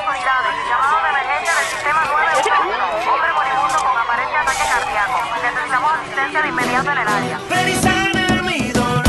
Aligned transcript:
autoridades. 0.00 0.54
Llamado 0.68 0.96
de 1.02 1.08
emergencia 1.10 1.52
del 1.54 1.66
sistema 1.68 2.00
911. 2.04 3.10
Hombre 3.10 3.32
moribundo 3.36 3.76
con 3.84 3.96
aparente 4.00 4.36
ataque 4.36 4.64
cardíaco. 4.72 5.18
Necesitamos 5.42 5.92
asistencia 5.92 6.42
de 6.42 6.48
inmediato 6.48 6.90
en 6.90 6.98
el 6.98 7.08
área. 7.08 7.40
Ven 7.50 7.68
y 7.68 7.74
sana 7.74 8.42
mi 8.42 8.70
dolor. 8.72 9.04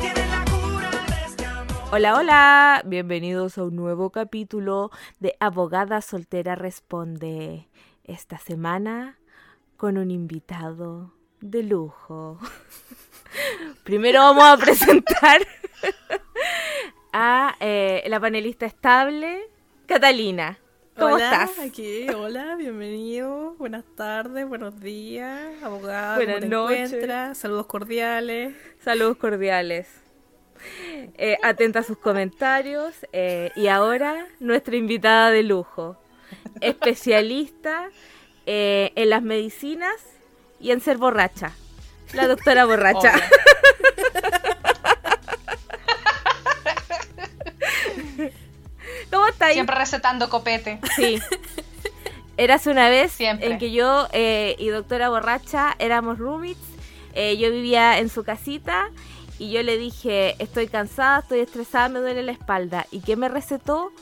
Tienes 0.00 0.30
la 0.30 0.44
cura 0.44 0.90
de 1.36 1.46
amor. 1.46 1.88
Hola, 1.92 2.14
hola, 2.14 2.82
bienvenidos 2.84 3.58
a 3.58 3.64
un 3.64 3.76
nuevo 3.76 4.10
capítulo 4.10 4.90
de 5.18 5.36
Abogada 5.40 6.00
Soltera 6.00 6.54
Responde. 6.54 7.68
Esta 8.04 8.38
semana 8.38 9.18
con 9.76 9.98
un 9.98 10.10
invitado 10.10 11.12
de 11.40 11.62
lujo. 11.64 12.38
Primero 13.84 14.20
vamos 14.20 14.44
a 14.44 14.56
presentar 14.56 15.40
a 17.16 17.54
eh, 17.60 18.02
la 18.08 18.18
panelista 18.18 18.66
estable, 18.66 19.40
Catalina. 19.86 20.58
¿Cómo 20.98 21.14
hola, 21.14 21.44
estás? 21.44 21.58
Aquí, 21.64 22.08
hola, 22.10 22.56
bienvenido. 22.56 23.54
Buenas 23.56 23.84
tardes, 23.96 24.46
buenos 24.48 24.80
días, 24.80 25.40
abogado. 25.62 26.16
Buenas 26.16 26.34
¿cómo 26.36 26.40
te 26.40 26.48
noches. 26.48 26.92
encuentras? 26.92 27.38
Saludos 27.38 27.66
cordiales. 27.66 28.54
Saludos 28.80 29.16
cordiales. 29.16 29.88
Eh, 31.16 31.36
atenta 31.44 31.80
a 31.80 31.82
sus 31.84 31.98
comentarios. 31.98 32.94
eh, 33.12 33.52
y 33.54 33.68
ahora, 33.68 34.26
nuestra 34.40 34.74
invitada 34.76 35.30
de 35.30 35.44
lujo, 35.44 35.96
especialista 36.60 37.90
eh, 38.46 38.90
en 38.96 39.10
las 39.10 39.22
medicinas 39.22 39.94
y 40.58 40.72
en 40.72 40.80
ser 40.80 40.96
borracha. 40.98 41.52
La 42.12 42.26
doctora 42.26 42.64
borracha. 42.64 43.12
Obvio. 43.14 43.22
Siempre 49.52 49.76
recetando 49.76 50.28
copete. 50.28 50.80
Sí. 50.96 51.20
Érase 52.36 52.70
una 52.70 52.88
vez 52.88 53.12
Siempre. 53.12 53.46
en 53.46 53.58
que 53.58 53.70
yo 53.70 54.08
eh, 54.12 54.56
y 54.58 54.68
doctora 54.68 55.08
borracha 55.08 55.74
éramos 55.78 56.18
roommates. 56.18 56.56
Eh, 57.14 57.36
yo 57.36 57.50
vivía 57.52 57.98
en 57.98 58.08
su 58.08 58.24
casita 58.24 58.90
y 59.38 59.52
yo 59.52 59.62
le 59.62 59.78
dije, 59.78 60.34
estoy 60.40 60.66
cansada, 60.66 61.20
estoy 61.20 61.40
estresada, 61.40 61.88
me 61.88 62.00
duele 62.00 62.22
la 62.22 62.32
espalda. 62.32 62.86
¿Y 62.90 63.00
qué 63.00 63.16
me 63.16 63.28
recetó? 63.28 63.92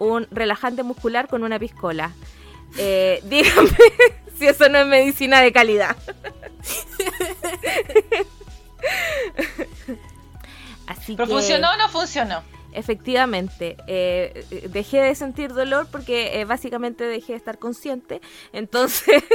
Un 0.00 0.26
relajante 0.30 0.82
muscular 0.82 1.28
con 1.28 1.44
una 1.44 1.58
piscola. 1.58 2.12
Eh, 2.76 3.20
dígame 3.24 3.70
si 4.38 4.46
eso 4.46 4.68
no 4.68 4.78
es 4.78 4.86
medicina 4.86 5.40
de 5.40 5.52
calidad. 5.52 5.96
Así 10.86 11.14
¿Pero 11.16 11.26
que... 11.26 11.32
funcionó 11.34 11.72
o 11.72 11.76
no 11.76 11.88
funcionó? 11.88 12.42
Efectivamente, 12.72 13.76
eh, 13.86 14.44
eh, 14.50 14.68
dejé 14.68 15.00
de 15.00 15.14
sentir 15.14 15.54
dolor 15.54 15.88
porque 15.90 16.40
eh, 16.40 16.44
básicamente 16.44 17.04
dejé 17.04 17.32
de 17.32 17.38
estar 17.38 17.58
consciente. 17.58 18.20
Entonces, 18.52 19.22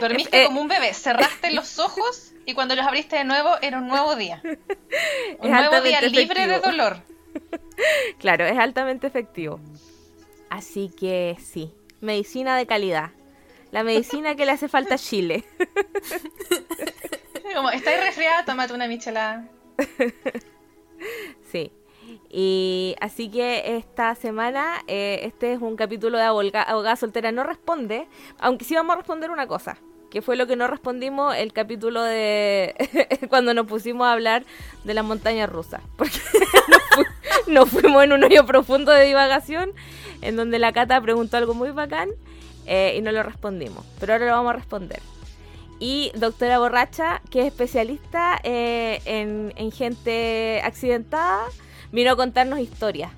Dormiste 0.00 0.42
Eh, 0.42 0.46
como 0.46 0.60
un 0.60 0.68
bebé, 0.68 0.92
cerraste 0.94 1.52
los 1.52 1.78
ojos 1.78 2.32
y 2.46 2.54
cuando 2.54 2.74
los 2.74 2.86
abriste 2.86 3.16
de 3.16 3.24
nuevo 3.24 3.50
era 3.62 3.78
un 3.78 3.88
nuevo 3.88 4.16
día. 4.16 4.42
Un 5.40 5.50
nuevo 5.50 5.80
día 5.82 6.00
libre 6.00 6.46
de 6.46 6.58
dolor. 6.58 7.02
claro, 8.18 8.44
es 8.44 8.58
altamente 8.58 9.06
efectivo. 9.06 9.60
Así 10.50 10.90
que 10.98 11.36
sí, 11.40 11.72
medicina 12.00 12.56
de 12.56 12.66
calidad. 12.66 13.10
La 13.70 13.84
medicina 13.84 14.34
que 14.34 14.46
le 14.46 14.52
hace 14.52 14.68
falta 14.68 14.94
a 14.94 14.98
Chile. 14.98 15.44
Como, 17.54 17.70
¿estáis 17.70 18.00
resfriada? 18.00 18.44
Tómate 18.44 18.72
una 18.72 18.88
michelada. 18.88 19.46
Sí. 21.50 21.72
Y 22.30 22.94
así 23.00 23.30
que 23.30 23.76
esta 23.76 24.14
semana, 24.14 24.82
eh, 24.86 25.20
este 25.22 25.52
es 25.52 25.60
un 25.60 25.76
capítulo 25.76 26.18
de 26.18 26.24
Abogada 26.24 26.96
Soltera 26.96 27.32
No 27.32 27.42
Responde, 27.42 28.06
aunque 28.38 28.64
sí 28.64 28.74
vamos 28.74 28.94
a 28.94 28.96
responder 28.98 29.30
una 29.30 29.46
cosa, 29.46 29.78
que 30.10 30.22
fue 30.22 30.36
lo 30.36 30.46
que 30.46 30.56
no 30.56 30.66
respondimos 30.66 31.34
el 31.36 31.52
capítulo 31.52 32.02
de 32.02 32.74
cuando 33.28 33.54
nos 33.54 33.66
pusimos 33.66 34.06
a 34.06 34.12
hablar 34.12 34.44
de 34.84 34.94
la 34.94 35.02
montaña 35.02 35.46
rusa, 35.46 35.80
porque 35.96 36.18
nos 37.46 37.68
fuimos 37.68 38.04
en 38.04 38.12
un 38.12 38.24
hoyo 38.24 38.44
profundo 38.46 38.92
de 38.92 39.04
divagación, 39.04 39.72
en 40.22 40.36
donde 40.36 40.58
la 40.58 40.72
Cata 40.72 41.00
preguntó 41.00 41.36
algo 41.36 41.54
muy 41.54 41.70
bacán 41.70 42.10
eh, 42.66 42.94
y 42.96 43.02
no 43.02 43.12
lo 43.12 43.22
respondimos, 43.22 43.84
pero 44.00 44.14
ahora 44.14 44.26
lo 44.26 44.32
vamos 44.32 44.50
a 44.50 44.56
responder. 44.56 45.00
Y 45.80 46.10
doctora 46.14 46.58
Borracha, 46.58 47.22
que 47.30 47.40
es 47.42 47.46
especialista 47.46 48.38
eh, 48.42 49.00
en, 49.04 49.52
en 49.56 49.70
gente 49.70 50.60
accidentada, 50.64 51.44
vino 51.92 52.12
a 52.12 52.16
contarnos 52.16 52.58
historias. 52.58 53.12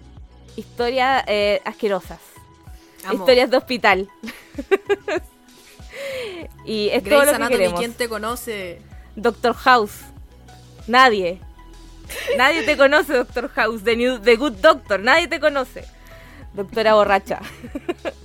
Historias 0.56 1.25
eh, 1.26 1.62
asquerosas. 1.65 2.19
Amo. 3.04 3.15
Historias 3.15 3.50
de 3.50 3.56
hospital. 3.56 4.09
y 6.66 6.88
es 6.91 7.03
todo 7.03 7.25
lo 7.25 7.32
que 7.32 7.49
queremos. 7.49 7.81
¿quién 7.81 7.94
te 7.94 8.09
conoce? 8.09 8.82
Doctor 9.16 9.54
House. 9.54 10.00
Nadie. 10.87 11.41
Nadie 12.37 12.62
te 12.65 12.76
conoce, 12.76 13.15
Doctor 13.15 13.49
House. 13.50 13.82
The, 13.84 13.97
New- 13.97 14.19
The 14.20 14.37
Good 14.37 14.54
Doctor. 14.54 15.00
Nadie 15.00 15.28
te 15.28 15.41
conoce. 15.41 15.84
Doctora 16.53 16.94
borracha. 16.94 17.41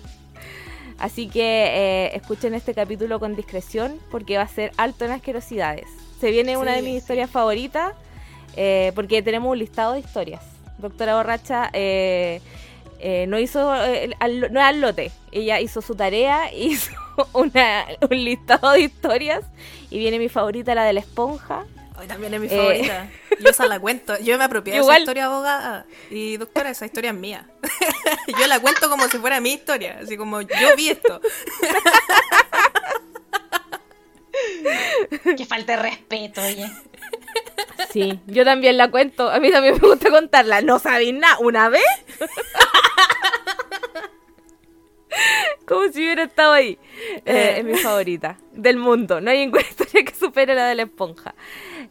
Así 0.98 1.28
que 1.28 1.42
eh, 1.44 2.16
escuchen 2.16 2.54
este 2.54 2.74
capítulo 2.74 3.20
con 3.20 3.36
discreción 3.36 4.00
porque 4.12 4.38
va 4.38 4.44
a 4.44 4.48
ser 4.48 4.72
alto 4.78 5.06
en 5.06 5.12
asquerosidades. 5.12 5.88
Se 6.22 6.32
viene 6.32 6.56
una 6.58 6.72
de 6.72 6.82
mis 6.82 6.98
historias 7.02 7.30
favoritas 7.30 7.94
eh, 8.56 8.92
porque 8.96 9.22
tenemos 9.22 9.52
un 9.52 9.60
listado 9.60 9.94
de 9.94 10.00
historias. 10.00 10.42
Doctora 10.78 11.16
borracha 11.16 11.70
eh, 11.74 12.42
eh, 13.00 13.26
no 13.28 13.38
hizo 13.40 13.76
eh, 13.86 14.12
al- 14.20 14.52
no 14.54 14.60
es 14.62 14.66
al 14.66 14.80
lote. 14.82 15.12
Ella 15.32 15.60
hizo 15.60 15.82
su 15.82 15.96
tarea, 15.96 16.54
hizo 16.56 16.92
una, 17.34 17.86
un 18.10 18.24
listado 18.24 18.72
de 18.72 18.82
historias 18.82 19.44
y 19.90 20.00
viene 20.00 20.18
mi 20.18 20.30
favorita, 20.30 20.74
la 20.76 20.86
de 20.86 20.94
la 20.94 21.02
esponja. 21.02 21.66
Hoy 21.98 22.08
también 22.08 22.34
es 22.34 22.40
mi 22.42 22.48
Eh. 22.48 22.50
favorita. 22.50 23.10
Yo 23.40 23.50
esa 23.50 23.66
la 23.68 23.80
cuento. 23.80 24.18
Yo 24.20 24.38
me 24.38 24.44
apropié 24.46 24.74
de 24.74 24.80
esa 24.80 25.00
historia 25.00 25.26
abogada. 25.26 25.86
Y 26.10 26.38
doctora, 26.38 26.70
esa 26.70 26.86
historia 26.86 27.12
es 27.12 27.16
mía. 27.18 27.48
yo 28.40 28.48
la 28.48 28.60
cuento 28.62 28.90
como 28.90 29.08
si 29.10 29.18
fuera 29.18 29.40
mi 29.42 29.54
historia. 29.54 30.00
Así 30.02 30.16
como 30.18 30.42
yo 30.42 30.76
vi 30.78 30.90
esto. 30.90 31.20
Que 35.38 35.46
falta 35.46 35.76
de 35.78 35.82
respeto, 35.82 36.42
oye. 36.42 36.70
Sí, 37.92 38.20
yo 38.28 38.44
también 38.46 38.78
la 38.78 38.90
cuento. 38.92 39.30
A 39.30 39.40
mí 39.40 39.52
también 39.52 39.76
me 39.82 39.88
gusta 39.88 40.10
contarla. 40.10 40.62
No 40.62 40.80
sabéis 40.80 41.14
nada. 41.14 41.38
¿Una 41.40 41.70
vez? 41.70 41.84
Como 45.66 45.88
si 45.92 46.00
hubiera 46.00 46.24
estado 46.24 46.54
ahí. 46.54 46.78
Eh, 47.26 47.56
es 47.60 47.64
mi 47.66 47.76
favorita 47.76 48.38
del 48.52 48.78
mundo. 48.78 49.22
No 49.22 49.32
hay 49.32 49.40
ninguna 49.40 49.64
historia 49.64 50.04
que 50.04 50.14
supere 50.14 50.54
la 50.56 50.68
de 50.68 50.76
la 50.76 50.84
esponja. 50.84 51.34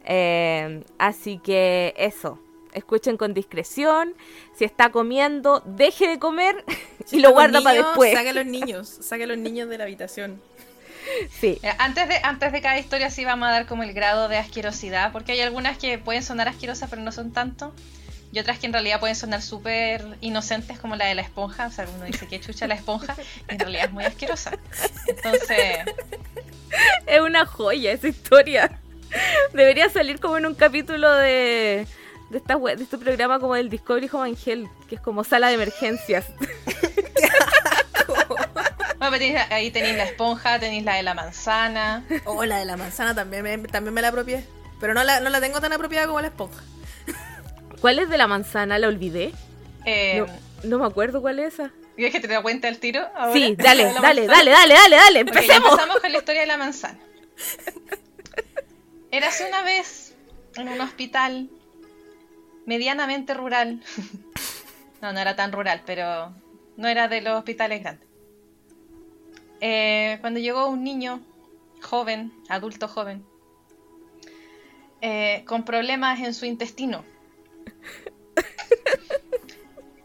Eh, 0.05 0.85
así 0.99 1.39
que 1.39 1.95
eso. 1.97 2.39
Escuchen 2.73 3.17
con 3.17 3.35
discreción. 3.35 4.15
Si 4.57 4.65
está 4.65 4.91
comiendo, 4.91 5.63
deje 5.65 6.09
de 6.09 6.19
comer 6.19 6.65
Si 7.05 7.19
y 7.19 7.21
lo 7.21 7.31
guarda 7.31 7.61
para 7.61 7.83
después. 7.83 8.13
Saque 8.13 8.31
a 8.31 8.35
los 8.35 8.47
niños. 8.59 8.89
Saque 8.89 9.25
a 9.25 9.27
los 9.27 9.39
niños 9.39 9.69
de 9.69 9.79
la 9.79 9.85
habitación. 9.85 10.43
Sí. 11.39 11.59
Mira, 11.63 11.77
antes, 11.79 12.09
de, 12.09 12.17
antes 12.23 12.51
de 12.51 12.63
cada 12.63 12.79
historia 12.79 13.11
sí 13.11 13.25
vamos 13.25 13.49
a 13.49 13.53
dar 13.53 13.67
como 13.67 13.83
el 13.83 13.93
grado 13.93 14.29
de 14.29 14.39
asquerosidad, 14.39 15.13
porque 15.13 15.33
hay 15.33 15.41
algunas 15.41 15.77
que 15.77 15.99
pueden 15.99 16.23
sonar 16.23 16.49
asquerosas 16.49 16.89
pero 16.89 17.03
no 17.03 17.13
son 17.13 17.31
tanto, 17.31 17.75
y 18.33 18.39
otras 18.39 18.59
que 18.59 18.67
en 18.67 18.73
realidad 18.73 19.01
pueden 19.01 19.15
sonar 19.15 19.43
súper 19.43 20.03
inocentes 20.23 20.79
como 20.79 20.97
la 20.97 21.05
de 21.05 21.15
la 21.15 21.21
esponja, 21.21 21.67
o 21.67 21.71
sea, 21.71 21.87
uno 21.95 22.07
dice 22.07 22.27
que 22.27 22.41
chucha 22.41 22.67
la 22.67 22.75
esponja, 22.75 23.15
y 23.51 23.53
en 23.53 23.59
realidad 23.59 23.85
es 23.85 23.93
muy 23.93 24.05
asquerosa. 24.05 24.59
Entonces, 25.07 25.85
Es 27.07 27.21
una 27.21 27.45
joya 27.47 27.93
esa 27.93 28.09
historia. 28.09 28.81
Debería 29.53 29.89
salir 29.89 30.21
como 30.21 30.39
en 30.39 30.47
un 30.47 30.55
capítulo 30.55 31.11
de, 31.13 31.87
de, 32.31 32.39
esta 32.39 32.57
de 32.57 32.83
este 32.83 32.99
programa 32.99 33.39
como 33.39 33.55
del 33.55 33.69
Discovery 33.71 34.09
Home 34.13 34.35
Health, 34.45 34.71
que 34.89 34.97
es 34.97 35.01
como 35.01 35.25
sala 35.25 35.49
de 35.49 35.55
emergencias. 35.55 36.27
bueno, 38.99 39.41
ahí 39.51 39.71
tenéis 39.71 39.97
la 39.97 40.05
esponja, 40.05 40.59
tenéis 40.59 40.85
la 40.85 40.95
de 40.97 41.03
la 41.03 41.15
manzana, 41.15 42.05
Oh, 42.25 42.45
la 42.45 42.59
de 42.59 42.65
la 42.65 42.77
manzana 42.77 43.15
también 43.15 43.43
me, 43.43 43.59
también 43.69 43.95
me 43.95 44.03
la 44.03 44.09
apropié. 44.09 44.45
Pero 44.81 44.95
no 44.95 45.05
la, 45.05 45.21
no 45.21 45.31
la 45.31 45.41
tengo 45.41 45.61
tan 45.61 45.73
apropiada 45.73 46.07
como 46.07 46.21
la 46.21 46.29
esponja. 46.29 46.63
¿Cuál 47.81 47.99
es 47.99 48.09
de 48.09 48.19
la 48.19 48.27
manzana? 48.27 48.79
¿La 48.79 48.89
olvidé? 48.89 49.33
eh, 49.85 50.25
No, 50.65 50.69
no 50.71 50.79
me 50.79 50.87
acuerdo 50.87 51.21
cuál 51.21 51.39
es 51.39 51.55
esa. 51.55 51.71
¿Quieres 51.97 52.13
que 52.13 52.21
te 52.21 52.27
dé 52.27 52.43
cuenta 52.43 52.67
el 52.69 52.79
tiro? 52.81 53.07
ahora? 53.15 53.33
Sí, 53.33 53.55
dale, 53.57 53.85
dale, 53.85 54.27
dale, 54.27 54.51
dale, 54.51 54.75
dale, 54.75 54.97
dale, 54.97 55.21
empecemos. 55.21 55.71
empezamos 55.71 56.01
con 56.01 56.11
la 56.11 56.19
historia 56.19 56.41
de 56.41 56.47
la 56.49 56.57
manzana. 56.57 56.99
Érase 59.15 59.47
una 59.47 59.63
vez 59.63 60.13
en 60.57 60.69
un 60.69 60.81
hospital 60.81 61.49
medianamente 62.67 63.33
rural. 63.33 63.81
No, 65.03 65.13
no 65.13 65.21
era 65.21 65.37
tan 65.37 65.53
rural, 65.53 65.83
pero 65.85 66.33
no 66.79 66.89
era 66.89 67.09
de 67.09 67.21
los 67.21 67.37
hospitales 67.37 67.83
grandes. 67.83 68.09
Eh, 69.61 70.17
cuando 70.23 70.41
llegó 70.41 70.67
un 70.69 70.83
niño 70.83 71.21
joven, 71.83 72.33
adulto 72.49 72.89
joven, 72.89 73.23
eh, 75.03 75.45
con 75.47 75.67
problemas 75.67 76.21
en 76.21 76.33
su 76.33 76.47
intestino. 76.47 77.05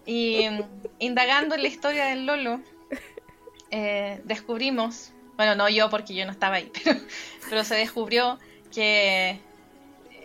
Y 0.06 0.50
mm, 0.50 0.64
indagando 1.00 1.56
en 1.56 1.62
la 1.62 1.70
historia 1.70 2.08
del 2.08 2.26
Lolo, 2.26 2.60
eh, 3.72 4.20
descubrimos, 4.26 5.14
bueno, 5.38 5.56
no 5.56 5.70
yo 5.70 5.90
porque 5.90 6.14
yo 6.14 6.26
no 6.26 6.34
estaba 6.34 6.56
ahí, 6.56 6.70
pero, 6.84 7.00
pero 7.50 7.64
se 7.64 7.76
descubrió 7.76 8.38
que 8.80 9.42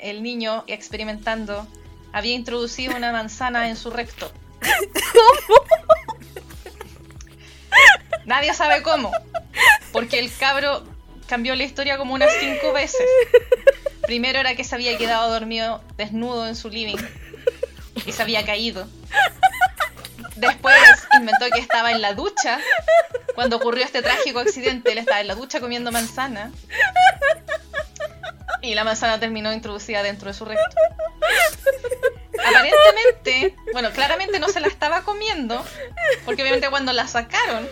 el 0.01 0.23
niño 0.23 0.63
experimentando 0.69 1.67
había 2.13 2.35
introducido 2.35 2.95
una 2.97 3.11
manzana 3.11 3.69
en 3.69 3.75
su 3.75 3.91
recto. 3.91 4.31
Nadie 8.25 8.55
sabe 8.55 8.81
cómo, 8.85 9.11
porque 9.91 10.21
el 10.21 10.33
cabro 10.37 10.85
cambió 11.27 11.57
la 11.57 11.65
historia 11.65 11.99
como 11.99 12.15
unas 12.15 12.33
cinco 12.39 12.73
veces. 12.73 13.05
Primero 14.03 14.39
era 14.39 14.55
que 14.55 14.63
se 14.63 14.77
había 14.77 14.97
quedado 14.97 15.33
dormido 15.33 15.83
desnudo 15.97 16.47
en 16.47 16.55
su 16.55 16.69
living 16.69 17.03
y 18.07 18.13
se 18.13 18.23
había 18.23 18.45
caído. 18.45 18.87
Después 20.37 20.77
inventó 21.19 21.47
que 21.53 21.59
estaba 21.59 21.91
en 21.91 22.01
la 22.01 22.15
ducha 22.15 22.61
cuando 23.35 23.57
ocurrió 23.57 23.85
este 23.85 24.01
trágico 24.01 24.39
accidente. 24.39 24.93
Él 24.93 24.99
estaba 24.99 25.21
en 25.21 25.27
la 25.27 25.35
ducha 25.35 25.59
comiendo 25.59 25.91
manzana 25.91 26.53
y 28.65 28.75
la 28.75 28.85
manzana 28.85 29.21
terminó 29.21 29.53
introducida 29.53 30.03
dentro 30.03 30.29
de 30.29 30.35
su 30.35 30.45
recto. 30.45 30.65
Aparentemente, 32.39 33.55
bueno, 33.73 33.91
claramente 33.93 34.39
no 34.39 34.49
se 34.49 34.61
la 34.61 34.69
estaba 34.69 35.03
comiendo 35.03 35.65
porque 36.25 36.43
obviamente 36.43 36.69
cuando 36.71 36.93
la 36.93 37.07
sacaron 37.07 37.69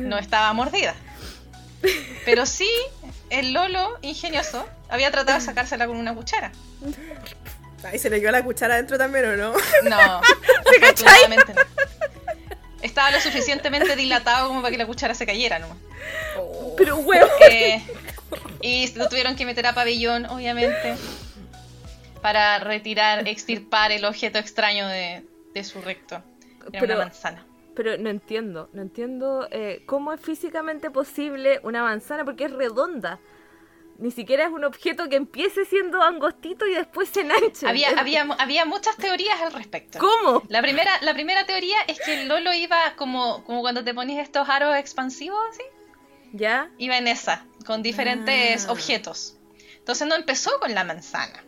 no 0.00 0.18
estaba 0.18 0.52
mordida. 0.52 0.94
Pero 2.24 2.46
sí, 2.46 2.70
el 3.30 3.52
Lolo, 3.52 3.98
ingenioso, 4.02 4.68
había 4.88 5.10
tratado 5.10 5.38
de 5.38 5.44
sacársela 5.44 5.86
con 5.86 5.96
una 5.96 6.14
cuchara. 6.14 6.52
Ahí 7.84 7.98
se 7.98 8.10
le 8.10 8.20
dio 8.20 8.30
la 8.30 8.44
cuchara 8.44 8.74
adentro 8.74 8.98
también, 8.98 9.24
¿o 9.24 9.36
no? 9.36 9.52
No, 9.84 9.96
afortunadamente 10.82 11.54
no. 11.54 11.62
Estaba 12.82 13.10
lo 13.10 13.20
suficientemente 13.20 13.96
dilatado 13.96 14.48
como 14.48 14.62
para 14.62 14.72
que 14.72 14.78
la 14.78 14.86
cuchara 14.86 15.14
se 15.14 15.26
cayera, 15.26 15.58
¿no? 15.58 15.76
Pero 16.76 16.96
huevo. 16.96 17.28
Eh, 17.48 17.82
y 18.62 18.92
lo 18.96 19.08
tuvieron 19.08 19.36
que 19.36 19.44
meter 19.46 19.66
a 19.66 19.74
pabellón, 19.74 20.26
obviamente, 20.26 20.96
para 22.22 22.58
retirar, 22.58 23.26
extirpar 23.26 23.92
el 23.92 24.04
objeto 24.04 24.38
extraño 24.38 24.86
de, 24.88 25.24
de 25.54 25.64
su 25.64 25.80
recto. 25.80 26.22
Era 26.72 26.80
Pero- 26.80 26.94
una 26.96 27.04
manzana. 27.04 27.46
Pero 27.74 27.96
no 27.96 28.10
entiendo, 28.10 28.68
no 28.72 28.82
entiendo 28.82 29.48
eh, 29.52 29.84
cómo 29.86 30.12
es 30.12 30.20
físicamente 30.20 30.90
posible 30.90 31.60
una 31.62 31.82
manzana 31.82 32.24
porque 32.24 32.44
es 32.44 32.52
redonda. 32.52 33.20
Ni 33.96 34.10
siquiera 34.10 34.44
es 34.44 34.50
un 34.50 34.64
objeto 34.64 35.08
que 35.08 35.16
empiece 35.16 35.64
siendo 35.64 36.02
angostito 36.02 36.66
y 36.66 36.74
después 36.74 37.08
se 37.10 37.20
enanche. 37.20 37.66
Había, 37.66 37.90
había, 37.98 38.22
había 38.38 38.64
muchas 38.64 38.96
teorías 38.96 39.40
al 39.40 39.52
respecto. 39.52 39.98
¿Cómo? 39.98 40.42
La 40.48 40.60
primera, 40.62 40.90
la 41.02 41.14
primera 41.14 41.46
teoría 41.46 41.76
es 41.86 42.00
que 42.04 42.22
el 42.22 42.28
Lolo 42.28 42.52
iba 42.52 42.76
como, 42.96 43.44
como 43.44 43.60
cuando 43.60 43.84
te 43.84 43.94
pones 43.94 44.18
estos 44.18 44.48
aros 44.48 44.74
expansivos, 44.76 45.38
así. 45.50 45.62
¿Ya? 46.32 46.68
Iba 46.78 46.96
en 46.98 47.08
esa, 47.08 47.44
con 47.66 47.82
diferentes 47.82 48.66
Ah. 48.66 48.72
objetos. 48.72 49.36
Entonces 49.78 50.06
no 50.06 50.14
empezó 50.14 50.50
con 50.60 50.74
la 50.74 50.84
manzana. 50.84 51.42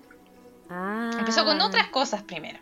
Ah. 0.70 1.10
Empezó 1.18 1.44
con 1.44 1.60
otras 1.60 1.88
cosas 1.88 2.22
primero. 2.22 2.58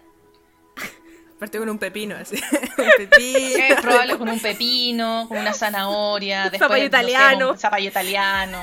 Partió 1.39 1.61
con 1.61 1.71
un 1.71 1.79
pepino, 1.79 2.17
así. 2.17 2.37
un 2.79 2.87
pepino. 2.99 3.65
Es 3.65 3.81
probable 3.81 4.19
con 4.19 4.29
un 4.29 4.41
pepino, 4.41 5.27
con 5.29 5.39
una 5.39 5.55
zanahoria, 5.55 6.43
después 6.51 6.61
Zapallo 6.61 6.75
no 6.75 6.81
sé, 6.83 6.87
italiano. 6.87 7.49
con 7.49 7.59
zapallo 7.59 7.89
italiano. 7.89 8.59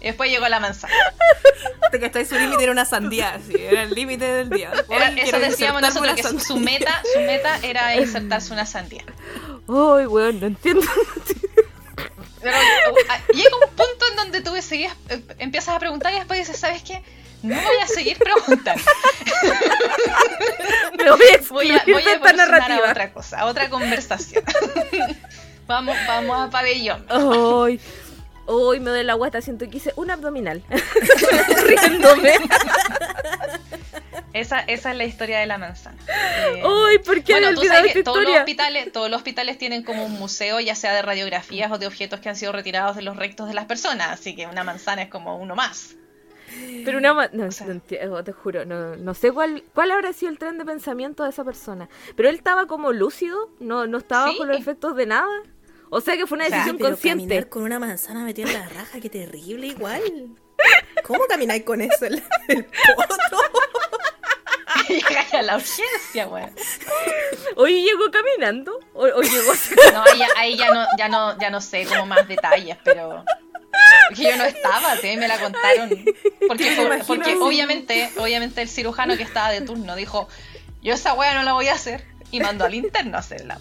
Y 0.00 0.08
después 0.08 0.30
llegó 0.30 0.46
la 0.48 0.60
manzana. 0.60 0.92
Hasta 1.82 1.98
que 1.98 2.18
ahí 2.18 2.26
su 2.26 2.34
límite 2.34 2.64
era 2.64 2.72
una 2.72 2.84
sandía, 2.84 3.36
así. 3.36 3.54
Era 3.58 3.84
el 3.84 3.90
límite 3.94 4.26
del 4.26 4.50
día. 4.50 4.70
Era- 4.90 5.08
eso 5.08 5.38
decíamos 5.38 5.80
nosotros 5.80 6.14
que 6.14 6.22
su, 6.22 6.38
su 6.40 6.56
meta, 6.58 7.00
su 7.14 7.20
meta 7.20 7.58
era 7.62 7.96
insertarse 7.96 8.52
una 8.52 8.66
sandía. 8.66 9.02
Ay, 9.66 10.04
weón, 10.06 10.40
no 10.40 10.46
entiendo. 10.48 10.82
Pero 12.44 12.56
ah, 13.08 13.18
llega 13.32 13.56
un 13.56 13.74
punto 13.74 14.06
en 14.10 14.16
donde 14.16 14.42
tú 14.42 14.54
seguías, 14.60 14.94
eh, 15.08 15.22
empiezas 15.38 15.74
a 15.74 15.78
preguntar 15.78 16.12
y 16.12 16.16
después 16.16 16.38
dices, 16.38 16.58
¿sabes 16.58 16.82
qué? 16.82 17.02
No 17.42 17.56
voy 17.56 17.76
a 17.82 17.86
seguir 17.86 18.18
preguntando. 18.18 18.82
Me 20.98 21.10
voy 21.10 21.28
a 21.28 21.38
Voy 21.50 21.70
a, 21.70 21.82
voy 21.84 22.02
a 22.02 22.14
esta 22.14 22.90
otra 22.90 23.12
cosa, 23.12 23.40
a 23.40 23.46
otra 23.46 23.70
conversación. 23.70 24.44
vamos, 25.66 25.96
vamos 26.06 26.38
a 26.38 26.50
pabellón. 26.50 27.06
Ay. 27.08 27.80
Uy, 28.46 28.78
me 28.78 28.90
duele 28.90 29.04
la 29.04 29.14
guata, 29.14 29.40
siento 29.40 29.68
que 29.70 29.78
hice 29.78 29.94
un 29.96 30.10
abdominal. 30.10 30.62
Riéndome. 31.66 32.34
Esa, 34.34 34.60
esa 34.60 34.90
es 34.90 34.96
la 34.98 35.04
historia 35.04 35.38
de 35.38 35.46
la 35.46 35.58
manzana. 35.58 35.96
Eh, 36.08 36.62
Ay, 36.64 36.98
¿por 36.98 37.22
qué 37.22 37.32
bueno, 37.34 37.54
tú 37.54 37.60
olvidado 37.60 37.78
sabes 37.78 37.92
que 37.92 38.02
todos 38.02 38.22
los, 38.24 38.36
hospitales, 38.36 38.92
todos 38.92 39.08
los 39.08 39.16
hospitales 39.18 39.56
tienen 39.58 39.82
como 39.84 40.04
un 40.04 40.12
museo, 40.12 40.58
ya 40.60 40.74
sea 40.74 40.92
de 40.92 41.02
radiografías 41.02 41.70
o 41.70 41.78
de 41.78 41.86
objetos 41.86 42.18
que 42.20 42.28
han 42.28 42.36
sido 42.36 42.50
retirados 42.52 42.96
de 42.96 43.02
los 43.02 43.16
rectos 43.16 43.46
de 43.48 43.54
las 43.54 43.64
personas, 43.66 44.08
así 44.10 44.34
que 44.34 44.46
una 44.46 44.64
manzana 44.64 45.02
es 45.02 45.08
como 45.08 45.38
uno 45.38 45.54
más. 45.54 45.94
Pero 46.84 46.98
una 46.98 47.28
no, 47.32 47.50
sea- 47.52 47.66
no 47.66 47.72
entiendo, 47.72 48.22
te 48.22 48.32
juro, 48.32 48.64
no, 48.64 48.96
no 48.96 49.14
sé 49.14 49.32
cuál, 49.32 49.64
cuál 49.72 49.90
habrá 49.92 50.12
sido 50.12 50.30
el 50.30 50.38
tren 50.38 50.58
de 50.58 50.64
pensamiento 50.64 51.22
de 51.24 51.30
esa 51.30 51.44
persona. 51.44 51.88
Pero 52.16 52.28
él 52.28 52.34
estaba 52.36 52.66
como 52.66 52.92
lúcido, 52.92 53.50
no, 53.60 53.86
no 53.86 53.98
estaba 53.98 54.30
Sí. 54.30 54.36
con 54.38 54.48
los 54.48 54.58
efectos 54.58 54.94
de 54.96 55.06
nada. 55.06 55.28
O 55.90 56.00
sea 56.00 56.16
que 56.16 56.26
fue 56.26 56.36
una 56.36 56.46
O 56.46 56.48
sea, 56.48 56.56
decisión 56.58 56.76
Pero 56.78 56.90
consciente. 56.90 57.22
caminar 57.24 57.48
con 57.48 57.62
una 57.62 57.78
manzana 57.78 58.24
metida 58.24 58.48
en 58.48 58.52
la 58.54 58.68
raja, 58.68 59.00
qué 59.00 59.08
terrible 59.10 59.68
igual. 59.68 60.02
¿Cómo 61.04 61.20
camináis 61.28 61.62
con 61.64 61.80
eso? 61.80 62.04
El, 62.06 62.22
el 62.48 62.64
poto. 62.64 63.16
Llega 64.88 65.26
a 65.32 65.42
la 65.42 65.56
urgencia, 65.56 66.26
weón. 66.28 66.52
Oye, 67.56 67.82
llegó 67.82 68.10
caminando. 68.10 68.78
O, 68.94 69.04
o 69.04 69.22
llegó. 69.22 69.52
No, 69.92 70.02
ahí, 70.04 70.18
ya- 70.18 70.28
ahí 70.36 70.56
ya 70.56 70.70
no, 70.72 70.86
ya 70.98 71.08
no, 71.08 71.38
ya 71.38 71.50
no 71.50 71.60
sé 71.60 71.84
como 71.86 72.06
más 72.06 72.26
detalles, 72.28 72.76
pero 72.84 73.24
que 74.14 74.22
yo 74.24 74.36
no 74.36 74.44
estaba, 74.44 74.96
¿sí? 74.96 75.16
me 75.16 75.26
la 75.28 75.38
contaron. 75.38 75.90
Porque, 76.46 76.70
fue- 76.76 76.98
porque 77.06 77.36
obviamente, 77.36 78.10
obviamente 78.18 78.62
el 78.62 78.68
cirujano 78.68 79.16
que 79.16 79.22
estaba 79.22 79.50
de 79.50 79.60
turno 79.62 79.96
dijo, 79.96 80.28
yo 80.82 80.94
esa 80.94 81.14
wea 81.14 81.34
no 81.34 81.42
la 81.42 81.52
voy 81.54 81.68
a 81.68 81.74
hacer. 81.74 82.04
Y 82.30 82.40
mandó 82.40 82.64
al 82.64 82.74
interno 82.74 83.16
a 83.16 83.20
hacerla. 83.20 83.58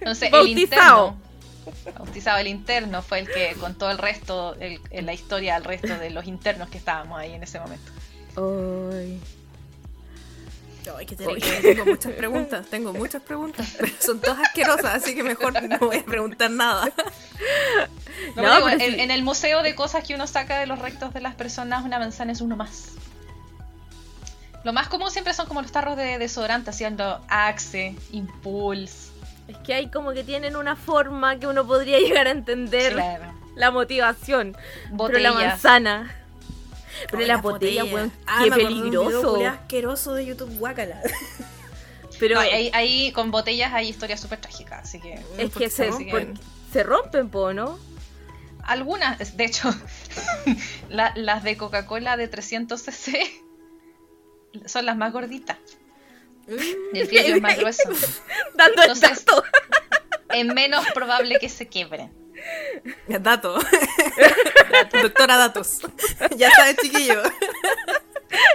Entonces, 0.00 0.30
Bautizado. 0.30 0.40
el 0.42 0.48
interno, 0.48 1.20
bautizado 1.98 2.38
el 2.38 2.46
interno, 2.48 3.02
fue 3.02 3.20
el 3.20 3.28
que 3.28 3.54
contó 3.60 3.90
el 3.90 3.98
resto, 3.98 4.56
el- 4.58 4.80
el- 4.90 5.06
la 5.06 5.12
historia 5.12 5.56
al 5.56 5.64
resto 5.64 5.96
de 5.96 6.10
los 6.10 6.26
internos 6.26 6.68
que 6.68 6.78
estábamos 6.78 7.18
ahí 7.20 7.32
en 7.34 7.42
ese 7.42 7.60
momento. 7.60 7.92
Ay. 8.40 9.20
Ay, 10.98 11.06
qué 11.06 11.16
terrible. 11.16 11.40
Tengo 11.62 11.84
muchas 11.86 12.12
preguntas, 12.12 12.66
tengo 12.68 12.92
muchas 12.92 13.22
preguntas, 13.22 13.74
pero 13.78 13.92
son 14.00 14.20
todas 14.20 14.40
asquerosas, 14.40 14.86
así 14.96 15.14
que 15.14 15.22
mejor 15.22 15.52
no 15.62 15.78
voy 15.78 15.96
a 15.98 16.04
preguntar 16.04 16.50
nada. 16.50 16.92
No, 18.36 18.42
No, 18.42 18.56
digo, 18.56 18.68
en, 18.68 18.80
sí. 18.80 19.00
en 19.00 19.10
el 19.10 19.22
museo 19.22 19.62
de 19.62 19.74
cosas 19.74 20.04
que 20.06 20.14
uno 20.14 20.26
saca 20.26 20.58
de 20.58 20.66
los 20.66 20.78
rectos 20.78 21.14
de 21.14 21.20
las 21.20 21.34
personas, 21.34 21.84
una 21.84 21.98
manzana 21.98 22.32
es 22.32 22.40
uno 22.40 22.56
más. 22.56 22.92
Lo 24.64 24.72
más 24.74 24.88
común 24.88 25.10
siempre 25.10 25.32
son 25.32 25.46
como 25.46 25.62
los 25.62 25.72
tarros 25.72 25.96
de 25.96 26.18
desodorante, 26.18 26.70
haciendo 26.70 27.20
Axe, 27.28 27.94
Impulse. 28.12 29.10
Es 29.48 29.56
que 29.58 29.72
hay 29.74 29.90
como 29.90 30.12
que 30.12 30.22
tienen 30.22 30.54
una 30.56 30.76
forma 30.76 31.38
que 31.38 31.46
uno 31.46 31.66
podría 31.66 31.98
llegar 32.00 32.26
a 32.26 32.30
entender 32.30 32.92
Claro. 32.92 33.32
la 33.54 33.70
motivación. 33.70 34.52
Pero 34.52 34.90
la 34.90 35.30
Botellas. 35.30 35.34
manzana. 35.34 36.16
Pero 37.10 37.26
las 37.26 37.42
botella, 37.42 37.82
botellas. 37.84 37.94
weón, 37.94 38.12
Ah, 38.26 38.40
qué 38.44 38.50
un 38.50 38.56
video 38.84 39.04
peligroso. 39.04 39.46
asqueroso 39.46 40.14
de 40.14 40.26
YouTube, 40.26 40.56
guácala. 40.58 41.00
Pero 42.18 42.34
No, 42.34 42.40
ahí, 42.40 42.70
ahí 42.74 43.12
con 43.12 43.30
botellas 43.30 43.72
hay 43.72 43.88
historias 43.88 44.20
súper 44.20 44.40
trágicas, 44.40 44.82
así 44.88 45.00
que 45.00 45.20
es 45.38 45.52
que 45.54 45.70
se 45.70 45.84
se, 45.84 45.90
rompen. 45.90 46.38
se 46.72 46.82
rompen, 46.82 47.28
po, 47.30 47.52
¿no? 47.54 47.78
algunas, 48.64 49.36
de 49.36 49.44
hecho, 49.44 49.74
la- 50.90 51.12
las 51.16 51.42
de 51.42 51.56
Coca-Cola 51.56 52.16
de 52.18 52.28
300 52.28 52.80
cc 52.80 53.30
son 54.66 54.86
las 54.86 54.96
más 54.96 55.12
gorditas. 55.12 55.56
Y 56.92 56.98
el 56.98 57.08
vidrio 57.08 57.36
es 57.36 57.42
más 57.42 57.56
grueso. 57.56 57.88
Dando 58.54 58.82
el 58.82 58.90
Entonces- 58.90 59.24
dato. 59.24 59.42
Es 60.32 60.44
menos 60.44 60.84
probable 60.94 61.38
que 61.40 61.48
se 61.48 61.66
quiebren. 61.68 62.12
Dato. 63.08 63.58
Doctora 65.02 65.36
Datos. 65.36 65.80
Ya 66.36 66.50
sabes, 66.52 66.76
chiquillo. 66.76 67.22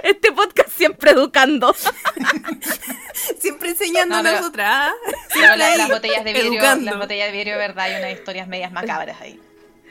Este 0.02 0.32
podcast 0.32 0.70
siempre 0.70 1.10
educando. 1.12 1.74
Siempre 3.38 3.70
enseñando 3.70 4.14
No, 4.14 4.20
a 4.20 4.22
pero- 4.22 4.36
nosotras. 4.38 4.66
¿ah? 4.70 4.92
Pero 5.06 5.18
Siempre 5.30 5.58
la- 5.58 5.66
ahí, 5.66 5.78
las 5.78 5.88
botellas 5.88 6.24
de 6.24 6.32
vidrio, 6.32 6.52
educando. 6.52 6.84
las 6.90 6.98
botellas 6.98 7.26
de 7.26 7.32
vidrio 7.38 7.58
verdad 7.58 7.84
hay 7.86 7.96
unas 7.98 8.12
historias 8.12 8.48
medias 8.48 8.72
macabras 8.72 9.20
ahí. 9.20 9.40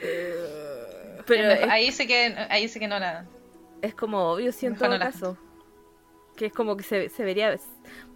Pero 0.00 1.42
Es 1.42 1.48
mejor- 1.48 1.64
es, 1.66 1.70
ahí 1.70 1.92
sí 1.92 2.06
que 2.06 2.34
ahí 2.50 2.68
sí 2.68 2.78
que 2.80 2.88
no 2.88 2.98
la 2.98 3.24
es 3.82 3.94
como 3.94 4.32
obvio, 4.32 4.52
si 4.52 4.66
en 4.66 4.72
Mejor 4.72 4.88
todo 4.88 4.98
no 4.98 5.04
la- 5.04 5.10
caso. 5.12 5.38
Que 6.36 6.46
es 6.46 6.52
como 6.52 6.76
que 6.76 6.82
se, 6.82 7.08
se 7.08 7.24
vería. 7.24 7.56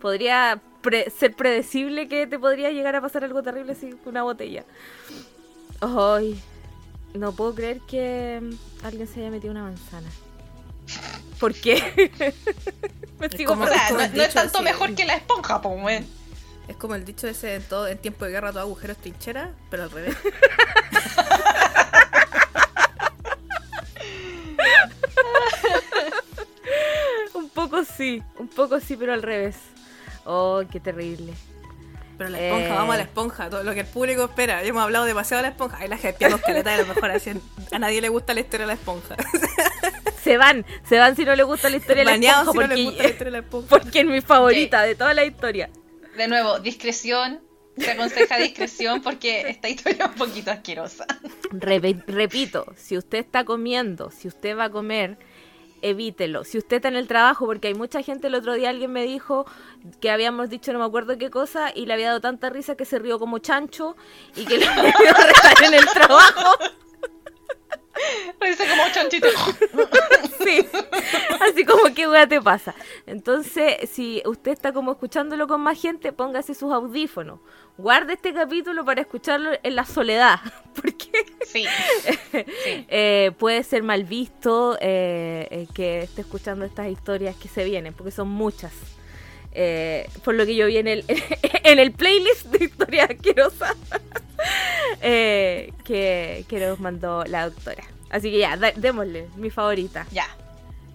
Podría 0.00 0.60
pre- 0.82 1.10
ser 1.10 1.34
predecible 1.34 2.08
que 2.08 2.26
te 2.26 2.38
podría 2.38 2.70
llegar 2.70 2.96
a 2.96 3.00
pasar 3.00 3.24
algo 3.24 3.42
terrible 3.42 3.74
si 3.74 3.90
con 3.92 4.08
una 4.10 4.22
botella. 4.22 4.64
Ay, 5.80 6.40
no 7.14 7.32
puedo 7.32 7.54
creer 7.54 7.80
que 7.80 8.40
alguien 8.82 9.06
se 9.06 9.20
haya 9.20 9.30
metido 9.30 9.50
una 9.50 9.62
manzana. 9.62 10.08
¿Por 11.38 11.54
qué? 11.54 12.10
Me 13.18 13.26
Es 13.26 13.32
sigo 13.36 13.50
como- 13.52 13.64
no, 13.66 13.72
es 14.00 14.12
dicho 14.12 14.28
tanto 14.32 14.58
así, 14.58 14.64
mejor 14.64 14.94
que 14.94 15.04
la 15.04 15.14
esponja, 15.14 15.60
po. 15.60 15.76
Es 15.88 16.76
como 16.78 16.94
el 16.94 17.04
dicho 17.04 17.26
ese 17.26 17.56
en 17.56 17.62
todo 17.64 17.86
en 17.88 17.98
tiempo 17.98 18.24
de 18.24 18.30
guerra 18.30 18.50
todo 18.50 18.60
agujero 18.62 18.92
es 18.92 18.98
trinchera, 18.98 19.52
pero 19.70 19.84
al 19.84 19.90
revés. 19.90 20.16
Un 27.34 27.48
poco 27.50 27.84
sí, 27.84 28.22
un 28.38 28.48
poco 28.48 28.80
sí, 28.80 28.96
pero 28.96 29.12
al 29.12 29.22
revés. 29.22 29.56
Oh, 30.24 30.62
qué 30.70 30.80
terrible. 30.80 31.32
Pero 32.20 32.28
la 32.32 32.38
esponja, 32.38 32.66
Eh. 32.66 32.72
vamos 32.76 32.94
a 32.94 32.96
la 32.98 33.02
esponja, 33.04 33.48
todo 33.48 33.62
lo 33.64 33.72
que 33.72 33.80
el 33.80 33.86
público 33.86 34.24
espera. 34.24 34.62
Ya 34.62 34.68
hemos 34.68 34.82
hablado 34.82 35.06
demasiado 35.06 35.38
de 35.42 35.48
la 35.48 35.52
esponja. 35.52 35.78
Ahí 35.78 35.88
la 35.88 35.96
gente 35.96 36.28
caleta 36.44 36.70
y 36.70 36.74
a 36.74 36.82
lo 36.82 36.86
mejor 36.94 37.10
así, 37.12 37.30
a 37.72 37.78
nadie 37.78 38.02
le 38.02 38.10
gusta 38.10 38.34
la 38.34 38.40
historia 38.40 38.66
de 38.66 38.74
la 38.74 38.74
esponja. 38.74 39.16
Se 40.22 40.36
van, 40.36 40.66
se 40.86 40.98
van 40.98 41.16
si 41.16 41.24
no 41.24 41.34
les 41.34 41.46
gusta 41.46 41.70
la 41.70 41.76
historia 41.78 42.04
de 42.04 42.04
la 42.04 42.14
esponja, 42.14 42.52
si 42.52 42.58
no 42.58 42.66
les 42.66 42.84
gusta 42.84 42.92
la 42.92 43.06
porque, 43.06 43.08
historia 43.08 43.24
de 43.24 43.30
la 43.30 43.38
esponja. 43.38 43.68
porque 43.70 44.00
es 44.00 44.06
mi 44.06 44.20
favorita 44.20 44.82
de 44.82 44.94
toda 44.94 45.14
la 45.14 45.24
historia. 45.24 45.70
De 46.18 46.28
nuevo, 46.28 46.58
discreción. 46.60 47.40
Se 47.78 47.90
aconseja 47.92 48.36
discreción 48.36 49.00
porque 49.00 49.40
esta 49.48 49.70
historia 49.70 50.04
es 50.04 50.10
un 50.10 50.16
poquito 50.16 50.50
asquerosa. 50.50 51.06
Repito, 51.52 52.66
si 52.76 52.98
usted 52.98 53.18
está 53.18 53.44
comiendo, 53.44 54.10
si 54.10 54.28
usted 54.28 54.56
va 54.58 54.64
a 54.64 54.70
comer, 54.70 55.16
evítelo. 55.82 56.44
Si 56.44 56.58
usted 56.58 56.76
está 56.76 56.88
en 56.88 56.96
el 56.96 57.06
trabajo, 57.06 57.46
porque 57.46 57.68
hay 57.68 57.74
mucha 57.74 58.02
gente, 58.02 58.26
el 58.26 58.34
otro 58.34 58.54
día 58.54 58.70
alguien 58.70 58.92
me 58.92 59.04
dijo 59.04 59.46
que 60.00 60.10
habíamos 60.10 60.50
dicho 60.50 60.72
no 60.72 60.78
me 60.78 60.84
acuerdo 60.84 61.18
qué 61.18 61.30
cosa 61.30 61.72
y 61.74 61.86
le 61.86 61.94
había 61.94 62.08
dado 62.08 62.20
tanta 62.20 62.50
risa 62.50 62.76
que 62.76 62.84
se 62.84 62.98
rió 62.98 63.18
como 63.18 63.38
chancho 63.38 63.96
y 64.36 64.44
que 64.44 64.58
le 64.58 64.66
había 64.66 64.92
retar 64.92 65.64
en 65.64 65.74
el 65.74 65.86
trabajo. 65.86 66.58
Dice 68.40 68.64
como 68.68 68.82
chanchito. 68.92 69.28
Sí, 70.42 70.66
así 71.40 71.66
como 71.66 71.94
que 71.94 72.08
weá 72.08 72.26
te 72.26 72.40
pasa. 72.40 72.74
Entonces, 73.04 73.90
si 73.90 74.22
usted 74.24 74.52
está 74.52 74.72
como 74.72 74.92
escuchándolo 74.92 75.46
con 75.46 75.60
más 75.60 75.78
gente, 75.78 76.12
póngase 76.12 76.54
sus 76.54 76.72
audífonos. 76.72 77.40
Guarde 77.80 78.12
este 78.12 78.34
capítulo 78.34 78.84
para 78.84 79.00
escucharlo 79.00 79.52
en 79.62 79.74
la 79.74 79.86
soledad, 79.86 80.38
porque 80.74 81.08
Sí. 81.46 81.64
sí. 82.04 82.18
eh, 82.88 83.32
puede 83.38 83.62
ser 83.64 83.82
mal 83.82 84.04
visto 84.04 84.76
eh, 84.80 85.48
eh, 85.50 85.66
que 85.74 86.02
esté 86.02 86.20
escuchando 86.20 86.64
estas 86.66 86.88
historias 86.88 87.34
que 87.36 87.48
se 87.48 87.64
vienen, 87.64 87.94
porque 87.94 88.10
son 88.10 88.28
muchas. 88.28 88.72
Eh, 89.52 90.08
por 90.22 90.34
lo 90.34 90.44
que 90.46 90.54
yo 90.54 90.66
vi 90.66 90.76
en 90.76 90.88
el, 90.88 91.04
en 91.64 91.78
el 91.78 91.92
playlist 91.92 92.46
de 92.46 92.66
historias 92.66 93.10
asquerosas 93.10 93.76
que, 95.00 96.44
que 96.46 96.60
nos 96.60 96.78
mandó 96.80 97.24
la 97.24 97.48
doctora. 97.48 97.82
Así 98.10 98.30
que 98.30 98.38
ya, 98.38 98.56
démosle, 98.56 99.28
mi 99.36 99.50
favorita. 99.50 100.06
Ya. 100.12 100.26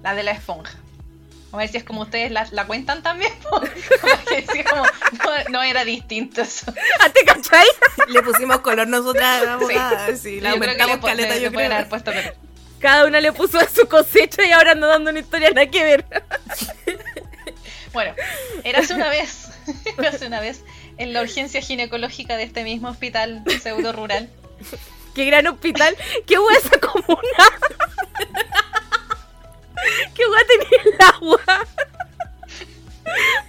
La 0.04 0.14
de 0.14 0.24
la 0.24 0.32
esponja. 0.32 0.78
A 1.56 1.60
ver 1.60 1.70
si 1.70 1.78
es 1.78 1.84
como 1.84 2.02
ustedes 2.02 2.32
la, 2.32 2.48
la 2.52 2.66
cuentan 2.68 3.02
también. 3.02 3.32
Como 3.50 3.62
que 4.26 4.46
sí, 4.52 4.64
como, 4.64 4.84
no, 4.84 5.50
no 5.50 5.64
era 5.64 5.84
distinto 5.86 6.42
eso. 6.42 6.72
¿Ah, 7.00 7.10
¿Te 7.10 7.24
cachai? 7.26 7.66
Le 8.08 8.22
pusimos 8.22 8.60
color 8.60 8.88
nosotras, 8.88 9.44
la 9.44 9.54
abogada. 9.54 10.16
Sí, 10.18 10.40
la 10.42 10.52
yo 10.54 10.60
creo 10.60 10.76
que 10.76 10.82
aumentamos 10.84 11.06
caleta, 11.10 11.36
le- 11.36 11.42
yo 11.42 11.50
le 11.50 11.56
creo. 11.56 11.72
haber 11.74 11.90
puesto 11.90 12.12
color. 12.12 12.36
Cada 12.80 13.06
una 13.08 13.20
le 13.22 13.32
puso 13.32 13.58
a 13.60 13.68
su 13.68 13.88
cosecha 13.88 14.46
y 14.46 14.52
ahora 14.52 14.72
ando 14.74 14.88
dando 14.88 15.10
una 15.10 15.20
historia 15.20 15.50
nada 15.52 15.68
que 15.68 15.84
ver. 15.84 16.06
Bueno, 17.94 18.14
érase 18.64 18.94
una 18.94 19.10
vez, 19.10 19.48
érase 19.98 20.28
una 20.28 20.42
vez 20.42 20.62
en 20.98 21.14
la 21.14 21.22
urgencia 21.22 21.62
ginecológica 21.62 22.36
de 22.38 22.44
este 22.44 22.64
mismo 22.64 22.90
hospital 22.90 23.44
pseudo 23.64 23.94
rural. 23.94 24.30
Qué 25.16 25.26
gran 25.26 25.48
hospital. 25.48 25.96
Qué 26.28 26.38
hueá 26.38 26.58
esa 26.58 26.78
comuna. 26.80 27.46
Qué 30.14 30.24
hueá 30.28 30.42
tenía 30.48 30.84
el 30.84 30.96
agua. 31.16 31.68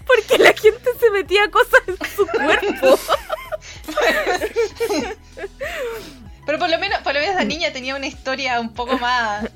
Porque 0.07 0.39
la 0.39 0.53
gente 0.53 0.91
se 1.01 1.11
metía 1.11 1.51
cosas 1.51 1.81
en 1.87 1.97
su 2.15 2.27
cuerpo. 2.27 2.99
Pero 6.47 6.59
por 6.61 6.71
lo 6.71 6.79
menos, 6.79 7.01
por 7.01 7.15
lo 7.15 7.21
menos 7.21 7.35
la 7.35 7.45
niña 7.45 7.73
tenía 7.73 7.97
una 7.97 8.07
historia 8.07 8.61
un 8.61 8.73
poco 8.73 8.99
más, 8.99 9.51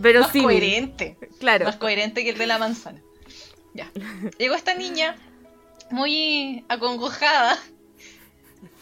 Pero 0.00 0.20
más 0.20 0.32
sí. 0.32 0.42
coherente. 0.42 1.16
Claro. 1.40 1.64
Más 1.64 1.76
coherente 1.76 2.22
que 2.22 2.30
el 2.30 2.38
de 2.38 2.46
la 2.46 2.58
manzana. 2.58 3.00
Ya. 3.74 3.90
Llegó 4.38 4.54
esta 4.54 4.74
niña 4.74 5.16
muy 5.90 6.64
acongojada 6.68 7.58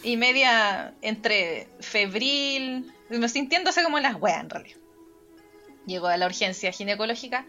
y 0.03 0.17
media 0.17 0.95
entre 1.01 1.69
febril, 1.81 2.93
sintiéndose 3.29 3.83
como 3.83 3.99
las 3.99 4.17
weas 4.17 4.41
en 4.41 4.51
realidad. 4.51 4.79
Llegó 5.89 6.07
a 6.07 6.17
la 6.19 6.27
urgencia 6.27 6.71
ginecológica 6.71 7.47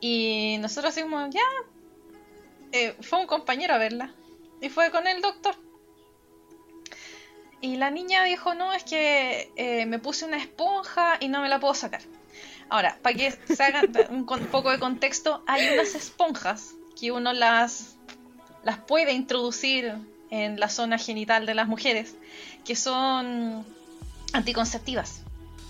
y 0.00 0.56
nosotros 0.60 0.94
decimos, 0.94 1.30
ya, 1.34 1.40
eh, 2.72 2.94
fue 3.00 3.18
un 3.20 3.26
compañero 3.26 3.72
a 3.74 3.78
verla 3.78 4.14
y 4.60 4.68
fue 4.68 4.90
con 4.90 5.06
el 5.06 5.20
doctor. 5.22 5.56
Y 7.62 7.76
la 7.76 7.90
niña 7.90 8.22
dijo, 8.24 8.54
no, 8.54 8.74
es 8.74 8.84
que 8.84 9.50
eh, 9.56 9.86
me 9.86 9.98
puse 9.98 10.26
una 10.26 10.36
esponja 10.36 11.16
y 11.20 11.28
no 11.28 11.40
me 11.40 11.48
la 11.48 11.58
puedo 11.58 11.72
sacar. 11.74 12.02
Ahora, 12.68 12.98
para 13.00 13.16
que 13.16 13.30
se 13.32 13.62
hagan 13.62 13.90
un 14.10 14.24
con- 14.26 14.44
poco 14.48 14.70
de 14.70 14.78
contexto, 14.78 15.42
hay 15.46 15.66
unas 15.72 15.94
esponjas 15.94 16.74
que 17.00 17.10
uno 17.12 17.32
las, 17.32 17.96
las 18.62 18.78
puede 18.78 19.12
introducir 19.14 19.94
en 20.30 20.60
la 20.60 20.68
zona 20.68 20.98
genital 20.98 21.46
de 21.46 21.54
las 21.54 21.66
mujeres, 21.66 22.14
que 22.64 22.76
son 22.76 23.64
anticonceptivas. 24.34 25.22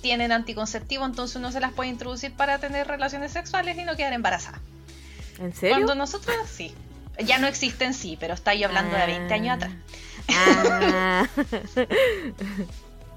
Tienen 0.04 0.32
anticonceptivo, 0.32 1.06
entonces 1.06 1.36
uno 1.36 1.50
se 1.50 1.60
las 1.60 1.72
puede 1.72 1.88
introducir 1.88 2.30
para 2.34 2.58
tener 2.58 2.86
relaciones 2.86 3.32
sexuales 3.32 3.78
y 3.78 3.84
no 3.84 3.96
quedar 3.96 4.12
embarazada. 4.12 4.60
¿En 5.38 5.54
serio? 5.54 5.76
Cuando 5.76 5.94
nosotros 5.94 6.36
sí. 6.46 6.74
Ya 7.24 7.38
no 7.38 7.46
existen 7.46 7.94
sí, 7.94 8.18
pero 8.20 8.34
está 8.34 8.52
yo 8.52 8.66
hablando 8.66 8.94
de 8.98 9.06
20 9.06 9.32
años 9.32 9.56
atrás. 9.56 9.72
Ah. 10.28 11.26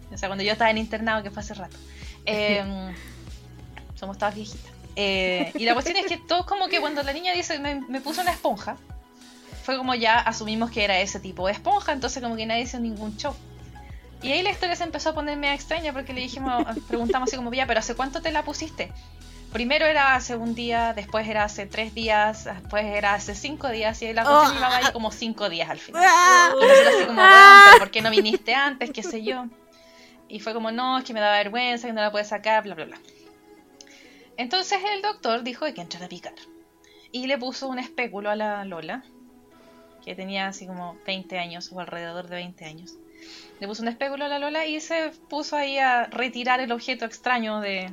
O 0.09 0.17
sea, 0.17 0.29
cuando 0.29 0.45
yo 0.45 0.53
estaba 0.53 0.71
en 0.71 0.77
internado, 0.77 1.21
que 1.21 1.29
fue 1.29 1.41
hace 1.41 1.53
rato. 1.55 1.75
Eh, 2.25 2.63
somos 3.95 4.17
todas 4.17 4.33
viejitas. 4.33 4.71
Eh, 4.95 5.51
y 5.55 5.65
la 5.65 5.73
cuestión 5.73 5.97
es 5.97 6.05
que 6.05 6.17
todos 6.17 6.45
como 6.45 6.69
que 6.69 6.79
cuando 6.79 7.03
la 7.03 7.11
niña 7.11 7.33
dice, 7.33 7.59
me, 7.59 7.81
me 7.81 7.99
puso 7.99 8.21
una 8.21 8.31
esponja, 8.31 8.77
fue 9.63 9.75
como 9.75 9.93
ya 9.93 10.17
asumimos 10.17 10.71
que 10.71 10.85
era 10.85 11.01
ese 11.01 11.19
tipo 11.19 11.47
de 11.47 11.51
esponja, 11.51 11.91
entonces 11.91 12.23
como 12.23 12.37
que 12.37 12.45
nadie 12.45 12.61
hizo 12.61 12.79
ningún 12.79 13.17
show. 13.17 13.35
Y 14.21 14.31
ahí 14.31 14.41
la 14.41 14.51
historia 14.51 14.75
se 14.75 14.83
empezó 14.83 15.09
a 15.09 15.13
poner 15.13 15.37
media 15.37 15.53
extraña 15.53 15.93
porque 15.93 16.13
le 16.13 16.21
dijimos, 16.21 16.65
preguntamos 16.87 17.29
así 17.29 17.37
como, 17.37 17.53
ya, 17.53 17.65
pero 17.67 17.79
¿hace 17.79 17.95
cuánto 17.95 18.21
te 18.21 18.31
la 18.31 18.43
pusiste? 18.43 18.91
Primero 19.53 19.85
era 19.85 20.15
hace 20.15 20.35
un 20.35 20.55
día, 20.55 20.93
después 20.93 21.27
era 21.27 21.43
hace 21.43 21.65
tres 21.65 21.93
días, 21.95 22.45
después 22.45 22.83
era 22.83 23.13
hace 23.13 23.33
cinco 23.33 23.69
días, 23.69 24.01
y 24.01 24.11
la 24.11 24.25
cuestión 24.25 24.55
llevaba 24.55 24.77
ahí 24.77 24.91
como 24.91 25.09
cinco 25.11 25.49
días 25.49 25.69
al 25.69 25.79
final. 25.79 26.03
Y 26.03 26.65
nosotros 26.65 26.95
así 26.95 27.05
como, 27.05 27.21
bueno, 27.21 27.61
pero 27.65 27.79
¿por 27.79 27.91
qué 27.91 28.01
no 28.01 28.09
viniste 28.09 28.53
antes? 28.53 28.91
¿Qué 28.91 29.03
sé 29.03 29.23
yo? 29.23 29.45
Y 30.27 30.41
fue 30.41 30.53
como, 30.53 30.71
no, 30.71 30.97
es 30.97 31.05
que 31.05 31.13
me 31.13 31.21
daba 31.21 31.37
vergüenza, 31.37 31.87
que 31.87 31.93
no 31.93 32.01
la 32.01 32.11
puedes 32.11 32.27
sacar, 32.27 32.63
bla, 32.63 32.75
bla, 32.75 32.85
bla. 32.85 32.97
Entonces 34.35 34.79
el 34.93 35.01
doctor 35.01 35.43
dijo 35.43 35.65
hay 35.65 35.73
que 35.73 35.81
entrar 35.81 36.03
a 36.03 36.09
picar. 36.09 36.33
Y 37.11 37.27
le 37.27 37.37
puso 37.37 37.67
un 37.67 37.79
espéculo 37.79 38.29
a 38.29 38.35
la 38.35 38.65
Lola, 38.65 39.03
que 40.03 40.13
tenía 40.13 40.47
así 40.47 40.67
como 40.67 40.97
20 41.05 41.39
años 41.39 41.71
o 41.71 41.79
alrededor 41.79 42.27
de 42.27 42.35
20 42.35 42.65
años. 42.65 42.95
Le 43.59 43.67
puso 43.67 43.81
un 43.81 43.87
espéculo 43.87 44.25
a 44.25 44.27
la 44.27 44.39
Lola 44.39 44.65
y 44.65 44.79
se 44.79 45.11
puso 45.29 45.55
ahí 45.55 45.77
a 45.79 46.05
retirar 46.05 46.59
el 46.59 46.71
objeto 46.71 47.05
extraño 47.05 47.59
de, 47.59 47.91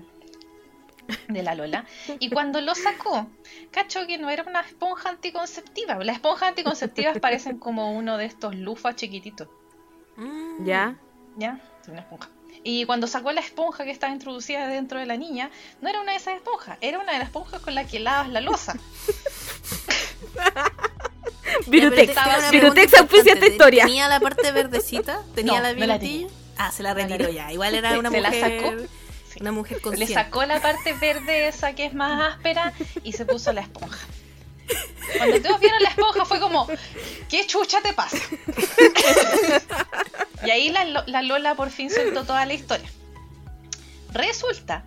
de 1.29 1.43
la 1.43 1.55
Lola. 1.55 1.87
Y 2.19 2.31
cuando 2.31 2.61
lo 2.61 2.75
sacó, 2.75 3.29
cacho 3.71 4.07
que 4.07 4.19
no 4.19 4.31
era 4.31 4.43
una 4.43 4.61
esponja 4.61 5.09
anticonceptiva. 5.11 6.03
Las 6.05 6.17
esponjas 6.17 6.51
anticonceptivas 6.51 7.19
parecen 7.19 7.59
como 7.59 7.93
uno 7.93 8.17
de 8.19 8.27
estos 8.27 8.55
lufas 8.55 8.97
chiquititos. 8.97 9.49
Mm. 10.17 10.67
¿Ya? 10.67 10.97
¿Ya? 11.37 11.61
Es 11.83 11.89
una 11.89 12.01
esponja. 12.01 12.29
Y 12.63 12.87
cuando 12.87 13.07
sacó 13.07 13.33
la 13.33 13.41
esponja 13.41 13.85
que 13.85 13.91
estaba 13.91 14.13
introducida 14.13 14.67
dentro 14.69 14.99
de 14.99 15.07
la 15.07 15.17
niña, 15.17 15.51
no 15.83 15.89
era 15.89 16.01
una 16.01 16.13
de 16.13 16.19
esas 16.19 16.37
esponjas, 16.37 16.79
era 16.81 16.99
una 16.99 17.13
de 17.13 17.19
las 17.19 17.29
esponjas 17.29 17.61
con 17.61 17.75
la 17.75 17.87
que 17.87 18.01
lavas 18.01 18.31
la 18.31 18.41
losa. 18.41 18.75
Virutex. 21.71 22.15
Virutex 22.51 22.95
auspicia 22.95 23.33
esta 23.35 23.47
historia. 23.47 23.85
¿Tenía 23.87 24.09
la 24.09 24.21
parte 24.21 24.51
verdecita? 24.53 25.21
¿Tenía 25.35 25.55
No, 25.55 25.61
la 25.63 25.73
la 25.73 25.99
virutilla? 25.99 26.29
Ah, 26.57 26.71
se 26.71 26.83
la 26.83 26.95
la 26.95 27.07
retiró 27.07 27.31
ya. 27.31 27.53
Igual 27.53 27.75
era 27.75 27.99
una 27.99 28.11
se 28.11 28.21
la 28.21 28.31
mujer. 28.31 28.61
sacó. 28.63 28.83
Sí. 29.33 29.39
Una 29.41 29.53
mujer 29.53 29.77
Le 29.79 29.83
consciente. 29.83 30.15
sacó 30.15 30.45
la 30.45 30.61
parte 30.61 30.93
verde 30.95 31.49
esa 31.49 31.73
que 31.75 31.87
es 31.87 31.95
más 31.95 32.35
áspera 32.35 32.73
y 33.03 33.13
se 33.13 33.25
puso 33.25 33.53
la 33.53 33.63
esponja. 33.63 34.07
Cuando 35.19 35.43
todos 35.43 35.61
vieron 35.61 35.83
la 35.83 35.89
esponja 35.91 36.25
fue 36.25 36.41
como, 36.41 36.67
¿qué 37.29 37.47
chucha 37.47 37.81
te 37.83 37.93
pasa? 37.93 38.17
y 40.47 40.51
ahí 40.51 40.71
la, 40.71 40.85
la 41.07 41.23
Lola 41.23 41.55
por 41.55 41.71
fin 41.71 41.91
soltó 41.91 42.25
toda 42.25 42.47
la 42.47 42.55
historia. 42.55 42.89
Resulta 44.13 44.85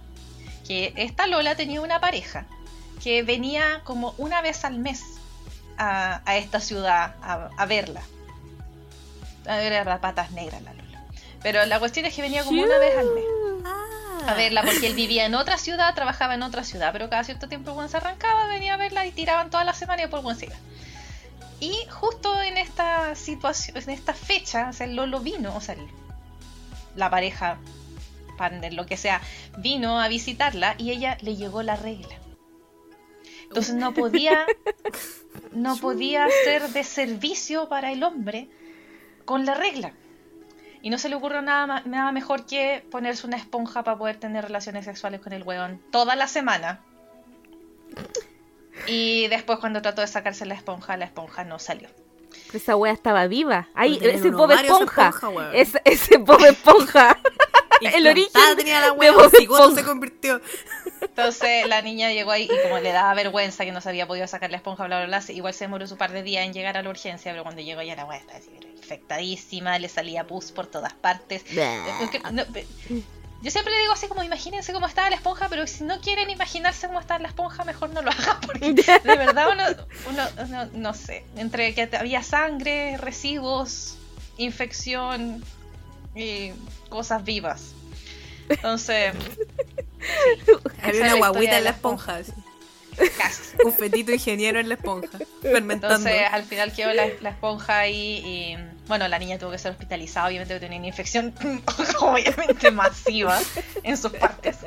que 0.65 0.93
esta 0.95 1.27
Lola 1.27 1.55
tenía 1.55 1.81
una 1.81 1.99
pareja 1.99 2.45
que 3.03 3.21
venía 3.23 3.81
como 3.83 4.15
una 4.17 4.41
vez 4.41 4.63
al 4.65 4.79
mes 4.79 5.01
a, 5.77 6.21
a 6.25 6.37
esta 6.37 6.59
ciudad 6.59 7.15
a, 7.21 7.49
a 7.57 7.65
verla. 7.65 8.01
Era 9.45 9.99
patas 10.01 10.31
negras 10.31 10.61
la 10.61 10.73
Lola. 10.73 11.03
Pero 11.41 11.65
la 11.65 11.79
cuestión 11.79 12.05
es 12.05 12.13
que 12.13 12.21
venía 12.21 12.43
como 12.43 12.61
una 12.61 12.77
vez 12.79 12.97
al 12.97 13.13
mes. 13.13 13.23
Ah, 13.65 14.31
a 14.31 14.33
verla 14.33 14.63
porque 14.63 14.87
él 14.87 14.95
vivía 14.95 15.25
en 15.25 15.35
otra 15.35 15.57
ciudad, 15.57 15.93
trabajaba 15.95 16.35
en 16.35 16.43
otra 16.43 16.63
ciudad, 16.63 16.91
pero 16.91 17.09
cada 17.09 17.23
cierto 17.23 17.47
tiempo 17.47 17.71
weón 17.71 17.89
se 17.89 17.97
arrancaba, 17.97 18.47
venía 18.47 18.73
a 18.73 18.77
verla 18.77 19.05
y 19.05 19.11
tiraban 19.11 19.49
toda 19.49 19.63
la 19.63 19.73
semana 19.73 20.01
y 20.01 20.05
el 20.05 20.11
weón 20.11 20.35
se 20.35 20.47
iba. 20.47 20.55
Y 21.59 21.73
justo 21.89 22.41
en 22.41 22.57
esta 22.57 23.15
situación, 23.15 23.77
en 23.77 23.89
esta 23.89 24.13
fecha, 24.13 24.67
o 24.69 24.73
sea, 24.73 24.85
el 24.85 24.95
Lolo 24.95 25.21
vino, 25.21 25.55
o 25.55 25.61
sea, 25.61 25.75
la 26.95 27.09
pareja, 27.09 27.57
partner, 28.37 28.73
lo 28.73 28.85
que 28.85 28.97
sea, 28.97 29.21
vino 29.57 29.99
a 29.99 30.07
visitarla 30.07 30.75
y 30.77 30.91
ella 30.91 31.17
le 31.21 31.35
llegó 31.35 31.63
la 31.63 31.75
regla. 31.75 32.15
Entonces 33.49 33.75
no 33.75 33.93
podía, 33.95 34.45
no 35.51 35.77
podía 35.77 36.27
ser 36.43 36.69
de 36.69 36.83
servicio 36.83 37.69
para 37.69 37.91
el 37.91 38.03
hombre 38.03 38.49
con 39.25 39.45
la 39.45 39.53
regla. 39.53 39.93
Y 40.81 40.89
no 40.89 40.97
se 40.97 41.09
le 41.09 41.15
ocurrió 41.15 41.41
nada, 41.41 41.81
nada 41.85 42.11
mejor 42.11 42.45
que 42.45 42.85
ponerse 42.91 43.25
una 43.27 43.37
esponja 43.37 43.83
para 43.83 43.97
poder 43.97 44.17
tener 44.17 44.45
relaciones 44.45 44.85
sexuales 44.85 45.21
con 45.21 45.33
el 45.33 45.43
weón 45.43 45.81
toda 45.91 46.15
la 46.15 46.27
semana. 46.27 46.81
Y 48.85 49.27
después 49.27 49.59
cuando 49.59 49.81
trató 49.81 50.01
de 50.01 50.07
sacarse 50.07 50.45
la 50.45 50.53
esponja, 50.53 50.95
la 50.97 51.05
esponja 51.05 51.43
no 51.43 51.59
salió. 51.59 51.89
Pero 52.45 52.57
esa 52.57 52.75
wea 52.75 52.93
estaba 52.93 53.27
viva. 53.27 53.67
Ahí, 53.73 53.99
ese 54.01 54.29
Bob 54.29 54.51
Esponja. 54.51 55.11
Ese, 55.53 55.81
ese 55.83 56.17
Bob 56.17 56.43
Esponja. 56.45 57.17
el 57.81 58.07
origen 58.07 58.27
Implantada 58.27 58.55
tenía 58.55 58.79
la 58.81 58.91
de 58.91 59.11
Bob 59.11 59.31
Esponja. 59.33 59.75
se 59.75 59.83
convirtió. 59.83 60.41
Entonces 61.01 61.67
la 61.67 61.81
niña 61.81 62.11
llegó 62.11 62.31
ahí 62.31 62.43
y 62.51 62.61
como 62.63 62.79
le 62.79 62.91
daba 62.91 63.13
vergüenza 63.13 63.65
que 63.65 63.71
no 63.71 63.81
se 63.81 63.89
había 63.89 64.07
podido 64.07 64.27
sacar 64.27 64.51
la 64.51 64.57
esponja, 64.57 64.85
bla, 64.85 65.05
bla, 65.05 65.19
bla, 65.19 65.33
igual 65.33 65.53
se 65.53 65.65
demoró 65.65 65.87
su 65.87 65.97
par 65.97 66.11
de 66.11 66.23
días 66.23 66.45
en 66.45 66.53
llegar 66.53 66.77
a 66.77 66.83
la 66.83 66.89
urgencia, 66.89 67.31
pero 67.31 67.43
cuando 67.43 67.61
llegó 67.61 67.81
ya 67.81 67.95
la 67.95 68.05
weá 68.05 68.17
estaba 68.19 68.37
así, 68.39 68.49
infectadísima, 68.75 69.77
le 69.79 69.89
salía 69.89 70.25
pus 70.25 70.51
por 70.51 70.67
todas 70.67 70.93
partes. 70.93 71.43
No, 72.31 72.43
yo 73.43 73.51
siempre 73.51 73.71
le 73.73 73.81
digo 73.81 73.93
así 73.93 74.07
como 74.07 74.23
imagínense 74.23 74.73
cómo 74.73 74.87
estaba 74.87 75.09
la 75.11 75.15
esponja, 75.17 75.47
pero 75.49 75.67
si 75.67 75.83
no 75.83 76.01
quieren 76.01 76.29
imaginarse 76.31 76.87
cómo 76.87 76.99
estaba 76.99 77.19
la 77.19 77.27
esponja, 77.27 77.63
mejor 77.65 77.91
no 77.91 78.01
lo 78.01 78.09
hagan 78.09 78.41
porque 78.45 78.73
de 78.73 79.15
verdad 79.17 79.47
uno, 79.51 79.63
uno- 80.09 80.29
uno- 80.47 80.69
no 80.73 80.93
sé, 80.95 81.23
entre 81.35 81.73
que 81.75 81.87
había 81.97 82.23
sangre, 82.23 82.97
residuos, 82.97 83.97
infección 84.37 85.43
y 86.15 86.51
cosas 86.89 87.23
vivas. 87.23 87.73
Entonces, 88.49 89.13
Había 90.81 91.01
una 91.01 91.15
guaguita 91.15 91.57
en 91.57 91.63
la 91.63 91.71
la 91.71 91.75
esponja. 91.75 92.17
así. 92.17 92.33
casi. 93.17 93.41
Un 93.65 93.73
fetito 93.73 94.11
ingeniero 94.11 94.59
en 94.59 94.69
la 94.69 94.75
esponja. 94.75 95.17
Fermentando. 95.41 95.95
Entonces, 95.95 96.21
al 96.31 96.43
final 96.43 96.73
quedó 96.73 96.93
la, 96.93 97.07
la 97.21 97.29
esponja 97.29 97.79
ahí 97.79 98.21
y, 98.25 98.57
bueno, 98.87 99.07
la 99.07 99.19
niña 99.19 99.37
tuvo 99.37 99.51
que 99.51 99.57
ser 99.57 99.71
hospitalizada, 99.71 100.27
obviamente 100.27 100.53
que 100.53 100.59
tenía 100.59 100.77
una 100.77 100.87
infección 100.87 101.33
obviamente 101.99 102.71
masiva 102.71 103.39
en 103.83 103.97
sus 103.97 104.11
partes. 104.13 104.57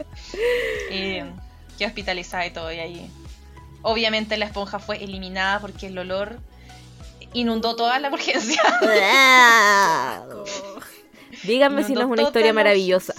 Y 0.91 1.21
quedó 1.79 1.89
hospitalizada 1.89 2.47
y 2.47 2.51
todo, 2.51 2.73
y 2.73 2.79
ahí... 2.79 3.11
Obviamente 3.83 4.37
la 4.37 4.45
esponja 4.45 4.79
fue 4.79 5.03
eliminada 5.03 5.59
porque 5.59 5.87
el 5.87 5.97
olor 5.97 6.39
inundó 7.33 7.77
toda 7.77 7.99
la 7.99 8.11
urgencia. 8.11 8.61
Díganme 11.45 11.85
si 11.85 11.95
no 11.95 12.01
es 12.01 12.07
una 12.07 12.21
historia 12.21 12.53
maravillosa. 12.53 13.15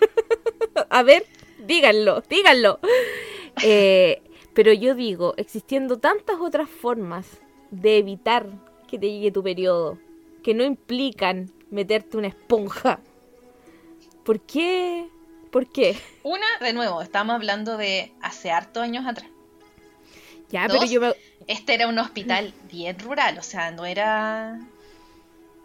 A 0.90 1.02
ver, 1.02 1.24
díganlo, 1.58 2.22
díganlo. 2.28 2.80
Eh, 3.62 4.22
pero 4.54 4.72
yo 4.72 4.94
digo, 4.94 5.34
existiendo 5.36 5.98
tantas 5.98 6.36
otras 6.40 6.68
formas 6.68 7.26
de 7.70 7.98
evitar 7.98 8.46
que 8.88 8.98
te 8.98 9.10
llegue 9.10 9.30
tu 9.30 9.42
periodo, 9.42 9.98
que 10.42 10.54
no 10.54 10.64
implican 10.64 11.50
meterte 11.70 12.16
una 12.16 12.28
esponja. 12.28 13.00
¿Por 14.24 14.40
qué? 14.40 15.08
¿Por 15.50 15.70
qué? 15.70 15.96
Una, 16.22 16.46
de 16.60 16.72
nuevo, 16.72 17.00
estamos 17.02 17.34
hablando 17.34 17.76
de 17.76 18.12
hace 18.20 18.50
hartos 18.50 18.82
años 18.82 19.06
atrás. 19.06 19.28
Ya, 20.50 20.68
Dos. 20.68 20.78
pero 20.78 20.90
yo 20.90 21.00
me... 21.00 21.14
Este 21.46 21.74
era 21.74 21.88
un 21.88 21.98
hospital 21.98 22.52
bien 22.70 22.98
rural, 22.98 23.38
o 23.38 23.42
sea, 23.42 23.70
no 23.70 23.84
era 23.86 24.60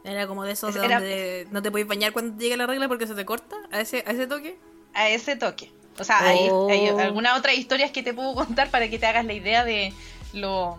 Era 0.04 0.26
como 0.28 0.44
de 0.44 0.52
esos 0.54 0.74
de 0.74 0.84
Era- 0.84 0.96
donde 1.00 1.48
no 1.52 1.62
te 1.62 1.70
puedes 1.72 1.88
bañar 1.88 2.12
cuando 2.14 2.40
llegue 2.42 2.58
la 2.58 2.66
regla 2.68 2.88
porque 2.88 3.06
se 3.08 3.14
te 3.16 3.26
corta. 3.26 3.56
A 3.72 3.82
ese, 3.82 4.04
a 4.08 4.12
ese 4.12 4.28
toque. 4.28 4.58
a 4.94 5.10
ese 5.10 5.36
toque. 5.36 5.72
O 6.00 6.04
sea, 6.04 6.20
hay, 6.28 6.48
Oh. 6.50 6.68
hay 6.70 6.88
algunas 6.88 7.38
otras 7.38 7.56
historias 7.56 7.92
que 7.92 8.02
te 8.04 8.14
puedo 8.14 8.34
contar 8.36 8.70
para 8.72 8.90
que 8.90 8.98
te 8.98 9.06
hagas 9.06 9.26
la 9.26 9.34
idea 9.34 9.64
de 9.66 9.94
lo 10.34 10.78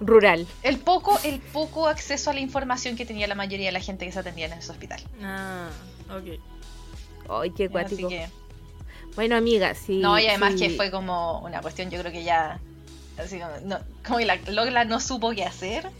Rural. 0.00 0.46
el 0.62 0.78
poco 0.78 1.18
el 1.24 1.40
poco 1.40 1.88
acceso 1.88 2.30
a 2.30 2.34
la 2.34 2.40
información 2.40 2.94
que 2.96 3.04
tenía 3.04 3.26
la 3.26 3.34
mayoría 3.34 3.66
de 3.66 3.72
la 3.72 3.80
gente 3.80 4.06
que 4.06 4.12
se 4.12 4.18
atendía 4.20 4.46
en 4.46 4.52
ese 4.52 4.70
hospital. 4.70 5.00
Ah, 5.22 5.68
ok. 6.10 6.38
Ay, 7.30 7.50
qué 7.50 7.64
Así 7.64 7.76
acuático. 7.76 8.08
que 8.08 8.28
Bueno, 9.16 9.36
amiga, 9.36 9.74
sí. 9.74 9.98
no, 9.98 10.18
y 10.18 10.26
además 10.28 10.52
sí. 10.56 10.60
que 10.68 10.70
fue 10.76 10.90
como 10.92 11.40
una 11.40 11.60
cuestión, 11.62 11.90
yo 11.90 11.98
creo 12.00 12.12
que 12.12 12.22
ya 12.22 12.60
así 13.18 13.40
como, 13.40 13.50
no, 13.64 13.78
como 14.06 14.18
que 14.18 14.24
la 14.26 14.36
Lola 14.48 14.84
no 14.84 15.00
supo 15.00 15.30
qué 15.32 15.44
hacer 15.44 15.90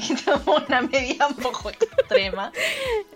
y 0.08 0.60
una 0.66 0.82
medida 0.82 1.26
un 1.26 1.34
poco 1.36 1.70
extrema, 1.70 2.52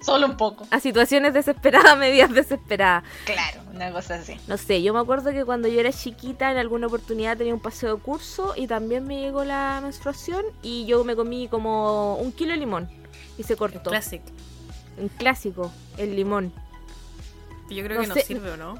solo 0.00 0.26
un 0.26 0.36
poco, 0.36 0.66
A 0.70 0.80
situaciones 0.80 1.32
desesperadas, 1.34 1.96
medidas 1.98 2.32
desesperadas. 2.32 3.04
claro, 3.24 3.62
una 3.72 3.90
cosa 3.92 4.16
así. 4.16 4.36
No 4.46 4.56
sé, 4.56 4.82
yo 4.82 4.92
me 4.94 5.00
acuerdo 5.00 5.30
que 5.32 5.44
cuando 5.44 5.68
yo 5.68 5.80
era 5.80 5.92
chiquita 5.92 6.50
en 6.50 6.58
alguna 6.58 6.86
oportunidad 6.86 7.36
tenía 7.36 7.54
un 7.54 7.60
paseo 7.60 7.96
de 7.96 8.02
curso 8.02 8.54
y 8.56 8.66
también 8.66 9.06
me 9.06 9.20
llegó 9.20 9.44
la 9.44 9.80
menstruación 9.82 10.44
y 10.62 10.86
yo 10.86 11.04
me 11.04 11.16
comí 11.16 11.48
como 11.48 12.16
un 12.16 12.32
kilo 12.32 12.52
de 12.52 12.58
limón 12.58 12.88
y 13.38 13.42
se 13.42 13.56
cortó. 13.56 13.90
Classic. 13.90 14.22
Un 14.96 15.08
clásico, 15.08 15.72
el 15.98 16.14
limón. 16.14 16.52
Yo 17.70 17.82
creo 17.82 17.96
No 17.96 18.02
que 18.02 18.06
no 18.08 18.14
sé. 18.14 18.22
sirve, 18.22 18.52
¿o 18.52 18.56
no? 18.56 18.78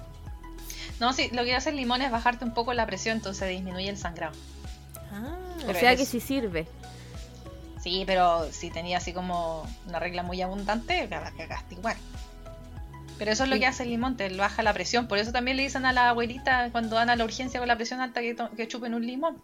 No, 1.01 1.13
sí, 1.13 1.29
lo 1.33 1.43
que 1.43 1.55
hace 1.57 1.71
el 1.71 1.77
limón 1.77 2.03
es 2.03 2.13
bajarte 2.13 2.45
un 2.45 2.55
poco 2.55 2.73
la 2.73 2.87
presión, 2.87 3.17
entonces 3.17 3.49
disminuye 3.49 3.89
el 3.89 3.97
sangrado. 3.97 4.37
Ah, 5.13 5.37
O 5.69 5.73
sea 5.75 5.97
que 5.97 6.07
sí 6.07 6.21
sirve. 6.21 6.69
Sí, 7.85 8.05
pero 8.07 8.51
si 8.51 8.71
tenía 8.71 8.97
así 8.97 9.13
como 9.13 9.67
una 9.87 9.99
regla 9.99 10.23
muy 10.23 10.41
abundante, 10.41 11.07
cagaste 11.11 11.75
igual. 11.75 11.99
Pero 13.19 13.31
eso 13.31 13.45
es 13.45 13.51
lo 13.51 13.59
que 13.59 13.67
hace 13.67 13.83
el 13.83 13.91
limón, 13.91 14.17
te 14.17 14.35
baja 14.35 14.63
la 14.63 14.73
presión. 14.73 15.07
Por 15.07 15.19
eso 15.19 15.33
también 15.33 15.59
le 15.59 15.65
dicen 15.65 15.85
a 15.85 15.93
la 15.93 16.09
abuelita 16.09 16.71
cuando 16.73 16.97
van 16.97 17.11
a 17.11 17.17
la 17.17 17.25
urgencia 17.25 17.61
con 17.61 17.69
la 17.69 17.77
presión 17.77 18.01
alta 18.01 18.23
que, 18.23 18.69
chupen 18.69 18.95
un 18.95 19.07
limón. 19.07 19.43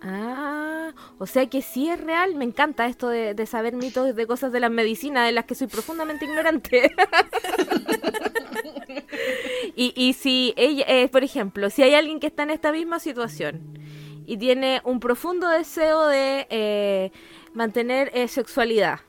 Ah, 0.00 0.92
o 1.18 1.26
sea 1.26 1.46
que 1.46 1.60
sí 1.60 1.90
es 1.90 2.00
real. 2.00 2.36
Me 2.36 2.44
encanta 2.44 2.86
esto 2.86 3.08
de, 3.08 3.34
de 3.34 3.46
saber 3.46 3.74
mitos 3.74 4.14
de 4.14 4.26
cosas 4.28 4.52
de 4.52 4.60
la 4.60 4.68
medicina 4.68 5.26
de 5.26 5.32
las 5.32 5.46
que 5.46 5.56
soy 5.56 5.66
profundamente 5.66 6.24
ignorante. 6.24 6.94
y, 9.74 9.92
y 9.96 10.12
si 10.12 10.54
ella, 10.56 10.84
eh, 10.86 11.08
por 11.08 11.24
ejemplo, 11.24 11.68
si 11.68 11.82
hay 11.82 11.96
alguien 11.96 12.20
que 12.20 12.28
está 12.28 12.44
en 12.44 12.50
esta 12.50 12.70
misma 12.70 13.00
situación 13.00 13.82
y 14.26 14.36
tiene 14.36 14.80
un 14.84 15.00
profundo 15.00 15.48
deseo 15.48 16.06
de 16.06 16.46
eh, 16.50 17.12
mantener 17.54 18.10
eh, 18.14 18.28
sexualidad, 18.28 19.00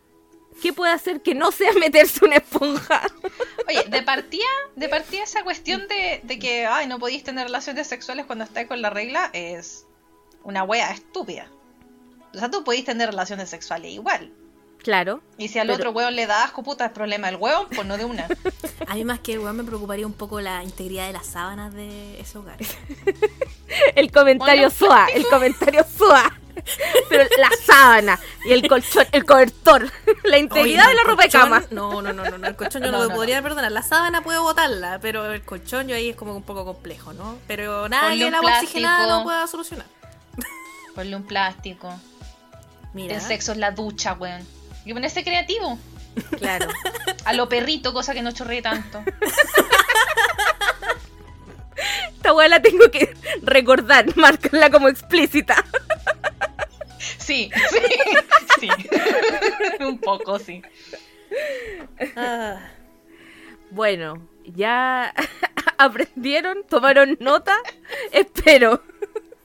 ¿qué 0.62 0.74
puede 0.74 0.92
hacer 0.92 1.22
que 1.22 1.36
no 1.36 1.52
sea 1.52 1.74
meterse 1.80 2.26
una 2.26 2.38
esponja? 2.38 3.02
Oye, 3.68 3.84
de 3.90 4.02
partida, 4.04 4.46
de 4.76 4.90
partida 4.90 5.24
esa 5.24 5.44
cuestión 5.44 5.88
de, 5.88 6.22
de 6.24 6.40
que 6.40 6.66
ay, 6.66 6.88
no 6.88 7.00
podéis 7.00 7.24
tener 7.24 7.46
relaciones 7.46 7.88
sexuales 7.88 8.26
cuando 8.26 8.44
estáis 8.44 8.68
con 8.68 8.82
la 8.82 8.90
regla 8.90 9.30
es 9.34 9.86
una 10.44 10.64
wea 10.64 10.92
estúpida. 10.92 11.50
O 12.34 12.38
sea, 12.38 12.50
tú 12.50 12.64
podéis 12.64 12.86
tener 12.86 13.10
relaciones 13.10 13.50
sexuales 13.50 13.92
igual. 13.92 14.34
Claro. 14.84 15.22
Y 15.38 15.48
si 15.48 15.58
al 15.60 15.68
Pero- 15.68 15.78
otro 15.78 15.92
weón 15.92 16.16
le 16.16 16.28
da 16.28 16.44
asco, 16.44 16.62
puta, 16.62 16.86
es 16.86 16.92
problema 16.92 17.28
del 17.28 17.38
hueón, 17.38 17.68
pues 17.74 17.88
no 17.88 17.98
de 17.98 18.06
una. 18.06 18.28
A 18.88 18.96
mí 18.96 19.04
más 19.06 19.20
que 19.20 19.40
weón 19.40 19.58
me 19.58 19.64
preocuparía 19.64 20.06
un 20.06 20.14
poco 20.14 20.40
la 20.42 20.64
integridad 20.64 21.08
de 21.08 21.14
las 21.14 21.26
sábanas 21.26 21.74
de 21.74 22.20
ese 22.20 22.38
hogar. 22.38 22.58
El 23.96 24.12
comentario 24.12 24.70
SOA, 24.70 25.08
el 25.16 25.26
comentario 25.28 25.84
SOA. 25.98 26.40
Pero 27.10 27.24
la 27.40 27.50
sábana 27.66 28.20
y 28.46 28.52
el 28.52 28.68
colchón, 28.68 29.08
el 29.12 29.26
cobertor, 29.26 29.92
la 30.24 30.38
integridad 30.38 30.86
Oye, 30.86 30.90
de 30.92 30.96
la 30.96 31.02
el 31.02 31.08
ropa 31.08 31.24
de 31.24 31.30
cama. 31.30 31.64
No, 31.72 32.02
no, 32.02 32.14
no, 32.14 32.24
no, 32.30 32.38
no, 32.38 32.48
el 32.48 32.56
colchón 32.56 32.84
yo 32.84 32.92
No, 32.92 33.00
no, 33.00 33.04
lo 33.06 33.10
no, 33.10 33.16
podría 33.16 33.42
perdonar. 33.42 33.72
La 33.72 33.82
sábana 33.82 34.22
puedo 34.24 34.44
botarla, 34.44 35.00
pero 35.02 35.32
el 35.32 35.42
colchón 35.42 35.88
yo 35.88 35.96
ahí 35.96 36.10
es 36.10 36.16
como 36.16 36.36
un 36.36 36.44
poco 36.44 36.64
complejo, 36.66 37.14
¿no? 37.14 37.38
Pero 37.48 37.90
nada 37.90 38.10
Ponle 38.10 38.20
que 38.20 38.28
el 38.28 38.36
agua 38.36 38.58
oxigenada 38.60 39.08
no 39.08 39.24
pueda 39.24 39.48
solucionar. 39.48 39.88
Ponle 40.94 41.16
un 41.16 41.24
plástico. 41.24 41.92
Mira, 42.94 43.16
El 43.16 43.22
sexo 43.22 43.54
en 43.54 43.60
la 43.60 43.72
ducha, 43.72 44.14
weón. 44.14 44.46
Y 44.86 44.94
ponerse 44.94 45.24
creativo. 45.24 45.78
Claro. 46.38 46.68
A 47.26 47.34
lo 47.34 47.50
perrito, 47.50 47.94
cosa 47.94 48.14
que 48.14 48.22
no 48.22 48.32
chorree 48.32 48.62
tanto. 48.62 49.04
Esta 52.16 52.34
weá 52.34 52.48
la 52.48 52.62
tengo 52.62 52.90
que 52.92 53.14
recordar, 53.42 54.16
marcarla 54.16 54.70
como 54.70 54.88
explícita. 54.88 55.64
Sí, 57.18 57.50
sí, 57.70 57.80
sí. 58.60 58.70
Un 59.84 59.98
poco, 60.00 60.40
sí. 60.40 60.62
Ah, 62.16 62.60
Bueno, 63.72 64.28
ya 64.46 65.14
aprendieron, 65.78 66.64
tomaron 66.70 67.18
nota, 67.20 67.58
espero. 68.12 68.84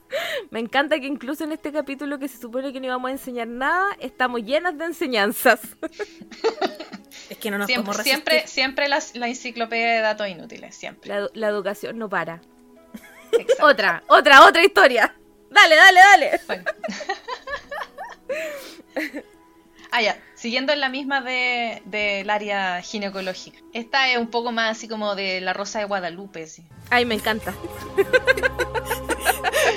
Me 0.51 0.59
encanta 0.59 0.99
que 0.99 1.07
incluso 1.07 1.43
en 1.43 1.51
este 1.51 1.71
capítulo 1.71 2.19
que 2.19 2.27
se 2.27 2.37
supone 2.37 2.73
que 2.73 2.79
no 2.79 2.87
íbamos 2.87 3.09
a 3.09 3.11
enseñar 3.11 3.47
nada, 3.47 3.95
estamos 3.99 4.41
llenas 4.43 4.77
de 4.77 4.85
enseñanzas. 4.85 5.59
es 7.29 7.37
que 7.37 7.51
no 7.51 7.57
nos 7.57 7.67
Siempre, 7.67 7.85
podemos 7.85 8.03
siempre, 8.03 8.33
resistir. 8.35 8.53
siempre 8.53 8.87
la, 8.87 9.27
enciclopedia 9.27 9.93
de 9.93 10.01
datos 10.01 10.27
inútiles, 10.27 10.75
siempre. 10.75 11.09
La, 11.09 11.27
la 11.33 11.47
educación 11.47 11.97
no 11.97 12.09
para. 12.09 12.41
Exacto. 13.31 13.65
Otra, 13.67 14.03
otra, 14.07 14.43
otra 14.45 14.63
historia. 14.63 15.15
Dale, 15.51 15.75
dale, 15.75 15.99
dale. 15.99 16.41
Bueno. 16.47 16.63
Ah, 19.91 20.01
ya. 20.01 20.17
Siguiendo 20.35 20.73
en 20.73 20.79
la 20.79 20.89
misma 20.89 21.21
de- 21.21 21.81
del 21.85 22.29
área 22.29 22.81
ginecológica. 22.81 23.59
Esta 23.73 24.09
es 24.09 24.17
un 24.17 24.27
poco 24.27 24.51
más 24.51 24.77
así 24.77 24.87
como 24.87 25.15
de 25.15 25.41
la 25.41 25.53
Rosa 25.53 25.79
de 25.79 25.85
Guadalupe, 25.85 26.47
sí. 26.47 26.63
Ay, 26.89 27.05
me 27.05 27.15
encanta. 27.15 27.53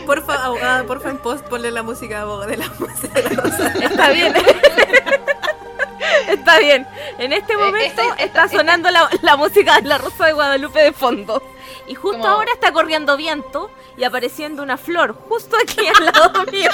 Porfa, 0.07 0.45
abogada, 0.45 0.85
porfa 0.85 1.11
en 1.11 1.19
post 1.19 1.47
ponle 1.47 1.71
la 1.71 1.83
música 1.83 2.17
de 2.17 2.21
abogada 2.23 2.51
de 2.51 2.57
la 2.57 2.69
música 2.79 3.21
de 3.21 3.23
la 3.23 3.31
rosa. 3.43 3.73
Está 3.83 4.11
bien. 4.11 4.33
Está 6.29 6.59
bien. 6.59 6.87
En 7.19 7.33
este 7.33 7.53
Eh, 7.55 7.57
momento 7.57 8.03
esta- 8.03 8.15
está 8.23 8.45
esta- 8.45 8.57
sonando 8.59 8.91
la, 8.91 9.09
la 9.23 9.37
música 9.37 9.81
de 9.81 9.89
la 9.89 9.99
Rosa 9.99 10.27
de 10.27 10.33
Guadalupe 10.33 10.81
de 10.83 10.93
fondo. 10.93 11.43
Y 11.89 11.95
justo 11.95 12.19
Como- 12.21 12.29
ahora 12.35 12.53
está 12.53 12.73
corriendo 12.73 13.17
viento 13.17 13.71
y 13.97 14.05
apareciendo 14.05 14.63
una 14.63 14.77
flor 14.77 15.15
justo 15.29 15.57
aquí 15.63 15.87
al 15.87 16.07
lado 16.07 16.45
mío. 16.53 16.71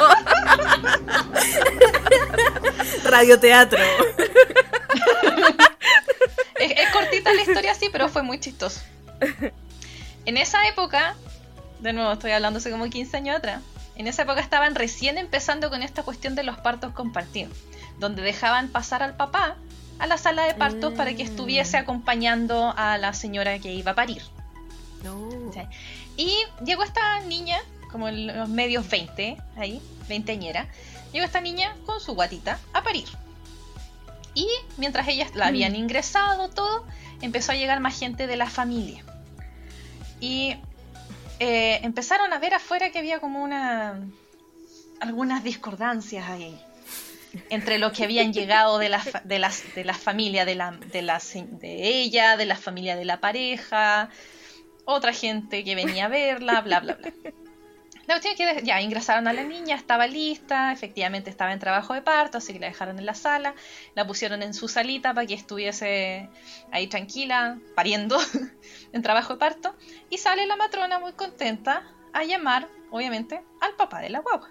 Radioteatro. 3.05 3.79
Es, 6.57 6.71
es 6.73 6.91
cortita 6.93 7.33
la 7.33 7.43
historia, 7.43 7.75
sí, 7.75 7.89
pero 7.93 8.09
fue 8.09 8.23
muy 8.23 8.39
chistoso. 8.41 8.81
En 10.25 10.37
esa 10.37 10.67
época, 10.69 11.15
de 11.81 11.93
nuevo 11.93 12.13
estoy 12.13 12.33
hablando 12.33 12.59
hace 12.59 12.71
como 12.71 12.89
15 12.89 13.17
años 13.17 13.37
atrás, 13.37 13.63
en 13.97 14.07
esa 14.07 14.23
época 14.23 14.41
estaban 14.41 14.75
recién 14.75 15.19
empezando 15.19 15.71
con 15.71 15.83
esta 15.83 16.03
cuestión 16.03 16.35
de 16.35 16.43
los 16.45 16.59
partos 16.59 16.93
compartidos, 16.93 17.53
donde 17.99 18.23
dejaban 18.23 18.69
pasar 18.69 19.03
al 19.03 19.17
papá 19.17 19.57
a 19.99 20.07
la 20.07 20.17
sala 20.17 20.45
de 20.45 20.55
partos 20.55 20.95
para 20.95 21.15
que 21.15 21.23
estuviese 21.23 21.77
acompañando 21.77 22.73
a 22.77 22.99
la 22.99 23.13
señora 23.13 23.59
que 23.59 23.73
iba 23.73 23.93
a 23.93 23.95
parir. 23.95 24.23
No. 25.03 25.29
Sí. 25.53 25.61
Y 26.17 26.37
llegó 26.65 26.85
esta 26.85 27.21
niña, 27.21 27.59
como 27.91 28.09
en 28.09 28.27
los 28.27 28.49
medios 28.49 28.89
20, 28.89 29.37
ahí, 29.57 29.83
veinteañera, 30.09 30.69
llegó 31.13 31.25
esta 31.25 31.41
niña 31.41 31.75
con 31.85 32.01
su 32.01 32.15
guatita 32.15 32.59
a 32.73 32.83
parir. 32.83 33.09
Y 34.35 34.47
mientras 34.77 35.09
ellas 35.09 35.35
la 35.35 35.49
habían 35.49 35.75
ingresado, 35.75 36.49
todo, 36.49 36.85
empezó 37.23 37.53
a 37.53 37.57
llegar 37.57 37.81
más 37.81 37.99
gente 37.99 38.27
de 38.27 38.37
la 38.37 38.49
familia. 38.49 39.03
Y 40.21 40.57
eh, 41.41 41.81
empezaron 41.83 42.33
a 42.33 42.39
ver 42.39 42.55
afuera 42.55 42.91
que 42.91 42.99
había 42.99 43.21
como 43.21 43.43
una. 43.43 44.01
algunas 45.01 45.43
discordancias 45.43 46.29
ahí. 46.29 46.61
Entre 47.51 47.79
los 47.79 47.93
que 47.93 48.05
habían 48.05 48.33
llegado 48.33 48.79
de 48.79 48.89
la, 48.89 49.03
de 49.25 49.39
las, 49.39 49.75
de 49.75 49.85
la 49.85 49.95
familia 49.95 50.45
de, 50.45 50.55
la, 50.55 50.71
de, 50.71 51.03
la 51.03 51.21
de 51.35 51.89
ella, 51.89 52.37
de 52.37 52.47
la 52.47 52.57
familia 52.57 52.97
de 52.97 53.05
la 53.05 53.21
pareja, 53.21 54.09
otra 54.85 55.13
gente 55.13 55.65
que 55.65 55.75
venía 55.75 56.07
a 56.07 56.09
verla, 56.09 56.61
bla, 56.63 56.81
bla, 56.81 56.95
bla. 56.95 57.13
La 58.09 58.15
cuestión 58.15 58.49
es 58.49 58.63
que 58.63 58.67
ya 58.67 58.81
ingresaron 58.81 59.29
a 59.29 59.35
la 59.35 59.45
niña, 59.45 59.77
estaba 59.77 60.07
lista, 60.07 60.73
efectivamente 60.73 61.29
estaba 61.29 61.53
en 61.53 61.59
trabajo 61.59 61.93
de 61.93 62.01
parto, 62.01 62.39
así 62.39 62.55
que 62.55 62.59
la 62.59 62.69
dejaron 62.69 62.99
en 62.99 63.05
la 63.05 63.13
sala, 63.13 63.55
la 63.95 64.07
pusieron 64.07 64.43
en 64.43 64.55
su 64.55 64.67
salita 64.67 65.13
para 65.13 65.27
que 65.27 65.35
estuviese 65.35 66.31
ahí 66.73 66.87
tranquila, 66.87 67.59
pariendo, 67.75 68.19
en 68.95 69.03
trabajo 69.03 69.35
de 69.35 69.39
parto, 69.39 69.77
y 70.09 70.17
sale 70.17 70.47
la 70.47 70.57
matrona 70.57 70.99
muy 70.99 71.13
contenta 71.13 71.83
a 72.15 72.25
llamar, 72.25 72.71
obviamente, 72.91 73.43
al 73.61 73.77
papá 73.77 74.01
de 74.01 74.09
la 74.09 74.21
guagua. 74.21 74.49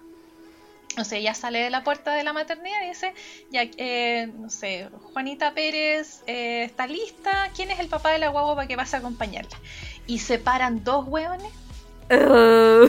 O 0.99 1.03
sea, 1.03 1.17
ella 1.19 1.33
sale 1.33 1.59
de 1.59 1.69
la 1.69 1.83
puerta 1.83 2.13
de 2.15 2.23
la 2.23 2.33
maternidad 2.33 2.81
y 2.83 2.87
dice, 2.89 3.13
ya, 3.51 3.61
eh, 3.77 4.31
no 4.35 4.49
sé, 4.49 4.89
Juanita 5.13 5.53
Pérez 5.53 6.23
eh, 6.25 6.63
está 6.63 6.87
lista, 6.87 7.51
¿quién 7.55 7.69
es 7.69 7.79
el 7.79 7.87
papá 7.87 8.11
de 8.11 8.17
la 8.19 8.29
guagua 8.29 8.55
para 8.55 8.67
que 8.67 8.75
vas 8.75 8.93
a 8.93 8.97
acompañarla? 8.97 9.57
Y 10.07 10.19
se 10.19 10.39
paran 10.39 10.83
dos 10.83 11.05
hueones 11.07 11.51
Uh, 12.09 12.87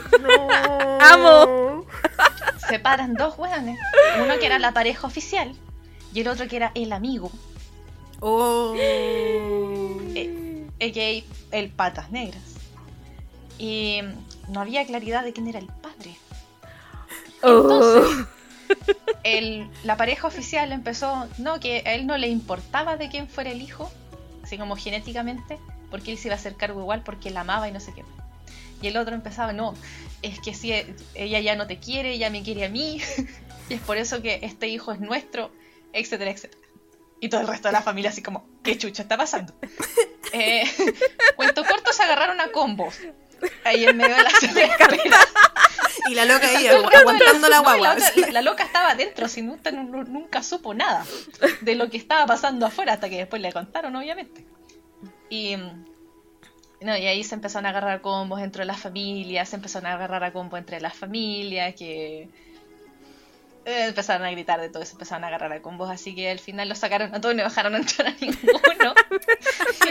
Amo. 1.01 1.85
se 2.69 2.79
paran 2.79 3.15
dos 3.15 3.37
hueones. 3.37 3.79
Uno 4.23 4.39
que 4.39 4.47
era 4.47 4.59
la 4.61 4.73
pareja 4.73 5.07
oficial 5.07 5.53
y 6.15 6.21
el 6.21 6.29
otro 6.29 6.47
que 6.47 6.57
era 6.57 6.71
el 6.75 6.93
amigo, 6.93 7.31
Oh. 8.21 8.75
eh, 8.79 10.67
a.k.a. 10.81 11.57
el 11.57 11.71
Patas 11.71 12.11
Negras. 12.11 12.43
Y 13.59 14.01
no 14.49 14.61
había 14.61 14.87
claridad 14.87 15.25
de 15.25 15.33
quién 15.33 15.49
era 15.49 15.59
el. 15.59 15.69
Entonces, 17.43 18.27
el- 19.25 19.71
la 19.85 19.97
pareja 19.97 20.27
oficial 20.27 20.73
empezó, 20.73 21.29
no, 21.39 21.61
que 21.61 21.83
a 21.87 21.95
él 21.95 22.07
no 22.07 22.17
le 22.17 22.29
importaba 22.29 22.97
de 22.97 23.09
quién 23.09 23.29
fuera 23.29 23.51
el 23.51 23.63
hijo, 23.63 23.91
así 24.43 24.59
como 24.59 24.77
genéticamente, 24.77 25.59
porque 25.91 26.13
él 26.13 26.19
se 26.19 26.29
iba 26.29 26.35
a 26.35 26.39
hacer 26.39 26.55
cargo 26.57 26.81
igual 26.81 27.03
porque 27.03 27.31
la 27.31 27.41
amaba 27.41 27.69
y 27.69 27.73
no 27.73 27.81
sé 27.81 27.93
qué. 27.95 28.05
Y 28.81 28.87
el 28.89 28.97
otro 28.97 29.15
empezaba, 29.15 29.53
no, 29.53 29.75
es 30.23 30.39
que 30.41 30.55
si 30.55 30.73
e- 30.73 30.95
ella 31.15 31.41
ya 31.41 31.57
no 31.57 31.67
te 31.67 31.79
quiere, 31.79 32.13
ella 32.13 32.31
me 32.31 32.43
quiere 32.43 32.65
a 32.65 32.69
mí, 32.69 33.01
y 33.69 33.75
es 33.75 33.81
por 33.81 33.97
eso 33.97 34.23
que 34.23 34.39
este 34.43 34.69
hijo 34.69 34.93
es 34.93 35.01
nuestro, 35.01 35.51
etcétera, 35.93 36.31
etcétera. 36.31 36.63
Y 37.21 37.29
todo 37.29 37.41
el 37.41 37.49
resto 37.49 37.67
de 37.69 37.73
la 37.73 37.83
familia 37.83 38.11
así 38.11 38.23
como, 38.23 38.47
¿qué 38.63 38.79
chucha 38.79 39.03
está 39.03 39.17
pasando? 39.17 39.55
Eh, 40.35 40.63
cuento 41.37 41.65
corto, 41.65 41.91
se 41.95 42.03
agarraron 42.03 42.39
a 42.43 42.49
combos. 42.53 42.95
Ahí 43.65 43.85
en 43.85 43.97
medio 43.97 44.17
de 44.17 44.23
la 44.23 44.31
carrera. 44.79 45.19
Y 46.09 46.15
la 46.15 46.25
loca 46.25 46.47
ahí 46.49 46.67
aguantando 46.97 47.49
la 47.49 47.57
no, 47.57 47.63
guagua. 47.63 47.93
otra- 47.95 48.13
la, 48.17 48.31
la 48.33 48.43
loca 48.43 48.65
estaba 48.65 48.91
adentro, 48.93 49.29
si 49.29 49.43
nunca, 49.43 49.71
nu- 49.71 50.05
nunca 50.05 50.43
supo 50.43 50.75
nada 50.75 51.05
de 51.61 51.75
lo 51.75 51.91
que 51.91 51.97
estaba 51.99 52.25
pasando 52.27 52.67
afuera, 52.67 52.95
hasta 52.95 53.09
que 53.11 53.19
después 53.19 53.43
le 53.43 53.53
contaron, 53.53 53.95
obviamente. 53.97 54.47
Y, 55.29 55.57
no, 56.81 56.97
y 56.97 57.07
ahí 57.07 57.25
se 57.25 57.35
empezaron 57.35 57.67
a 57.67 57.71
agarrar 57.71 58.01
combos 58.01 58.41
entre 58.41 58.65
las 58.65 58.81
familias, 58.81 59.49
se 59.51 59.57
empezaron 59.57 59.87
a 59.91 59.95
agarrar 59.95 60.25
a 60.25 60.33
combos 60.33 60.59
entre 60.59 60.81
las 60.81 60.95
familias, 60.95 61.75
que 61.75 62.29
eh, 63.67 63.85
empezaron 63.89 64.27
a 64.27 64.31
gritar 64.31 64.61
de 64.61 64.71
todo, 64.71 64.85
se 64.87 64.93
empezaron 64.93 65.25
a 65.25 65.27
agarrar 65.27 65.53
a 65.53 65.61
combos, 65.61 65.91
así 65.91 66.15
que 66.15 66.31
al 66.31 66.39
final 66.39 66.69
los 66.71 66.79
sacaron 66.79 67.15
a 67.15 67.21
todos 67.21 67.35
y 67.35 67.37
no 67.39 67.45
dejaron 67.45 67.75
entrar 67.75 68.09
a 68.09 68.13
ninguno. 68.19 68.95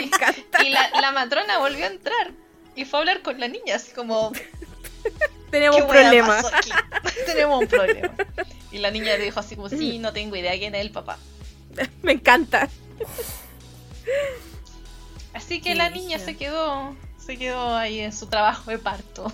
y 0.00 0.66
y 0.66 0.70
la, 0.70 0.90
la 1.00 1.12
matrona 1.12 1.58
volvió 1.58 1.84
a 1.84 1.88
entrar 1.88 2.32
y 2.78 2.84
fue 2.84 2.98
a 2.98 3.00
hablar 3.00 3.22
con 3.22 3.38
la 3.40 3.48
niña, 3.48 3.76
así 3.76 3.92
como, 3.92 4.32
Tenemos 5.50 5.76
¿Qué 5.76 5.82
un 5.82 5.88
problema. 5.88 6.42
Tenemos 7.26 7.60
un 7.62 7.66
problema. 7.68 8.14
Y 8.70 8.78
la 8.78 8.90
niña 8.90 9.16
dijo 9.16 9.40
así 9.40 9.56
como, 9.56 9.68
sí, 9.70 9.98
no 9.98 10.12
tengo 10.12 10.36
idea 10.36 10.52
quién 10.58 10.74
es 10.74 10.82
el 10.82 10.90
papá. 10.90 11.18
Me 12.02 12.12
encanta. 12.12 12.68
Así 15.32 15.60
que 15.60 15.70
Qué 15.70 15.74
la 15.74 15.90
niña 15.90 16.18
se 16.18 16.36
quedó, 16.36 16.94
se 17.24 17.36
quedó 17.36 17.74
ahí 17.76 18.00
en 18.00 18.12
su 18.12 18.26
trabajo 18.26 18.70
de 18.70 18.78
parto. 18.78 19.32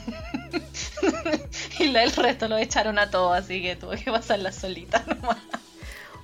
y 1.79 1.89
la- 1.89 2.05
el 2.05 2.13
resto 2.13 2.47
lo 2.49 2.59
echaron 2.59 2.99
a 2.99 3.11
todos, 3.11 3.37
así 3.37 3.63
que 3.63 3.77
tuvo 3.77 3.93
que 3.93 4.11
pasarla 4.11 4.53
solita 4.53 5.05
nomás. 5.07 5.39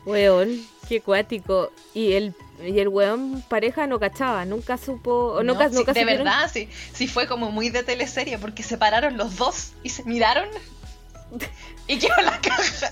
Weón, 0.05 0.65
qué 0.89 1.01
cuático. 1.01 1.73
Y 1.95 2.13
el, 2.13 2.35
y 2.67 2.79
el 2.81 2.89
weón 2.89 3.43
pareja 3.49 3.87
no 3.87 3.99
cachaba, 3.99 4.45
nunca 4.45 4.77
supo. 4.79 5.35
o 5.35 5.43
nunca, 5.43 5.69
No, 5.69 5.75
nunca 5.75 5.93
sí, 5.95 6.01
de 6.01 6.05
supieron- 6.07 6.25
verdad, 6.25 6.51
sí, 6.53 6.69
sí 6.93 7.07
fue 7.09 7.27
como 7.27 7.51
muy 7.51 7.71
de 7.71 7.83
teleserie, 7.83 8.39
porque 8.39 8.63
se 8.63 8.77
pararon 8.79 9.17
los 9.17 9.37
dos 9.37 9.73
y 9.83 9.89
se 9.91 10.05
miraron. 10.05 10.49
Y 11.87 11.99
quedó 11.99 12.17
la 12.23 12.41
caja. 12.41 12.89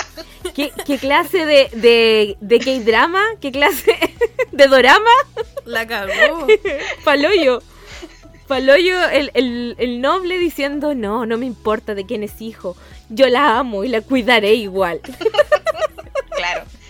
¿Qué, 0.54 0.72
qué 0.86 0.98
clase 0.98 1.44
de, 1.44 1.68
de, 1.72 2.36
de 2.40 2.58
K-drama? 2.60 3.22
¿Qué 3.40 3.50
clase 3.52 3.96
de 4.52 4.66
dorama? 4.68 5.10
La 5.64 5.86
cagó. 5.86 6.46
Paloyo. 7.04 7.60
Paloyo, 8.46 9.08
el, 9.10 9.30
el, 9.34 9.74
el 9.78 10.00
noble 10.00 10.38
diciendo, 10.38 10.94
no, 10.94 11.26
no 11.26 11.36
me 11.36 11.46
importa 11.46 11.94
de 11.94 12.06
quién 12.06 12.22
es 12.22 12.40
hijo. 12.40 12.76
Yo 13.08 13.26
la 13.28 13.58
amo 13.58 13.84
y 13.84 13.88
la 13.88 14.00
cuidaré 14.00 14.54
igual. 14.54 15.00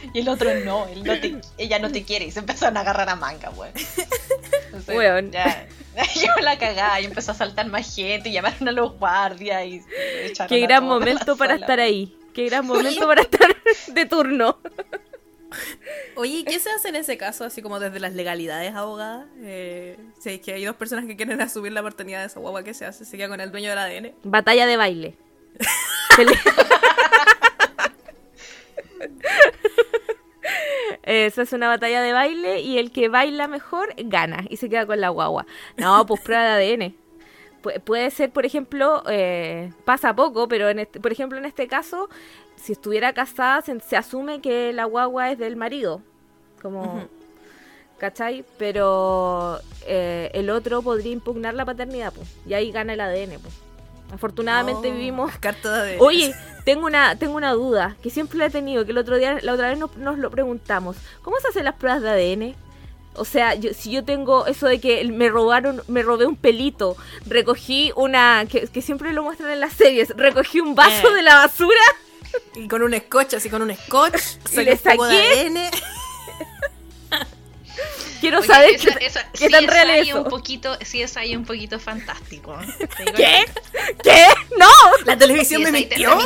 Y 0.14 0.20
el 0.20 0.28
otro 0.28 0.54
no, 0.64 0.86
él 0.88 1.04
no 1.04 1.18
te- 1.20 1.40
ella 1.58 1.78
no 1.78 1.90
te 1.92 2.04
quiere 2.04 2.24
y 2.26 2.30
se 2.30 2.38
empezaron 2.40 2.76
a 2.76 2.80
agarrar 2.80 3.08
a 3.08 3.16
manga, 3.16 3.50
weón. 3.50 3.72
Entonces, 4.66 4.96
Weón. 4.96 5.30
Ya, 5.32 5.66
yo 6.14 6.42
la 6.42 6.58
cagaba 6.58 7.00
y 7.00 7.04
empezó 7.06 7.32
a 7.32 7.34
saltar 7.34 7.66
más 7.68 7.94
gente 7.94 8.28
y 8.28 8.32
llamaron 8.32 8.68
a 8.68 8.72
los 8.72 8.98
guardias 8.98 9.64
y 9.66 9.82
echaron 10.24 10.48
Qué 10.48 10.60
gran 10.60 10.84
momento 10.84 11.36
para 11.36 11.54
sala. 11.54 11.64
estar 11.66 11.80
ahí. 11.80 12.16
Qué 12.34 12.46
gran 12.46 12.66
momento 12.66 13.06
para 13.06 13.22
estar 13.22 13.56
de 13.88 14.06
turno. 14.06 14.58
Oye, 16.16 16.38
¿y 16.40 16.44
¿qué 16.44 16.58
se 16.58 16.70
hace 16.70 16.88
en 16.90 16.96
ese 16.96 17.16
caso? 17.16 17.44
Así 17.44 17.62
como 17.62 17.80
desde 17.80 17.98
las 18.00 18.12
legalidades, 18.12 18.74
abogada. 18.74 19.26
Eh, 19.42 19.96
si 20.20 20.30
es 20.30 20.40
que 20.40 20.52
hay 20.52 20.64
dos 20.64 20.76
personas 20.76 21.06
que 21.06 21.16
quieren 21.16 21.40
asumir 21.40 21.72
la 21.72 21.82
paternidad 21.82 22.20
de 22.20 22.26
esa 22.26 22.38
guagua, 22.38 22.62
¿qué 22.62 22.74
se 22.74 22.84
hace? 22.84 23.04
¿Se 23.06 23.16
queda 23.16 23.28
con 23.28 23.40
el 23.40 23.50
dueño 23.50 23.70
del 23.70 23.78
ADN? 23.78 24.12
Batalla 24.24 24.66
de 24.66 24.76
baile. 24.76 25.14
Eh, 31.04 31.30
se 31.30 31.42
hace 31.42 31.56
una 31.56 31.68
batalla 31.68 32.02
de 32.02 32.12
baile 32.12 32.61
y 32.61 32.78
el 32.78 32.90
que 32.92 33.08
baila 33.08 33.48
mejor 33.48 33.94
gana 33.96 34.44
y 34.50 34.56
se 34.58 34.68
queda 34.68 34.87
con 34.87 35.00
la 35.00 35.08
guagua. 35.08 35.46
No, 35.76 36.04
pues 36.06 36.20
prueba 36.20 36.56
de 36.56 36.72
ADN. 36.74 36.94
Pu- 37.62 37.80
puede 37.80 38.11
ser, 38.11 38.30
por 38.30 38.44
ejemplo, 38.46 39.02
eh, 39.08 39.72
pasa 39.84 40.14
poco, 40.14 40.48
pero 40.48 40.68
en 40.68 40.78
este, 40.80 41.00
por 41.00 41.11
ejemplo 41.12 41.38
en 41.38 41.44
este 41.44 41.66
caso, 41.66 42.08
si 42.56 42.72
estuviera 42.72 43.12
casada, 43.14 43.62
se, 43.62 43.78
se 43.80 43.96
asume 43.96 44.40
que 44.40 44.72
la 44.72 44.84
guagua 44.84 45.30
es 45.30 45.38
del 45.38 45.56
marido. 45.56 46.02
Como, 46.62 46.82
Ujú. 46.82 47.08
¿cachai? 47.98 48.44
Pero 48.58 49.58
eh, 49.87 50.30
el 50.34 50.50
otro 50.50 50.82
podría 50.82 51.12
impugnar 51.12 51.54
la 51.54 51.64
paternidad, 51.64 52.12
pues. 52.12 52.28
Y 52.46 52.54
ahí 52.54 52.70
gana 52.72 52.92
el 52.94 53.00
ADN, 53.00 53.38
pues. 53.40 53.54
Afortunadamente 54.12 54.90
vivimos 54.90 55.32
de 55.40 55.96
Oye, 56.00 56.34
tengo 56.64 56.86
una, 56.86 57.16
tengo 57.16 57.34
una 57.36 57.52
duda 57.52 57.96
que 58.02 58.10
siempre 58.10 58.38
la 58.38 58.46
he 58.46 58.50
tenido, 58.50 58.84
que 58.84 58.92
el 58.92 58.98
otro 58.98 59.16
día, 59.16 59.38
la 59.42 59.52
otra 59.54 59.68
vez 59.68 59.78
nos, 59.78 59.96
nos 59.96 60.18
lo 60.18 60.30
preguntamos. 60.30 60.96
¿Cómo 61.22 61.38
se 61.40 61.48
hacen 61.48 61.64
las 61.64 61.74
pruebas 61.74 62.02
de 62.02 62.10
ADN? 62.10 62.54
O 63.14 63.24
sea, 63.24 63.54
yo, 63.54 63.74
si 63.74 63.90
yo 63.90 64.04
tengo 64.04 64.46
eso 64.46 64.66
de 64.68 64.80
que 64.80 65.04
me 65.06 65.28
robaron, 65.28 65.82
me 65.88 66.02
robé 66.02 66.24
un 66.26 66.36
pelito, 66.36 66.96
recogí 67.26 67.90
una, 67.96 68.46
que, 68.48 68.68
que 68.68 68.80
siempre 68.80 69.12
lo 69.12 69.22
muestran 69.24 69.50
en 69.50 69.60
las 69.60 69.72
series, 69.72 70.10
recogí 70.16 70.60
un 70.60 70.74
vaso 70.76 71.10
Eh. 71.10 71.14
de 71.14 71.22
la 71.22 71.34
basura, 71.34 71.80
Y 72.54 72.68
con 72.68 72.82
un 72.82 72.94
scotch, 72.94 73.34
así 73.34 73.50
con 73.50 73.62
un 73.62 73.74
scotch, 73.74 74.14
saqué 74.44 74.62
le 74.64 74.76
poco 74.76 75.04
de 75.06 75.16
saqué. 75.16 75.40
ADN. 75.46 75.70
Quiero 78.20 78.38
Oye, 78.38 78.46
saber 78.46 78.74
esa- 78.74 78.94
qué, 78.96 79.07
esa- 79.07 79.33
qué 79.33 79.46
sí 79.46 79.50
tan 79.50 79.64
es 79.64 79.70
real 79.70 79.90
ahí 79.90 80.00
es 80.00 80.09
eso. 80.09 80.22
un 80.22 80.28
poquito, 80.28 80.76
sí 80.85 81.02
es 81.02 81.16
ahí 81.16 81.35
un 81.37 81.44
poquito 81.44 81.78
fantástico. 81.78 82.59
Digo 82.98 83.12
¿Qué? 83.16 83.44
¿Qué? 84.02 84.24
¡No! 84.59 84.66
La 85.04 85.16
televisión 85.16 85.62
me 85.62 85.72
mintió. 85.72 86.16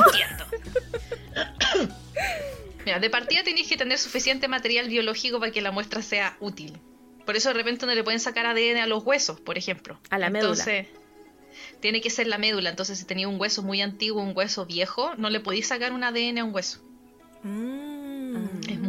Mira, 2.85 2.99
de 2.99 3.11
partida 3.11 3.43
tenéis 3.45 3.69
que 3.69 3.77
tener 3.77 3.99
suficiente 3.99 4.49
material 4.49 4.89
biológico 4.89 5.39
para 5.39 5.53
que 5.53 5.61
la 5.63 5.71
muestra 5.71 6.03
sea 6.03 6.37
útil. 6.41 6.79
Por 7.25 7.37
eso 7.37 7.51
de 7.51 7.55
repente 7.55 7.87
no 7.87 7.95
le 7.95 8.03
pueden 8.03 8.19
sacar 8.19 8.45
ADN 8.47 8.79
a 8.81 8.87
los 8.87 9.05
huesos, 9.05 9.41
por 9.41 9.57
ejemplo. 9.57 10.01
A 10.11 10.19
la 10.19 10.31
médula. 10.31 10.51
Entonces, 10.51 10.87
tiene 11.81 12.01
que 12.01 12.11
ser 12.11 12.27
la 12.27 12.39
médula. 12.39 12.71
Entonces, 12.71 12.99
si 12.99 13.05
tenía 13.05 13.29
un 13.29 13.41
hueso 13.41 13.63
muy 13.63 13.81
antiguo, 13.81 14.21
un 14.23 14.37
hueso 14.37 14.67
viejo, 14.67 15.13
no 15.17 15.31
le 15.31 15.39
podéis 15.39 15.69
sacar 15.69 15.93
un 15.93 16.03
ADN 16.03 16.39
a 16.41 16.45
un 16.45 16.53
hueso. 16.53 16.81
Mm. 17.45 17.92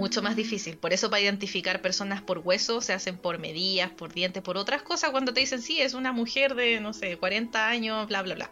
Mucho 0.04 0.22
más 0.22 0.36
difícil. 0.36 0.76
Por 0.78 0.92
eso 0.92 1.10
para 1.10 1.22
identificar 1.22 1.82
personas 1.82 2.22
por 2.22 2.40
hueso 2.40 2.82
se 2.82 2.92
hacen 2.92 3.16
por 3.18 3.40
medidas, 3.40 3.90
por 3.90 4.12
dientes, 4.14 4.44
por 4.44 4.58
otras 4.58 4.82
cosas. 4.82 5.12
Cuando 5.12 5.34
te 5.34 5.40
dicen, 5.40 5.62
sí, 5.62 5.80
es 5.80 5.94
una 5.94 6.12
mujer 6.12 6.56
de, 6.56 6.82
no 6.82 6.92
sé, 6.92 7.16
40 7.18 7.70
años, 7.70 8.06
bla, 8.10 8.22
bla, 8.22 8.36
bla. 8.36 8.52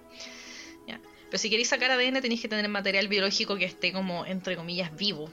Ya. 0.87 1.01
Pero 1.29 1.37
si 1.37 1.49
queréis 1.49 1.67
sacar 1.67 1.91
ADN 1.91 2.21
tenéis 2.21 2.39
que 2.41 2.47
tener 2.47 2.65
material 2.69 3.09
biológico 3.09 3.57
que 3.57 3.65
esté 3.65 3.91
como, 3.91 4.25
entre 4.25 4.55
comillas, 4.55 4.95
vivo. 4.95 5.29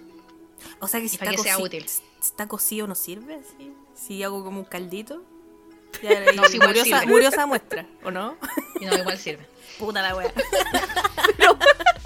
O 0.80 0.88
sea 0.88 1.00
que 1.00 1.08
si 1.08 1.18
para 1.18 1.30
está, 1.30 1.42
que 1.44 1.48
sea 1.50 1.58
útil. 1.60 1.86
si 1.88 2.02
está 2.20 2.48
cocido 2.48 2.88
no 2.88 2.96
sirve, 2.96 3.38
¿sí? 3.56 3.72
Si 3.94 4.20
hago 4.24 4.42
como 4.42 4.58
un 4.58 4.64
caldito. 4.64 5.22
Ya, 6.02 6.32
No, 6.32 6.44
sí, 6.46 6.56
igual 6.56 6.70
murió, 6.70 6.82
esa, 6.82 6.98
sirve. 7.00 7.12
murió 7.12 7.28
esa 7.28 7.46
muestra, 7.46 7.86
¿o 8.02 8.10
no? 8.10 8.36
No, 8.82 8.98
igual 8.98 9.16
sirve. 9.18 9.46
Puta 9.78 10.02
la 10.02 10.16
wea. 10.16 10.32
O 10.34 10.40
sea, 10.40 11.78
si 11.94 11.97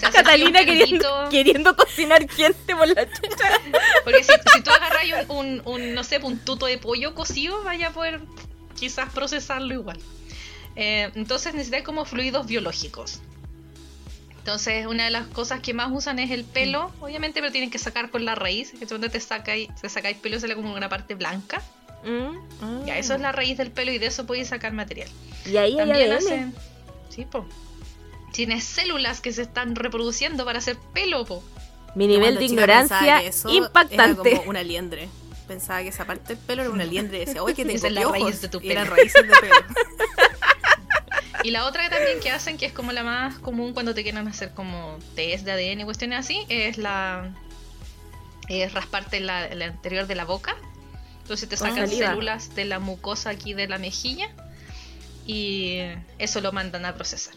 Catalina 0.12 0.64
queriendo, 0.64 1.28
queriendo 1.30 1.76
cocinar 1.76 2.28
gente 2.28 2.74
por 2.76 2.88
la 2.88 3.06
chucha. 3.10 3.60
Porque 4.04 4.24
si, 4.24 4.32
si 4.54 4.62
tú 4.62 4.70
agarras 4.70 5.04
un, 5.28 5.36
un, 5.36 5.62
un, 5.64 5.94
no 5.94 6.04
sé, 6.04 6.18
un 6.22 6.38
tuto 6.38 6.66
de 6.66 6.78
pollo 6.78 7.14
cocido, 7.14 7.62
vaya 7.64 7.88
a 7.88 7.90
poder 7.90 8.20
quizás 8.78 9.12
procesarlo 9.12 9.74
igual. 9.74 9.98
Eh, 10.76 11.10
entonces 11.14 11.54
necesitas 11.54 11.82
como 11.82 12.04
fluidos 12.04 12.46
biológicos. 12.46 13.20
Entonces, 14.38 14.86
una 14.86 15.04
de 15.04 15.10
las 15.10 15.26
cosas 15.26 15.60
que 15.60 15.74
más 15.74 15.90
usan 15.92 16.18
es 16.18 16.30
el 16.30 16.44
pelo, 16.44 16.90
obviamente, 17.00 17.40
pero 17.40 17.52
tienen 17.52 17.70
que 17.70 17.78
sacar 17.78 18.10
por 18.10 18.22
la 18.22 18.34
raíz, 18.34 18.70
que 18.72 18.84
es 18.84 18.88
donde 18.90 19.10
te 19.10 19.20
sacáis, 19.20 19.68
te 19.80 19.88
sacáis 19.90 20.16
pelo, 20.16 20.40
sale 20.40 20.54
como 20.54 20.72
una 20.72 20.88
parte 20.88 21.14
blanca. 21.14 21.60
Mm, 22.04 22.86
Ya, 22.86 22.96
eso 22.96 23.14
es 23.14 23.20
la 23.20 23.32
raíz 23.32 23.58
del 23.58 23.70
pelo 23.72 23.90
y 23.92 23.98
de 23.98 24.06
eso 24.06 24.24
podéis 24.24 24.48
sacar 24.48 24.72
material. 24.72 25.08
Y 25.44 25.56
ahí 25.58 25.72
hay 25.72 25.76
También 25.76 26.12
ADN. 26.12 26.16
hacen. 26.18 26.54
Sí, 27.10 27.24
po. 27.26 27.46
Tienes 28.32 28.64
células 28.64 29.20
que 29.20 29.32
se 29.32 29.42
están 29.42 29.74
reproduciendo 29.74 30.44
para 30.44 30.58
hacer 30.58 30.76
pelo, 30.94 31.24
po. 31.24 31.42
Mi 31.94 32.06
nivel 32.06 32.36
de 32.38 32.44
ignorancia 32.44 33.18
que 33.20 33.28
eso 33.28 33.48
Era 33.48 33.58
impactante. 33.66 34.36
como 34.36 34.50
una 34.50 34.62
liendre. 34.62 35.08
Pensaba 35.48 35.82
que 35.82 35.88
esa 35.88 36.04
parte 36.04 36.34
del 36.34 36.44
pelo 36.44 36.62
era 36.62 36.70
una 36.70 36.84
liendre. 36.84 37.16
Y 37.22 37.24
decía, 37.24 37.42
oye, 37.42 37.54
que 37.54 37.64
tengo 37.64 37.76
Esa 37.76 37.86
es 37.88 37.92
la 37.94 38.00
piojos. 38.02 38.20
raíz 38.20 38.40
de 38.42 38.48
tu 38.48 38.60
Y 38.60 38.70
eran 38.70 38.84
pelo. 38.84 38.96
raíces 38.96 39.22
de 39.22 39.34
pelo. 39.40 39.54
Y 41.44 41.52
la 41.52 41.66
otra 41.66 41.88
también 41.88 42.18
que 42.20 42.30
hacen, 42.32 42.58
que 42.58 42.66
es 42.66 42.72
como 42.72 42.90
la 42.90 43.04
más 43.04 43.38
común 43.38 43.72
cuando 43.72 43.94
te 43.94 44.02
quieren 44.02 44.26
hacer 44.26 44.50
como 44.54 44.98
test 45.14 45.44
de 45.44 45.52
ADN 45.52 45.80
y 45.80 45.84
cuestiones 45.84 46.18
así, 46.18 46.44
es 46.48 46.78
la 46.78 47.30
es 48.48 48.72
rasparte 48.72 49.20
la, 49.20 49.46
el 49.46 49.62
anterior 49.62 50.06
de 50.08 50.16
la 50.16 50.24
boca. 50.24 50.56
Entonces 51.22 51.48
te 51.48 51.56
sacan 51.56 51.88
saliva. 51.88 52.08
células 52.08 52.54
de 52.56 52.64
la 52.64 52.80
mucosa 52.80 53.30
aquí 53.30 53.54
de 53.54 53.68
la 53.68 53.78
mejilla 53.78 54.28
y 55.26 55.78
eso 56.18 56.40
lo 56.40 56.50
mandan 56.50 56.84
a 56.86 56.94
procesar. 56.96 57.34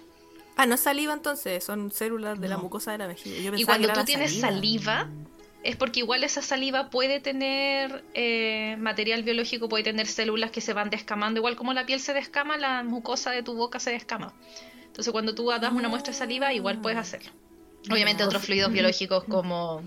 Ah, 0.55 0.65
no 0.65 0.75
es 0.75 0.81
saliva 0.81 1.13
entonces, 1.13 1.63
son 1.63 1.91
células 1.91 2.39
de 2.39 2.47
la 2.47 2.57
mucosa 2.57 2.91
de 2.91 2.97
la 2.97 3.07
mejilla. 3.07 3.41
Yo 3.41 3.55
Y 3.55 3.63
cuando 3.63 3.87
que 3.87 3.93
tú 3.93 4.03
tienes 4.05 4.39
saliva, 4.39 5.09
es 5.63 5.75
porque 5.75 5.99
igual 5.99 6.23
esa 6.23 6.41
saliva 6.41 6.89
puede 6.89 7.19
tener 7.19 8.03
eh, 8.13 8.75
material 8.79 9.23
biológico, 9.23 9.69
puede 9.69 9.83
tener 9.83 10.07
células 10.07 10.51
que 10.51 10.61
se 10.61 10.73
van 10.73 10.89
descamando, 10.89 11.39
igual 11.39 11.55
como 11.55 11.73
la 11.73 11.85
piel 11.85 11.99
se 11.99 12.13
descama, 12.13 12.57
la 12.57 12.83
mucosa 12.83 13.31
de 13.31 13.43
tu 13.43 13.55
boca 13.55 13.79
se 13.79 13.91
descama. 13.91 14.33
Entonces 14.85 15.11
cuando 15.11 15.33
tú 15.33 15.47
das 15.49 15.71
una 15.71 15.87
muestra 15.87 16.11
de 16.11 16.19
saliva, 16.19 16.53
igual 16.53 16.81
puedes 16.81 16.99
hacerlo. 16.99 17.31
Obviamente 17.89 18.23
otros 18.23 18.43
fluidos 18.43 18.71
biológicos 18.71 19.23
como 19.29 19.81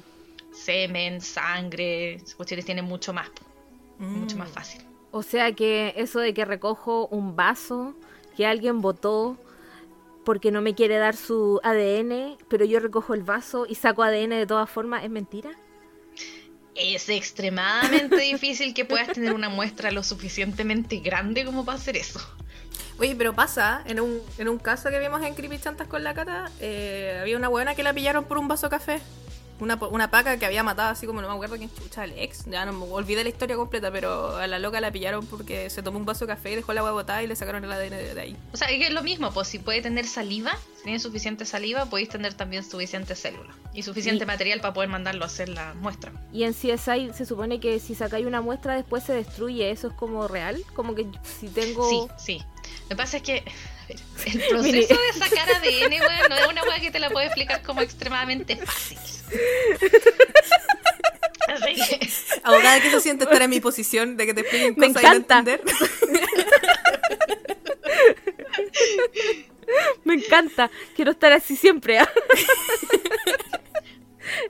semen, 0.52 1.20
sangre, 1.20 2.20
cuestiones 2.36 2.64
tienen 2.64 2.84
mucho 2.84 3.12
más, 3.12 3.28
Mm. 3.98 4.20
mucho 4.20 4.36
más 4.36 4.50
fácil. 4.50 4.82
O 5.12 5.22
sea 5.22 5.52
que 5.52 5.94
eso 5.96 6.18
de 6.18 6.34
que 6.34 6.44
recojo 6.44 7.06
un 7.08 7.36
vaso 7.36 7.94
que 8.36 8.44
alguien 8.46 8.80
botó 8.80 9.36
porque 10.24 10.50
no 10.50 10.60
me 10.60 10.74
quiere 10.74 10.96
dar 10.96 11.16
su 11.16 11.60
ADN, 11.62 12.36
pero 12.48 12.64
yo 12.64 12.80
recojo 12.80 13.14
el 13.14 13.22
vaso 13.22 13.66
y 13.68 13.74
saco 13.74 14.02
ADN 14.02 14.30
de 14.30 14.46
todas 14.46 14.68
formas, 14.70 15.04
¿es 15.04 15.10
mentira? 15.10 15.50
Es 16.74 17.08
extremadamente 17.08 18.16
difícil 18.16 18.74
que 18.74 18.84
puedas 18.84 19.08
tener 19.08 19.32
una 19.32 19.48
muestra 19.48 19.90
lo 19.90 20.02
suficientemente 20.02 20.96
grande 20.98 21.44
como 21.44 21.64
para 21.64 21.78
hacer 21.78 21.96
eso. 21.96 22.20
Oye, 22.98 23.14
pero 23.16 23.34
pasa, 23.34 23.82
en 23.86 24.00
un, 24.00 24.20
en 24.38 24.48
un 24.48 24.58
caso 24.58 24.88
que 24.90 24.98
vimos 24.98 25.22
en 25.22 25.34
Creepy 25.34 25.58
Chantas 25.58 25.88
con 25.88 26.04
la 26.04 26.14
cata, 26.14 26.50
eh, 26.60 27.18
había 27.20 27.36
una 27.36 27.48
buena 27.48 27.74
que 27.74 27.82
la 27.82 27.92
pillaron 27.92 28.24
por 28.24 28.38
un 28.38 28.48
vaso 28.48 28.66
de 28.66 28.70
café. 28.70 29.00
Una, 29.60 29.78
po- 29.78 29.88
una 29.88 30.10
paca 30.10 30.36
que 30.36 30.46
había 30.46 30.62
matado 30.64 30.90
así 30.90 31.06
como 31.06 31.22
no 31.22 31.28
me 31.28 31.34
acuerdo 31.34 31.56
quién 31.56 31.70
chucha, 31.72 32.04
el 32.04 32.12
ex. 32.18 32.44
Ya 32.46 32.64
no 32.66 32.72
me 32.72 32.86
olvidé 32.90 33.22
la 33.22 33.30
historia 33.30 33.54
completa, 33.56 33.90
pero 33.92 34.36
a 34.36 34.46
la 34.48 34.58
loca 34.58 34.80
la 34.80 34.90
pillaron 34.90 35.24
porque 35.26 35.70
se 35.70 35.80
tomó 35.82 35.98
un 35.98 36.04
vaso 36.04 36.26
de 36.26 36.34
café 36.34 36.50
y 36.52 36.56
dejó 36.56 36.72
la 36.72 36.80
agua 36.80 36.90
botada 36.92 37.22
y 37.22 37.28
le 37.28 37.36
sacaron 37.36 37.62
el 37.64 37.70
ADN 37.72 37.90
de, 38.14 38.20
ahí. 38.20 38.36
O 38.52 38.56
sea, 38.56 38.68
es 38.68 38.78
que 38.78 38.86
es 38.88 38.92
lo 38.92 39.02
mismo, 39.04 39.32
pues 39.32 39.46
si 39.46 39.60
puede 39.60 39.80
tener 39.80 40.06
saliva, 40.08 40.58
si 40.78 40.82
tiene 40.84 40.98
suficiente 40.98 41.44
saliva, 41.46 41.86
podéis 41.86 42.08
tener 42.08 42.34
también 42.34 42.64
suficiente 42.64 43.14
célula 43.14 43.54
y 43.72 43.82
suficiente 43.84 44.24
Y- 44.24 44.26
material 44.26 44.60
para 44.60 44.74
poder 44.74 44.90
mandarlo 44.90 45.22
a 45.22 45.26
hacer 45.28 45.48
la 45.48 45.72
muestra. 45.74 46.10
Y 46.32 46.42
en 46.42 46.52
CSI 46.52 47.12
se 47.14 47.24
supone 47.24 47.60
que 47.60 47.78
si 47.78 47.94
sacáis 47.94 48.26
una 48.26 48.40
muestra 48.40 48.74
después 48.74 49.04
se 49.04 49.12
destruye, 49.12 49.70
¿eso 49.70 49.86
es 49.88 49.94
como 49.94 50.26
real? 50.26 50.62
Como 50.74 50.94
que 50.96 51.06
si 51.40 51.46
tengo... 51.48 51.88
Sí, 51.88 51.98
sí. 52.38 52.44
Lo 52.82 52.88
que 52.90 52.96
pasa 52.96 53.18
es 53.18 53.22
que 53.22 53.36
el 54.26 54.40
proceso 54.50 54.94
de 54.94 55.18
sacar 55.18 55.48
ADN, 55.48 55.92
weón, 55.92 56.28
no 56.28 56.36
es 56.36 56.46
una 56.48 56.62
weá 56.64 56.80
que 56.80 56.90
te 56.90 56.98
la 56.98 57.08
puedo 57.10 57.24
explicar 57.24 57.62
como 57.62 57.80
extremadamente 57.82 58.56
fácil. 58.56 58.98
Así 61.48 61.74
que, 61.74 62.08
Abogada, 62.42 62.80
¿qué 62.80 62.90
se 62.90 63.00
siente 63.00 63.24
estar 63.24 63.42
en 63.42 63.50
mi 63.50 63.60
posición 63.60 64.16
de 64.16 64.26
que 64.26 64.34
te 64.34 64.40
expliquen 64.42 64.74
Me 64.76 64.88
cosas 64.88 65.02
y 65.02 65.06
no 65.06 65.12
encanta. 65.12 65.38
entender? 65.38 65.60
Me 70.04 70.14
encanta, 70.14 70.70
quiero 70.94 71.12
estar 71.12 71.32
así 71.32 71.56
siempre. 71.56 71.98
¿ah? 71.98 72.08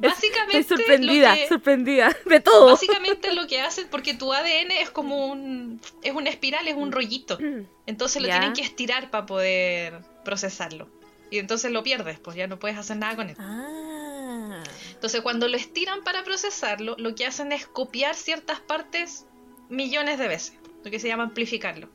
básicamente, 0.00 0.58
Estoy 0.58 0.76
sorprendida, 0.78 1.30
lo 1.30 1.36
que- 1.36 1.48
sorprendida 1.48 2.16
de 2.26 2.40
todo. 2.40 2.66
Básicamente 2.72 3.32
lo 3.34 3.46
que 3.46 3.60
hacen, 3.60 3.86
porque 3.90 4.14
tu 4.14 4.32
ADN 4.32 4.70
es 4.72 4.90
como 4.90 5.26
un. 5.28 5.80
es 6.02 6.12
una 6.12 6.30
espiral, 6.30 6.66
es 6.68 6.74
un 6.74 6.90
rollito. 6.92 7.38
Entonces 7.86 8.22
lo 8.22 8.28
Ya. 8.28 8.34
tienen 8.38 8.52
que 8.54 8.62
estirar 8.62 9.10
para 9.10 9.26
poder 9.26 10.00
procesarlo. 10.24 10.88
Y 11.34 11.40
entonces 11.40 11.72
lo 11.72 11.82
pierdes, 11.82 12.20
pues 12.20 12.36
ya 12.36 12.46
no 12.46 12.60
puedes 12.60 12.78
hacer 12.78 12.96
nada 12.96 13.16
con 13.16 13.28
él. 13.28 13.36
Ah. 13.40 14.62
Entonces 14.92 15.20
cuando 15.20 15.48
lo 15.48 15.56
estiran 15.56 16.04
para 16.04 16.22
procesarlo, 16.22 16.94
lo 16.96 17.16
que 17.16 17.26
hacen 17.26 17.50
es 17.50 17.66
copiar 17.66 18.14
ciertas 18.14 18.60
partes 18.60 19.26
millones 19.68 20.20
de 20.20 20.28
veces, 20.28 20.56
lo 20.84 20.92
que 20.92 21.00
se 21.00 21.08
llama 21.08 21.24
amplificarlo. 21.24 21.88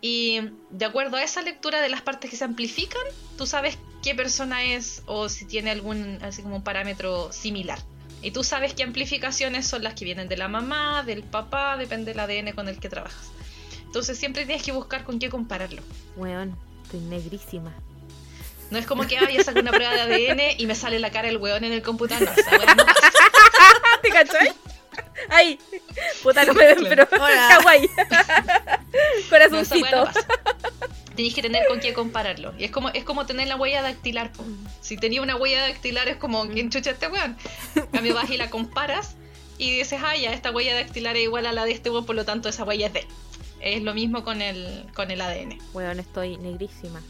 Y 0.00 0.40
de 0.70 0.86
acuerdo 0.86 1.18
a 1.18 1.22
esa 1.22 1.42
lectura 1.42 1.82
de 1.82 1.90
las 1.90 2.00
partes 2.00 2.30
que 2.30 2.36
se 2.38 2.44
amplifican, 2.44 3.02
tú 3.36 3.46
sabes 3.46 3.76
qué 4.02 4.14
persona 4.14 4.64
es 4.64 5.02
o 5.04 5.28
si 5.28 5.44
tiene 5.44 5.70
algún 5.70 6.18
así 6.22 6.40
como 6.40 6.56
un 6.56 6.64
parámetro 6.64 7.30
similar. 7.30 7.78
Y 8.22 8.30
tú 8.30 8.42
sabes 8.42 8.72
qué 8.72 8.84
amplificaciones 8.84 9.66
son 9.66 9.82
las 9.82 9.92
que 9.92 10.06
vienen 10.06 10.28
de 10.28 10.38
la 10.38 10.48
mamá, 10.48 11.02
del 11.02 11.24
papá, 11.24 11.76
depende 11.76 12.14
del 12.14 12.20
ADN 12.20 12.52
con 12.54 12.68
el 12.68 12.80
que 12.80 12.88
trabajas. 12.88 13.32
Entonces 13.84 14.16
siempre 14.16 14.46
tienes 14.46 14.62
que 14.62 14.72
buscar 14.72 15.04
con 15.04 15.18
qué 15.18 15.28
compararlo. 15.28 15.82
Weón, 16.16 16.56
estoy 16.84 17.00
negrísima. 17.00 17.74
No 18.72 18.78
es 18.78 18.86
como 18.86 19.06
que 19.06 19.18
ah, 19.18 19.28
ya 19.30 19.44
saco 19.44 19.60
una 19.60 19.70
prueba 19.70 19.92
de 19.92 20.00
ADN 20.30 20.40
y 20.56 20.64
me 20.64 20.74
sale 20.74 20.98
la 20.98 21.10
cara 21.10 21.28
del 21.28 21.36
weón 21.36 21.62
en 21.62 21.74
el 21.74 21.82
computador. 21.82 22.26
No, 22.66 22.74
no. 22.74 22.84
¿Te 24.02 24.08
cachai? 24.08 24.50
Ahí. 25.28 25.58
Puta, 26.22 26.46
no 26.46 26.54
me 26.54 26.64
ven, 26.64 26.86
pero 26.88 27.06
Hola. 27.12 27.48
kawaii. 27.50 27.90
Corazoncito. 29.28 30.06
no. 30.06 30.10
Tenéis 31.14 31.34
que 31.34 31.42
tener 31.42 31.66
con 31.68 31.80
qué 31.80 31.92
compararlo. 31.92 32.54
Y 32.58 32.64
es 32.64 32.70
como, 32.70 32.88
es 32.88 33.04
como 33.04 33.26
tener 33.26 33.46
la 33.46 33.56
huella 33.56 33.82
dactilar. 33.82 34.32
po. 34.32 34.42
Si 34.80 34.96
tenía 34.96 35.20
una 35.20 35.36
huella 35.36 35.60
dactilar 35.60 36.08
es 36.08 36.16
como, 36.16 36.48
¿quién 36.48 36.70
chucha 36.70 36.92
este 36.92 37.08
weón? 37.08 37.36
En 37.76 37.86
cambio 37.88 38.14
vas 38.14 38.30
y 38.30 38.38
la 38.38 38.48
comparas 38.48 39.16
y 39.58 39.70
dices, 39.76 40.00
ah, 40.02 40.16
ya, 40.16 40.32
esta 40.32 40.50
huella 40.50 40.74
dactilar 40.74 41.14
es 41.18 41.24
igual 41.24 41.44
a 41.44 41.52
la 41.52 41.66
de 41.66 41.72
este 41.72 41.90
weón, 41.90 42.06
por 42.06 42.16
lo 42.16 42.24
tanto 42.24 42.48
esa 42.48 42.64
huella 42.64 42.86
es 42.86 42.94
de 42.94 43.00
él. 43.00 43.06
Es 43.60 43.82
lo 43.82 43.92
mismo 43.92 44.24
con 44.24 44.40
el, 44.40 44.86
con 44.94 45.10
el 45.10 45.20
ADN. 45.20 45.58
Weón, 45.74 46.00
estoy 46.00 46.38
negrísima. 46.38 47.02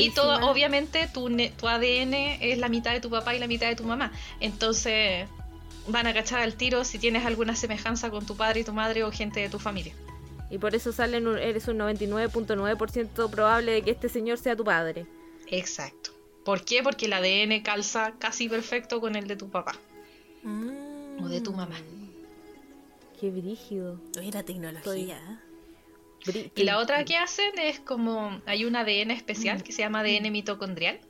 Y 0.00 0.10
todo, 0.10 0.50
obviamente, 0.50 1.08
tu, 1.12 1.28
ne- 1.28 1.50
tu 1.50 1.66
ADN 1.68 2.14
es 2.40 2.58
la 2.58 2.68
mitad 2.68 2.92
de 2.92 3.00
tu 3.00 3.10
papá 3.10 3.34
y 3.34 3.38
la 3.38 3.46
mitad 3.46 3.68
de 3.68 3.76
tu 3.76 3.84
mamá. 3.84 4.12
Entonces, 4.40 5.28
van 5.88 6.06
a 6.06 6.14
cachar 6.14 6.40
al 6.40 6.54
tiro 6.54 6.84
si 6.84 6.98
tienes 6.98 7.24
alguna 7.26 7.54
semejanza 7.56 8.10
con 8.10 8.26
tu 8.26 8.36
padre 8.36 8.60
y 8.60 8.64
tu 8.64 8.72
madre 8.72 9.04
o 9.04 9.10
gente 9.12 9.40
de 9.40 9.48
tu 9.48 9.58
familia. 9.58 9.94
Y 10.50 10.58
por 10.58 10.74
eso 10.74 10.92
salen 10.92 11.26
un- 11.26 11.38
eres 11.38 11.68
un 11.68 11.76
99.9% 11.78 13.28
probable 13.30 13.72
de 13.72 13.82
que 13.82 13.90
este 13.90 14.08
señor 14.08 14.38
sea 14.38 14.56
tu 14.56 14.64
padre. 14.64 15.06
Exacto. 15.46 16.10
¿Por 16.44 16.64
qué? 16.64 16.82
Porque 16.82 17.06
el 17.06 17.12
ADN 17.12 17.62
calza 17.62 18.12
casi 18.18 18.48
perfecto 18.48 19.00
con 19.00 19.16
el 19.16 19.26
de 19.26 19.36
tu 19.36 19.50
papá 19.50 19.74
Mm. 20.42 21.22
o 21.22 21.28
de 21.28 21.40
tu 21.40 21.52
mamá. 21.52 21.76
Qué 23.20 23.30
brígido. 23.30 24.00
Oye, 24.18 24.30
la 24.30 24.42
tecnología. 24.42 25.16
¿eh? 25.18 25.36
Y 26.54 26.64
la 26.64 26.78
otra 26.78 27.04
que 27.04 27.16
hacen 27.16 27.58
es 27.58 27.80
como 27.80 28.40
hay 28.46 28.64
un 28.64 28.76
ADN 28.76 29.12
especial 29.12 29.62
que 29.62 29.72
se 29.72 29.82
llama 29.82 30.00
ADN 30.00 30.30
mitocondrial. 30.30 31.00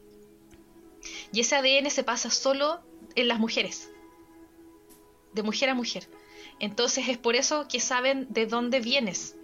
Y 1.32 1.40
ese 1.40 1.56
ADN 1.56 1.90
se 1.90 2.04
pasa 2.04 2.30
solo 2.30 2.80
en 3.14 3.28
las 3.28 3.38
mujeres. 3.38 3.90
De 5.32 5.42
mujer 5.42 5.70
a 5.70 5.74
mujer. 5.74 6.08
Entonces 6.60 7.08
es 7.08 7.18
por 7.18 7.36
eso 7.36 7.66
que 7.68 7.80
saben 7.80 8.26
de 8.30 8.46
dónde 8.46 8.80
vienes. 8.80 9.36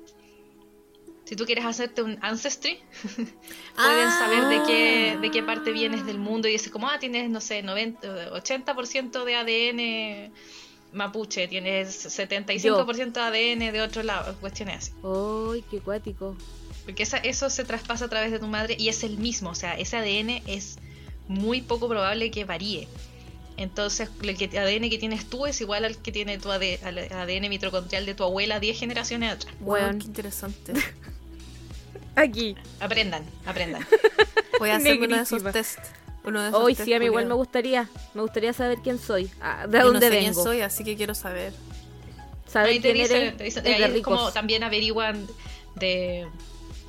Si 1.24 1.36
tú 1.36 1.46
quieres 1.46 1.64
hacerte 1.64 2.02
un 2.02 2.18
ancestry, 2.20 2.80
pueden 3.76 4.10
saber 4.10 4.44
de 4.44 4.62
qué, 4.66 5.18
de 5.20 5.30
qué 5.30 5.42
parte 5.42 5.72
vienes 5.72 6.04
del 6.04 6.18
mundo 6.18 6.48
y 6.48 6.52
dices 6.52 6.70
como, 6.70 6.88
ah, 6.88 6.98
tienes, 6.98 7.30
no 7.30 7.40
sé, 7.40 7.62
90, 7.62 8.32
80% 8.32 9.24
de 9.24 9.34
ADN 9.34 10.32
mapuche, 10.94 11.48
tienes 11.48 12.06
75% 12.06 13.12
de 13.12 13.20
ADN 13.20 13.72
de 13.72 13.80
otro 13.82 14.02
lado, 14.02 14.34
cuestiones 14.40 14.76
así. 14.78 14.92
¡Ay, 15.04 15.64
qué 15.70 15.80
cuático! 15.80 16.36
Porque 16.84 17.02
esa- 17.02 17.18
eso 17.18 17.50
se 17.50 17.64
traspasa 17.64 18.04
a 18.06 18.08
través 18.08 18.30
de 18.30 18.38
tu 18.38 18.46
madre 18.46 18.76
y 18.78 18.88
es 18.88 19.04
el 19.04 19.18
mismo, 19.18 19.50
o 19.50 19.54
sea, 19.54 19.74
ese 19.78 19.96
ADN 19.96 20.42
es 20.46 20.78
muy 21.28 21.62
poco 21.62 21.88
probable 21.88 22.30
que 22.30 22.44
varíe. 22.44 22.88
Entonces, 23.56 24.08
el 24.22 24.36
que- 24.36 24.58
ADN 24.58 24.90
que 24.90 24.98
tienes 24.98 25.26
tú 25.26 25.46
es 25.46 25.60
igual 25.60 25.84
al 25.84 25.96
que 25.98 26.10
tiene 26.12 26.38
tu 26.38 26.50
AD 26.50 26.78
al 26.84 26.98
ADN 26.98 27.48
mitocondrial 27.48 28.04
de 28.04 28.14
tu 28.14 28.24
abuela 28.24 28.58
10 28.60 28.78
generaciones 28.78 29.32
atrás. 29.32 29.54
Wow, 29.60 29.74
Weón. 29.74 29.98
qué 30.00 30.06
interesante. 30.06 30.72
Aquí. 32.16 32.56
Aprendan, 32.80 33.24
aprendan. 33.44 33.86
Voy 34.58 34.70
a 34.70 34.76
hacer 34.76 34.98
uno 35.00 35.16
de 35.16 35.22
esos 35.22 35.42
test. 35.52 35.78
Uno 36.24 36.40
de 36.42 36.48
esos 36.48 36.60
Hoy 36.62 36.74
sí, 36.74 36.92
a 36.94 36.98
mí 36.98 37.04
igual 37.06 37.26
me 37.26 37.34
gustaría. 37.34 37.88
Me 38.14 38.22
gustaría 38.22 38.52
saber 38.52 38.78
quién 38.82 38.98
soy. 38.98 39.30
ah, 39.40 39.66
de 39.66 39.78
Yo 39.78 39.84
dónde 39.86 40.06
no 40.06 40.12
sé 40.12 40.18
quién 40.20 40.30
vengo. 40.32 40.42
soy, 40.42 40.60
así 40.62 40.82
que 40.84 40.96
quiero 40.96 41.14
saber. 41.14 41.52
Saber 42.46 42.70
Ahí 42.70 42.80
te 42.80 42.92
quién 42.92 43.02
dicen, 43.04 43.16
eres 43.22 43.36
te 43.36 43.44
dicen- 43.44 43.66
es 43.66 43.82
ahí 43.82 44.02
como 44.02 44.30
también 44.32 44.62
averiguan 44.62 45.26
de 45.74 46.26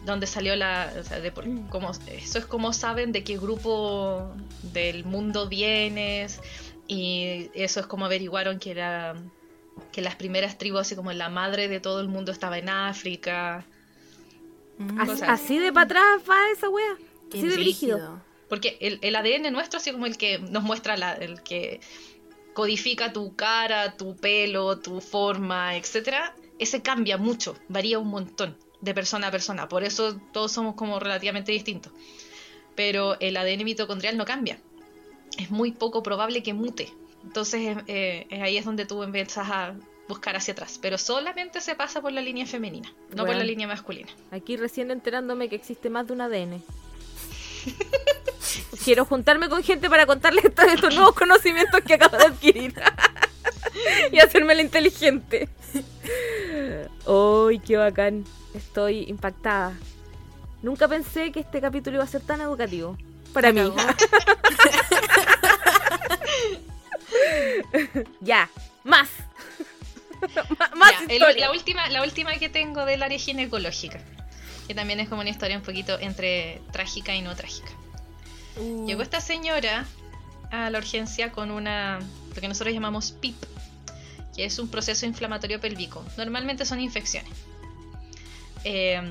dónde 0.05 0.27
salió 0.27 0.55
la, 0.55 0.93
o 0.99 1.03
sea, 1.03 1.19
de 1.19 1.31
por- 1.31 1.47
Mm. 1.47 1.67
cómo, 1.69 1.91
eso 1.91 2.37
es 2.39 2.45
como 2.45 2.71
saben 2.71 3.11
de 3.11 3.23
qué 3.23 3.37
grupo 3.37 4.31
del 4.61 5.03
mundo 5.05 5.47
vienes 5.49 6.39
y 6.87 7.49
eso 7.55 7.79
es 7.79 7.87
como 7.87 8.05
averiguaron 8.05 8.59
que 8.59 8.71
era 8.71 9.15
que 9.91 10.01
las 10.01 10.15
primeras 10.15 10.57
tribus 10.59 10.81
así 10.81 10.95
como 10.95 11.11
la 11.11 11.29
madre 11.29 11.67
de 11.67 11.79
todo 11.79 11.99
el 11.99 12.07
mundo 12.07 12.31
estaba 12.31 12.57
en 12.59 12.69
África 12.69 13.65
Mm, 14.77 14.99
Así, 14.99 15.21
así 15.25 15.57
de 15.59 15.71
para 15.71 15.85
atrás 15.85 16.21
va 16.29 16.35
esa 16.51 16.67
wea. 16.69 16.95
qué 17.31 17.37
Así 17.37 17.47
de 17.47 17.55
brígido. 17.55 17.95
brígido. 17.97 18.21
Porque 18.49 18.77
el, 18.81 18.99
el 19.01 19.15
ADN 19.15 19.51
nuestro 19.51 19.77
así 19.77 19.91
como 19.91 20.05
el 20.05 20.17
que 20.17 20.39
nos 20.39 20.63
muestra 20.63 20.97
la, 20.97 21.13
el 21.13 21.41
que 21.41 21.79
codifica 22.53 23.11
tu 23.11 23.35
cara, 23.35 23.97
tu 23.97 24.15
pelo, 24.15 24.79
tu 24.79 25.01
forma, 25.01 25.75
etcétera, 25.75 26.33
ese 26.57 26.81
cambia 26.81 27.17
mucho, 27.17 27.55
varía 27.67 27.99
un 27.99 28.07
montón 28.07 28.57
de 28.81 28.93
persona 28.93 29.27
a 29.27 29.31
persona. 29.31 29.67
Por 29.67 29.83
eso 29.83 30.17
todos 30.31 30.51
somos 30.51 30.75
como 30.75 30.99
relativamente 30.99 31.51
distintos. 31.51 31.91
Pero 32.75 33.19
el 33.19 33.35
ADN 33.37 33.63
mitocondrial 33.63 34.17
no 34.17 34.25
cambia. 34.25 34.59
Es 35.37 35.51
muy 35.51 35.71
poco 35.71 36.01
probable 36.03 36.43
que 36.43 36.53
mute. 36.53 36.93
Entonces 37.23 37.77
eh, 37.87 38.27
eh, 38.29 38.41
ahí 38.41 38.57
es 38.57 38.65
donde 38.65 38.85
tú 38.85 39.03
empiezas 39.03 39.49
a 39.49 39.75
buscar 40.07 40.35
hacia 40.35 40.53
atrás. 40.53 40.79
Pero 40.81 40.97
solamente 40.97 41.59
se 41.61 41.75
pasa 41.75 42.01
por 42.01 42.11
la 42.11 42.21
línea 42.21 42.45
femenina, 42.45 42.93
no 43.15 43.25
por 43.25 43.35
la 43.35 43.43
línea 43.43 43.67
masculina. 43.67 44.09
Aquí 44.31 44.55
recién 44.55 44.91
enterándome 44.91 45.49
que 45.49 45.55
existe 45.55 45.89
más 45.89 46.07
de 46.07 46.13
un 46.13 46.21
ADN. 46.21 46.63
Quiero 48.83 49.05
juntarme 49.05 49.49
con 49.49 49.63
gente 49.63 49.89
para 49.89 50.05
contarles 50.05 50.45
estos, 50.49 50.65
estos 50.65 50.93
nuevos 50.95 51.13
conocimientos 51.15 51.81
que 51.81 51.93
acabo 51.95 52.17
de 52.17 52.25
adquirir. 52.25 52.73
y 54.11 54.19
hacerme 54.19 54.55
la 54.55 54.61
inteligente. 54.61 55.49
¡Ay, 57.07 57.59
qué 57.59 57.77
bacán! 57.77 58.23
Estoy 58.53 59.05
impactada. 59.09 59.73
Nunca 60.61 60.87
pensé 60.87 61.31
que 61.31 61.41
este 61.41 61.59
capítulo 61.61 61.97
iba 61.97 62.03
a 62.03 62.07
ser 62.07 62.21
tan 62.21 62.41
educativo. 62.41 62.97
Para 63.33 63.51
mí. 63.51 63.61
ya, 68.21 68.49
más. 68.83 69.09
Más 70.75 70.91
Ya, 70.91 70.99
el- 71.05 71.11
historia. 71.13 71.45
la, 71.47 71.51
última, 71.51 71.89
la 71.89 72.01
última 72.03 72.33
que 72.37 72.49
tengo 72.49 72.85
del 72.85 73.03
área 73.03 73.19
ginecológica, 73.19 73.99
que 74.67 74.73
también 74.73 74.99
es 74.99 75.09
como 75.09 75.21
una 75.21 75.29
historia 75.29 75.57
un 75.57 75.63
poquito 75.63 75.99
entre 75.99 76.61
trágica 76.71 77.13
y 77.13 77.21
no 77.21 77.35
trágica. 77.35 77.69
Uh, 78.57 78.85
Llegó 78.87 79.01
esta 79.01 79.19
señora 79.21 79.85
a 80.51 80.69
la 80.69 80.77
urgencia 80.77 81.31
con 81.31 81.51
una, 81.51 81.99
lo 82.33 82.41
que 82.41 82.47
nosotros 82.47 82.73
llamamos 82.73 83.11
PIP, 83.11 83.35
que 84.35 84.45
es 84.45 84.59
un 84.59 84.69
proceso 84.69 85.05
inflamatorio 85.05 85.59
pélvico. 85.59 86.03
Normalmente 86.17 86.65
son 86.65 86.79
infecciones. 86.79 87.31
Eh, 88.63 89.01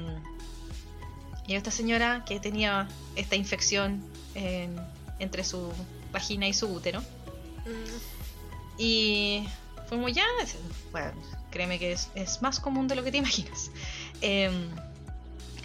llegó 1.46 1.58
esta 1.58 1.70
señora 1.70 2.24
que 2.26 2.40
tenía 2.40 2.88
esta 3.16 3.36
infección 3.36 4.02
en- 4.34 4.76
entre 5.18 5.44
su 5.44 5.70
vagina 6.12 6.48
y 6.48 6.54
su 6.54 6.66
útero. 6.68 7.02
Y 8.78 9.44
fue 9.88 9.98
muy 9.98 10.12
ya. 10.12 10.24
Bueno, 10.90 11.12
créeme 11.50 11.78
que 11.78 11.92
es, 11.92 12.08
es 12.14 12.42
más 12.42 12.58
común 12.60 12.88
de 12.88 12.94
lo 12.96 13.04
que 13.04 13.12
te 13.12 13.18
imaginas. 13.18 13.70
Eh, 14.20 14.50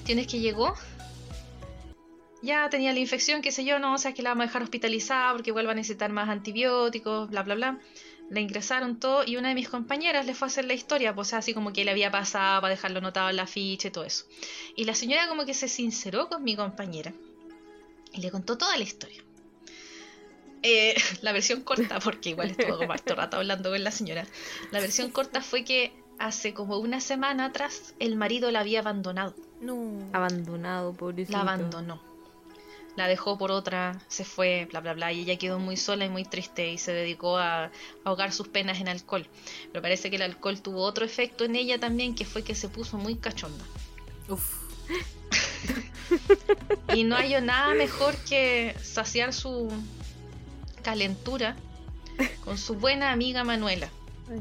tienes 0.04 0.28
que 0.28 0.40
llegó. 0.40 0.76
Ya 2.42 2.70
tenía 2.70 2.94
la 2.94 3.00
infección, 3.00 3.42
qué 3.42 3.52
sé 3.52 3.66
yo, 3.66 3.80
no, 3.80 3.94
o 3.94 3.98
sea 3.98 4.14
que 4.14 4.22
la 4.22 4.30
vamos 4.30 4.44
a 4.44 4.48
dejar 4.48 4.64
hospitalizada 4.64 5.34
porque 5.34 5.50
igual 5.50 5.68
va 5.68 5.74
a 5.74 5.76
necesitar 5.76 6.12
más 6.12 6.30
antibióticos, 6.30 7.30
bla, 7.30 7.44
bla, 7.44 7.56
bla. 7.56 7.80
La 8.30 8.40
ingresaron 8.40 9.00
todo 9.00 9.24
y 9.26 9.38
una 9.38 9.50
de 9.50 9.56
mis 9.56 9.68
compañeras 9.68 10.26
le 10.26 10.36
fue 10.36 10.46
a 10.46 10.50
hacer 10.50 10.66
la 10.66 10.74
historia, 10.74 11.14
pues 11.16 11.34
así 11.34 11.54
como 11.54 11.74
que 11.74 11.84
le 11.84 11.92
había 11.92 12.12
pasado 12.12 12.62
para 12.62 12.76
dejarlo 12.76 13.00
anotado 13.00 13.30
en 13.30 13.36
la 13.36 13.48
ficha 13.48 13.88
y 13.88 13.92
todo 13.92 14.06
eso. 14.06 14.26
Y 14.76 14.86
la 14.86 14.96
señora 14.96 15.28
como 15.28 15.46
que 15.46 15.54
se 15.54 15.68
sinceró 15.68 16.30
con 16.30 16.44
mi 16.44 16.56
compañera 16.56 17.12
y 18.14 18.22
le 18.22 18.32
contó 18.32 18.58
toda 18.58 18.78
la 18.78 18.84
historia. 18.84 19.22
Eh, 20.62 20.96
la 21.22 21.32
versión 21.32 21.62
corta, 21.62 22.00
porque 22.00 22.30
igual 22.30 22.52
estuvo 22.52 22.78
como 22.78 22.94
harto 22.94 23.16
rato 23.16 23.38
hablando 23.38 23.72
con 23.72 23.84
la 23.84 23.92
señora. 23.92 24.26
La 24.72 24.80
versión 24.80 25.10
corta 25.10 25.42
fue 25.42 25.64
que 25.64 25.92
hace 26.20 26.54
como 26.54 26.78
una 26.78 27.00
semana 27.00 27.46
atrás 27.46 27.96
el 28.00 28.16
marido 28.16 28.52
la 28.52 28.60
había 28.60 28.80
abandonado. 28.80 29.36
No. 29.62 30.10
Abandonado, 30.14 30.94
pobrecito. 30.94 31.38
La 31.38 31.42
abandonó. 31.42 32.09
La 32.96 33.08
dejó 33.08 33.38
por 33.38 33.52
otra, 33.52 34.00
se 34.08 34.26
fue, 34.26 34.68
bla, 34.70 34.82
bla, 34.82 34.94
bla. 34.94 35.12
Y 35.12 35.22
ella 35.22 35.38
quedó 35.38 35.60
muy 35.60 35.78
sola 35.78 36.06
y 36.06 36.10
muy 36.10 36.26
triste 36.26 36.70
y 36.70 36.78
se 36.78 36.92
dedicó 36.92 37.38
a 37.38 37.72
ahogar 38.04 38.34
sus 38.34 38.48
penas 38.48 38.80
en 38.82 38.88
alcohol. 38.88 39.28
Pero 39.72 39.82
parece 39.82 40.10
que 40.10 40.18
el 40.18 40.24
alcohol 40.24 40.62
tuvo 40.62 40.82
otro 40.82 41.06
efecto 41.06 41.46
en 41.46 41.56
ella 41.56 41.80
también, 41.80 42.16
que 42.16 42.26
fue 42.26 42.44
que 42.44 42.56
se 42.56 42.68
puso 42.68 42.98
muy 42.98 43.16
cachonda. 43.16 43.64
Uf. 44.28 44.70
Y 46.96 47.04
no 47.04 47.16
hay 47.16 47.40
nada 47.42 47.74
mejor 47.76 48.16
que 48.28 48.76
saciar 48.82 49.34
su 49.34 49.72
calentura 50.82 51.56
con 52.44 52.58
su 52.58 52.76
buena 52.76 53.12
amiga 53.12 53.44
Manuela. 53.44 53.90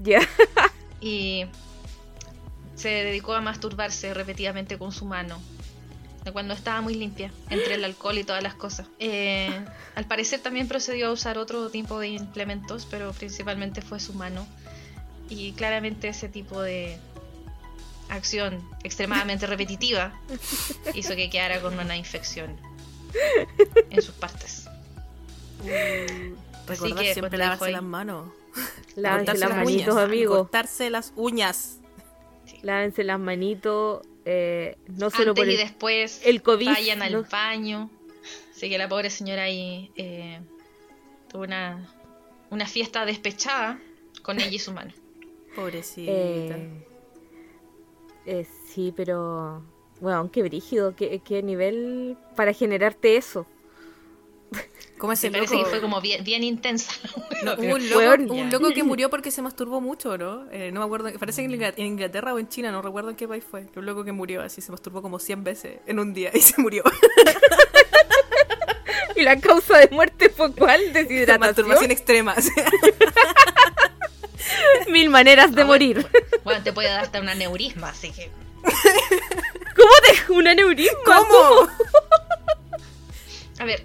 Ya. 0.03 0.21
Y 1.01 1.47
se 2.75 2.89
dedicó 2.89 3.35
a 3.35 3.41
masturbarse 3.41 4.15
repetidamente 4.15 4.79
con 4.79 4.93
su 4.93 5.05
mano, 5.05 5.41
de 6.29 6.33
cuando 6.33 6.55
estaba 6.55 6.81
muy 6.81 6.95
limpia, 6.95 7.33
entre 7.51 7.75
el 7.75 7.85
alcohol 7.85 8.19
y 8.19 8.25
todas 8.25 8.43
las 8.43 8.55
cosas. 8.55 8.87
Eh, 8.99 9.51
al 9.95 10.05
parecer 10.05 10.41
también 10.41 10.69
procedió 10.69 11.09
a 11.09 11.13
usar 11.13 11.39
otro 11.39 11.71
tipo 11.71 11.99
de 11.99 12.09
implementos, 12.09 12.87
pero 12.91 13.13
principalmente 13.13 13.83
fue 13.83 13.99
su 13.99 14.13
mano. 14.15 14.47
Y 15.31 15.53
claramente 15.53 16.09
ese 16.09 16.29
tipo 16.29 16.61
de 16.61 16.99
acción 18.09 18.63
extremadamente 18.85 19.47
repetitiva 19.55 20.19
hizo 20.95 21.17
que 21.17 21.31
quedara 21.31 21.61
con 21.61 21.79
una 21.79 21.97
infección 21.97 22.57
en 23.91 24.03
sus 24.03 24.15
partes. 24.15 24.69
Recordar 26.67 27.03
que, 27.03 27.13
siempre 27.15 27.31
pues, 27.31 27.39
la 27.39 27.45
lavarse 27.45 27.65
ahí. 27.65 27.73
las 27.73 27.83
manos. 27.83 28.29
Lávense 28.97 29.33
Cortarse 29.33 29.41
las 29.41 29.51
las 29.51 29.65
manitos, 29.65 29.97
amigos. 29.97 30.39
Cortarse 30.39 30.91
las 30.91 31.13
uñas. 31.17 31.79
Lávense 32.63 33.05
las 33.05 33.19
manitos. 33.19 34.03
Eh, 34.31 34.77
no 34.89 35.09
solo 35.09 35.31
Antes 35.31 35.43
por 35.43 35.49
y 35.49 35.53
el, 35.53 35.57
después 35.59 36.21
el 36.27 36.43
COVID. 36.43 36.67
vayan 36.67 37.01
al 37.03 37.13
no- 37.13 37.25
baño. 37.25 37.91
Así 38.55 38.69
que 38.69 38.77
la 38.77 38.87
pobre 38.89 39.09
señora 39.09 39.45
ahí 39.45 39.91
eh, 39.97 40.41
tuvo 41.31 41.45
una, 41.45 41.89
una 42.51 42.67
fiesta 42.67 43.07
despechada 43.07 43.81
con 44.23 44.39
ella 44.39 44.51
y 44.51 44.59
su 44.59 44.73
mano. 44.73 44.93
Pobrecita. 45.57 46.13
Eh, 46.13 46.85
eh, 48.27 48.47
sí, 48.67 48.93
pero. 48.95 49.63
Bueno, 50.01 50.31
qué 50.31 50.43
brígido, 50.43 50.95
qué, 50.95 51.21
qué 51.25 51.43
nivel 51.43 52.17
para 52.37 52.53
generarte 52.53 53.17
eso. 53.17 53.47
¿Cómo 54.99 55.13
ese 55.13 55.31
Me 55.31 55.39
parece 55.39 55.55
loco? 55.55 55.65
que 55.65 55.71
fue 55.71 55.81
como 55.81 56.01
bien, 56.01 56.23
bien 56.25 56.43
intensa. 56.45 56.93
No, 57.43 57.55
un, 57.55 57.89
loco, 57.89 58.33
un 58.35 58.51
loco 58.51 58.71
que 58.71 58.83
murió 58.83 59.09
porque 59.11 59.31
se 59.31 59.43
masturbó 59.43 59.81
mucho, 59.81 60.19
¿no? 60.19 60.51
Eh, 60.51 60.71
no 60.73 60.81
me 60.81 60.87
acuerdo, 60.87 61.17
parece 61.21 61.41
que 61.43 61.47
en 61.47 61.53
Ingla- 61.61 61.75
en 61.77 61.87
Inglaterra 61.87 62.35
o 62.35 62.39
en 62.41 62.49
China, 62.49 62.73
no 62.73 62.83
recuerdo 62.83 63.11
en 63.11 63.17
qué 63.17 63.29
país 63.29 63.45
fue. 63.49 63.67
Que 63.69 63.79
un 63.79 63.87
loco 63.87 64.05
que 64.05 64.11
murió 64.11 64.43
así, 64.43 64.61
se 64.61 64.73
masturbó 64.73 65.01
como 65.03 65.21
100 65.21 65.45
veces 65.45 65.79
en 65.87 66.01
un 66.01 66.13
día 66.15 66.31
y 66.35 66.41
se 66.43 66.61
murió. 66.61 66.83
¿Y 69.15 69.23
la 69.23 69.37
causa 69.41 69.79
de 69.79 69.89
muerte 69.91 70.31
fue 70.31 70.53
cuál? 70.53 70.81
Masturbación 70.93 71.07
Deshidratación. 71.09 71.91
extrema. 71.93 72.33
así. 72.33 72.51
Mil 74.89 75.11
maneras 75.11 75.55
de 75.55 75.63
Ah, 75.63 75.65
bueno, 75.67 75.87
morir. 75.95 76.07
Bueno, 76.45 76.63
te 76.65 76.73
puede 76.73 76.89
dar 76.89 77.01
hasta 77.05 77.21
un 77.21 77.29
aneurisma, 77.29 77.91
así 77.91 78.11
que. 78.11 78.31
¿Cómo 79.77 79.93
te 80.27 80.33
un 80.33 80.49
aneurisma? 80.49 80.99
¿Cómo? 81.05 81.69
A 83.61 83.65
ver, 83.65 83.85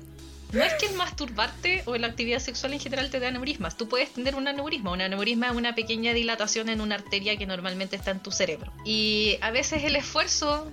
no 0.53 0.63
es 0.63 0.73
que 0.75 0.85
el 0.85 0.93
masturbarte 0.95 1.81
o 1.85 1.97
la 1.97 2.07
actividad 2.07 2.39
sexual 2.39 2.73
en 2.73 2.79
general 2.79 3.09
te 3.09 3.19
dé 3.19 3.25
aneurismas. 3.25 3.75
Tú 3.75 3.89
puedes 3.89 4.13
tener 4.13 4.35
un 4.35 4.47
aneurisma. 4.47 4.91
Un 4.91 5.01
aneurisma 5.01 5.47
es 5.47 5.53
una 5.55 5.73
pequeña 5.73 6.13
dilatación 6.13 6.69
en 6.69 6.79
una 6.79 6.95
arteria 6.95 7.35
que 7.37 7.47
normalmente 7.47 7.95
está 7.95 8.11
en 8.11 8.19
tu 8.19 8.31
cerebro. 8.31 8.71
Y 8.85 9.37
a 9.41 9.49
veces 9.49 9.83
el 9.83 9.95
esfuerzo, 9.95 10.71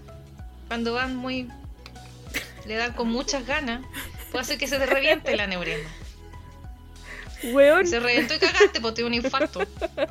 cuando 0.68 0.93
van 0.93 1.16
muy. 1.16 1.49
le 2.66 2.74
dan 2.74 2.93
con 2.93 3.09
muchas 3.09 3.47
ganas, 3.47 3.81
puede 4.31 4.43
hacer 4.43 4.59
que 4.59 4.66
se 4.66 4.78
te 4.78 4.85
reviente 4.85 5.33
el 5.33 5.41
aneurisma. 5.41 5.89
Weón, 7.43 7.87
se 7.87 8.01
reventó 8.01 8.35
y 8.35 8.39
cagaste, 8.39 8.81
te 8.81 8.93
dio 8.93 9.07
un 9.07 9.14
infarto. 9.14 9.61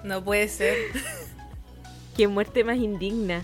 No 0.04 0.24
puede 0.24 0.48
ser. 0.48 0.76
qué 2.18 2.28
muerte 2.28 2.64
más 2.64 2.78
indigna. 2.78 3.44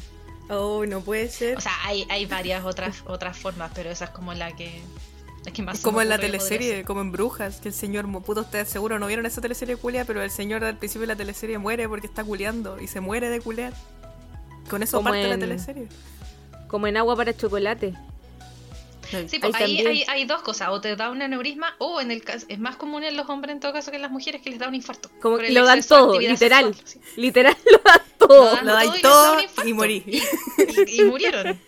Oh, 0.50 0.86
no 0.88 1.02
puede 1.02 1.30
ser. 1.30 1.58
O 1.58 1.62
sea, 1.62 1.74
hay, 1.84 2.08
hay 2.10 2.26
varias 2.26 2.66
otras, 2.66 3.04
otras 3.06 3.38
formas, 3.38 3.72
pero 3.76 3.92
esa 3.92 4.06
es 4.06 4.12
como 4.12 4.34
la 4.34 4.56
que. 4.56 4.82
Que 5.54 5.62
más 5.62 5.76
Es 5.76 5.82
me 5.82 5.86
como 5.86 6.02
en 6.02 6.10
la 6.10 6.18
que 6.18 6.24
teleserie, 6.26 6.76
ser. 6.78 6.86
como 6.86 7.02
en 7.02 7.12
Brujas, 7.12 7.60
que 7.62 7.68
el 7.70 7.74
señor, 7.74 8.08
mu- 8.08 8.22
puto, 8.22 8.42
ustedes 8.42 8.68
seguro 8.70 9.00
no 9.00 9.08
vieron 9.08 9.26
esa 9.26 9.42
teleserie 9.42 9.78
culia, 9.78 10.04
pero 10.06 10.22
el 10.22 10.32
señor 10.32 10.64
al 10.64 10.78
principio 10.78 11.02
de 11.02 11.08
la 11.14 11.16
teleserie 11.16 11.58
muere 11.58 11.88
porque 11.88 12.08
está 12.08 12.24
culeando 12.24 12.80
y 12.82 12.88
se 12.88 13.00
muere 13.00 13.30
de 13.30 13.40
culear. 13.42 13.74
Con 14.70 14.82
eso 14.84 14.98
Como 14.98 15.10
parte 15.12 15.28
la 15.28 15.34
en- 15.36 15.40
teleserie. 15.40 15.88
Como 16.68 16.88
en 16.88 16.98
agua 16.98 17.16
para 17.16 17.36
chocolate. 17.36 17.94
Sí, 19.28 19.38
pues 19.40 19.54
ahí 19.54 19.86
hay, 19.86 20.04
hay 20.08 20.26
dos 20.26 20.42
cosas, 20.42 20.70
o 20.70 20.82
te 20.82 20.96
da 20.96 21.12
un 21.12 21.22
aneurisma, 21.22 21.76
o 21.78 22.02
en 22.02 22.10
el 22.10 22.24
caso, 22.24 22.48
es 22.50 22.58
más 22.58 22.76
común 22.76 23.04
en 23.04 23.16
los 23.16 23.30
hombres 23.30 23.54
en 23.54 23.60
todo 23.60 23.72
caso 23.72 23.92
que 23.92 23.98
en 23.98 24.02
las 24.02 24.10
mujeres 24.10 24.42
que 24.42 24.50
les 24.50 24.58
da 24.58 24.68
un 24.68 24.74
infarto. 24.74 25.12
Como 25.22 25.38
que 25.38 25.52
lo 25.52 25.64
dan 25.64 25.84
todo, 25.84 26.20
literal. 26.20 26.74
sexual, 26.74 26.88
sí. 27.06 27.22
Literal 27.22 27.56
lo 27.72 27.78
dan 27.86 28.02
todo. 28.18 28.56
dan 28.56 28.66
Lo 28.66 28.74
dais 28.74 29.02
todo 29.04 29.40
y 29.40 29.46
todo 29.64 29.76
morí. 29.76 30.04
Y, 30.08 31.02
y 31.02 31.04
murieron. 31.04 31.60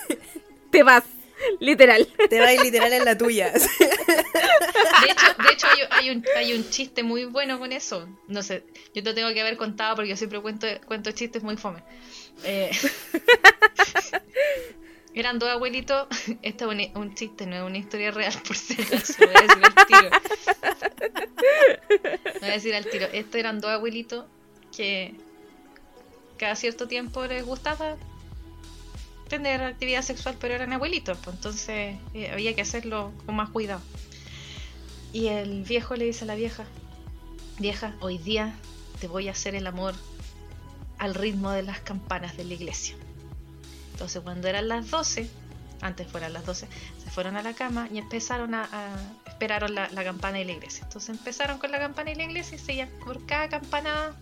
Te 0.70 0.82
vas. 0.82 1.04
Literal. 1.60 2.06
Te 2.28 2.40
va 2.40 2.52
literal 2.52 2.92
en 2.92 3.04
la 3.04 3.16
tuya. 3.16 3.52
De 5.00 5.10
hecho, 5.10 5.26
de 5.42 5.52
hecho 5.52 5.66
hay, 5.66 5.78
hay 5.90 6.10
un, 6.10 6.24
hay 6.36 6.52
un 6.52 6.68
chiste 6.68 7.02
muy 7.02 7.24
bueno 7.24 7.58
con 7.58 7.72
eso. 7.72 8.08
No 8.28 8.42
sé, 8.42 8.64
yo 8.94 9.02
te 9.02 9.14
tengo 9.14 9.32
que 9.32 9.40
haber 9.40 9.56
contado 9.56 9.96
porque 9.96 10.10
yo 10.10 10.16
siempre 10.16 10.40
cuento, 10.40 10.66
cuento 10.86 11.10
chistes 11.12 11.42
muy 11.42 11.56
fome. 11.56 11.82
Eh, 12.44 12.70
eran 15.14 15.38
dos 15.38 15.48
abuelitos. 15.48 16.06
Esto 16.42 16.70
es 16.70 16.92
un, 16.94 17.02
un 17.02 17.14
chiste, 17.14 17.46
no 17.46 17.56
es 17.56 17.62
una 17.62 17.78
historia 17.78 18.10
real, 18.10 18.34
por 18.46 18.56
si 18.56 18.74
acaso. 18.74 19.14
Lo 19.20 19.26
voy 19.28 19.36
a 19.36 19.42
decir 19.42 19.64
al 19.64 19.86
tiro. 19.86 20.10
Lo 22.34 22.40
voy 22.40 22.48
a 22.48 22.52
decir 22.52 22.74
al 22.74 22.86
tiro. 22.86 23.06
Estos 23.12 23.34
eran 23.36 23.60
dos 23.60 23.70
abuelitos 23.70 24.26
que 24.76 25.14
cada 26.38 26.56
cierto 26.56 26.88
tiempo 26.88 27.26
les 27.26 27.44
gustaba 27.44 27.96
tener 29.30 29.62
actividad 29.62 30.02
sexual, 30.02 30.36
pero 30.38 30.52
eran 30.54 30.74
abuelitos, 30.74 31.16
pues 31.24 31.36
entonces 31.36 31.96
eh, 32.12 32.30
había 32.30 32.54
que 32.54 32.60
hacerlo 32.60 33.12
con 33.24 33.36
más 33.36 33.48
cuidado. 33.48 33.80
Y 35.14 35.28
el 35.28 35.62
viejo 35.64 35.96
le 35.96 36.04
dice 36.04 36.24
a 36.24 36.26
la 36.26 36.34
vieja, 36.34 36.64
vieja, 37.58 37.94
hoy 38.00 38.18
día 38.18 38.54
te 39.00 39.08
voy 39.08 39.28
a 39.28 39.30
hacer 39.30 39.54
el 39.54 39.66
amor 39.66 39.94
al 40.98 41.14
ritmo 41.14 41.50
de 41.50 41.62
las 41.62 41.80
campanas 41.80 42.36
de 42.36 42.44
la 42.44 42.52
iglesia. 42.54 42.94
Entonces 43.92 44.20
cuando 44.22 44.46
eran 44.48 44.68
las 44.68 44.90
12, 44.90 45.30
antes 45.80 46.06
fueran 46.06 46.32
las 46.34 46.44
12, 46.44 46.68
se 47.02 47.10
fueron 47.10 47.36
a 47.36 47.42
la 47.42 47.54
cama 47.54 47.88
y 47.92 47.96
empezaron 47.98 48.54
a, 48.54 48.64
a- 48.70 49.30
esperaron 49.30 49.74
la, 49.74 49.88
campana 50.04 50.36
de 50.38 50.44
la 50.44 50.52
iglesia. 50.52 50.84
Entonces 50.84 51.16
empezaron 51.16 51.58
con 51.58 51.70
la 51.70 51.78
campana 51.78 52.10
de 52.10 52.16
la 52.16 52.24
iglesia 52.24 52.56
y 52.56 52.58
seguían 52.58 52.90
por 53.04 53.24
cada 53.24 53.48
campanada 53.48 54.14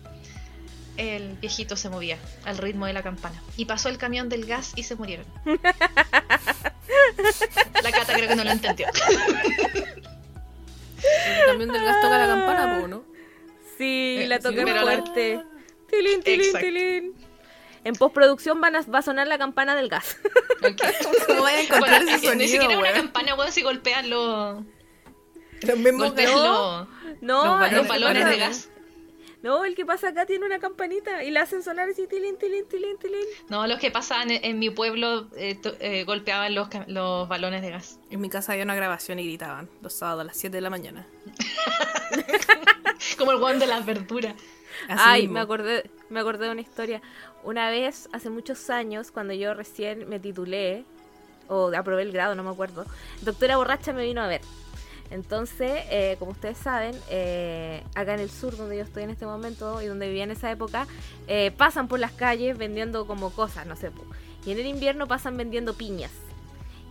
el 0.99 1.33
viejito 1.37 1.75
se 1.75 1.89
movía 1.89 2.17
al 2.45 2.57
ritmo 2.57 2.85
de 2.85 2.93
la 2.93 3.01
campana. 3.03 3.41
Y 3.57 3.65
pasó 3.65 3.89
el 3.89 3.97
camión 3.97 4.27
del 4.29 4.45
gas 4.45 4.73
y 4.75 4.83
se 4.83 4.95
murieron. 4.95 5.25
La 7.83 7.91
cata 7.91 8.13
creo 8.13 8.27
que 8.27 8.35
no 8.35 8.43
lo 8.43 8.51
entendió. 8.51 8.87
También 11.47 11.71
del 11.71 11.83
gas 11.83 12.01
toca 12.01 12.17
la 12.17 12.27
campana, 12.27 12.87
¿no? 12.87 13.03
Sí, 13.77 14.17
Eh, 14.21 14.25
la 14.27 14.37
sí, 14.37 14.43
tocan 14.43 14.65
pero 14.65 14.75
la- 14.75 14.81
fuerte. 14.81 15.41
Tilín, 15.89 16.21
tilín, 16.21 16.41
Exacto. 16.45 16.67
tilín. 16.67 17.13
En 17.85 17.95
postproducción 17.95 18.59
van 18.59 18.75
a, 18.75 18.81
va 18.81 18.99
a 18.99 19.01
sonar 19.01 19.27
la 19.27 19.37
campana 19.37 19.75
del 19.75 19.87
gas. 19.89 20.17
¿Cómo 21.27 21.41
vaya 21.43 21.57
a 21.59 21.61
encontrar 21.61 22.03
Bueno, 22.03 22.11
ese 22.17 22.21
ni 22.21 22.27
sonido, 22.47 22.61
siquiera 22.61 22.77
una 22.77 22.91
campana, 22.91 23.35
weón, 23.35 23.51
si 23.53 23.61
golpean 23.61 24.09
los, 24.09 24.63
Los 25.61 25.77
mismos 25.77 26.07
golpean 26.07 26.33
no. 26.33 26.43
los, 26.43 26.87
No, 27.21 27.45
Los 27.45 27.59
balones 27.59 27.71
los 27.71 27.81
el- 27.83 27.87
balones 27.87 28.25
de 28.29 28.37
gas. 28.37 28.69
No, 29.41 29.63
el 29.63 29.73
que 29.73 29.85
pasa 29.85 30.09
acá 30.09 30.25
tiene 30.25 30.45
una 30.45 30.59
campanita 30.59 31.23
y 31.23 31.31
la 31.31 31.43
hacen 31.43 31.63
sonar 31.63 31.89
así, 31.89 32.07
tilín, 32.07 32.37
tilín, 32.37 32.65
tilín, 32.67 32.97
tilín. 32.97 33.21
No, 33.47 33.65
los 33.67 33.79
que 33.79 33.89
pasaban 33.89 34.31
en, 34.31 34.43
en 34.43 34.59
mi 34.59 34.69
pueblo 34.69 35.27
eh, 35.37 35.55
to- 35.55 35.75
eh, 35.79 36.03
golpeaban 36.03 36.53
los, 36.55 36.67
los 36.87 37.27
balones 37.29 37.61
de 37.61 37.69
gas. 37.71 37.99
En 38.11 38.19
mi 38.19 38.29
casa 38.29 38.51
había 38.51 38.65
una 38.65 38.75
grabación 38.75 39.17
y 39.19 39.23
gritaban 39.25 39.69
los 39.81 39.93
sábados 39.93 40.21
a 40.21 40.23
las 40.25 40.35
7 40.37 40.57
de 40.57 40.61
la 40.61 40.69
mañana. 40.69 41.07
Como 43.17 43.31
el 43.31 43.37
guan 43.39 43.59
de 43.59 43.67
las 43.67 43.85
verduras. 43.85 44.35
Así 44.87 45.01
Ay, 45.05 45.21
mismo. 45.23 45.33
me 45.35 45.39
acordé, 45.41 45.89
me 46.09 46.19
acordé 46.19 46.45
de 46.45 46.51
una 46.51 46.61
historia. 46.61 47.01
Una 47.43 47.69
vez, 47.69 48.09
hace 48.11 48.29
muchos 48.29 48.69
años, 48.69 49.11
cuando 49.11 49.33
yo 49.33 49.53
recién 49.53 50.07
me 50.09 50.19
titulé, 50.19 50.83
o 51.47 51.71
aprobé 51.75 52.03
el 52.03 52.11
grado, 52.11 52.35
no 52.35 52.43
me 52.43 52.49
acuerdo, 52.51 52.85
doctora 53.21 53.57
borracha 53.57 53.93
me 53.93 54.03
vino 54.03 54.21
a 54.21 54.27
ver. 54.27 54.41
Entonces, 55.11 55.71
eh, 55.89 56.15
como 56.19 56.31
ustedes 56.31 56.57
saben, 56.57 56.95
eh, 57.09 57.83
acá 57.95 58.13
en 58.13 58.19
el 58.19 58.29
sur, 58.29 58.55
donde 58.55 58.77
yo 58.77 58.83
estoy 58.83 59.03
en 59.03 59.09
este 59.09 59.25
momento 59.25 59.81
y 59.81 59.87
donde 59.87 60.07
vivía 60.07 60.23
en 60.23 60.31
esa 60.31 60.51
época, 60.51 60.87
eh, 61.27 61.51
pasan 61.57 61.87
por 61.87 61.99
las 61.99 62.11
calles 62.11 62.57
vendiendo 62.57 63.07
como 63.07 63.31
cosas, 63.31 63.65
no 63.65 63.75
sé. 63.75 63.89
Y 64.45 64.51
en 64.51 64.59
el 64.59 64.67
invierno 64.67 65.07
pasan 65.07 65.35
vendiendo 65.35 65.73
piñas. 65.73 66.11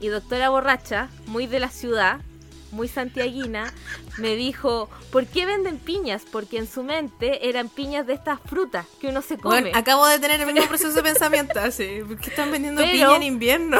Y 0.00 0.08
doctora 0.08 0.48
borracha, 0.50 1.08
muy 1.26 1.46
de 1.46 1.60
la 1.60 1.70
ciudad, 1.70 2.20
muy 2.72 2.88
santiaguina, 2.88 3.72
me 4.18 4.34
dijo, 4.36 4.90
¿por 5.10 5.26
qué 5.26 5.46
venden 5.46 5.78
piñas? 5.78 6.22
Porque 6.30 6.58
en 6.58 6.66
su 6.68 6.82
mente 6.82 7.48
eran 7.48 7.68
piñas 7.68 8.06
de 8.06 8.14
estas 8.14 8.40
frutas 8.40 8.84
que 9.00 9.08
uno 9.08 9.22
se 9.22 9.38
come. 9.38 9.60
Bueno, 9.62 9.78
acabo 9.78 10.06
de 10.06 10.18
tener 10.18 10.40
el 10.40 10.46
mismo 10.52 10.68
proceso 10.68 10.92
de 10.92 11.02
pensamiento. 11.02 11.58
Así, 11.60 12.00
¿por 12.06 12.18
qué 12.18 12.30
están 12.30 12.50
vendiendo 12.50 12.80
Pero- 12.82 12.92
piña 12.92 13.16
en 13.16 13.22
invierno? 13.22 13.78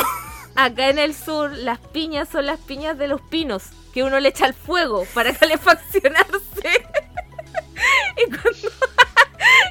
Acá 0.55 0.89
en 0.89 0.99
el 0.99 1.15
sur, 1.15 1.53
las 1.53 1.79
piñas 1.79 2.29
son 2.31 2.47
las 2.47 2.59
piñas 2.59 2.99
de 2.99 3.07
los 3.07 3.21
pinos 3.21 3.65
que 3.93 4.03
uno 4.03 4.19
le 4.21 4.29
echa 4.31 4.47
al 4.47 4.55
fuego 4.55 5.07
para 5.15 5.35
calefaccionarse. 5.35 6.39
y, 8.17 8.25
cuando, 8.31 8.69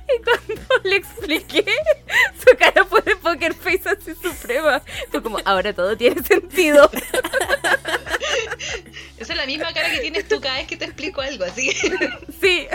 y 0.07 0.21
cuando 0.23 0.61
le 0.83 0.95
expliqué, 0.95 1.65
su 2.37 2.57
cara 2.57 2.85
fue 2.85 3.01
de 3.01 3.15
poker 3.15 3.53
face 3.53 3.89
así 3.89 4.13
suprema. 4.15 4.81
Fue 5.11 5.21
como, 5.21 5.39
ahora 5.45 5.73
todo 5.73 5.95
tiene 5.97 6.23
sentido. 6.23 6.89
Esa 9.17 9.33
es 9.33 9.37
la 9.37 9.45
misma 9.45 9.73
cara 9.73 9.91
que 9.91 9.99
tienes 9.99 10.27
tú 10.27 10.39
cada 10.39 10.57
vez 10.57 10.67
que 10.67 10.77
te 10.77 10.85
explico 10.85 11.21
algo, 11.21 11.43
así. 11.43 11.71
Sí. 12.39 12.67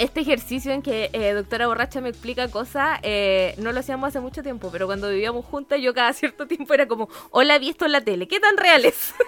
Este 0.00 0.20
ejercicio 0.20 0.72
en 0.72 0.80
que 0.82 1.10
eh, 1.12 1.32
doctora 1.34 1.66
borracha 1.66 2.00
me 2.00 2.08
explica 2.08 2.48
cosas, 2.50 2.98
eh, 3.02 3.54
no 3.58 3.70
lo 3.70 3.80
hacíamos 3.80 4.08
hace 4.08 4.18
mucho 4.20 4.42
tiempo, 4.42 4.70
pero 4.72 4.86
cuando 4.86 5.10
vivíamos 5.10 5.44
juntas 5.44 5.78
yo 5.80 5.92
cada 5.94 6.12
cierto 6.14 6.46
tiempo 6.46 6.72
era 6.74 6.88
como, 6.88 7.08
hola, 7.30 7.58
vi 7.58 7.68
esto 7.68 7.84
en 7.84 7.92
la 7.92 8.00
tele, 8.00 8.26
¿qué 8.26 8.40
tan 8.40 8.56
real 8.56 8.84
es? 8.86 9.14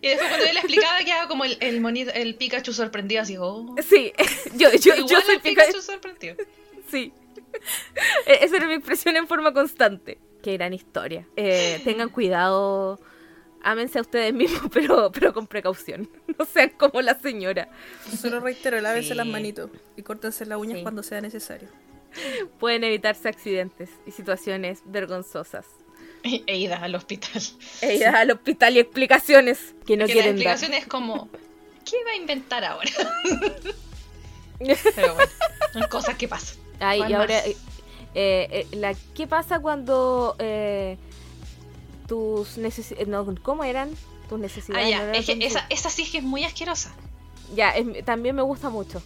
Y 0.00 0.08
después 0.08 0.28
cuando 0.28 0.46
yo 0.46 0.52
le 0.52 0.60
explicaba 0.60 0.98
quedaba 1.00 1.26
como 1.28 1.44
el, 1.44 1.56
el 1.60 1.80
monito, 1.80 2.12
el 2.14 2.36
Pikachu 2.36 2.72
sorprendido, 2.72 3.22
así, 3.22 3.36
oh. 3.36 3.74
Sí, 3.82 4.12
yo, 4.54 4.70
yo, 4.70 4.94
yo 4.94 5.04
Igual 5.04 5.22
soy 5.24 5.34
el 5.36 5.40
Pikachu 5.40 5.82
sorprendido. 5.82 6.36
Sí. 6.90 7.12
E- 8.26 8.44
Esa 8.44 8.56
era 8.58 8.66
mi 8.68 8.74
expresión 8.74 9.16
en 9.16 9.26
forma 9.26 9.52
constante. 9.52 10.18
Qué 10.42 10.52
gran 10.52 10.72
historia. 10.72 11.26
Eh, 11.36 11.80
tengan 11.84 12.10
cuidado. 12.10 13.00
Ámense 13.70 13.98
a 13.98 14.00
ustedes 14.02 14.32
mismos, 14.32 14.62
pero, 14.72 15.12
pero 15.12 15.32
con 15.34 15.46
precaución. 15.46 16.08
No 16.38 16.44
sean 16.44 16.70
como 16.70 17.02
la 17.02 17.18
señora. 17.18 17.68
Solo 18.20 18.38
reitero, 18.40 18.80
lávense 18.80 19.08
Sí. 19.10 19.14
las 19.14 19.26
manitos 19.26 19.70
y 19.96 20.02
córtense 20.02 20.46
las 20.46 20.58
uñas 20.58 20.78
Sí. 20.78 20.82
cuando 20.82 21.02
sea 21.02 21.20
necesario. 21.20 21.68
Pueden 22.60 22.84
evitarse 22.84 23.28
accidentes 23.28 23.90
y 24.06 24.12
situaciones 24.12 24.80
vergonzosas. 24.86 25.66
E 26.22 26.56
ida 26.56 26.76
al 26.76 26.94
hospital. 26.94 27.42
Ella 27.82 28.20
al 28.20 28.30
hospital 28.30 28.76
y 28.76 28.80
explicaciones 28.80 29.74
que 29.86 29.96
no 29.96 30.06
que 30.06 30.14
la 30.14 30.22
quieren 30.22 30.36
dar. 30.36 30.46
explicación 30.54 30.74
es 30.74 30.86
como, 30.86 31.28
¿qué 31.84 31.96
va 32.04 32.12
a 32.12 32.16
inventar 32.16 32.64
ahora? 32.64 32.90
Pero 34.94 35.14
bueno, 35.14 35.30
son 35.72 35.82
cosas 35.88 36.16
que 36.16 36.26
pasan. 36.28 36.56
Ay, 36.80 36.98
¿Cuál 37.00 37.10
y 37.10 37.14
ahora, 37.14 37.38
eh, 37.46 37.56
eh, 38.14 38.66
la, 38.72 38.94
¿qué 39.14 39.26
pasa 39.26 39.60
cuando 39.60 40.34
eh, 40.38 40.96
tus 42.08 42.56
necesidades, 42.58 43.06
no, 43.06 43.24
¿cómo 43.42 43.62
eran 43.62 43.90
tus 44.28 44.38
Ah, 44.38 44.42
necesidades? 44.42 44.90
ya, 44.90 45.06
no 45.06 45.12
es 45.12 45.26
que 45.26 45.38
esa, 45.46 45.64
esa 45.70 45.90
sí 45.90 46.02
es 46.02 46.10
que 46.10 46.18
es 46.18 46.24
muy 46.24 46.42
asquerosa. 46.44 46.92
Ya, 47.54 47.70
es- 47.70 48.04
también 48.04 48.34
me 48.34 48.42
gusta 48.42 48.68
mucho. 48.70 49.00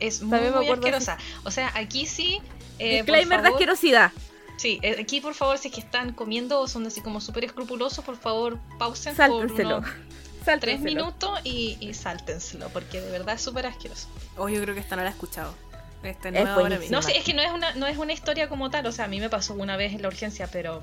Es 0.00 0.20
muy, 0.22 0.30
También 0.32 0.54
muy 0.54 0.66
de 0.66 0.72
asquerosa. 0.72 1.18
O 1.44 1.50
sea, 1.50 1.70
aquí 1.74 2.06
sí. 2.06 2.40
eh, 2.78 2.96
Disclaimer 2.96 3.38
de 3.42 3.48
favor- 3.48 3.54
asquerosidad. 3.56 4.10
Sí, 4.56 4.78
eh, 4.82 4.96
aquí 5.00 5.20
por 5.20 5.34
favor, 5.34 5.58
si 5.58 5.68
es 5.68 5.74
que 5.74 5.80
están 5.80 6.12
comiendo 6.12 6.60
o 6.60 6.68
son 6.68 6.86
así 6.86 7.00
como 7.00 7.20
súper 7.20 7.44
escrupulosos, 7.44 8.04
por 8.04 8.16
favor, 8.16 8.58
pausen 8.78 9.14
Sáltenselo. 9.16 9.80
por 9.80 9.88
unos 9.88 10.60
tres 10.60 10.80
minutos 10.80 11.40
y, 11.44 11.76
y 11.80 11.94
sáltenselo, 11.94 12.68
porque 12.70 13.00
de 13.00 13.10
verdad 13.10 13.34
es 13.36 13.40
súper 13.42 13.66
asqueroso. 13.66 14.08
Oh, 14.36 14.48
yo 14.48 14.60
creo 14.62 14.74
que 14.74 14.80
esta 14.80 14.96
no 14.96 15.02
la 15.02 15.08
he 15.08 15.12
escuchado. 15.12 15.54
Esta 16.02 16.28
Es 16.30 16.34
es 16.36 16.44
mí. 16.44 16.50
buenísima. 16.60 16.96
No 16.96 17.02
sé, 17.02 17.16
es 17.16 17.24
que 17.24 17.32
no 17.34 17.42
es 17.42 17.50
una, 17.52 17.74
no 17.74 17.86
es 17.86 17.96
una 17.96 18.12
historia 18.12 18.48
como 18.48 18.70
tal, 18.70 18.86
o 18.86 18.92
sea, 18.92 19.04
a 19.04 19.08
mí 19.08 19.20
me 19.20 19.30
pasó 19.30 19.54
una 19.54 19.76
vez 19.76 19.92
en 19.94 20.02
la 20.02 20.08
urgencia, 20.08 20.48
pero 20.50 20.82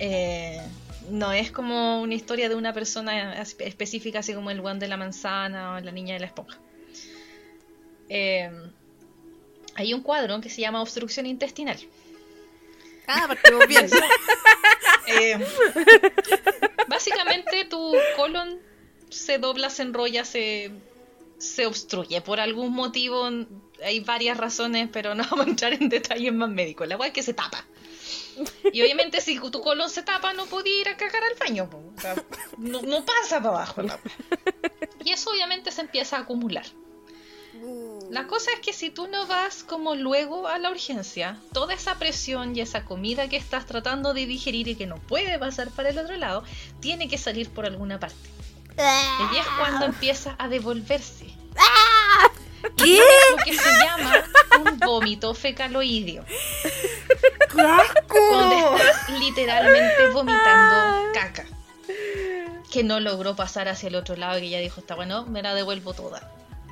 eh, 0.00 0.60
no 1.10 1.32
es 1.32 1.50
como 1.52 2.00
una 2.02 2.14
historia 2.14 2.48
de 2.48 2.54
una 2.56 2.72
persona 2.72 3.40
espe- 3.40 3.66
específica, 3.66 4.18
así 4.20 4.34
como 4.34 4.50
el 4.50 4.60
guan 4.60 4.78
de 4.78 4.88
la 4.88 4.96
manzana 4.96 5.74
o 5.76 5.80
la 5.80 5.92
niña 5.92 6.14
de 6.14 6.20
la 6.20 6.26
esponja. 6.26 6.58
Eh, 8.08 8.50
hay 9.76 9.94
un 9.94 10.02
cuadro 10.02 10.40
que 10.40 10.50
se 10.50 10.60
llama 10.60 10.82
obstrucción 10.82 11.26
intestinal. 11.26 11.78
Ah, 13.06 13.24
partimos 13.28 13.66
bien. 13.68 13.88
Eh, 15.12 15.36
básicamente 16.86 17.64
tu 17.64 17.92
colon 18.16 18.60
se 19.08 19.38
dobla, 19.38 19.68
se 19.70 19.82
enrolla, 19.82 20.24
se, 20.24 20.70
se 21.38 21.66
obstruye 21.66 22.20
por 22.20 22.38
algún 22.38 22.72
motivo. 22.72 23.28
Hay 23.82 24.00
varias 24.00 24.36
razones, 24.36 24.88
pero 24.92 25.14
no 25.16 25.24
vamos 25.30 25.46
a 25.46 25.50
entrar 25.50 25.72
en 25.72 25.88
detalles 25.88 26.32
más 26.32 26.48
médicos. 26.50 26.86
La 26.86 26.96
cual 26.96 27.08
es 27.08 27.14
que 27.14 27.22
se 27.24 27.34
tapa. 27.34 27.64
Y 28.72 28.82
obviamente 28.82 29.20
si 29.20 29.38
tu 29.38 29.60
colon 29.60 29.90
se 29.90 30.02
tapa 30.02 30.32
no 30.32 30.46
podía 30.46 30.80
ir 30.80 30.88
a 30.88 30.96
cagar 30.96 31.22
al 31.24 31.38
baño. 31.38 31.68
po. 31.68 31.78
O 31.96 32.00
sea, 32.00 32.14
no, 32.58 32.82
no 32.82 33.04
pasa 33.04 33.38
para 33.38 33.48
abajo. 33.48 33.82
la. 33.82 33.98
Y 35.04 35.12
eso 35.12 35.30
obviamente 35.30 35.70
se 35.72 35.80
empieza 35.80 36.16
a 36.16 36.20
acumular. 36.20 36.64
La 38.10 38.26
cosa 38.26 38.50
es 38.52 38.60
que 38.60 38.72
si 38.72 38.90
tú 38.90 39.06
no 39.06 39.26
vas 39.26 39.62
como 39.62 39.94
luego 39.94 40.48
a 40.48 40.58
la 40.58 40.70
urgencia, 40.70 41.38
toda 41.52 41.74
esa 41.74 41.96
presión 41.96 42.56
y 42.56 42.60
esa 42.60 42.84
comida 42.84 43.28
que 43.28 43.36
estás 43.36 43.66
tratando 43.66 44.14
de 44.14 44.26
digerir 44.26 44.68
y 44.68 44.76
que 44.76 44.86
no 44.86 44.96
puede 44.96 45.38
pasar 45.38 45.70
para 45.70 45.90
el 45.90 45.98
otro 45.98 46.16
lado, 46.16 46.42
tiene 46.80 47.08
que 47.08 47.18
salir 47.18 47.50
por 47.50 47.66
alguna 47.66 48.00
parte. 48.00 48.16
Y 48.76 49.36
es 49.36 49.46
cuando 49.58 49.86
empieza 49.86 50.34
a 50.38 50.48
devolverse. 50.48 51.26
¿Qué? 52.76 52.98
Lo 53.30 53.44
que 53.44 53.52
se 53.56 53.70
llama 53.84 54.24
un 54.64 54.78
vómito 54.78 55.34
fecaloideo. 55.34 56.24
Donde 57.54 58.58
estás 58.58 59.08
literalmente 59.18 60.08
vomitando 60.12 61.12
caca. 61.14 61.44
Que 62.70 62.84
no 62.84 63.00
logró 63.00 63.34
pasar 63.34 63.68
hacia 63.68 63.88
el 63.88 63.96
otro 63.96 64.16
lado 64.16 64.38
y 64.38 64.42
que 64.42 64.50
ya 64.50 64.58
dijo, 64.60 64.80
está 64.80 64.94
bueno, 64.94 65.26
me 65.26 65.42
la 65.42 65.54
devuelvo 65.54 65.92
toda. 65.92 66.30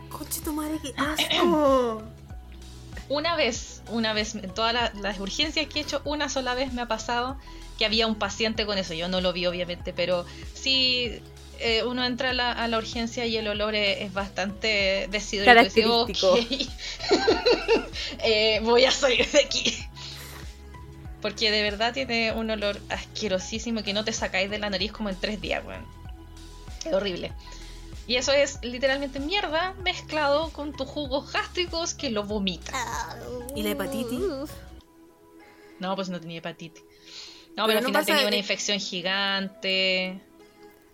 Conche 0.09 0.41
tu 0.41 0.53
madre, 0.53 0.79
qué 0.83 0.95
asco. 0.97 2.03
Una 3.11 3.37
vez, 3.37 3.81
una 3.89 4.13
vez, 4.13 4.35
en 4.35 4.53
todas 4.53 4.75
la- 4.75 4.93
las 5.01 5.19
urgencias 5.19 5.67
que 5.67 5.79
he 5.79 5.83
hecho, 5.83 6.03
una 6.05 6.29
sola 6.29 6.53
vez 6.55 6.75
me 6.75 6.83
ha 6.83 6.89
pasado 6.89 7.39
que 7.79 7.87
había 7.87 8.07
un 8.07 8.17
paciente 8.17 8.67
con 8.67 8.77
eso. 8.77 8.93
Yo 8.93 9.09
no 9.09 9.23
lo 9.23 9.33
vi, 9.33 9.47
obviamente, 9.47 9.95
pero 9.95 10.27
sí, 10.53 11.23
eh, 11.59 11.85
uno 11.85 12.05
entra 12.05 12.31
a 12.31 12.33
la, 12.33 12.53
a 12.53 12.69
la 12.69 12.79
urgencia 12.79 13.27
y 13.27 13.37
el 13.37 13.49
olor 13.49 13.75
es, 13.75 14.01
es 14.03 14.13
bastante 14.13 15.09
decidido. 15.11 15.45
Característico. 15.47 16.39
Eh, 18.23 18.61
voy 18.63 18.85
a 18.85 18.91
salir 18.91 19.27
de 19.31 19.41
aquí. 19.41 19.77
Porque 21.21 21.51
de 21.51 21.63
verdad 21.63 21.93
tiene 21.93 22.33
un 22.33 22.51
olor 22.51 22.81
asquerosísimo 22.91 23.83
que 23.83 23.93
no 23.93 24.05
te 24.05 24.13
sacáis 24.13 24.51
de 24.51 24.59
la 24.59 24.71
nariz 24.71 24.93
como 24.93 25.09
en 25.09 25.17
tres 25.17 25.41
días, 25.41 25.65
weón. 25.65 25.85
Es 26.85 26.93
horrible. 26.93 27.33
Y 28.07 28.17
eso 28.17 28.33
es 28.33 28.59
literalmente 28.63 29.21
mierda 29.21 29.75
mezclado 29.83 30.51
con 30.51 30.73
tus 30.73 30.89
jugos 30.89 31.33
gástricos 31.33 31.93
que 31.95 32.11
lo 32.11 32.25
vomitas. 32.25 32.75
¿Y 33.55 33.63
la 33.63 33.71
hepatitis? 33.71 34.21
No, 35.79 35.95
pues 35.95 36.09
no 36.09 36.21
tenía 36.21 36.39
hepatitis. 36.39 36.83
No, 37.57 37.67
Pero 37.67 37.67
pero, 37.67 37.79
al 37.79 37.83
no 37.83 37.89
final 37.89 38.03
pasa- 38.03 38.13
tenía 38.15 38.27
una 38.29 38.37
infección 38.37 38.79
gigante. 38.81 40.21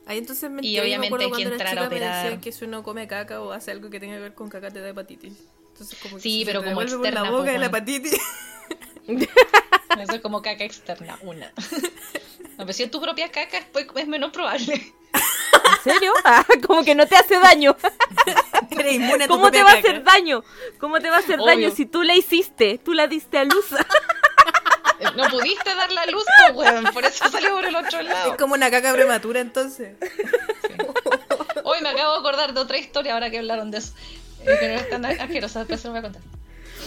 Ahí 0.07 0.19
entonces 0.19 0.51
me 0.51 0.65
Y 0.65 0.79
obviamente 0.81 1.17
me 1.17 1.25
hay 1.25 1.31
que 1.33 1.43
entrar 1.43 1.79
a 1.79 1.81
me 1.83 1.87
operar. 1.87 2.41
que 2.41 2.53
si 2.53 2.65
uno 2.65 2.83
come 2.83 3.07
caca 3.07 3.41
o 3.41 3.53
hace 3.53 3.71
algo 3.71 3.89
que 3.91 3.99
tenga 4.01 4.15
que 4.17 4.21
ver 4.21 4.35
con 4.35 4.49
caca 4.51 4.71
te 4.71 4.81
da 4.81 4.89
hepatitis. 4.91 5.33
Entonces 5.73 5.99
como 6.03 6.17
que 6.17 6.23
Sí, 6.23 6.41
si 6.41 6.45
pero 6.45 6.61
como 6.61 6.69
devuelve 6.71 6.97
por 6.97 7.07
externa, 7.07 7.23
la 7.25 7.31
boca 7.31 7.43
pues, 7.45 7.53
de 7.55 7.59
la 7.59 7.67
hepatitis. 7.67 8.21
Eso 10.01 10.13
es 10.15 10.21
como 10.21 10.43
caca 10.43 10.65
externa, 10.65 11.19
una. 11.23 11.53
No, 12.57 12.59
pero 12.59 12.73
si 12.73 12.83
es 12.83 12.91
tu 12.91 13.01
propia 13.01 13.31
caca, 13.31 13.59
es, 13.59 13.65
pues- 13.73 13.87
es 13.97 14.07
menos 14.09 14.31
probable. 14.33 14.75
¿En 14.75 15.93
serio? 15.93 16.13
Ah, 16.25 16.45
como 16.67 16.85
que 16.85 16.95
no 16.95 17.07
te 17.07 17.17
hace 17.17 17.39
daño. 17.39 17.77
Eres 18.71 18.95
inmune 18.95 19.25
a 19.25 19.27
tu 19.29 19.35
¿Cómo 19.35 19.51
te 19.51 19.63
va 19.63 19.71
a 19.71 19.75
hacer 19.79 20.03
daño? 20.03 20.43
¿Cómo 20.79 21.01
te 21.01 21.09
va 21.11 21.17
a 21.17 21.19
hacer 21.21 21.37
Obvio. 21.41 21.47
daño 21.47 21.71
si 21.71 21.87
tú 21.87 22.03
la 22.03 22.15
hiciste? 22.15 22.79
Tú 22.79 22.93
la 22.93 23.07
diste 23.07 23.39
a 23.39 23.45
luz. 23.45 23.67
No 25.13 25.29
pudiste 25.29 25.75
dar 25.75 25.91
la 25.93 26.07
luz, 26.07 26.25
pues, 26.47 26.57
weón. 26.57 26.85
Por 26.93 27.05
eso 27.05 27.29
salió 27.31 27.51
por 27.51 27.65
el 27.65 27.77
otro 27.77 28.03
lado. 28.03 28.33
Es 28.33 28.39
como 28.39 28.55
una 28.55 28.71
caca 28.71 28.93
prematura 28.93 29.41
entonces. 29.41 29.97
Hoy 31.65 31.81
me 31.83 31.89
acabo 31.91 32.13
de 32.13 32.19
acordar 32.19 32.55
de 32.55 32.61
otra 32.61 32.79
historia 32.79 33.15
ahora 33.15 33.31
que 33.31 33.39
hablaron 33.39 33.71
de 33.71 33.79
eso. 33.79 33.93
Eh, 34.47 34.57
que 34.61 34.69
no 34.69 34.75
es 34.75 34.91
tan 34.91 35.05
asquerosa, 35.05 35.61
después 35.61 35.81
se 35.81 35.89
lo 35.89 35.93
voy 35.93 36.01
a 36.01 36.03
contar. 36.03 36.23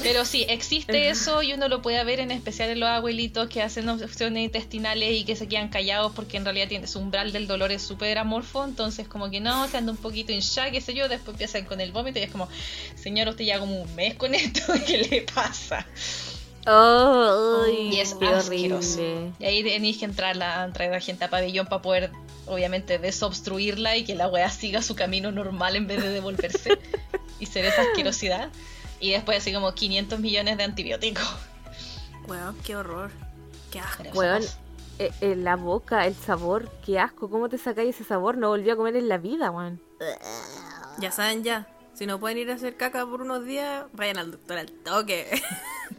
Pero 0.03 0.25
sí, 0.25 0.45
existe 0.47 1.09
eso 1.09 1.41
y 1.41 1.53
uno 1.53 1.67
lo 1.69 1.81
puede 1.81 2.03
ver 2.03 2.19
en 2.19 2.31
especial 2.31 2.69
en 2.69 2.79
los 2.79 2.89
abuelitos 2.89 3.49
que 3.49 3.61
hacen 3.61 3.89
obstrucciones 3.89 4.43
intestinales 4.43 5.11
y 5.11 5.23
que 5.23 5.35
se 5.35 5.47
quedan 5.47 5.69
callados 5.69 6.11
porque 6.15 6.37
en 6.37 6.45
realidad 6.45 6.67
tiene, 6.67 6.87
su 6.87 6.99
umbral 6.99 7.31
del 7.31 7.47
dolor 7.47 7.71
es 7.71 7.81
súper 7.81 8.17
amorfo, 8.17 8.63
entonces 8.63 9.07
como 9.07 9.31
que 9.31 9.39
no, 9.39 9.67
se 9.67 9.77
anda 9.77 9.91
un 9.91 9.97
poquito 9.97 10.31
en 10.31 10.41
shock, 10.41 10.71
qué 10.71 10.81
sé 10.81 10.93
yo, 10.93 11.09
después 11.09 11.33
empiezan 11.33 11.65
con 11.65 11.81
el 11.81 11.91
vómito 11.91 12.19
y 12.19 12.23
es 12.23 12.31
como, 12.31 12.47
señor, 12.95 13.27
usted 13.29 13.45
ya 13.45 13.59
como 13.59 13.81
un 13.81 13.95
mes 13.95 14.15
con 14.15 14.35
esto, 14.35 14.61
¿qué 14.85 14.99
le 14.99 15.21
pasa? 15.23 15.85
Ay, 16.69 17.89
Y 17.93 17.99
es 18.01 18.13
qué 18.13 18.27
asqueroso. 18.27 18.99
horrible. 18.99 19.31
Y 19.39 19.45
ahí 19.45 19.63
tenéis 19.63 19.97
que 19.97 20.05
entrar 20.05 20.41
a 20.43 20.71
traer 20.73 20.93
a 20.93 20.99
gente 20.99 21.23
a 21.25 21.29
pabellón 21.29 21.65
para 21.67 21.81
poder, 21.81 22.11
obviamente, 22.45 22.99
desobstruirla 22.99 23.95
y 23.95 24.03
que 24.03 24.15
la 24.15 24.27
wea 24.27 24.49
siga 24.49 24.81
su 24.81 24.95
camino 24.95 25.31
normal 25.31 25.75
en 25.77 25.87
vez 25.87 26.03
de 26.03 26.09
devolverse 26.09 26.77
y 27.39 27.45
ser 27.45 27.65
esa 27.65 27.83
asquerosidad. 27.83 28.49
Y 28.99 29.11
después 29.11 29.37
así 29.37 29.53
como 29.53 29.73
500 29.73 30.19
millones 30.19 30.57
de 30.57 30.63
antibióticos. 30.63 31.23
Weón, 32.27 32.57
qué 32.65 32.75
horror. 32.75 33.11
Qué 33.71 33.79
asco. 33.79 34.03
Weón, 34.13 34.43
eh, 34.99 35.11
eh, 35.21 35.35
la 35.37 35.55
boca, 35.55 36.05
el 36.05 36.15
sabor, 36.15 36.69
qué 36.85 36.99
asco. 36.99 37.29
¿Cómo 37.29 37.47
te 37.47 37.57
sacáis 37.57 37.95
ese 37.95 38.03
sabor? 38.03 38.37
No 38.37 38.49
volví 38.49 38.69
a 38.69 38.75
comer 38.75 38.95
en 38.97 39.07
la 39.07 39.17
vida, 39.17 39.51
weón. 39.51 39.79
Ya 40.99 41.11
saben 41.11 41.43
ya. 41.43 41.67
Si 41.93 42.05
no 42.05 42.19
pueden 42.19 42.37
ir 42.37 42.51
a 42.51 42.55
hacer 42.55 42.75
caca 42.75 43.05
por 43.05 43.21
unos 43.21 43.45
días, 43.45 43.85
vayan 43.93 44.17
al 44.17 44.31
doctor 44.31 44.57
al 44.57 44.71
toque. 44.71 45.41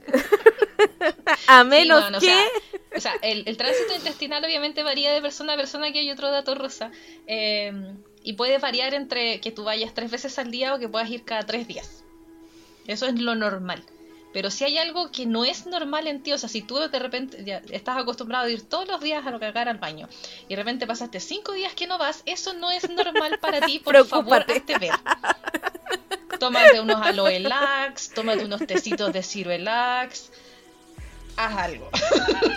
A 1.46 1.62
Sí, 1.62 1.68
menos 1.68 2.02
weón, 2.02 2.14
o 2.14 2.20
que... 2.20 2.26
sea, 2.26 2.48
o 2.96 3.00
sea, 3.00 3.12
el, 3.22 3.44
el 3.46 3.56
tránsito 3.56 3.94
intestinal 3.94 4.44
obviamente 4.44 4.82
varía 4.82 5.12
de 5.12 5.20
persona 5.20 5.54
a 5.54 5.56
persona, 5.56 5.92
que 5.92 6.00
hay 6.00 6.10
otro 6.10 6.30
dato 6.30 6.54
rosa. 6.54 6.90
Eh, 7.26 7.72
y 8.22 8.34
puede 8.34 8.58
variar 8.58 8.94
entre 8.94 9.40
que 9.40 9.52
tú 9.52 9.64
vayas 9.64 9.94
tres 9.94 10.10
veces 10.10 10.38
al 10.38 10.50
día 10.50 10.74
o 10.74 10.78
que 10.78 10.88
puedas 10.88 11.08
ir 11.10 11.24
cada 11.24 11.46
tres 11.46 11.66
días. 11.66 12.04
Eso 12.86 13.06
es 13.06 13.18
lo 13.20 13.34
normal. 13.34 13.84
Pero 14.32 14.50
si 14.50 14.64
hay 14.64 14.76
algo 14.76 15.10
que 15.10 15.24
no 15.24 15.44
es 15.44 15.66
normal 15.66 16.06
en 16.06 16.22
ti, 16.22 16.32
o 16.32 16.38
sea, 16.38 16.48
si 16.48 16.60
tú 16.60 16.76
de 16.76 16.98
repente 16.98 17.42
ya 17.44 17.62
estás 17.70 17.96
acostumbrado 17.96 18.44
a 18.44 18.50
ir 18.50 18.62
todos 18.62 18.86
los 18.86 19.00
días 19.00 19.26
a 19.26 19.38
cagar 19.38 19.68
al 19.68 19.78
baño 19.78 20.08
y 20.46 20.50
de 20.50 20.56
repente 20.56 20.86
pasaste 20.86 21.18
cinco 21.20 21.52
días 21.52 21.72
que 21.74 21.86
no 21.86 21.96
vas, 21.96 22.22
eso 22.26 22.52
no 22.52 22.70
es 22.70 22.88
normal 22.90 23.38
para 23.40 23.60
ti, 23.62 23.78
por 23.84 24.04
favor, 24.06 24.44
hazte 24.46 24.78
ver. 24.78 24.92
Tómate 26.38 26.80
unos 26.80 27.00
aloe 27.04 27.40
lax, 27.40 28.10
tómate 28.14 28.44
unos 28.44 28.66
tecitos 28.66 29.12
de 29.12 29.22
ciruelax, 29.22 30.30
haz 31.39 31.57
algo. 31.57 31.89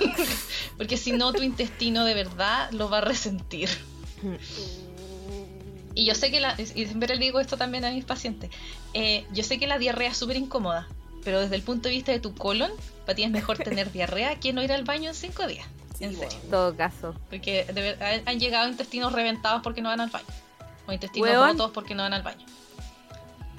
Porque 0.77 0.97
si 0.97 1.11
no, 1.11 1.31
tu 1.33 1.43
intestino 1.43 2.03
de 2.05 2.13
verdad 2.13 2.69
lo 2.71 2.89
va 2.89 2.97
a 2.99 3.01
resentir. 3.01 3.69
Y 5.93 6.05
yo 6.05 6.15
sé 6.15 6.31
que 6.31 6.39
la, 6.39 6.55
y 6.59 6.65
siempre 6.85 7.15
le 7.15 7.23
digo 7.25 7.39
esto 7.39 7.57
también 7.57 7.83
a 7.85 7.91
mis 7.91 8.05
pacientes, 8.05 8.49
eh, 8.93 9.25
yo 9.33 9.43
sé 9.43 9.59
que 9.59 9.67
la 9.67 9.77
diarrea 9.77 10.09
es 10.11 10.17
súper 10.17 10.37
incómoda, 10.37 10.87
pero 11.23 11.41
desde 11.41 11.55
el 11.55 11.63
punto 11.63 11.89
de 11.89 11.95
vista 11.95 12.11
de 12.13 12.19
tu 12.19 12.33
colon, 12.33 12.71
para 13.05 13.15
ti 13.15 13.23
es 13.23 13.29
mejor 13.31 13.57
tener 13.63 13.91
diarrea 13.91 14.39
que 14.39 14.53
no 14.53 14.63
ir 14.63 14.71
al 14.71 14.83
baño 14.85 15.09
en 15.09 15.15
cinco 15.15 15.45
días. 15.47 15.65
en 15.99 16.13
serio. 16.15 16.37
En 16.43 16.49
todo 16.49 16.75
caso. 16.77 17.13
Porque 17.29 17.65
de 17.65 17.73
ver- 17.81 18.01
han- 18.03 18.21
han 18.25 18.39
llegado 18.39 18.69
intestinos 18.69 19.11
reventados 19.11 19.61
porque 19.63 19.81
no 19.81 19.89
van 19.89 19.99
al 20.01 20.09
baño. 20.09 20.25
O 20.87 20.93
intestinos 20.93 21.29
rotos 21.35 21.71
porque 21.71 21.93
no 21.93 22.03
van 22.03 22.13
al 22.13 22.23
baño. 22.23 22.45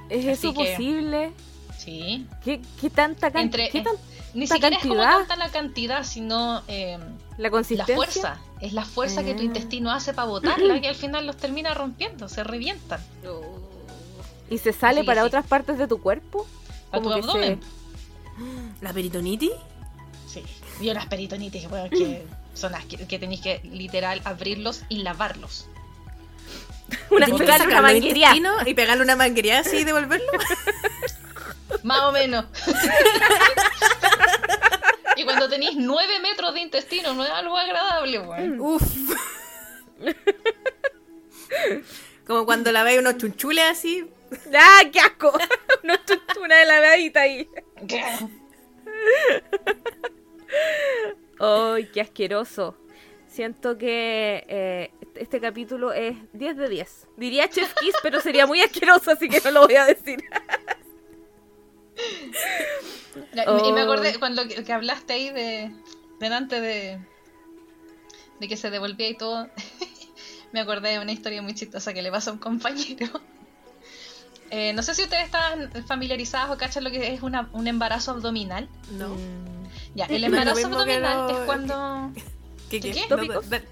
¿Es 0.09 0.21
Así 0.27 0.49
eso 0.49 0.55
que- 0.55 0.71
posible? 0.73 1.33
Sí. 1.79 2.27
¿Qué, 2.45 2.61
qué 2.81 2.91
tanta 2.91 3.27
Entre, 3.29 3.69
cantidad? 3.69 3.71
¿Qué 3.71 3.79
eh, 3.79 3.83
tan- 3.83 3.97
ni 4.35 4.47
siquiera 4.47 4.77
es 4.77 4.83
como 4.83 4.95
cantidad? 4.97 5.19
tanta 5.19 5.37
la 5.37 5.49
cantidad, 5.51 6.05
sino 6.05 6.63
eh, 6.69 6.99
La 7.37 7.45
La 7.45 7.51
consistencia. 7.51 7.97
fuerza, 7.97 8.39
es 8.61 8.73
la 8.73 8.85
fuerza 8.85 9.23
que 9.25 9.35
tu 9.35 9.41
Ah. 9.41 9.45
intestino 9.45 9.91
hace 9.93 10.13
para 10.15 10.29
botarla 10.29 10.77
y 10.83 10.87
al 10.87 10.95
final 10.95 11.27
los 11.27 11.37
termina 11.37 11.75
rompiendo, 11.75 12.29
se 12.29 12.43
revientan. 12.45 13.01
Y 14.51 14.59
se 14.59 14.73
sale 14.73 15.01
que 15.01 15.07
para 15.07 15.23
sí. 15.23 15.27
otras 15.29 15.47
partes 15.47 15.79
de 15.79 15.87
tu 15.89 16.01
cuerpo. 16.01 16.47
A 16.91 16.99
tu 16.99 17.05
Como 17.05 17.15
que 17.15 17.21
abdomen. 17.23 17.61
¿La 18.81 18.93
peritonitis? 18.93 19.53
Sí. 20.29 20.43
Y 20.81 20.91
unas 20.91 21.07
peritonitis, 21.07 21.71
weón, 21.71 21.89
que 21.91 22.25
son 22.55 22.73
las 22.73 22.85
que, 22.85 22.97
que 23.07 23.19
tenéis 23.19 23.41
que 23.41 23.61
literal 23.65 24.21
abrirlos 24.25 24.83
y 24.89 24.99
lavarlos. 25.03 25.67
Una, 27.11 27.25
¿Tenés 27.27 27.41
que 27.41 27.47
pegarle 27.47 27.67
una 27.69 27.81
manguería. 27.83 28.35
intestino 28.37 28.53
Y 28.67 28.75
pegarle 28.75 29.03
una 29.05 29.17
manguería 29.17 29.61
así 29.61 29.79
y 29.79 29.85
devolverlo. 29.85 30.27
Más 31.83 32.03
o 32.03 32.13
menos. 32.13 32.45
y 35.17 35.25
cuando 35.25 35.49
tenéis 35.49 35.77
9 35.77 36.21
metros 36.21 36.55
de 36.55 36.61
intestino, 36.61 37.15
no 37.15 37.25
es 37.25 37.31
algo 37.31 37.57
agradable, 37.57 38.21
weón. 38.21 38.61
Uf. 38.61 38.83
Como 42.27 42.45
cuando 42.45 42.71
la 42.73 42.83
veis 42.85 43.01
unos 43.01 43.17
chunchules 43.19 43.65
así. 43.65 44.09
¡Ah, 44.55 44.83
qué 44.91 45.01
asco! 45.01 45.33
una, 45.83 46.01
una 46.43 46.57
de 46.57 46.67
la 46.67 46.81
vedita 46.81 47.21
ahí. 47.23 47.49
¡Ay, 51.39 51.91
qué 51.93 52.01
asqueroso! 52.01 52.77
Siento 53.27 53.79
que 53.79 54.45
eh, 54.47 54.91
este 55.15 55.41
capítulo 55.41 55.93
es 55.93 56.17
10 56.35 56.57
de 56.57 56.69
10. 56.69 57.09
Diría 57.17 57.49
Chef 57.49 57.73
Kiss, 57.75 57.95
pero 58.03 58.21
sería 58.21 58.47
muy 58.47 58.61
asqueroso, 58.61 59.11
así 59.11 59.29
que 59.29 59.41
no 59.41 59.51
lo 59.51 59.67
voy 59.67 59.77
a 59.77 59.87
decir. 59.87 60.23
Y 63.35 63.73
me 63.73 63.83
Oh. 63.83 63.85
acordé 63.85 64.19
cuando 64.19 64.47
que, 64.49 64.65
que 64.65 64.73
hablaste 64.73 65.13
ahí 65.13 65.31
de. 65.31 65.73
delante 66.21 66.61
de. 66.61 66.99
de 68.41 68.49
que 68.49 68.57
se 68.57 68.71
devolvía 68.71 69.09
y 69.09 69.17
todo. 69.17 69.49
me 70.53 70.61
acordé 70.61 70.91
de 70.93 70.99
una 70.99 71.13
historia 71.13 71.43
muy 71.43 71.55
chistosa 71.55 71.93
que 71.95 72.03
le 72.03 72.11
pasó 72.11 72.31
a 72.31 72.33
un 72.35 72.39
compañero. 72.39 73.09
Eh, 74.55 74.75
no 74.75 74.83
sé 74.83 74.95
si 74.95 75.03
ustedes 75.05 75.25
están 75.25 75.73
familiarizados 75.87 76.55
o 76.55 76.59
cachan 76.59 76.85
lo 76.85 76.91
que 76.91 77.15
es 77.15 77.23
una- 77.23 77.49
un 77.55 77.67
embarazo 77.69 78.11
abdominal. 78.11 78.69
No. 78.91 79.09
Mm, 79.09 79.65
Ya, 79.95 80.05
el 80.05 80.25
embarazo 80.25 80.67
abdominal 80.67 81.31
es 81.31 81.37
cuando. 81.47 82.11
¿Qué, 82.69 82.79
¿Qué, 82.81 82.93
qué? 82.93 83.63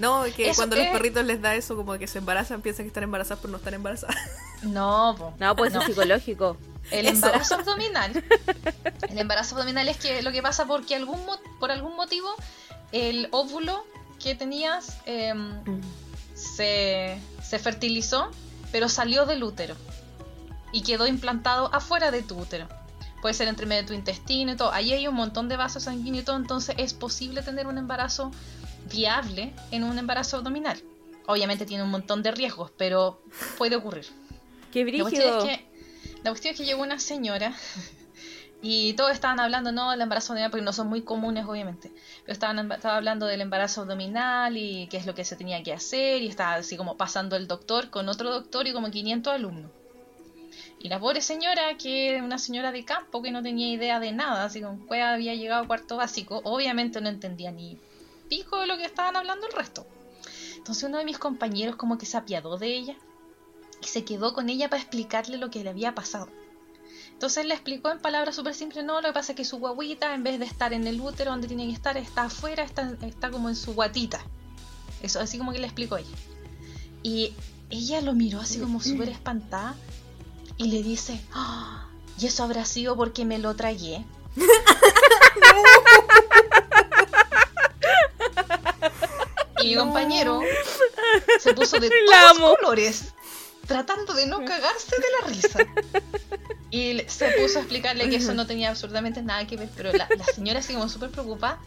No, 0.00 0.24
que 0.34 0.50
Eso 0.50 0.56
cuando 0.62 0.74
los 0.74 0.86
perritos 0.88 1.24
les 1.24 1.40
da 1.40 1.54
eso, 1.54 1.76
como 1.76 1.96
que 1.96 2.08
se 2.08 2.18
embarazan, 2.18 2.60
piensan 2.60 2.86
que 2.86 2.88
están 2.88 3.04
embarazadas, 3.04 3.38
pero 3.40 3.52
no 3.52 3.58
están 3.58 3.74
embarazadas. 3.74 4.16
No, 4.62 5.14
po. 5.16 5.32
No, 5.38 5.54
pues 5.54 5.72
No. 5.72 5.78
es 5.82 5.86
psicológico. 5.86 6.56
El 6.90 7.06
Eso. 7.06 7.14
embarazo 7.14 7.54
abdominal. 7.56 8.24
El 9.08 9.18
embarazo 9.18 9.54
abdominal 9.56 9.88
es 9.88 9.96
que 9.96 10.22
lo 10.22 10.32
que 10.32 10.42
pasa 10.42 10.66
porque 10.66 10.94
algún 10.94 11.20
por 11.58 11.70
algún 11.70 11.96
motivo 11.96 12.28
el 12.92 13.28
óvulo 13.32 13.84
que 14.22 14.34
tenías 14.34 14.98
em, 15.06 15.62
se, 16.34 17.18
se 17.42 17.58
fertilizó, 17.58 18.30
pero 18.72 18.88
salió 18.88 19.26
del 19.26 19.42
útero 19.42 19.76
y 20.72 20.82
quedó 20.82 21.06
implantado 21.06 21.74
afuera 21.74 22.10
de 22.10 22.22
tu 22.22 22.38
útero. 22.38 22.68
Puede 23.22 23.34
ser 23.34 23.48
entre 23.48 23.66
medio 23.66 23.82
de 23.82 23.88
tu 23.88 23.94
intestino 23.94 24.52
y 24.52 24.56
todo. 24.56 24.72
Ahí 24.72 24.92
hay 24.92 25.08
un 25.08 25.14
montón 25.14 25.48
de 25.48 25.56
vasos 25.56 25.84
sanguíneos 25.84 26.22
y 26.22 26.26
todo, 26.26 26.36
entonces 26.36 26.74
es 26.78 26.94
posible 26.94 27.42
tener 27.42 27.66
un 27.66 27.78
embarazo 27.78 28.30
viable 28.90 29.52
en 29.70 29.84
un 29.84 29.98
embarazo 29.98 30.36
abdominal. 30.36 30.80
Obviamente 31.26 31.66
tiene 31.66 31.82
un 31.82 31.90
montón 31.90 32.22
de 32.22 32.30
riesgos, 32.30 32.70
pero 32.76 33.20
puede 33.58 33.76
ocurrir. 33.76 34.06
¡Qué 34.72 34.84
brígido! 34.84 35.38
es 35.38 35.44
que, 35.44 35.66
la 36.26 36.32
cuestión 36.32 36.54
es 36.54 36.58
que 36.58 36.66
llegó 36.66 36.82
una 36.82 36.98
señora 36.98 37.54
y 38.60 38.94
todos 38.94 39.12
estaban 39.12 39.38
hablando, 39.38 39.70
no, 39.70 39.92
del 39.92 40.00
embarazo 40.00 40.32
abdominal, 40.32 40.50
porque 40.50 40.64
no 40.64 40.72
son 40.72 40.88
muy 40.88 41.02
comunes, 41.02 41.44
obviamente. 41.46 41.92
Pero 42.22 42.32
estaban 42.32 42.72
estaba 42.72 42.96
hablando 42.96 43.26
del 43.26 43.42
embarazo 43.42 43.82
abdominal 43.82 44.56
y 44.56 44.88
qué 44.88 44.96
es 44.96 45.06
lo 45.06 45.14
que 45.14 45.24
se 45.24 45.36
tenía 45.36 45.62
que 45.62 45.72
hacer, 45.72 46.22
y 46.22 46.26
estaba 46.26 46.54
así 46.54 46.76
como 46.76 46.96
pasando 46.96 47.36
el 47.36 47.46
doctor 47.46 47.90
con 47.90 48.08
otro 48.08 48.32
doctor 48.32 48.66
y 48.66 48.72
como 48.72 48.90
500 48.90 49.32
alumnos. 49.34 49.70
Y 50.80 50.88
la 50.88 50.98
pobre 50.98 51.20
señora, 51.20 51.76
que 51.78 52.14
era 52.14 52.24
una 52.24 52.38
señora 52.38 52.72
de 52.72 52.84
campo 52.84 53.22
que 53.22 53.30
no 53.30 53.40
tenía 53.40 53.68
idea 53.68 54.00
de 54.00 54.10
nada, 54.10 54.46
así 54.46 54.60
con 54.60 54.84
había 54.90 55.36
llegado 55.36 55.62
a 55.62 55.66
cuarto 55.68 55.96
básico, 55.96 56.40
obviamente 56.42 57.00
no 57.00 57.08
entendía 57.08 57.52
ni 57.52 57.78
pico 58.28 58.58
de 58.58 58.66
lo 58.66 58.76
que 58.76 58.84
estaban 58.84 59.14
hablando 59.14 59.46
el 59.46 59.52
resto. 59.52 59.86
Entonces 60.56 60.82
uno 60.82 60.98
de 60.98 61.04
mis 61.04 61.18
compañeros 61.18 61.76
como 61.76 61.98
que 61.98 62.06
se 62.06 62.16
apiadó 62.16 62.58
de 62.58 62.74
ella 62.74 62.96
y 63.86 63.88
se 63.88 64.04
quedó 64.04 64.34
con 64.34 64.48
ella 64.48 64.68
para 64.68 64.82
explicarle 64.82 65.38
lo 65.38 65.48
que 65.48 65.62
le 65.62 65.70
había 65.70 65.94
pasado. 65.94 66.28
Entonces 67.12 67.46
le 67.46 67.54
explicó 67.54 67.90
en 67.90 68.00
palabras 68.00 68.34
súper 68.34 68.54
simples, 68.54 68.84
no, 68.84 69.00
lo 69.00 69.08
que 69.08 69.14
pasa 69.14 69.32
es 69.32 69.36
que 69.36 69.44
su 69.44 69.58
guaguita, 69.58 70.12
en 70.12 70.24
vez 70.24 70.40
de 70.40 70.44
estar 70.44 70.72
en 70.72 70.86
el 70.88 71.00
útero 71.00 71.30
donde 71.30 71.46
tiene 71.46 71.66
que 71.66 71.72
estar, 71.72 71.96
está 71.96 72.24
afuera, 72.24 72.64
está, 72.64 72.94
está 73.02 73.30
como 73.30 73.48
en 73.48 73.54
su 73.56 73.74
guatita. 73.74 74.20
Eso, 75.02 75.20
así 75.20 75.38
como 75.38 75.52
que 75.52 75.60
le 75.60 75.66
explicó 75.66 75.96
ella. 75.96 76.16
Y 77.04 77.32
ella 77.70 78.00
lo 78.00 78.12
miró 78.14 78.40
así 78.40 78.58
como 78.58 78.82
súper 78.82 79.08
espantada 79.08 79.76
y 80.56 80.66
le 80.68 80.82
dice, 80.82 81.20
"Ah, 81.32 81.88
y 82.18 82.26
eso 82.26 82.42
habrá 82.42 82.64
sido 82.64 82.96
porque 82.96 83.24
me 83.24 83.38
lo 83.38 83.54
tragué. 83.54 84.04
y 89.62 89.68
mi 89.68 89.76
compañero 89.76 90.40
se 91.40 91.54
puso 91.54 91.78
de 91.78 91.88
todos 92.06 92.36
amo. 92.36 92.56
colores, 92.56 93.12
tratando 93.66 94.14
de 94.14 94.26
no 94.26 94.44
cagarse 94.44 94.96
de 94.96 95.06
la 95.20 95.28
risa. 95.28 95.58
Y 96.70 97.00
se 97.06 97.30
puso 97.32 97.58
a 97.58 97.62
explicarle 97.62 98.08
que 98.10 98.16
eso 98.16 98.34
no 98.34 98.46
tenía 98.46 98.70
absolutamente 98.70 99.22
nada 99.22 99.46
que 99.46 99.56
ver, 99.56 99.70
pero 99.76 99.92
la, 99.92 100.08
la 100.16 100.24
señora 100.24 100.60
así 100.60 100.74
como 100.74 100.88
súper 100.88 101.10
preocupada 101.10 101.60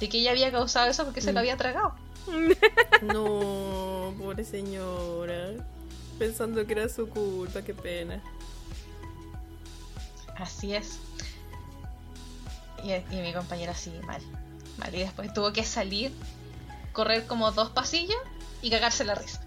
de 0.00 0.08
que 0.08 0.18
ella 0.18 0.32
había 0.32 0.50
causado 0.50 0.90
eso 0.90 1.04
porque 1.04 1.20
se 1.20 1.32
lo 1.32 1.40
había 1.40 1.56
tragado. 1.56 1.94
No, 3.02 4.14
pobre 4.18 4.44
señora. 4.44 5.50
Pensando 6.18 6.66
que 6.66 6.72
era 6.72 6.88
su 6.88 7.08
culpa, 7.08 7.60
qué 7.62 7.74
pena. 7.74 8.22
Así 10.36 10.74
es. 10.74 10.98
Y, 12.82 12.92
y 12.92 13.20
mi 13.20 13.32
compañera 13.32 13.72
así, 13.72 13.90
mal. 14.06 14.22
Mal. 14.78 14.94
Y 14.94 15.00
después 15.00 15.32
tuvo 15.34 15.52
que 15.52 15.64
salir, 15.64 16.12
correr 16.92 17.26
como 17.26 17.50
dos 17.52 17.70
pasillos 17.70 18.16
y 18.64 18.70
cagarse 18.70 19.04
la 19.04 19.14
risa. 19.14 19.42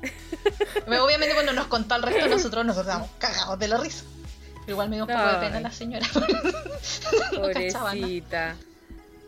Obviamente 0.85 1.33
cuando 1.33 1.51
nos 1.51 1.65
contó 1.65 1.95
el 1.95 2.03
resto, 2.03 2.27
nosotros 2.27 2.63
nos 2.63 2.77
quedamos 2.77 3.09
cagados 3.17 3.57
de 3.57 3.67
la 3.67 3.77
risa. 3.77 4.03
Pero 4.61 4.73
igual 4.73 4.89
me 4.89 4.97
dio 4.97 5.05
un 5.05 5.11
poco 5.11 5.27
de 5.27 5.37
pena 5.37 5.59
la 5.59 5.71
señora. 5.71 6.05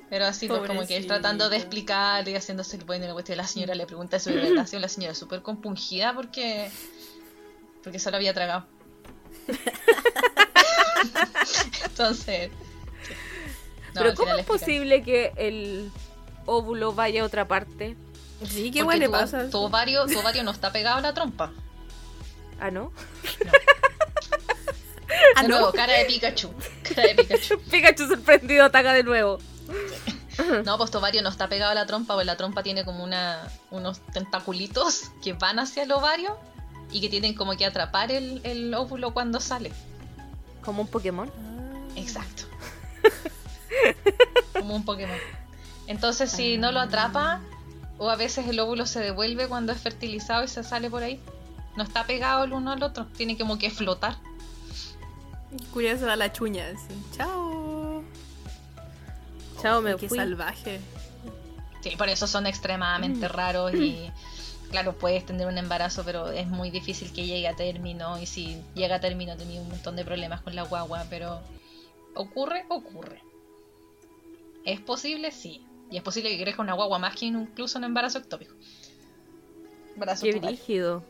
Pero 0.09 0.25
así, 0.25 0.47
pues 0.47 0.67
como 0.67 0.85
que 0.85 0.97
él 0.97 1.07
tratando 1.07 1.49
de 1.49 1.57
explicar 1.57 2.27
y 2.27 2.35
haciéndose 2.35 2.77
el 2.77 2.83
bueno 2.83 3.07
la 3.07 3.13
cuestión, 3.13 3.37
la 3.37 3.47
señora 3.47 3.73
le 3.75 3.85
pregunta 3.85 4.17
la 4.23 4.31
relación, 4.31 4.81
la 4.81 4.89
señora 4.89 5.15
súper 5.15 5.41
compungida 5.41 6.13
porque 6.13 6.69
porque 7.83 7.99
se 7.99 8.11
lo 8.11 8.17
había 8.17 8.33
tragado. 8.33 8.65
Entonces. 11.85 12.51
No, 13.95 14.01
Pero 14.01 14.13
¿cómo 14.13 14.35
es 14.35 14.45
posible 14.45 15.01
que 15.03 15.31
el 15.35 15.91
óvulo 16.45 16.93
vaya 16.93 17.23
a 17.23 17.25
otra 17.25 17.47
parte? 17.47 17.95
Sí, 18.47 18.71
qué 18.71 18.83
le 18.83 19.05
tu- 19.05 19.11
pasa. 19.11 19.49
Tu 19.49 19.57
ovario, 19.57 20.05
tu 20.07 20.17
ovario 20.19 20.43
no 20.43 20.51
está 20.51 20.71
pegado 20.71 20.97
a 20.97 21.01
la 21.01 21.13
trompa. 21.13 21.51
Ah, 22.59 22.71
¿no? 22.71 22.91
Ah, 25.35 25.41
no. 25.43 25.49
nuevo, 25.49 25.71
cara 25.71 25.93
de 25.93 26.05
Pikachu. 26.05 26.49
Cara 26.83 27.07
de 27.07 27.15
Pikachu. 27.15 27.59
Pikachu 27.71 28.07
sorprendido 28.07 28.65
ataca 28.65 28.93
de 28.93 29.03
nuevo. 29.03 29.39
No, 30.63 30.77
pues 30.77 30.89
tu 30.89 30.99
ovario 30.99 31.21
no 31.21 31.27
está 31.27 31.49
pegado 31.49 31.71
a 31.71 31.75
la 31.75 31.85
trompa, 31.85 32.13
pues 32.13 32.25
la 32.25 32.37
trompa 32.37 32.63
tiene 32.63 32.85
como 32.85 33.03
una, 33.03 33.45
unos 33.71 33.99
tentaculitos 34.13 35.11
que 35.21 35.33
van 35.33 35.59
hacia 35.59 35.83
el 35.83 35.91
ovario 35.91 36.37
y 36.91 37.01
que 37.01 37.09
tienen 37.09 37.33
como 37.33 37.57
que 37.57 37.65
atrapar 37.65 38.09
el, 38.09 38.39
el 38.45 38.73
óvulo 38.73 39.13
cuando 39.13 39.41
sale. 39.41 39.73
Como 40.63 40.83
un 40.83 40.87
Pokémon. 40.87 41.29
Exacto. 41.97 42.43
Como 44.53 44.75
un 44.75 44.85
Pokémon. 44.85 45.17
Entonces, 45.87 46.31
si 46.31 46.57
no 46.57 46.71
lo 46.71 46.79
atrapa, 46.79 47.41
o 47.99 48.09
a 48.09 48.15
veces 48.15 48.47
el 48.47 48.59
óvulo 48.59 48.85
se 48.85 48.99
devuelve 49.01 49.47
cuando 49.47 49.71
es 49.71 49.79
fertilizado 49.79 50.43
y 50.43 50.47
se 50.47 50.63
sale 50.63 50.89
por 50.89 51.03
ahí, 51.03 51.19
no 51.77 51.83
está 51.83 52.05
pegado 52.05 52.45
el 52.45 52.53
uno 52.53 52.71
al 52.71 52.81
otro, 52.81 53.05
tiene 53.17 53.37
como 53.37 53.59
que 53.59 53.69
flotar. 53.69 54.17
Curia 55.73 55.97
se 55.97 56.05
da 56.05 56.15
la 56.15 56.31
chuña, 56.31 56.67
así. 56.67 56.93
Chao. 57.15 58.03
Chao, 59.61 59.81
me 59.81 59.95
Qué 59.97 60.07
fui. 60.07 60.17
salvaje. 60.17 60.79
Sí, 61.81 61.91
por 61.97 62.09
eso 62.09 62.27
son 62.27 62.45
extremadamente 62.47 63.27
raros 63.27 63.73
y, 63.73 64.11
claro, 64.69 64.93
puedes 64.93 65.25
tener 65.25 65.47
un 65.47 65.57
embarazo, 65.57 66.03
pero 66.05 66.29
es 66.31 66.47
muy 66.47 66.69
difícil 66.71 67.11
que 67.13 67.25
llegue 67.25 67.47
a 67.47 67.55
término. 67.55 68.19
Y 68.19 68.25
si 68.25 68.61
llega 68.75 68.97
a 68.97 68.99
término, 68.99 69.33
he 69.33 69.37
tenido 69.37 69.63
un 69.63 69.69
montón 69.69 69.95
de 69.95 70.05
problemas 70.05 70.41
con 70.41 70.55
la 70.55 70.63
guagua, 70.63 71.05
pero 71.09 71.41
ocurre, 72.15 72.65
ocurre. 72.69 73.23
¿Es 74.65 74.79
posible? 74.81 75.31
Sí. 75.31 75.65
Y 75.91 75.97
es 75.97 76.03
posible 76.03 76.29
que 76.29 76.41
crezca 76.41 76.61
una 76.61 76.73
guagua 76.73 76.99
más 76.99 77.15
que 77.15 77.25
incluso 77.25 77.77
un 77.77 77.83
embarazo 77.83 78.19
ectópico. 78.19 78.53
Embarazo 79.93 80.25
Qué 80.25 80.33
brígido. 80.33 81.03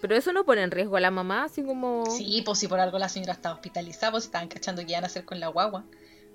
Pero 0.00 0.14
eso 0.14 0.32
no 0.32 0.44
pone 0.44 0.62
en 0.62 0.70
riesgo 0.70 0.96
a 0.96 1.00
la 1.00 1.10
mamá, 1.10 1.44
así 1.44 1.62
como. 1.62 2.04
Sí, 2.10 2.42
pues 2.44 2.58
si 2.58 2.68
por 2.68 2.78
algo 2.78 2.98
la 2.98 3.08
señora 3.08 3.32
estaba 3.32 3.54
hospitalizada, 3.54 4.12
pues 4.12 4.24
estaban 4.24 4.48
cachando 4.48 4.84
que 4.84 4.92
iban 4.92 5.04
a 5.04 5.06
hacer 5.06 5.24
con 5.24 5.40
la 5.40 5.48
guagua. 5.48 5.84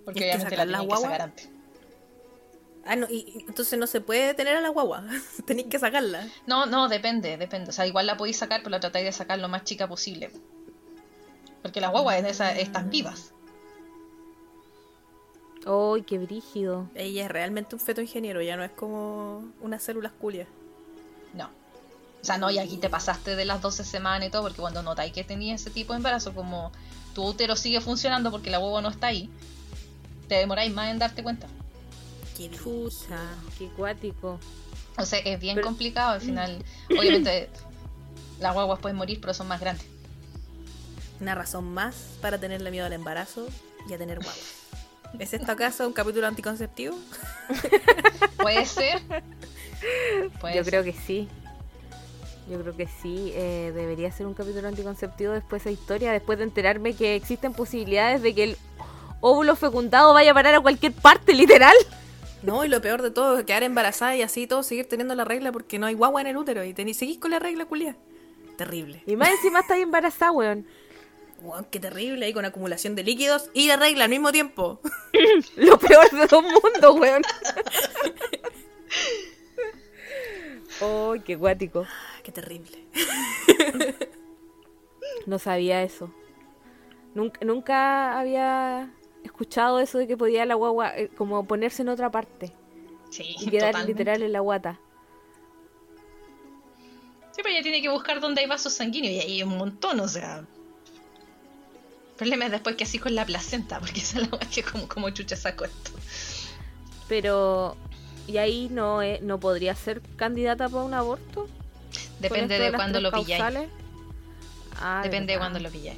Porque 0.03 0.19
¿Y 0.19 0.23
es 0.23 0.29
que 0.29 0.35
obviamente 0.35 0.57
la 0.57 0.65
la 0.65 0.77
tenían 0.79 0.89
que 0.89 1.01
sacar 1.03 1.21
antes. 1.21 1.49
Ah, 2.83 2.95
no, 2.95 3.07
y, 3.07 3.45
entonces 3.47 3.77
no 3.77 3.85
se 3.85 4.01
puede 4.01 4.33
tener 4.33 4.57
a 4.57 4.61
la 4.61 4.69
guagua. 4.69 5.05
Tenéis 5.45 5.67
que 5.67 5.77
sacarla. 5.77 6.27
No, 6.47 6.65
no, 6.65 6.89
depende, 6.89 7.37
depende. 7.37 7.69
O 7.69 7.73
sea, 7.73 7.85
igual 7.85 8.07
la 8.07 8.17
podéis 8.17 8.37
sacar, 8.37 8.61
pero 8.61 8.71
la 8.71 8.79
tratáis 8.79 9.05
de 9.05 9.11
sacar 9.11 9.37
lo 9.37 9.47
más 9.47 9.63
chica 9.63 9.87
posible. 9.87 10.31
Porque 11.61 11.79
las 11.79 11.91
guaguas 11.91 12.23
esas- 12.25 12.57
están 12.57 12.89
vivas. 12.89 13.33
¡Ay, 15.65 16.01
qué 16.03 16.17
brígido! 16.17 16.87
Ella 16.95 17.25
es 17.25 17.29
realmente 17.31 17.75
un 17.75 17.81
feto 17.81 18.01
ingeniero, 18.01 18.41
ya 18.41 18.57
no 18.57 18.63
es 18.63 18.71
como 18.71 19.43
unas 19.61 19.83
células 19.83 20.11
culias. 20.11 20.47
No. 21.33 21.45
O 21.45 22.23
sea, 22.25 22.37
no, 22.37 22.49
y 22.49 22.57
aquí 22.59 22.77
te 22.77 22.89
pasaste 22.89 23.35
de 23.35 23.45
las 23.45 23.61
12 23.61 23.83
semanas 23.83 24.27
y 24.27 24.31
todo, 24.31 24.43
porque 24.43 24.59
cuando 24.61 24.81
notáis 24.83 25.13
que 25.13 25.23
tenía 25.23 25.55
ese 25.55 25.69
tipo 25.69 25.93
de 25.93 25.97
embarazo, 25.97 26.33
como 26.33 26.71
tu 27.13 27.23
útero 27.23 27.55
sigue 27.55 27.81
funcionando 27.81 28.31
porque 28.31 28.49
la 28.49 28.59
huevo 28.59 28.81
no 28.81 28.89
está 28.89 29.07
ahí, 29.07 29.29
te 30.27 30.35
demoráis 30.35 30.73
más 30.73 30.89
en 30.89 30.99
darte 30.99 31.23
cuenta. 31.23 31.47
Qué 32.37 32.49
Chucha, 32.49 33.19
qué 33.57 33.67
cuático. 33.69 34.39
O 34.97 35.05
sea, 35.05 35.19
es 35.19 35.39
bien 35.39 35.55
Pero- 35.55 35.67
complicado 35.67 36.11
al 36.13 36.21
final. 36.21 36.63
Obviamente, 36.89 37.49
las 38.39 38.53
guaguas 38.53 38.79
pueden 38.79 38.97
morir, 38.97 39.19
pero 39.21 39.33
son 39.33 39.47
más 39.47 39.59
grandes. 39.59 39.85
Una 41.19 41.35
razón 41.35 41.71
más 41.71 41.95
para 42.21 42.39
tenerle 42.39 42.71
miedo 42.71 42.85
al 42.87 42.93
embarazo 42.93 43.47
y 43.87 43.93
a 43.93 43.97
tener 43.97 44.17
guaguas. 44.17 44.60
¿Es 45.19 45.33
esto 45.33 45.51
acaso 45.51 45.85
un 45.85 45.93
capítulo 45.93 46.27
anticonceptivo? 46.27 46.95
Puede 48.37 48.65
ser. 48.65 49.01
Puede 50.39 50.55
Yo 50.55 50.63
ser. 50.63 50.71
creo 50.71 50.83
que 50.83 50.93
sí. 50.93 51.27
Yo 52.49 52.59
creo 52.61 52.75
que 52.75 52.87
sí. 52.87 53.31
eh, 53.35 53.71
debería 53.73 54.11
ser 54.11 54.25
un 54.25 54.33
capítulo 54.33 54.67
anticonceptivo 54.67 55.33
después 55.33 55.63
de 55.63 55.71
esa 55.71 55.79
historia, 55.81 56.11
después 56.11 56.37
de 56.37 56.45
enterarme 56.45 56.93
que 56.95 57.15
existen 57.15 57.53
posibilidades 57.53 58.21
de 58.21 58.33
que 58.33 58.43
el 58.43 58.57
óvulo 59.21 59.55
fecundado 59.55 60.13
vaya 60.13 60.31
a 60.31 60.33
parar 60.33 60.55
a 60.55 60.59
cualquier 60.59 60.93
parte, 60.93 61.33
literal. 61.33 61.75
No, 62.41 62.65
y 62.65 62.67
lo 62.67 62.81
peor 62.81 63.03
de 63.03 63.11
todo 63.11 63.37
es 63.37 63.45
quedar 63.45 63.63
embarazada 63.63 64.15
y 64.15 64.23
así 64.23 64.47
todo 64.47 64.63
seguir 64.63 64.89
teniendo 64.89 65.13
la 65.13 65.23
regla 65.23 65.51
porque 65.51 65.77
no 65.77 65.85
hay 65.85 65.93
guagua 65.93 66.21
en 66.21 66.27
el 66.27 66.37
útero 66.37 66.63
y 66.63 66.73
seguís 66.93 67.19
con 67.19 67.31
la 67.31 67.39
regla 67.39 67.65
culia. 67.65 67.95
Terrible. 68.57 69.03
Y 69.05 69.15
más 69.15 69.29
encima 69.29 69.59
está 69.59 69.75
ahí 69.75 69.81
embarazada, 69.81 70.31
weón. 70.31 70.65
Wow, 71.41 71.65
qué 71.71 71.79
terrible 71.79 72.25
ahí 72.25 72.33
con 72.33 72.45
acumulación 72.45 72.95
de 72.95 73.03
líquidos 73.03 73.49
y 73.53 73.67
de 73.67 73.75
regla 73.75 74.03
al 74.03 74.09
mismo 74.09 74.31
tiempo. 74.31 74.79
Lo 75.55 75.77
peor 75.79 76.09
de 76.11 76.27
todo 76.27 76.41
el 76.41 76.45
mundo, 76.53 76.93
weón. 76.93 77.23
Oh, 80.81 81.15
qué 81.25 81.37
cuático. 81.37 81.85
qué 82.23 82.31
terrible. 82.31 82.85
No 85.25 85.37
sabía 85.39 85.83
eso. 85.83 86.13
Nunca, 87.13 87.39
nunca 87.45 88.19
había 88.19 88.91
escuchado 89.23 89.79
eso 89.79 89.97
de 89.97 90.07
que 90.07 90.17
podía 90.17 90.45
la 90.45 90.55
guagua 90.55 90.97
eh, 90.97 91.09
como 91.09 91.45
ponerse 91.45 91.81
en 91.83 91.89
otra 91.89 92.09
parte 92.09 92.53
Sí, 93.09 93.35
y 93.39 93.49
quedar 93.49 93.71
totalmente. 93.71 93.91
literal 93.99 94.23
en 94.23 94.31
la 94.31 94.39
guata. 94.39 94.79
Sí, 97.31 97.41
pero 97.43 97.49
ella 97.49 97.61
tiene 97.61 97.81
que 97.81 97.89
buscar 97.89 98.19
dónde 98.19 98.41
hay 98.41 98.47
vasos 98.47 98.73
sanguíneos 98.73 99.13
y 99.13 99.19
ahí 99.19 99.31
hay 99.37 99.43
un 99.43 99.57
montón, 99.57 99.99
o 99.99 100.07
sea. 100.07 100.45
El 102.21 102.25
problema 102.27 102.45
es 102.45 102.51
después 102.51 102.75
que 102.75 102.83
así 102.83 102.99
con 102.99 103.15
la 103.15 103.25
placenta, 103.25 103.79
porque 103.79 103.99
esa 103.99 104.21
es 104.21 104.31
la 104.31 104.37
que 104.37 104.61
como, 104.61 104.87
como 104.87 105.09
chucha 105.09 105.35
saco 105.35 105.65
esto. 105.65 105.89
Pero, 107.07 107.75
¿y 108.27 108.37
ahí 108.37 108.69
no, 108.69 109.01
eh, 109.01 109.17
no 109.23 109.39
podría 109.39 109.73
ser 109.73 110.03
candidata 110.17 110.69
para 110.69 110.83
un 110.83 110.93
aborto? 110.93 111.47
¿Con 111.47 111.49
Depende 112.19 112.59
de 112.59 112.69
las 112.69 112.77
cuándo 112.77 113.01
lo 113.01 113.11
pilláis. 113.11 113.67
Ah, 114.79 115.01
Depende 115.03 115.33
de 115.33 115.39
verdad. 115.39 115.39
cuándo 115.39 115.59
lo 115.67 115.71
pilláis. 115.71 115.97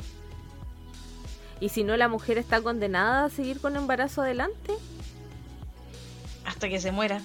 ¿Y 1.59 1.67
si 1.67 1.83
no, 1.83 1.97
la 1.97 2.07
mujer 2.07 2.37
está 2.37 2.61
condenada 2.61 3.25
a 3.25 3.29
seguir 3.29 3.59
con 3.59 3.75
embarazo 3.75 4.21
adelante? 4.21 4.75
Hasta 6.45 6.69
que 6.69 6.79
se 6.79 6.93
muera. 6.93 7.21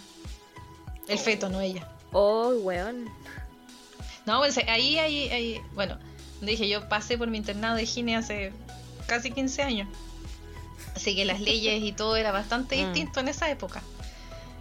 El 1.07 1.21
feto, 1.21 1.49
no 1.49 1.61
ella. 1.61 1.89
Oh, 2.11 2.49
weón. 2.49 3.05
No, 4.27 4.41
pues 4.41 4.59
ahí, 4.59 4.99
ahí, 4.99 5.29
ahí. 5.29 5.61
Bueno, 5.77 5.99
dije, 6.41 6.69
yo 6.69 6.89
pasé 6.89 7.17
por 7.17 7.29
mi 7.29 7.39
internado 7.39 7.77
de 7.77 7.87
gine 7.87 8.17
hace 8.17 8.53
casi 9.09 9.33
15 9.33 9.63
años. 9.63 9.89
Así 10.95 11.17
que 11.17 11.25
las 11.25 11.41
leyes 11.41 11.83
y 11.83 11.93
todo 11.93 12.15
era 12.17 12.31
bastante 12.31 12.77
Mm. 12.83 12.93
distinto 12.93 13.21
en 13.21 13.29
esa 13.29 13.51
época. 13.51 13.83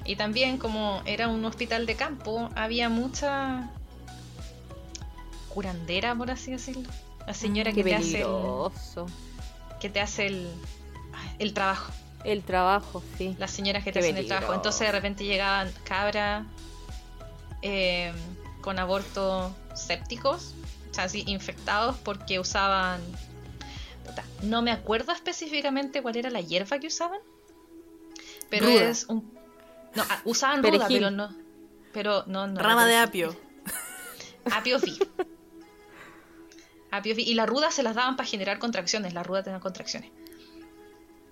Y 0.05 0.15
también, 0.15 0.57
como 0.57 1.01
era 1.05 1.27
un 1.27 1.43
hospital 1.45 1.85
de 1.85 1.95
campo, 1.95 2.49
había 2.55 2.87
mucha 2.89 3.69
curandera, 5.49 6.15
por 6.15 6.31
así 6.31 6.51
decirlo. 6.51 6.89
La 7.25 7.33
señora 7.33 7.71
Mm, 7.71 7.75
que 7.75 7.83
te 7.83 7.95
hace 7.95 8.21
el, 8.21 8.27
que 9.81 9.89
te 9.89 9.99
hace 9.99 10.27
el, 10.27 10.47
el 11.39 11.53
trabajo. 11.53 11.91
El 12.23 12.43
trabajo, 12.43 13.03
sí. 13.17 13.35
Las 13.37 13.51
señoras 13.51 13.83
que 13.83 13.91
te 13.91 13.99
Qué 13.99 14.05
hacen 14.07 14.17
el 14.17 14.27
trabajo. 14.27 14.53
Entonces 14.53 14.87
de 14.87 14.91
repente 14.91 15.23
llegaban 15.25 15.71
cabras 15.83 16.45
eh, 17.61 18.11
con 18.61 18.79
abortos 18.79 19.51
sépticos, 19.75 20.53
o 20.91 20.93
sea, 20.93 21.03
así 21.05 21.23
infectados 21.27 21.97
porque 21.97 22.39
usaban... 22.39 23.01
no 24.43 24.61
me 24.61 24.71
acuerdo 24.71 25.11
específicamente 25.11 26.01
cuál 26.01 26.17
era 26.17 26.29
la 26.29 26.41
hierba 26.41 26.79
que 26.79 26.87
usaban, 26.87 27.19
pero 28.49 28.67
Ruda. 28.67 28.89
es 28.89 29.05
un... 29.07 29.31
No, 29.95 30.03
ah, 30.09 30.21
usaban 30.25 30.63
ruda, 30.63 30.87
pero 30.87 31.11
no... 31.11 31.35
Pero 31.93 32.23
no, 32.27 32.47
no. 32.47 32.61
Rama 32.61 32.85
de 32.85 32.95
apio. 32.95 33.35
Apio 34.51 34.79
vi. 34.79 34.99
Apio. 36.91 37.15
Y 37.17 37.33
la 37.33 37.45
ruda 37.45 37.71
se 37.71 37.81
las 37.81 37.95
daban 37.95 38.15
para 38.15 38.29
generar 38.29 38.59
contracciones. 38.59 39.13
La 39.13 39.23
ruda 39.23 39.41
tenía 39.41 39.59
contracciones. 39.59 40.11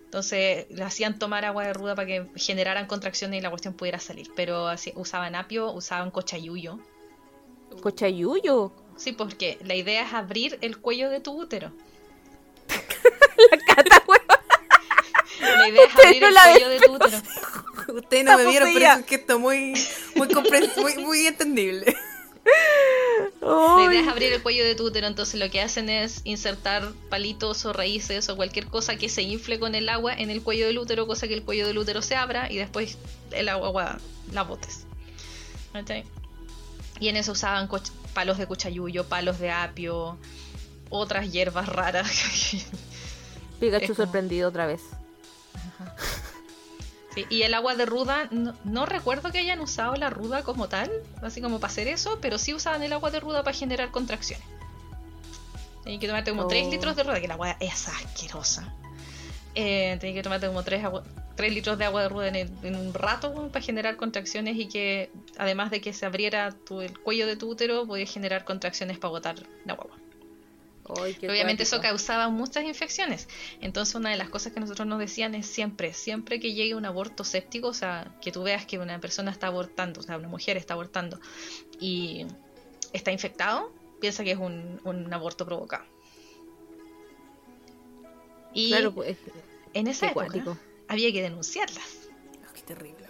Entonces 0.06 0.66
le 0.70 0.84
hacían 0.84 1.20
tomar 1.20 1.45
agua 1.45 1.66
de 1.66 1.74
ruda 1.74 1.93
para 1.93 2.08
que 2.08 2.30
generaran 2.36 2.88
contracciones 2.88 3.39
y 3.39 3.41
la 3.41 3.49
cuestión 3.49 3.74
pudiera 3.74 3.99
salir. 3.99 4.32
Pero 4.36 4.68
así, 4.68 4.91
usaban 4.95 5.36
apio, 5.36 5.72
usaban 5.72 6.10
cochayuyo. 6.10 6.80
Cochayuyo. 7.82 8.72
Sí, 8.95 9.12
porque 9.12 9.60
la 9.64 9.76
idea 9.76 10.03
es 10.03 10.14
abrir 10.14 10.58
el 10.62 10.80
cuello 10.80 11.10
de 11.10 11.20
tu 11.20 11.39
útero. 11.39 11.74
Cata. 13.64 14.03
La 15.39 15.70
idea 15.70 15.84
es 15.86 15.95
abrir 15.95 16.22
no 16.22 16.28
el 16.28 16.36
cuello 16.36 16.70
de 16.70 16.80
tu 16.80 16.93
útero. 16.93 17.22
Ustedes 17.95 18.26
no 18.26 18.38
me 18.38 18.45
vieron, 18.45 18.70
pero 18.74 18.99
es 18.99 19.06
que 19.06 19.16
esto 19.16 19.39
muy, 19.39 19.74
muy, 20.16 20.28
muy, 20.78 20.97
muy 20.97 21.28
entendible. 21.28 21.95
La 23.41 23.86
idea 23.88 24.01
es 24.01 24.08
abrir 24.08 24.34
el 24.34 24.41
cuello 24.41 24.64
de 24.64 24.76
tu 24.76 24.86
útero, 24.86 25.08
entonces 25.08 25.39
lo 25.39 25.49
que 25.49 25.62
hacen 25.62 25.89
es 25.89 26.22
insertar 26.24 26.93
palitos 27.10 27.66
o 27.66 27.74
raíces 27.74 28.30
o 28.30 28.36
cualquier 28.36 28.68
cosa 28.68 28.95
que 28.97 29.10
se 29.10 29.22
infle 29.22 29.60
con 29.60 29.76
el 29.76 29.89
agua 29.89 30.14
en 30.14 30.30
el 30.30 30.41
cuello 30.41 30.68
del 30.68 30.78
útero, 30.78 31.08
cosa 31.08 31.28
que 31.28 31.34
el 31.34 31.43
cuello 31.43 31.68
del 31.68 31.78
útero 31.78 32.01
se 32.01 32.16
abra 32.16 32.51
y 32.51 32.58
después 32.58 32.97
el 33.32 33.49
agua 33.49 33.99
la 34.32 34.43
botes. 34.43 34.86
¿Cachai? 35.74 36.06
Y 36.99 37.10
en 37.10 37.18
eso 37.18 37.34
usaban 37.34 37.70
palos 38.14 38.38
de 38.38 38.47
cuchayuyo, 38.47 39.06
palos 39.06 39.39
de 39.39 39.51
apio, 39.51 40.18
otras 40.89 41.32
hierbas 41.32 41.68
raras. 41.68 42.10
Pikachu 43.60 43.88
como- 43.88 43.95
sorprendido 43.95 44.49
otra 44.49 44.66
vez. 44.66 44.82
Sí, 47.14 47.26
y 47.30 47.43
el 47.43 47.53
agua 47.53 47.76
de 47.76 47.86
ruda, 47.86 48.28
no, 48.32 48.53
no 48.66 48.86
recuerdo 48.86 49.32
que 49.32 49.38
hayan 49.38 49.62
usado 49.62 49.95
la 49.95 50.10
ruda 50.10 50.43
como 50.43 50.68
tal, 50.68 50.91
así 51.22 51.41
como 51.41 51.60
para 51.62 51.72
hacer 51.72 51.88
eso, 51.88 52.20
pero 52.22 52.38
sí 52.38 52.53
usaban 52.53 52.84
el 52.84 52.91
agua 52.91 53.10
de 53.10 53.22
ruda 53.22 53.41
para 53.43 53.56
generar 53.56 53.89
contracciones. 53.91 54.45
Tenías 55.84 56.01
que 56.01 56.08
tomarte 56.08 56.32
como 56.32 56.43
Oh. 56.43 56.47
3 56.47 56.68
litros 56.68 56.95
de 56.97 57.03
ruda, 57.03 57.22
que 57.22 57.28
la 57.30 57.36
agua 57.36 57.56
es 57.62 57.88
asquerosa. 57.88 58.74
Eh, 59.53 59.95
tenías 60.01 60.18
que 60.18 60.24
tomarte 60.24 60.47
como 60.47 60.64
3, 60.64 61.53
litros 61.53 61.78
de 61.78 61.86
agua 61.86 62.01
de 62.01 62.10
ruda 62.10 62.28
en, 62.28 62.36
el- 62.36 62.51
en 62.64 62.76
un 62.76 62.93
rato 62.93 63.47
para 63.49 63.64
generar 63.64 63.95
contracciones 63.95 64.58
y 64.58 64.68
que 64.68 65.10
además 65.38 65.72
de 65.72 65.80
que 65.80 65.93
se 65.93 66.06
abriera 66.06 66.51
tu- 66.51 66.82
el 66.82 66.99
cuello 66.99 67.28
de 67.28 67.38
tu 67.38 67.49
útero, 67.49 67.86
podías 67.88 68.12
generar 68.12 68.43
contracciones 68.43 68.97
para 68.97 69.12
botar 69.12 69.36
la 69.64 69.76
guagua. 69.76 69.95
Obviamente 70.88 71.63
eso 71.63 71.81
causaba 71.81 72.29
muchas 72.29 72.63
infecciones. 72.63 73.27
Entonces 73.59 73.95
una 73.95 74.11
de 74.11 74.17
las 74.17 74.29
cosas 74.29 74.53
que 74.53 74.59
nosotros 74.59 74.88
nos 74.88 74.99
decían 74.99 75.33
es 75.36 75.47
siempre, 75.47 75.93
siempre 75.93 76.39
que 76.39 76.53
llegue 76.53 76.75
un 76.75 76.86
aborto 76.86 77.23
séptico, 77.23 77.69
o 77.69 77.73
sea, 77.73 78.15
que 78.21 78.31
tú 78.31 78.43
veas 78.43 78.65
que 78.65 78.77
una 78.77 78.99
persona 78.99 79.31
está 79.31 79.47
abortando, 79.47 79.99
o 80.01 80.03
sea, 80.03 80.17
una 80.17 80.27
mujer 80.27 80.57
está 80.57 80.73
abortando 80.75 81.19
y 81.79 82.25
está 82.93 83.11
infectado, 83.11 83.73
piensa 83.99 84.23
que 84.23 84.31
es 84.31 84.38
un, 84.38 84.79
un 84.83 85.11
aborto 85.13 85.45
provocado. 85.45 85.86
Y 88.53 88.69
Claro, 88.69 88.93
pues. 88.93 89.17
en 89.73 89.88
esa 89.88 90.07
época 90.07 90.57
había 90.88 91.11
que 91.11 91.21
denunciarlas. 91.21 92.09
Oh, 92.47 92.53
qué 92.53 92.61
terrible. 92.61 93.05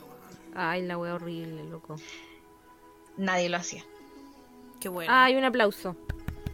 Ay, 0.56 0.84
la 0.84 0.98
wea 0.98 1.16
horrible, 1.16 1.66
loco. 1.66 1.98
Nadie 3.18 3.50
lo 3.50 3.58
hacía. 3.58 3.84
Qué 4.80 4.88
bueno. 4.88 5.12
Ay, 5.14 5.36
un 5.36 5.44
aplauso. 5.44 5.98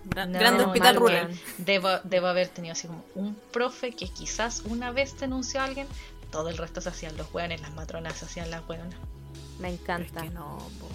Gran- 0.06 0.32
No, 0.32 0.40
grande 0.40 0.64
hospital 0.64 0.96
rural. 0.96 1.40
Debo, 1.60 1.90
debo 2.04 2.28
haber 2.28 2.48
tenido 2.50 2.74
así 2.74 2.88
como 2.88 3.04
un 3.16 3.36
profe 3.52 3.92
que 3.92 4.08
quizás 4.10 4.62
una 4.66 4.92
vez 4.92 5.20
denunció 5.20 5.62
a 5.62 5.66
alguien, 5.66 5.88
todo 6.32 6.50
el 6.50 6.58
resto 6.58 6.82
se 6.82 6.90
hacían 6.90 7.16
los 7.18 7.32
hueones, 7.34 7.62
las 7.62 7.74
matronas 7.74 8.18
se 8.18 8.26
hacían 8.26 8.50
las 8.52 8.68
hueonas. 8.68 8.96
Me 9.60 9.70
es 9.74 9.80
encanta. 9.80 10.22
que 10.24 10.30
no, 10.30 10.58
po. 10.80 10.88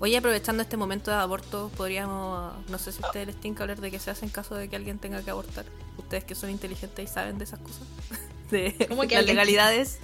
Oye, 0.00 0.16
aprovechando 0.16 0.62
este 0.62 0.76
momento 0.76 1.10
de 1.12 1.16
aborto, 1.18 1.70
podríamos, 1.76 2.52
no 2.68 2.78
sé 2.78 2.90
si 2.92 3.02
a 3.02 3.06
ustedes 3.06 3.28
les 3.28 3.36
tienen 3.40 3.54
que 3.56 3.62
hablar 3.62 3.80
de 3.80 3.90
qué 3.92 3.98
se 4.00 4.10
hace 4.10 4.24
en 4.24 4.30
caso 4.32 4.56
de 4.56 4.68
que 4.68 4.74
alguien 4.76 4.98
tenga 4.98 5.22
que 5.22 5.30
abortar. 5.30 5.64
Ustedes 5.96 6.24
que 6.24 6.34
son 6.34 6.50
inteligentes 6.50 7.08
y 7.08 7.12
saben 7.12 7.38
de 7.38 7.44
esas 7.44 7.60
cosas, 7.60 7.82
de 8.50 8.74
¿Cómo 8.88 9.02
que 9.02 9.14
las 9.14 9.24
legalidades. 9.24 9.98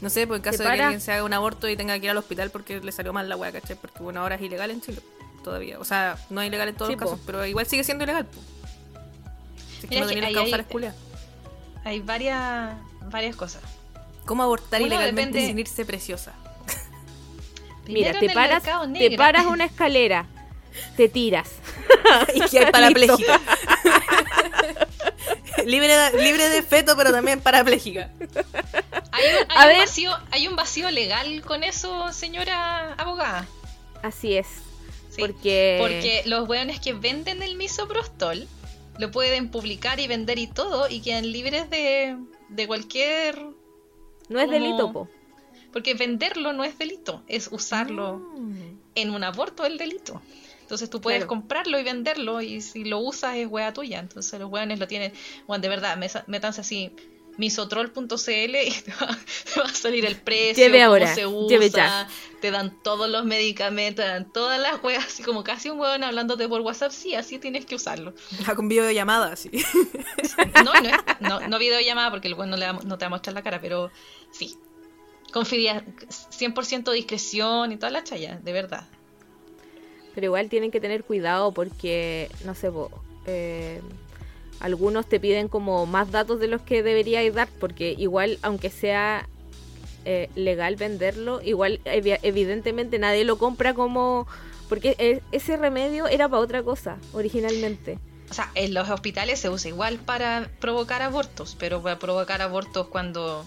No 0.00 0.10
sé, 0.10 0.26
pues 0.26 0.38
en 0.38 0.42
caso 0.44 0.58
¿Te 0.58 0.64
de 0.68 0.74
que 0.76 0.82
alguien 0.82 1.00
se 1.00 1.12
haga 1.12 1.24
un 1.24 1.32
aborto 1.32 1.68
y 1.68 1.76
tenga 1.76 1.98
que 1.98 2.04
ir 2.06 2.10
al 2.10 2.16
hospital 2.18 2.50
porque 2.50 2.80
le 2.80 2.92
salió 2.92 3.12
mal 3.12 3.28
la 3.28 3.36
weá, 3.36 3.50
¿cachai? 3.52 3.76
Porque 3.76 4.02
bueno, 4.02 4.20
ahora 4.20 4.36
es 4.36 4.42
ilegal 4.42 4.70
en 4.70 4.80
Chile 4.80 5.00
todavía. 5.44 5.78
O 5.78 5.84
sea, 5.84 6.16
no 6.30 6.40
es 6.40 6.48
ilegal 6.48 6.68
en 6.70 6.74
todos 6.74 6.88
Sí, 6.88 6.94
los 6.96 7.02
casos, 7.02 7.18
po. 7.20 7.26
pero 7.26 7.46
igual 7.46 7.66
sigue 7.66 7.84
siendo 7.84 8.02
ilegal. 8.02 8.26
po. 8.26 8.40
Si 9.68 9.76
es 9.76 9.80
que 9.82 9.88
Mira, 9.88 10.00
no 10.06 10.10
que 10.20 10.26
hay- 10.26 10.34
causales 10.34 10.66
culiadas. 10.66 10.96
Hay 11.84 12.00
varias, 12.00 12.74
varias 13.10 13.36
cosas. 13.36 13.62
¿Cómo 14.24 14.42
abortar 14.42 14.80
Uno 14.80 14.86
ilegalmente 14.88 15.38
depende- 15.38 15.46
sin 15.46 15.58
irse 15.58 15.84
preciosa? 15.84 16.32
Mira, 17.86 18.18
te 18.18 18.30
paras, 18.30 18.62
te 18.98 19.16
paras 19.16 19.44
una 19.46 19.66
escalera, 19.66 20.26
te 20.96 21.08
tiras. 21.10 21.50
y 22.34 22.40
que 22.40 22.58
es 22.58 22.70
parapléjica. 22.70 23.38
libre, 25.66 25.88
de, 25.94 26.22
libre 26.22 26.48
de 26.48 26.62
feto, 26.62 26.96
pero 26.96 27.12
también 27.12 27.40
parapléjica. 27.40 28.10
Hay 29.12 29.24
un, 29.26 29.50
hay 29.50 29.56
A 29.56 29.62
un 29.62 29.68
ver. 29.68 29.78
vacío, 29.78 30.16
hay 30.30 30.48
un 30.48 30.56
vacío 30.56 30.90
legal 30.90 31.42
con 31.42 31.62
eso, 31.62 32.12
señora 32.12 32.94
abogada. 32.94 33.46
Así 34.02 34.36
es. 34.36 34.46
Sí, 35.14 35.20
Porque, 35.20 35.78
Porque 35.80 36.22
los 36.26 36.48
weones 36.48 36.80
que 36.80 36.92
venden 36.92 37.42
el 37.42 37.56
misoprostol 37.56 38.48
lo 38.98 39.10
pueden 39.10 39.50
publicar 39.50 40.00
y 40.00 40.06
vender 40.06 40.38
y 40.38 40.46
todo 40.46 40.88
y 40.88 41.00
quedan 41.00 41.30
libres 41.30 41.68
de, 41.70 42.16
de 42.48 42.66
cualquier... 42.66 43.36
no 44.28 44.40
es 44.40 44.46
como- 44.46 44.50
delito, 44.58 44.92
po. 44.92 45.08
Porque 45.72 45.94
venderlo 45.94 46.52
no 46.52 46.62
es 46.64 46.78
delito, 46.78 47.22
es 47.26 47.48
usarlo 47.50 48.18
Mm. 48.18 48.78
en 48.94 49.10
un 49.10 49.24
aborto 49.24 49.64
el 49.66 49.76
delito. 49.78 50.22
Entonces 50.60 50.88
tú 50.88 51.00
puedes 51.00 51.18
Claro. 51.20 51.28
comprarlo 51.28 51.78
y 51.78 51.82
venderlo 51.82 52.40
y 52.40 52.60
si 52.60 52.84
lo 52.84 52.98
usas 52.98 53.36
es 53.36 53.46
wea 53.48 53.72
tuya. 53.72 53.98
Entonces 54.00 54.38
los 54.40 54.50
weones 54.50 54.78
lo 54.78 54.86
tienen, 54.88 55.12
bueno, 55.46 55.60
de 55.62 55.68
verdad, 55.68 55.96
métanse 56.26 56.60
así 56.60 56.90
misotrol.cl 57.36 58.56
y 58.66 58.70
te 58.70 58.92
va, 58.92 59.18
te 59.54 59.60
va 59.60 59.66
a 59.66 59.74
salir 59.74 60.04
el 60.06 60.16
precio, 60.16 60.64
Lleve 60.64 60.78
cómo 60.78 60.90
ahora, 60.92 61.14
se 61.14 61.26
usa, 61.26 61.48
lleve 61.48 61.70
ya. 61.70 62.08
Te 62.44 62.50
dan 62.50 62.76
todos 62.82 63.08
los 63.08 63.24
medicamentos, 63.24 64.04
te 64.04 64.10
dan 64.10 64.30
todas 64.30 64.60
las 64.60 64.82
weas, 64.84 65.06
así 65.06 65.22
como 65.22 65.42
casi 65.42 65.70
un 65.70 65.80
weón 65.80 66.04
hablándote 66.04 66.46
por 66.46 66.60
WhatsApp, 66.60 66.90
sí, 66.92 67.14
así 67.14 67.38
tienes 67.38 67.64
que 67.64 67.74
usarlo. 67.74 68.12
Ah, 68.46 68.54
con 68.54 68.68
videollamada, 68.68 69.34
sí. 69.34 69.50
No, 70.62 70.74
no, 70.74 70.88
es- 70.90 71.04
no, 71.20 71.48
no 71.48 71.58
videollamada 71.58 72.10
porque 72.10 72.28
el 72.28 72.34
weón 72.34 72.50
no, 72.50 72.58
le 72.58 72.66
va- 72.66 72.80
no 72.84 72.98
te 72.98 73.04
va 73.04 73.06
a 73.06 73.08
mostrar 73.08 73.32
la 73.32 73.42
cara, 73.42 73.62
pero 73.62 73.90
sí. 74.30 74.58
Confía 75.32 75.86
100% 76.30 76.92
discreción 76.92 77.72
y 77.72 77.76
toda 77.78 77.90
la 77.90 78.04
chaya, 78.04 78.38
de 78.42 78.52
verdad. 78.52 78.86
Pero 80.14 80.26
igual 80.26 80.50
tienen 80.50 80.70
que 80.70 80.82
tener 80.82 81.02
cuidado 81.02 81.50
porque, 81.52 82.28
no 82.44 82.54
sé, 82.54 82.70
po, 82.70 82.90
eh, 83.24 83.80
algunos 84.60 85.08
te 85.08 85.18
piden 85.18 85.48
como 85.48 85.86
más 85.86 86.10
datos 86.12 86.40
de 86.40 86.48
los 86.48 86.60
que 86.60 86.82
deberíais 86.82 87.32
dar, 87.34 87.48
porque 87.58 87.94
igual, 87.96 88.38
aunque 88.42 88.68
sea 88.68 89.30
eh, 90.04 90.28
legal 90.34 90.76
venderlo, 90.76 91.40
igual 91.42 91.80
evi- 91.84 92.18
evidentemente 92.22 92.98
nadie 92.98 93.24
lo 93.24 93.38
compra 93.38 93.74
como... 93.74 94.26
Porque 94.68 94.96
e- 94.98 95.20
ese 95.32 95.56
remedio 95.58 96.06
era 96.06 96.28
para 96.28 96.40
otra 96.42 96.62
cosa, 96.62 96.96
originalmente. 97.12 97.98
O 98.30 98.34
sea, 98.34 98.50
en 98.54 98.72
los 98.72 98.88
hospitales 98.88 99.38
se 99.38 99.50
usa 99.50 99.68
igual 99.68 99.98
para 99.98 100.48
provocar 100.58 101.02
abortos, 101.02 101.54
pero 101.58 101.82
para 101.82 101.98
provocar 101.98 102.40
abortos 102.40 102.88
cuando 102.88 103.46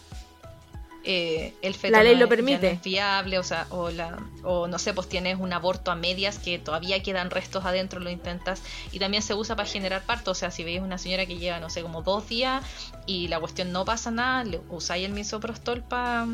eh, 1.10 1.54
el 1.62 1.74
feto 1.74 1.94
La 1.94 2.04
ley 2.04 2.14
no 2.14 2.20
lo 2.20 2.26
es- 2.26 2.30
permite. 2.30 2.68
no 2.68 2.74
es 2.76 2.82
viable, 2.84 3.40
o 3.40 3.44
sea, 3.44 3.66
o, 3.70 3.90
la, 3.90 4.20
o 4.44 4.68
no 4.68 4.78
sé, 4.78 4.94
pues 4.94 5.08
tienes 5.08 5.40
un 5.40 5.54
aborto 5.54 5.90
a 5.90 5.96
medias 5.96 6.38
que 6.38 6.60
todavía 6.60 7.02
quedan 7.02 7.30
restos 7.32 7.64
adentro, 7.66 8.00
lo 8.00 8.10
intentas, 8.10 8.62
y 8.92 9.00
también 9.00 9.24
se 9.24 9.34
usa 9.34 9.56
para 9.56 9.68
generar 9.70 10.04
parto, 10.06 10.32
o 10.32 10.36
sea, 10.36 10.52
si 10.52 10.64
veis 10.64 10.82
una 10.82 10.98
señora 10.98 11.26
que 11.26 11.38
lleva, 11.38 11.60
no 11.60 11.70
sé, 11.70 11.82
como 11.82 12.02
dos 12.02 12.28
días 12.28 12.64
y 13.06 13.28
la 13.30 13.40
cuestión 13.40 13.72
no 13.72 13.86
pasa 13.86 14.12
nada, 14.12 14.44
le 14.44 14.60
usáis 14.70 15.06
el 15.06 15.14
misoprostol 15.14 15.82
para 15.84 16.28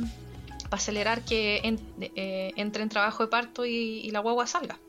acelerar 0.71 1.23
que 1.23 1.61
en- 1.63 1.79
eh, 2.15 2.51
entre 2.55 2.83
en 2.83 2.89
trabajo 2.89 3.23
de 3.23 3.29
parto 3.29 3.65
y, 3.65 3.99
y 3.99 4.11
la 4.11 4.19
guagua 4.19 4.47
salga. 4.47 4.79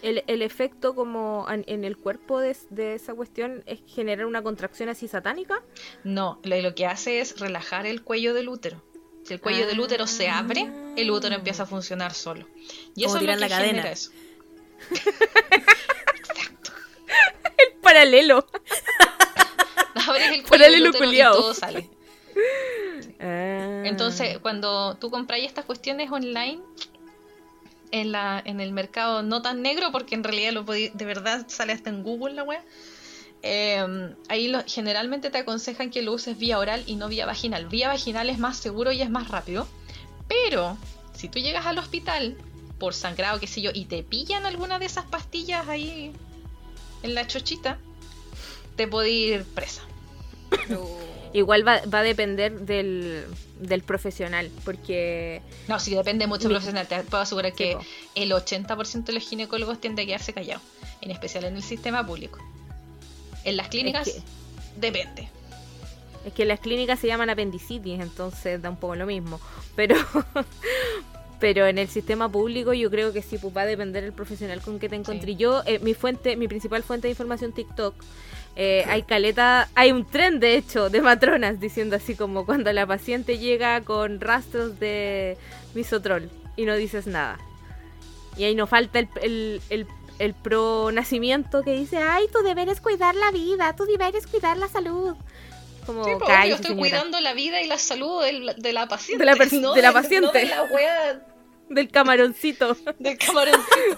El, 0.00 0.22
el 0.28 0.42
efecto 0.42 0.94
como 0.94 1.44
en 1.50 1.84
el 1.84 1.96
cuerpo 1.96 2.38
de, 2.38 2.56
de 2.70 2.94
esa 2.94 3.14
cuestión 3.14 3.64
es 3.66 3.80
generar 3.84 4.26
una 4.26 4.42
contracción 4.42 4.88
así 4.88 5.08
satánica. 5.08 5.60
No, 6.04 6.38
lo, 6.44 6.56
lo 6.62 6.72
que 6.76 6.86
hace 6.86 7.18
es 7.20 7.40
relajar 7.40 7.84
el 7.84 8.02
cuello 8.04 8.32
del 8.32 8.48
útero. 8.48 8.80
Si 9.28 9.34
el 9.34 9.40
cuello 9.40 9.66
del 9.66 9.78
útero 9.78 10.06
se 10.06 10.30
abre, 10.30 10.70
el 10.96 11.10
útero 11.10 11.34
empieza 11.34 11.64
a 11.64 11.66
funcionar 11.66 12.14
solo. 12.14 12.48
Y 12.96 13.04
Como 13.04 13.04
eso 13.04 13.06
es 13.06 13.12
lo 13.14 13.20
tirar 13.20 13.36
que 13.36 13.40
la 13.40 13.48
cadena. 13.48 13.68
genera 13.68 13.92
eso. 13.92 14.10
Paralelo. 17.82 18.46
Abres 20.06 20.28
el 20.28 20.42
cuello 20.42 20.48
Paralelo 20.48 20.92
del 20.92 21.02
útero 21.02 21.12
y 21.12 21.18
todo 21.18 21.54
sale. 21.54 21.88
Ah. 23.20 23.82
Entonces, 23.84 24.38
cuando 24.38 24.96
tú 25.00 25.10
compras 25.10 25.40
estas 25.42 25.64
cuestiones 25.64 26.08
online, 26.12 26.60
en, 27.90 28.12
la, 28.12 28.40
en 28.44 28.60
el 28.60 28.70
mercado 28.70 29.24
no 29.24 29.42
tan 29.42 29.60
negro, 29.60 29.90
porque 29.90 30.14
en 30.14 30.22
realidad 30.22 30.52
lo 30.52 30.64
podí- 30.64 30.92
de 30.92 31.04
verdad 31.04 31.44
sale 31.48 31.72
hasta 31.72 31.90
en 31.90 32.04
Google 32.04 32.34
la 32.34 32.44
web, 32.44 32.60
ahí 33.42 34.48
lo- 34.48 34.64
generalmente 34.66 35.30
te 35.30 35.38
aconsejan 35.38 35.90
que 35.90 36.02
lo 36.02 36.12
uses 36.12 36.38
vía 36.38 36.58
oral 36.58 36.82
y 36.86 36.96
no 36.96 37.08
vía 37.08 37.26
vaginal. 37.26 37.66
Vía 37.66 37.88
vaginal 37.88 38.30
es 38.30 38.38
más 38.38 38.56
seguro 38.56 38.92
y 38.92 39.00
es 39.02 39.10
más 39.10 39.28
rápido, 39.28 39.66
pero 40.28 40.76
si 41.14 41.28
tú 41.28 41.38
llegas 41.38 41.66
al 41.66 41.78
hospital 41.78 42.36
por 42.78 42.94
sangrado, 42.94 43.40
qué 43.40 43.46
sé 43.46 43.60
yo, 43.60 43.70
y 43.74 43.86
te 43.86 44.02
pillan 44.02 44.46
alguna 44.46 44.78
de 44.78 44.86
esas 44.86 45.04
pastillas 45.06 45.68
ahí 45.68 46.12
en 47.02 47.14
la 47.14 47.26
chochita, 47.26 47.78
te 48.76 48.86
puede 48.86 49.10
ir 49.10 49.44
presa. 49.44 49.82
Igual 51.34 51.66
va, 51.66 51.82
va 51.92 51.98
a 51.98 52.02
depender 52.02 52.60
del, 52.60 53.26
del 53.60 53.82
profesional, 53.82 54.50
porque 54.64 55.42
No, 55.68 55.78
sí, 55.78 55.94
depende 55.94 56.26
mucho 56.26 56.44
del 56.44 56.52
profesional. 56.52 56.86
Te 56.88 57.02
puedo 57.02 57.22
asegurar 57.22 57.52
que 57.52 57.76
el 58.14 58.32
80% 58.32 59.04
de 59.04 59.12
los 59.12 59.22
ginecólogos 59.28 59.78
tiende 59.80 60.02
a 60.02 60.06
quedarse 60.06 60.32
callados, 60.32 60.62
en 61.02 61.10
especial 61.10 61.44
en 61.44 61.56
el 61.56 61.62
sistema 61.62 62.06
público. 62.06 62.38
En 63.44 63.56
las 63.56 63.68
clínicas, 63.68 64.06
Es 64.08 64.14
que- 64.14 64.22
depende. 64.80 65.28
es 66.26 66.32
que 66.32 66.44
las 66.44 66.60
clínicas 66.60 66.98
se 66.98 67.06
llaman 67.06 67.30
apendicitis, 67.30 68.00
entonces 68.00 68.60
da 68.60 68.70
un 68.70 68.76
poco 68.76 68.94
lo 68.96 69.06
mismo. 69.06 69.40
Pero 69.76 69.94
pero 71.40 71.66
en 71.66 71.78
el 71.78 71.88
sistema 71.88 72.28
público 72.28 72.72
yo 72.72 72.90
creo 72.90 73.12
que 73.12 73.22
sí 73.22 73.38
pues, 73.38 73.56
va 73.56 73.62
a 73.62 73.66
depender 73.66 74.02
el 74.02 74.12
profesional 74.12 74.60
con 74.60 74.78
que 74.80 74.88
te 74.88 74.96
encontré. 74.96 75.36
Yo, 75.36 75.62
eh, 75.66 75.78
mi 75.78 75.94
fuente, 75.94 76.36
mi 76.36 76.48
principal 76.48 76.82
fuente 76.82 77.06
de 77.06 77.12
información 77.12 77.52
TikTok, 77.52 77.94
eh, 78.56 78.84
hay 78.88 79.02
caleta, 79.02 79.68
hay 79.76 79.92
un 79.92 80.04
tren 80.04 80.40
de 80.40 80.56
hecho 80.56 80.90
de 80.90 81.00
matronas 81.00 81.60
diciendo 81.60 81.94
así 81.94 82.16
como 82.16 82.44
cuando 82.44 82.72
la 82.72 82.86
paciente 82.88 83.38
llega 83.38 83.80
con 83.82 84.20
rastros 84.20 84.80
de 84.80 85.36
misotrol 85.74 86.28
y 86.56 86.64
no 86.64 86.74
dices 86.74 87.06
nada. 87.06 87.38
Y 88.36 88.42
ahí 88.44 88.56
no 88.56 88.66
falta 88.66 88.98
el, 88.98 89.08
el, 89.22 89.60
el, 89.70 89.86
el 90.18 90.34
pro 90.34 90.90
nacimiento 90.92 91.62
que 91.62 91.72
dice, 91.72 91.98
ay, 91.98 92.26
tu 92.32 92.42
deber 92.42 92.68
es 92.68 92.80
cuidar 92.80 93.14
la 93.14 93.30
vida, 93.30 93.74
tu 93.76 93.84
deber 93.84 94.16
es 94.16 94.26
cuidar 94.26 94.56
la 94.56 94.68
salud. 94.68 95.14
Como, 95.86 96.04
Sí, 96.04 96.10
pues, 96.18 96.28
cállese, 96.28 96.48
yo 96.50 96.54
estoy 96.56 96.70
señora. 96.70 96.80
cuidando 96.90 97.20
la 97.20 97.32
vida 97.34 97.62
y 97.62 97.66
la 97.66 97.78
salud 97.78 98.22
de 98.56 98.72
la 98.72 98.88
paciente. 98.88 99.24
De 99.24 99.30
la 99.30 99.34
no 99.52 99.72
de 99.74 99.82
la 99.82 99.88
no 99.88 99.94
paciente. 99.94 100.38
de 100.38 100.44
la 100.46 100.62
wea 100.64 101.26
del 101.70 101.90
camaroncito. 101.90 102.76
del 102.98 103.16
camaroncito. 103.16 103.96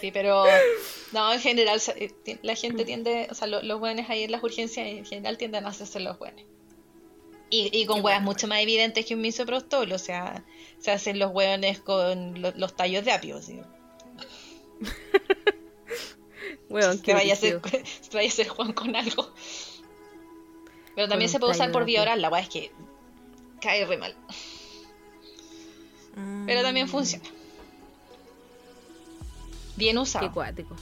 sí, 0.00 0.10
pero 0.12 0.44
no, 1.12 1.32
en 1.32 1.40
general 1.40 1.80
eh, 1.96 2.38
la 2.42 2.54
gente 2.54 2.84
tiende, 2.84 3.28
o 3.30 3.34
sea, 3.34 3.46
lo- 3.46 3.62
los 3.62 3.78
buenos 3.80 4.08
ahí 4.10 4.24
en 4.24 4.32
las 4.32 4.42
urgencias 4.42 4.86
en 4.86 5.04
general 5.06 5.38
tienden 5.38 5.64
a 5.64 5.68
hacerse 5.68 6.00
los 6.00 6.18
buenos. 6.18 6.42
Y, 7.48 7.70
y 7.72 7.86
con 7.86 8.04
hueas 8.04 8.22
mucho 8.22 8.48
más 8.48 8.58
evidentes 8.60 9.06
que 9.06 9.14
un 9.14 9.20
misoprostol, 9.20 9.92
o 9.92 9.98
sea, 9.98 10.44
se 10.78 10.90
hacen 10.90 11.18
los 11.18 11.32
hueones 11.32 11.80
con 11.80 12.40
lo- 12.40 12.52
los 12.56 12.74
tallos 12.76 13.04
de 13.04 13.12
apio. 13.12 13.42
¿sí? 13.42 13.60
Qué 17.02 17.14
vaya 17.14 17.34
a 17.34 17.38
te 17.38 17.54
vaya 18.12 18.28
a 18.28 18.32
hacer 18.32 18.48
Juan 18.48 18.72
con 18.72 18.94
algo. 18.96 19.30
Pero 20.94 21.08
también 21.08 21.30
se 21.30 21.38
puede 21.38 21.52
usar 21.52 21.70
por 21.72 21.84
vía 21.84 22.02
oral, 22.02 22.20
la 22.22 22.28
weá 22.30 22.40
es 22.42 22.48
que 22.48 22.72
cae 23.60 23.84
re 23.86 23.96
mal. 23.98 24.14
Pero 26.46 26.62
también 26.62 26.88
funciona. 26.88 27.24
Bien 29.76 29.96
Qué 29.96 30.00
usado. 30.00 30.32
cuático. 30.32 30.74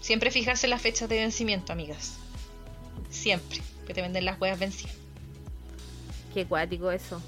Siempre 0.00 0.30
fijarse 0.30 0.68
las 0.68 0.82
fechas 0.82 1.08
de 1.08 1.16
vencimiento, 1.20 1.72
amigas. 1.72 2.16
Siempre. 3.10 3.62
Que 3.86 3.94
te 3.94 4.02
venden 4.02 4.24
las 4.26 4.38
huevas 4.40 4.58
vencidas. 4.58 4.94
Qué 6.34 6.44
cuático 6.46 6.90
eso. 6.90 7.22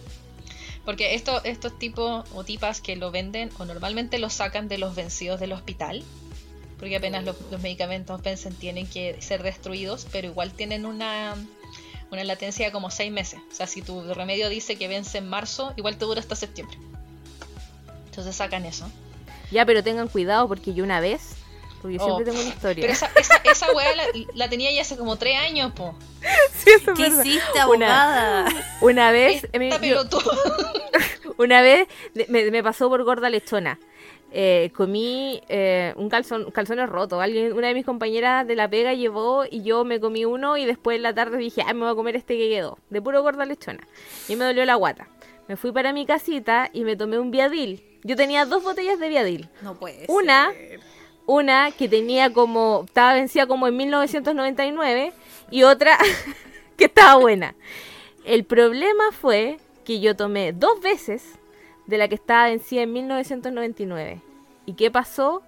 Porque 0.84 1.14
esto, 1.14 1.42
estos 1.44 1.78
tipos 1.78 2.24
o 2.34 2.44
tipas 2.44 2.80
que 2.80 2.96
lo 2.96 3.10
venden 3.10 3.50
o 3.58 3.64
normalmente 3.64 4.18
lo 4.18 4.28
sacan 4.30 4.68
de 4.68 4.78
los 4.78 4.94
vencidos 4.94 5.40
del 5.40 5.52
hospital. 5.52 6.02
Porque 6.78 6.96
apenas 6.96 7.24
los, 7.24 7.36
los 7.50 7.62
medicamentos 7.62 8.20
vencen 8.22 8.54
tienen 8.54 8.86
que 8.86 9.20
ser 9.22 9.42
destruidos, 9.42 10.06
pero 10.12 10.28
igual 10.28 10.52
tienen 10.52 10.84
una, 10.84 11.34
una 12.10 12.24
latencia 12.24 12.66
de 12.66 12.72
como 12.72 12.90
6 12.90 13.12
meses. 13.12 13.40
O 13.50 13.54
sea, 13.54 13.66
si 13.66 13.80
tu 13.80 14.12
remedio 14.14 14.48
dice 14.48 14.76
que 14.76 14.88
vence 14.88 15.18
en 15.18 15.28
marzo, 15.28 15.72
igual 15.76 15.96
te 15.96 16.04
dura 16.04 16.20
hasta 16.20 16.36
septiembre. 16.36 16.76
Entonces 18.06 18.36
sacan 18.36 18.66
eso. 18.66 18.90
Ya, 19.50 19.64
pero 19.64 19.82
tengan 19.82 20.08
cuidado 20.08 20.48
porque 20.48 20.74
yo 20.74 20.84
una 20.84 21.00
vez 21.00 21.36
Porque 21.84 21.98
yo 21.98 22.02
Oh, 22.02 22.06
siempre 22.06 22.24
tengo 22.24 22.40
una 22.40 22.48
historia. 22.48 22.80
Pero 22.80 22.92
esa, 22.94 23.10
esa, 23.14 23.36
esa 23.44 23.70
weá 23.72 23.94
la, 23.94 24.04
la 24.34 24.48
tenía 24.48 24.72
ya 24.72 24.80
hace 24.80 24.96
como 24.96 25.16
tres 25.16 25.36
años, 25.38 25.70
po. 25.72 25.94
Sí, 26.54 26.70
eso 26.70 26.92
es 26.92 26.96
¿Qué 26.96 27.02
verdad. 27.10 27.24
hiciste, 27.24 27.50
Una- 27.52 27.62
abogada? 27.62 28.66
Una 28.80 29.12
vez, 29.12 29.44
Esta 29.44 29.58
me- 29.58 29.68
yo- 29.86 30.02
una 31.36 31.60
vez 31.60 31.86
me, 32.28 32.50
me 32.50 32.62
pasó 32.62 32.88
por 32.88 33.02
gorda 33.04 33.28
lechona. 33.28 33.78
Eh, 34.32 34.72
comí 34.74 35.42
eh, 35.48 35.92
un 35.96 36.08
calzón, 36.08 36.50
calzones 36.52 36.88
rotos. 36.88 37.22
Alguien, 37.22 37.52
una 37.52 37.68
de 37.68 37.74
mis 37.74 37.84
compañeras 37.84 38.46
de 38.46 38.56
la 38.56 38.68
pega 38.68 38.94
llevó 38.94 39.44
y 39.48 39.62
yo 39.62 39.84
me 39.84 40.00
comí 40.00 40.24
uno 40.24 40.56
y 40.56 40.64
después 40.64 40.96
en 40.96 41.02
la 41.02 41.14
tarde 41.14 41.36
dije, 41.36 41.62
ah, 41.66 41.74
me 41.74 41.80
voy 41.82 41.90
a 41.92 41.94
comer 41.94 42.16
este 42.16 42.36
que 42.38 42.48
quedó. 42.48 42.78
De 42.90 43.00
puro 43.02 43.22
gorda 43.22 43.44
lechona. 43.44 43.86
Y 44.28 44.36
me 44.36 44.44
dolió 44.46 44.64
la 44.64 44.74
guata. 44.74 45.06
Me 45.46 45.56
fui 45.56 45.70
para 45.70 45.92
mi 45.92 46.06
casita 46.06 46.70
y 46.72 46.82
me 46.84 46.96
tomé 46.96 47.18
un 47.18 47.30
viadil. 47.30 47.84
Yo 48.02 48.16
tenía 48.16 48.44
dos 48.46 48.62
botellas 48.64 48.98
de 48.98 49.08
viadil. 49.10 49.48
No 49.62 49.74
puede 49.74 50.06
Una- 50.08 50.50
ser. 50.52 50.80
Una 51.26 51.70
que 51.72 51.88
tenía 51.88 52.32
como, 52.32 52.82
estaba 52.86 53.14
vencida 53.14 53.46
como 53.46 53.66
en 53.66 53.76
1999 53.76 55.12
y 55.50 55.62
otra 55.62 55.98
que 56.76 56.84
estaba 56.84 57.16
buena. 57.16 57.54
El 58.24 58.44
problema 58.44 59.04
fue 59.12 59.58
que 59.84 60.00
yo 60.00 60.16
tomé 60.16 60.52
dos 60.52 60.80
veces 60.80 61.22
de 61.86 61.98
la 61.98 62.08
que 62.08 62.14
estaba 62.14 62.46
vencida 62.46 62.82
en 62.82 62.92
1999. 62.92 64.20
¿Y 64.66 64.74
qué 64.74 64.90
pasó? 64.90 65.42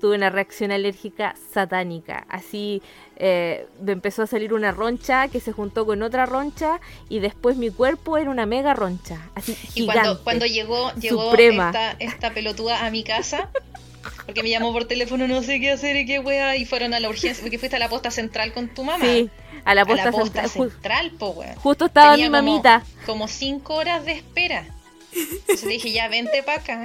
Tuve 0.00 0.16
una 0.16 0.30
reacción 0.30 0.72
alérgica 0.72 1.34
satánica. 1.52 2.26
Así 2.28 2.82
eh, 3.16 3.66
me 3.80 3.92
empezó 3.92 4.22
a 4.22 4.26
salir 4.26 4.52
una 4.52 4.72
roncha 4.72 5.28
que 5.28 5.40
se 5.40 5.52
juntó 5.52 5.86
con 5.86 6.02
otra 6.02 6.26
roncha 6.26 6.80
y 7.08 7.20
después 7.20 7.56
mi 7.56 7.70
cuerpo 7.70 8.18
era 8.18 8.30
una 8.30 8.44
mega 8.44 8.74
roncha. 8.74 9.30
Así 9.34 9.52
Y 9.52 9.82
gigante. 9.82 10.00
cuando, 10.00 10.24
cuando 10.24 10.46
llegó, 10.46 10.92
llegó 10.94 11.32
esta 11.34 12.34
pelotuda 12.34 12.84
a 12.84 12.90
mi 12.90 13.04
casa, 13.04 13.50
porque 14.26 14.42
me 14.42 14.50
llamó 14.50 14.72
por 14.72 14.86
teléfono, 14.86 15.26
no 15.28 15.42
sé 15.42 15.60
qué 15.60 15.72
hacer 15.72 15.96
y 15.96 16.06
qué 16.06 16.18
wea, 16.18 16.56
y 16.56 16.64
fueron 16.64 16.94
a 16.94 17.00
la 17.00 17.08
urgencia, 17.08 17.42
porque 17.42 17.58
fuiste 17.58 17.76
a 17.76 17.78
la 17.78 17.88
posta 17.88 18.10
central 18.10 18.52
con 18.52 18.68
tu 18.68 18.84
mamá. 18.84 19.04
Sí, 19.04 19.30
a 19.64 19.74
la 19.74 19.82
a 19.82 19.86
posta, 19.86 20.04
la 20.04 20.10
posta 20.12 20.48
central. 20.48 20.70
Central, 20.70 21.10
po, 21.12 21.30
weón. 21.30 21.54
justo 21.56 21.86
estaba 21.86 22.12
Tenía 22.12 22.26
mi 22.26 22.32
mamita. 22.32 22.82
Como 23.06 23.28
cinco 23.28 23.74
horas 23.74 24.04
de 24.04 24.12
espera. 24.12 24.66
Entonces 25.14 25.68
dije, 25.68 25.92
ya, 25.92 26.08
vente 26.08 26.42
para 26.42 26.60
acá. 26.60 26.84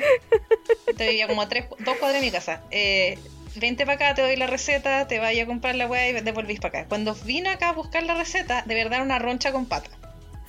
Te 0.98 1.10
vivía 1.10 1.28
como 1.28 1.42
a 1.42 1.50
tres, 1.50 1.66
dos 1.80 1.98
cuadras 1.98 2.22
de 2.22 2.26
mi 2.26 2.32
casa. 2.32 2.62
Eh, 2.70 3.18
vente 3.56 3.86
para 3.86 3.96
acá, 3.96 4.14
te 4.14 4.22
doy 4.22 4.36
la 4.36 4.48
receta, 4.48 5.08
te 5.08 5.20
vaya 5.20 5.44
a 5.44 5.46
comprar 5.46 5.76
la 5.76 5.88
weá 5.88 6.10
y 6.10 6.14
devolvís 6.22 6.60
para 6.60 6.80
acá. 6.80 6.90
Cuando 6.90 7.16
vino 7.16 7.50
acá 7.50 7.70
a 7.70 7.74
buscar 7.74 8.04
la 8.04 8.16
receta, 8.16 8.64
de 8.66 8.76
verdad 8.76 8.96
era 8.96 9.04
una 9.04 9.20
roncha 9.20 9.52
con 9.52 9.66
pata. 9.66 9.90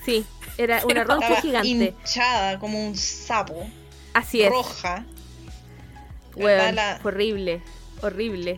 Sí, 0.05 0.25
era 0.59 0.85
una 0.85 1.05
roncha 1.05 1.41
gigante. 1.41 1.69
hinchada 1.69 2.59
como 2.59 2.85
un 2.87 2.97
sapo, 2.97 3.67
Así 4.13 4.43
es. 4.43 4.51
roja. 4.51 5.05
Horrible, 7.05 7.63
horrible. 8.03 8.57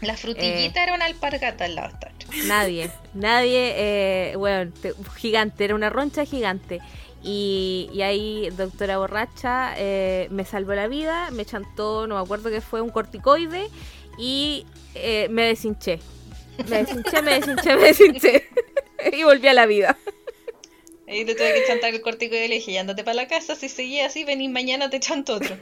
La 0.00 0.16
frutillita 0.16 0.80
Eh. 0.80 0.82
era 0.84 0.94
una 0.94 1.06
alpargata 1.06 1.64
al 1.64 1.74
lado 1.74 1.88
esta. 1.94 2.10
Nadie, 2.46 2.90
nadie, 3.14 3.72
eh, 3.76 4.36
weón, 4.36 4.72
te- 4.72 4.94
gigante, 5.16 5.64
era 5.64 5.74
una 5.74 5.90
roncha 5.90 6.24
gigante. 6.24 6.80
Y, 7.22 7.88
y 7.92 8.02
ahí, 8.02 8.50
doctora 8.56 8.98
borracha, 8.98 9.72
eh, 9.78 10.28
me 10.30 10.44
salvó 10.44 10.74
la 10.74 10.88
vida, 10.88 11.30
me 11.30 11.44
chantó, 11.46 12.06
no 12.06 12.16
me 12.16 12.20
acuerdo 12.20 12.50
que 12.50 12.60
fue 12.60 12.82
un 12.82 12.90
corticoide, 12.90 13.68
y 14.18 14.66
eh, 14.94 15.28
me 15.30 15.44
deshinché. 15.46 16.00
Me 16.68 16.84
deshinché, 16.84 17.22
me 17.22 17.34
deshinché, 17.40 17.76
me 17.76 17.82
deshinché. 17.82 18.48
y 19.12 19.22
volví 19.24 19.48
a 19.48 19.54
la 19.54 19.64
vida. 19.66 19.96
Ahí 21.06 21.24
le 21.24 21.34
tuve 21.34 21.52
que 21.54 21.66
chantar 21.66 21.94
el 21.94 22.00
cortico 22.00 22.34
y 22.34 22.48
le 22.48 22.54
dije, 22.54 22.72
ya 22.72 22.80
andate 22.80 23.04
para 23.04 23.14
la 23.14 23.28
casa, 23.28 23.54
si 23.54 23.68
seguía 23.68 24.06
así, 24.06 24.24
venís 24.24 24.50
mañana 24.50 24.88
te 24.90 25.00
chanto 25.00 25.34
otro. 25.34 25.56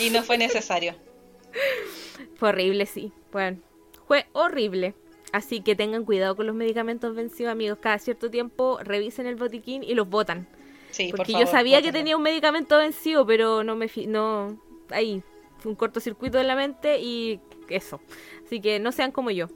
Y 0.00 0.10
no 0.10 0.22
fue 0.24 0.36
necesario. 0.36 0.94
Fue 2.36 2.48
horrible, 2.48 2.86
sí. 2.86 3.12
Bueno, 3.32 3.58
fue 4.06 4.26
horrible. 4.32 4.94
Así 5.32 5.60
que 5.60 5.76
tengan 5.76 6.04
cuidado 6.04 6.34
con 6.34 6.46
los 6.46 6.56
medicamentos 6.56 7.14
vencidos, 7.14 7.52
amigos. 7.52 7.78
Cada 7.80 7.98
cierto 8.00 8.30
tiempo 8.30 8.80
revisen 8.82 9.26
el 9.26 9.36
botiquín 9.36 9.84
y 9.84 9.94
los 9.94 10.08
botan. 10.08 10.48
Sí, 10.90 11.08
por 11.10 11.18
Porque 11.18 11.32
favor, 11.32 11.46
yo 11.46 11.52
sabía 11.52 11.82
que 11.82 11.92
tenía 11.92 12.16
un 12.16 12.22
medicamento 12.24 12.76
vencido, 12.78 13.24
pero 13.24 13.62
no 13.62 13.76
me 13.76 13.86
fi- 13.86 14.08
no 14.08 14.60
ahí 14.90 15.22
fue 15.60 15.70
un 15.70 15.76
cortocircuito 15.76 16.40
en 16.40 16.48
la 16.48 16.56
mente 16.56 16.98
y 16.98 17.38
eso. 17.68 18.00
Así 18.44 18.60
que 18.60 18.80
no 18.80 18.90
sean 18.90 19.12
como 19.12 19.30
yo. 19.30 19.46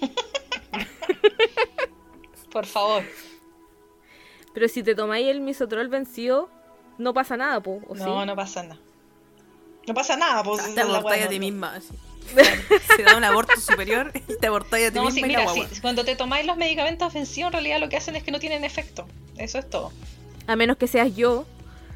Por 2.50 2.66
favor. 2.66 3.02
Pero 4.54 4.68
si 4.68 4.82
te 4.82 4.94
tomáis 4.94 5.26
el 5.28 5.40
misotrol 5.40 5.88
vencido, 5.88 6.48
no 6.98 7.14
pasa 7.14 7.36
nada, 7.36 7.60
po, 7.60 7.80
¿o 7.88 7.94
No, 7.94 8.20
sí? 8.20 8.26
no 8.26 8.36
pasa 8.36 8.62
nada. 8.64 8.80
No 9.86 9.94
pasa 9.94 10.16
nada, 10.16 10.42
pues. 10.42 10.62
Te 10.64 10.70
esa 10.72 10.82
es 10.82 10.88
la 10.88 10.98
abortáis 10.98 11.24
a 11.24 11.28
ti 11.28 11.38
misma. 11.40 11.74
así. 11.76 11.94
Se 12.96 13.02
da 13.02 13.16
un 13.16 13.24
aborto 13.24 13.58
superior 13.60 14.12
y 14.28 14.36
te 14.38 14.46
abortáis 14.46 14.88
a 14.88 14.90
ti 14.90 14.96
No, 14.96 15.04
misma 15.06 15.20
sí, 15.20 15.24
mira, 15.26 15.48
sí, 15.52 15.64
cuando 15.80 16.04
te 16.04 16.14
tomáis 16.16 16.46
los 16.46 16.56
medicamentos 16.56 17.12
vencidos, 17.12 17.48
en 17.48 17.52
realidad 17.54 17.80
lo 17.80 17.88
que 17.88 17.96
hacen 17.96 18.14
es 18.14 18.22
que 18.22 18.30
no 18.30 18.38
tienen 18.38 18.62
efecto. 18.64 19.06
Eso 19.36 19.58
es 19.58 19.68
todo. 19.68 19.90
A 20.46 20.54
menos 20.54 20.76
que 20.76 20.86
seas 20.86 21.16
yo 21.16 21.46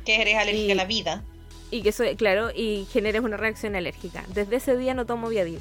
Que 0.05 0.21
eres 0.23 0.37
alérgica 0.37 0.69
Y- 0.69 0.73
a 0.73 0.75
la 0.75 0.85
vida. 0.87 1.23
y 1.71 1.83
que 1.83 1.93
soy, 1.93 2.17
claro, 2.17 2.51
y 2.55 2.87
generes 2.93 3.23
una 3.23 3.37
reacción 3.37 3.77
alérgica. 3.77 4.25
Desde 4.29 4.57
ese 4.57 4.77
día 4.77 4.95
no 4.95 5.07
tomo 5.07 5.29
Viadil. 5.29 5.61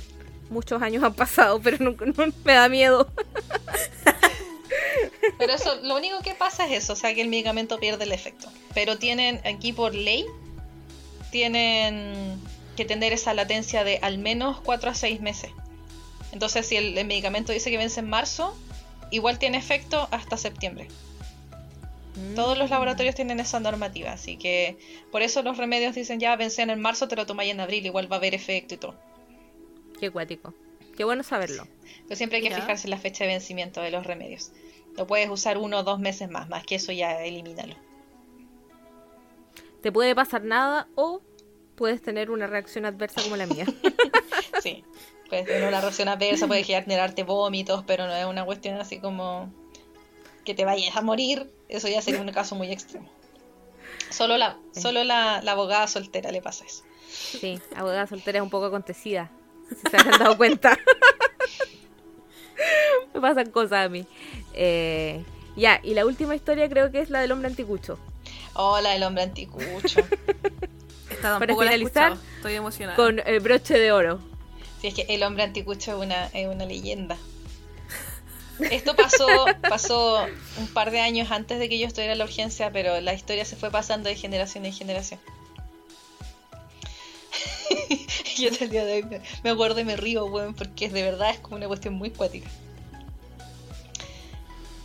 Muchos 0.50 0.82
años 0.82 1.04
han 1.04 1.14
pasado, 1.14 1.60
pero 1.62 1.78
no, 1.80 1.92
no- 2.06 2.34
me 2.46 2.54
da 2.54 2.70
miedo. 2.70 3.08
Pero 5.38 5.54
eso, 5.54 5.76
lo 5.82 5.96
único 5.96 6.20
que 6.22 6.34
pasa 6.34 6.66
es 6.66 6.84
eso, 6.84 6.94
o 6.94 6.96
sea 6.96 7.14
que 7.14 7.22
el 7.22 7.30
medicamento 7.30 7.80
pierde 7.80 8.04
el 8.04 8.12
efecto. 8.12 8.50
Pero 8.74 8.98
tienen, 8.98 9.42
aquí 9.46 9.74
por 9.74 9.94
ley, 9.94 10.26
tienen 11.32 12.40
que 12.76 12.86
tener 12.86 13.14
esa 13.14 13.34
latencia 13.34 13.84
de 13.84 14.00
al 14.02 14.18
menos 14.18 14.62
4 14.62 14.92
a 14.92 14.96
6 14.96 15.22
meses. 15.22 15.52
Entonces, 16.32 16.66
si 16.66 16.76
el, 16.78 16.98
el 16.98 17.06
medicamento 17.06 17.52
dice 17.52 17.70
que 17.70 17.78
vence 17.78 18.00
en 18.00 18.10
marzo, 18.10 18.56
igual 19.12 19.40
tiene 19.40 19.58
efecto 19.58 20.08
hasta 20.12 20.38
septiembre. 20.38 20.88
Todos 22.36 22.58
los 22.58 22.70
laboratorios 22.70 23.16
tienen 23.16 23.40
esa 23.40 23.60
normativa, 23.60 24.12
así 24.12 24.38
que 24.38 24.78
por 25.12 25.24
eso 25.24 25.42
los 25.42 25.58
remedios 25.58 25.96
dicen 25.96 26.20
ya 26.20 26.36
vencen 26.36 26.70
en 26.70 26.80
marzo, 26.80 27.08
te 27.08 27.16
lo 27.16 27.26
tomáis 27.26 27.52
en 27.52 27.60
abril, 27.60 27.86
igual 27.86 28.12
va 28.12 28.18
a 28.18 28.20
haber 28.20 28.36
efecto 28.36 28.76
y 28.76 28.78
todo. 28.78 28.96
Qué 30.00 30.12
cuático. 30.12 30.54
Qué 30.96 31.04
bueno 31.04 31.24
saberlo. 31.24 31.68
Pero 32.04 32.16
siempre 32.16 32.38
hay 32.38 32.44
que 32.44 32.50
Mira. 32.50 32.62
fijarse 32.62 32.86
en 32.86 32.92
la 32.92 32.98
fecha 32.98 33.24
de 33.24 33.32
vencimiento 33.32 33.82
de 33.82 33.90
los 33.90 34.06
remedios. 34.06 34.52
Lo 34.98 35.08
puedes 35.08 35.30
usar 35.30 35.58
uno 35.58 35.80
o 35.80 35.84
dos 35.84 36.00
meses 36.00 36.30
más, 36.30 36.50
más 36.50 36.66
que 36.66 36.76
eso 36.76 36.92
ya 36.92 37.24
elimínalo. 37.24 37.76
Te 39.82 39.92
puede 39.92 40.16
pasar 40.16 40.44
nada 40.44 40.88
o 40.96 41.22
puedes 41.76 42.02
tener 42.02 42.32
una 42.32 42.48
reacción 42.48 42.86
adversa 42.86 43.22
como 43.22 43.36
la 43.36 43.48
mía. 43.48 43.66
Sí, 44.62 44.86
puedes 45.28 45.46
tener 45.46 45.68
una 45.68 45.82
reacción 45.82 46.08
adversa, 46.08 46.48
puede 46.48 46.64
generarte 46.64 47.24
vómitos, 47.24 47.84
pero 47.86 48.08
no 48.08 48.16
es 48.16 48.26
una 48.26 48.46
cuestión 48.46 48.80
así 48.80 49.00
como 49.00 49.52
que 50.46 50.54
te 50.54 50.64
vayas 50.64 50.96
a 50.96 51.02
morir. 51.02 51.52
Eso 51.68 51.90
ya 51.90 52.02
sería 52.02 52.22
un 52.22 52.32
caso 52.32 52.56
muy 52.56 52.72
extremo. 52.72 53.10
Solo 54.10 54.38
la, 54.38 54.58
solo 54.72 55.04
la, 55.04 55.42
la 55.42 55.52
abogada 55.52 55.88
soltera 55.88 56.32
le 56.32 56.42
pasa 56.42 56.64
eso. 56.66 56.84
Sí, 57.10 57.60
abogada 57.76 58.08
soltera 58.08 58.40
es 58.40 58.44
un 58.44 58.50
poco 58.50 58.68
acontecida. 58.68 59.32
Si 59.70 59.90
se 59.90 59.98
han 59.98 60.18
dado 60.18 60.38
cuenta. 60.38 60.78
Me 63.14 63.20
pasan 63.20 63.52
cosas 63.52 63.86
a 63.86 63.90
mí. 63.90 64.08
Eh, 64.54 65.24
ya, 65.56 65.80
y 65.84 65.94
la 65.94 66.06
última 66.06 66.36
historia 66.36 66.70
creo 66.70 66.92
que 66.92 67.00
es 67.00 67.10
la 67.10 67.22
del 67.22 67.32
hombre 67.32 67.50
anticucho. 67.50 68.00
Hola, 68.54 68.96
el 68.96 69.04
hombre 69.04 69.24
anticucho. 69.24 70.00
Esta 71.10 71.40
Para 71.40 71.54
la 71.54 71.60
finalizar. 71.60 72.18
Estoy 72.38 72.56
emocionada. 72.56 72.96
Con 72.96 73.20
eh, 73.20 73.40
broche 73.40 73.78
de 73.78 73.92
oro. 73.92 74.20
Sí, 74.82 74.88
es 74.88 74.94
que 74.94 75.06
el 75.10 75.24
hombre 75.24 75.44
anticucho 75.44 75.92
es 75.92 75.98
una, 76.06 76.28
es 76.28 76.48
una 76.48 76.66
leyenda. 76.66 77.18
Esto 78.60 78.96
pasó, 78.96 79.46
pasó 79.68 80.26
un 80.58 80.68
par 80.68 80.92
de 80.92 81.00
años 81.00 81.32
antes 81.32 81.58
de 81.60 81.70
que 81.70 81.80
yo 81.80 81.88
estuviera 81.88 82.14
en 82.14 82.20
la 82.20 82.26
urgencia, 82.26 82.72
pero 82.72 83.02
la 83.02 83.14
historia 83.14 83.46
se 83.46 83.56
fue 83.56 83.72
pasando 83.72 84.10
de 84.10 84.16
generación 84.16 84.66
en 84.66 84.74
generación. 84.74 85.20
yo 88.38 88.50
hasta 88.50 88.66
el 88.66 88.70
día 88.70 88.86
de 88.86 88.94
hoy 88.94 89.04
me, 89.04 89.22
me 89.44 89.50
acuerdo 89.50 89.80
y 89.80 89.86
me 89.86 89.96
río, 89.96 90.26
weón, 90.26 90.54
porque 90.54 90.90
de 90.90 91.02
verdad 91.02 91.32
es 91.32 91.40
como 91.40 91.56
una 91.56 91.68
cuestión 91.68 91.96
muy 91.96 92.12
cuática. 92.12 92.50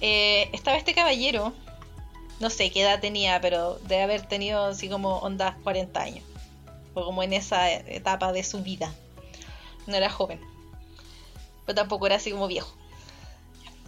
Eh, 0.01 0.49
estaba 0.53 0.77
este 0.77 0.95
caballero, 0.95 1.53
no 2.41 2.51
sé 2.51 2.71
qué 2.71 2.83
edad 2.83 3.01
tenía, 3.01 3.41
pero 3.41 3.79
debe 3.81 4.03
haber 4.03 4.27
tenido 4.27 4.67
así 4.67 4.89
como 4.89 5.19
ondas 5.19 5.57
40 5.65 6.01
años. 6.01 6.25
O 6.95 7.05
como 7.05 7.23
en 7.23 7.33
esa 7.33 7.71
etapa 7.73 8.33
de 8.33 8.45
su 8.45 8.63
vida. 8.63 8.95
No 9.87 9.97
era 9.97 10.11
joven. 10.11 10.41
Pero 11.67 11.75
tampoco 11.75 12.07
era 12.07 12.17
así 12.17 12.31
como 12.31 12.47
viejo. 12.47 12.73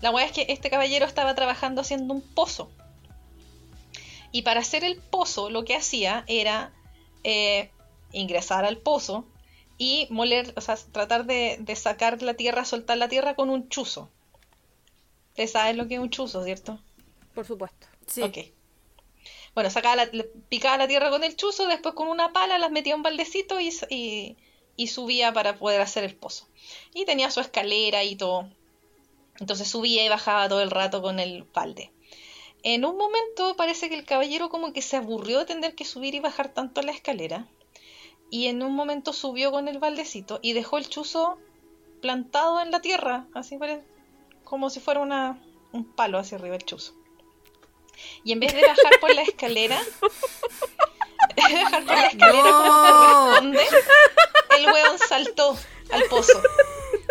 La 0.01 0.11
weá 0.11 0.25
es 0.25 0.33
que 0.33 0.47
este 0.49 0.71
caballero 0.71 1.07
estaba 1.07 1.35
trabajando 1.35 1.81
haciendo 1.81 2.15
un 2.15 2.23
pozo. 2.23 2.71
Y 4.33 4.43
para 4.43 4.61
hacer 4.61 4.85
el 4.85 4.97
pozo 4.97 5.51
lo 5.51 5.65
que 5.65 5.77
hacía 5.77 6.25
era 6.27 6.73
eh, 7.25 7.71
ingresar 8.13 8.65
al 8.65 8.79
pozo 8.79 9.25
y 9.77 10.07
moler, 10.11 10.53
o 10.57 10.61
sea, 10.61 10.77
tratar 10.77 11.25
de, 11.25 11.57
de 11.61 11.77
sacar 11.77 12.23
la 12.23 12.35
tierra, 12.35 12.65
soltar 12.65 12.97
la 12.97 13.09
tierra 13.09 13.35
con 13.35 13.51
un 13.51 13.69
chuzo. 13.69 14.11
Ustedes 15.41 15.53
saben 15.53 15.79
lo 15.79 15.89
que 15.89 15.95
es 15.95 16.01
un 16.01 16.11
chuzo, 16.11 16.45
¿cierto? 16.45 16.79
Por 17.35 17.47
supuesto. 17.47 17.87
Sí. 18.07 18.21
Ok. 18.21 18.37
Bueno, 19.55 19.71
sacaba 19.71 19.97
la, 19.97 20.11
picaba 20.51 20.77
la 20.77 20.87
tierra 20.87 21.09
con 21.09 21.25
el 21.25 21.35
chuzo, 21.35 21.67
después 21.67 21.95
con 21.95 22.09
una 22.09 22.31
pala 22.35 22.59
las 22.59 22.71
metía 22.71 22.93
en 22.93 22.99
un 22.99 23.03
baldecito 23.05 23.59
y, 23.59 23.71
y, 23.89 24.37
y 24.77 24.87
subía 24.89 25.33
para 25.33 25.57
poder 25.59 25.81
hacer 25.81 26.05
el 26.05 26.15
pozo. 26.15 26.47
Y 26.93 27.07
tenía 27.07 27.31
su 27.31 27.41
escalera 27.41 28.05
y 28.05 28.17
todo. 28.17 28.51
Entonces 29.39 29.67
subía 29.67 30.05
y 30.05 30.11
bajaba 30.11 30.47
todo 30.47 30.61
el 30.61 30.71
rato 30.71 31.01
con 31.01 31.19
el 31.19 31.45
balde. 31.45 31.91
En 32.63 32.85
un 32.85 32.99
momento 32.99 33.57
parece 33.57 33.89
que 33.89 33.95
el 33.95 34.05
caballero 34.05 34.51
como 34.51 34.75
que 34.75 34.83
se 34.83 34.99
aburrió 34.99 35.39
de 35.39 35.47
tener 35.47 35.75
que 35.75 35.87
subir 35.87 36.15
y 36.15 36.21
bajar 36.21 36.53
tanto 36.53 36.83
la 36.83 36.93
escalera. 36.93 37.47
Y 38.29 38.49
en 38.49 38.63
un 38.63 38.75
momento 38.75 39.15
subió 39.15 39.51
con 39.53 39.69
el 39.69 39.79
baldecito 39.79 40.39
y 40.43 40.53
dejó 40.53 40.77
el 40.77 40.87
chuzo 40.91 41.39
plantado 42.03 42.61
en 42.61 42.71
la 42.71 42.83
tierra, 42.83 43.27
así 43.35 43.57
pare- 43.57 43.89
como 44.51 44.69
si 44.69 44.81
fuera 44.81 44.99
una, 45.01 45.39
un 45.73 45.85
palo 45.85 46.19
hacia 46.19 46.37
arriba 46.37 46.57
el 46.57 46.65
chuzo. 46.65 46.93
Y 48.25 48.33
en 48.33 48.41
vez 48.41 48.53
de 48.53 48.63
bajar 48.63 48.99
por 49.01 49.15
la 49.15 49.23
escalera, 49.23 49.79
bajar 51.37 51.85
por 51.85 51.95
la 51.95 52.07
escalera 52.07 52.43
como 52.51 52.65
No. 52.65 52.83
corresponde, 52.83 53.67
el 54.59 54.67
weón 54.67 54.99
saltó 55.09 55.57
al 55.93 56.03
pozo 56.05 56.43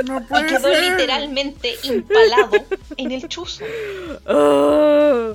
No 0.05 0.17
y 0.19 0.23
puede 0.25 0.47
quedó 0.47 0.59
ser. 0.73 0.83
literalmente 0.91 1.75
impalado 1.83 2.51
en 2.97 3.11
el 3.11 3.27
chuzo. 3.29 3.63
Oh. 4.27 5.33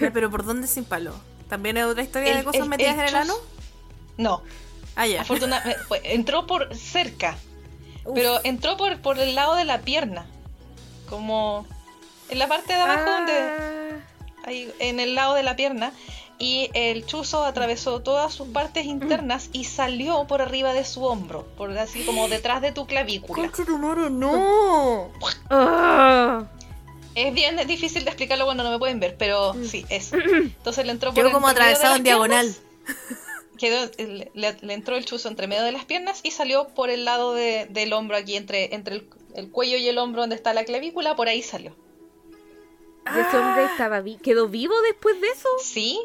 Ya, 0.00 0.10
Pero 0.12 0.30
¿por 0.30 0.44
dónde 0.44 0.66
se 0.66 0.80
impaló? 0.80 1.14
¿También 1.48 1.76
hay 1.76 1.84
otra 1.84 2.02
historia 2.02 2.32
El- 2.32 2.38
de 2.38 2.44
cosas 2.44 2.62
el- 2.62 2.68
metidas 2.68 2.94
el 2.94 3.00
en 3.00 3.06
el 3.08 3.14
ano? 3.14 3.34
No, 4.16 4.42
Ah, 4.96 5.06
ya. 5.06 5.20
afortunadamente 5.20 5.78
entró 6.04 6.46
por 6.46 6.74
cerca, 6.74 7.36
Uf. 8.04 8.14
pero 8.14 8.40
entró 8.42 8.76
por, 8.78 8.98
por 9.02 9.18
el 9.18 9.34
lado 9.34 9.54
de 9.54 9.64
la 9.66 9.82
pierna, 9.82 10.26
como 11.06 11.66
en 12.28 12.38
la 12.38 12.48
parte 12.48 12.72
de 12.74 12.80
abajo 12.80 13.10
donde 13.10 13.32
Ah. 13.32 14.00
ahí, 14.44 14.72
en 14.78 15.00
el 15.00 15.14
lado 15.14 15.34
de 15.34 15.42
la 15.42 15.56
pierna 15.56 15.92
y 16.38 16.68
el 16.74 17.06
chuzo 17.06 17.44
atravesó 17.44 18.00
todas 18.00 18.34
sus 18.34 18.48
partes 18.48 18.84
internas 18.84 19.48
y 19.52 19.64
salió 19.64 20.26
por 20.26 20.42
arriba 20.42 20.74
de 20.74 20.84
su 20.84 21.02
hombro, 21.04 21.46
por 21.56 21.76
así 21.78 22.04
como 22.04 22.28
detrás 22.28 22.60
de 22.60 22.72
tu 22.72 22.86
clavícula. 22.86 23.42
¡Concha 23.48 23.64
tu 23.64 23.78
madre, 23.78 24.10
no! 24.10 25.08
Ah. 25.50 26.44
Es 27.14 27.32
bien 27.32 27.56
difícil 27.66 28.04
de 28.04 28.10
explicarlo 28.10 28.44
cuando 28.44 28.62
no 28.62 28.70
me 28.70 28.78
pueden 28.78 29.00
ver, 29.00 29.16
pero 29.16 29.54
sí, 29.64 29.86
eso. 29.88 30.16
Entonces 30.34 30.84
le 30.84 30.92
entró 30.92 31.14
por 31.14 31.22
Quedó 31.22 31.32
como 31.32 31.48
atravesado 31.48 31.96
en 31.96 32.02
diagonal. 32.02 32.46
piernas, 32.46 32.62
Quedó, 33.58 33.90
le 34.34 34.74
entró 34.74 34.96
el 34.98 35.06
chuzo 35.06 35.28
entre 35.28 35.46
medio 35.46 35.62
de 35.62 35.72
las 35.72 35.86
piernas 35.86 36.20
y 36.22 36.30
salió 36.32 36.68
por 36.68 36.90
el 36.90 37.06
lado 37.06 37.32
de- 37.32 37.66
del 37.70 37.94
hombro 37.94 38.18
aquí, 38.18 38.36
entre, 38.36 38.74
entre 38.74 38.96
el, 38.96 39.08
el 39.36 39.50
cuello 39.50 39.76
y 39.76 39.86
el 39.88 39.98
hombro 39.98 40.22
donde 40.22 40.34
está 40.36 40.52
la 40.54 40.64
clavícula, 40.64 41.14
por 41.14 41.28
ahí 41.28 41.42
salió. 41.42 41.76
¿Y 43.06 43.20
ese 43.20 43.36
hombre 43.36 43.64
estaba 43.66 44.00
vi- 44.00 44.16
quedó 44.16 44.48
vivo 44.48 44.74
después 44.82 45.20
de 45.20 45.28
eso? 45.28 45.48
Sí, 45.62 46.00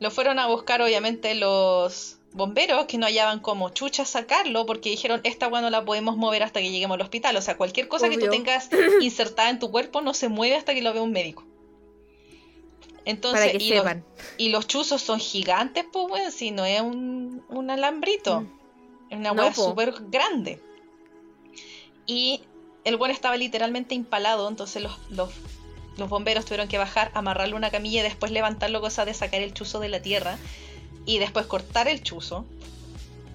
lo 0.00 0.10
fueron 0.10 0.38
a 0.40 0.48
buscar 0.48 0.82
obviamente 0.82 1.34
los 1.36 2.16
bomberos 2.32 2.86
que 2.86 2.98
no 2.98 3.06
hallaban 3.06 3.40
como 3.40 3.70
chucha 3.70 4.04
sacarlo 4.04 4.66
porque 4.66 4.90
dijeron 4.90 5.20
esta 5.24 5.46
agua 5.46 5.60
no 5.60 5.70
la 5.70 5.84
podemos 5.84 6.16
mover 6.16 6.42
hasta 6.42 6.60
que 6.60 6.70
lleguemos 6.70 6.96
al 6.96 7.02
hospital. 7.02 7.36
O 7.36 7.42
sea, 7.42 7.56
cualquier 7.56 7.86
cosa 7.88 8.08
que 8.08 8.18
tú 8.18 8.28
tengas 8.28 8.68
insertada 9.00 9.50
en 9.50 9.58
tu 9.60 9.70
cuerpo 9.70 10.00
no 10.00 10.12
se 10.12 10.28
mueve 10.28 10.56
hasta 10.56 10.74
que 10.74 10.82
lo 10.82 10.92
vea 10.92 11.02
un 11.02 11.12
médico. 11.12 11.44
Entonces, 13.04 13.40
Para 13.46 13.58
que 13.58 13.64
y, 13.64 13.70
los, 13.74 13.86
y 14.36 14.48
los 14.50 14.66
chuzos 14.66 15.00
son 15.00 15.18
gigantes, 15.18 15.84
pues 15.90 16.06
bueno, 16.08 16.30
si 16.30 16.50
no 16.50 16.64
es 16.66 16.80
un, 16.82 17.42
un 17.48 17.70
alambrito. 17.70 18.44
Es 19.08 19.16
una 19.16 19.32
No, 19.32 19.42
hueá 19.42 19.52
po. 19.52 19.64
súper 19.70 19.94
grande. 20.10 20.60
Y 22.08 22.40
el 22.84 22.96
buen 22.96 23.12
estaba 23.12 23.36
literalmente 23.36 23.94
impalado, 23.94 24.48
entonces 24.48 24.82
los, 24.82 24.98
los, 25.10 25.30
los 25.98 26.08
bomberos 26.08 26.44
tuvieron 26.46 26.66
que 26.66 26.78
bajar, 26.78 27.10
amarrarle 27.14 27.54
una 27.54 27.70
camilla 27.70 28.00
y 28.00 28.02
después 28.02 28.32
levantarlo, 28.32 28.80
cosa 28.80 29.04
de 29.04 29.14
sacar 29.14 29.40
el 29.42 29.52
chuzo 29.54 29.78
de 29.78 29.88
la 29.90 30.00
tierra 30.02 30.38
y 31.06 31.18
después 31.18 31.46
cortar 31.46 31.86
el 31.86 32.02
chuzo 32.02 32.44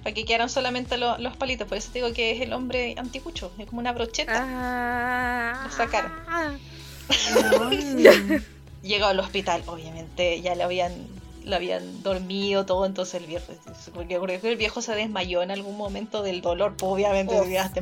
para 0.01 0.13
que 0.13 0.25
quedaran 0.25 0.49
solamente 0.49 0.97
lo- 0.97 1.17
los 1.19 1.37
palitos. 1.37 1.67
Por 1.67 1.77
eso 1.77 1.89
te 1.93 1.99
digo 1.99 2.11
que 2.13 2.31
es 2.31 2.41
el 2.41 2.51
hombre 2.51 2.95
anticucho, 2.97 3.51
es 3.57 3.67
como 3.67 3.79
una 3.79 3.93
brocheta. 3.93 4.43
Ah. 4.43 5.61
Lo 5.65 5.71
sacaron. 5.71 6.11
Llegó 8.81 9.05
al 9.05 9.19
hospital, 9.19 9.63
obviamente 9.67 10.41
ya 10.41 10.55
lo 10.55 10.63
habían, 10.65 11.07
lo 11.45 11.55
habían 11.55 12.01
dormido 12.03 12.65
todo, 12.65 12.85
entonces 12.85 13.15
el 13.21 13.27
viejo, 13.27 13.51
porque 13.93 14.17
creo 14.19 14.41
que 14.41 14.49
el 14.51 14.57
viejo 14.57 14.81
se 14.81 14.95
desmayó 14.95 15.41
en 15.41 15.51
algún 15.51 15.77
momento 15.77 16.21
del 16.23 16.41
dolor, 16.41 16.75
pues 16.77 16.91
obviamente 16.91 17.35
hasta. 17.37 17.79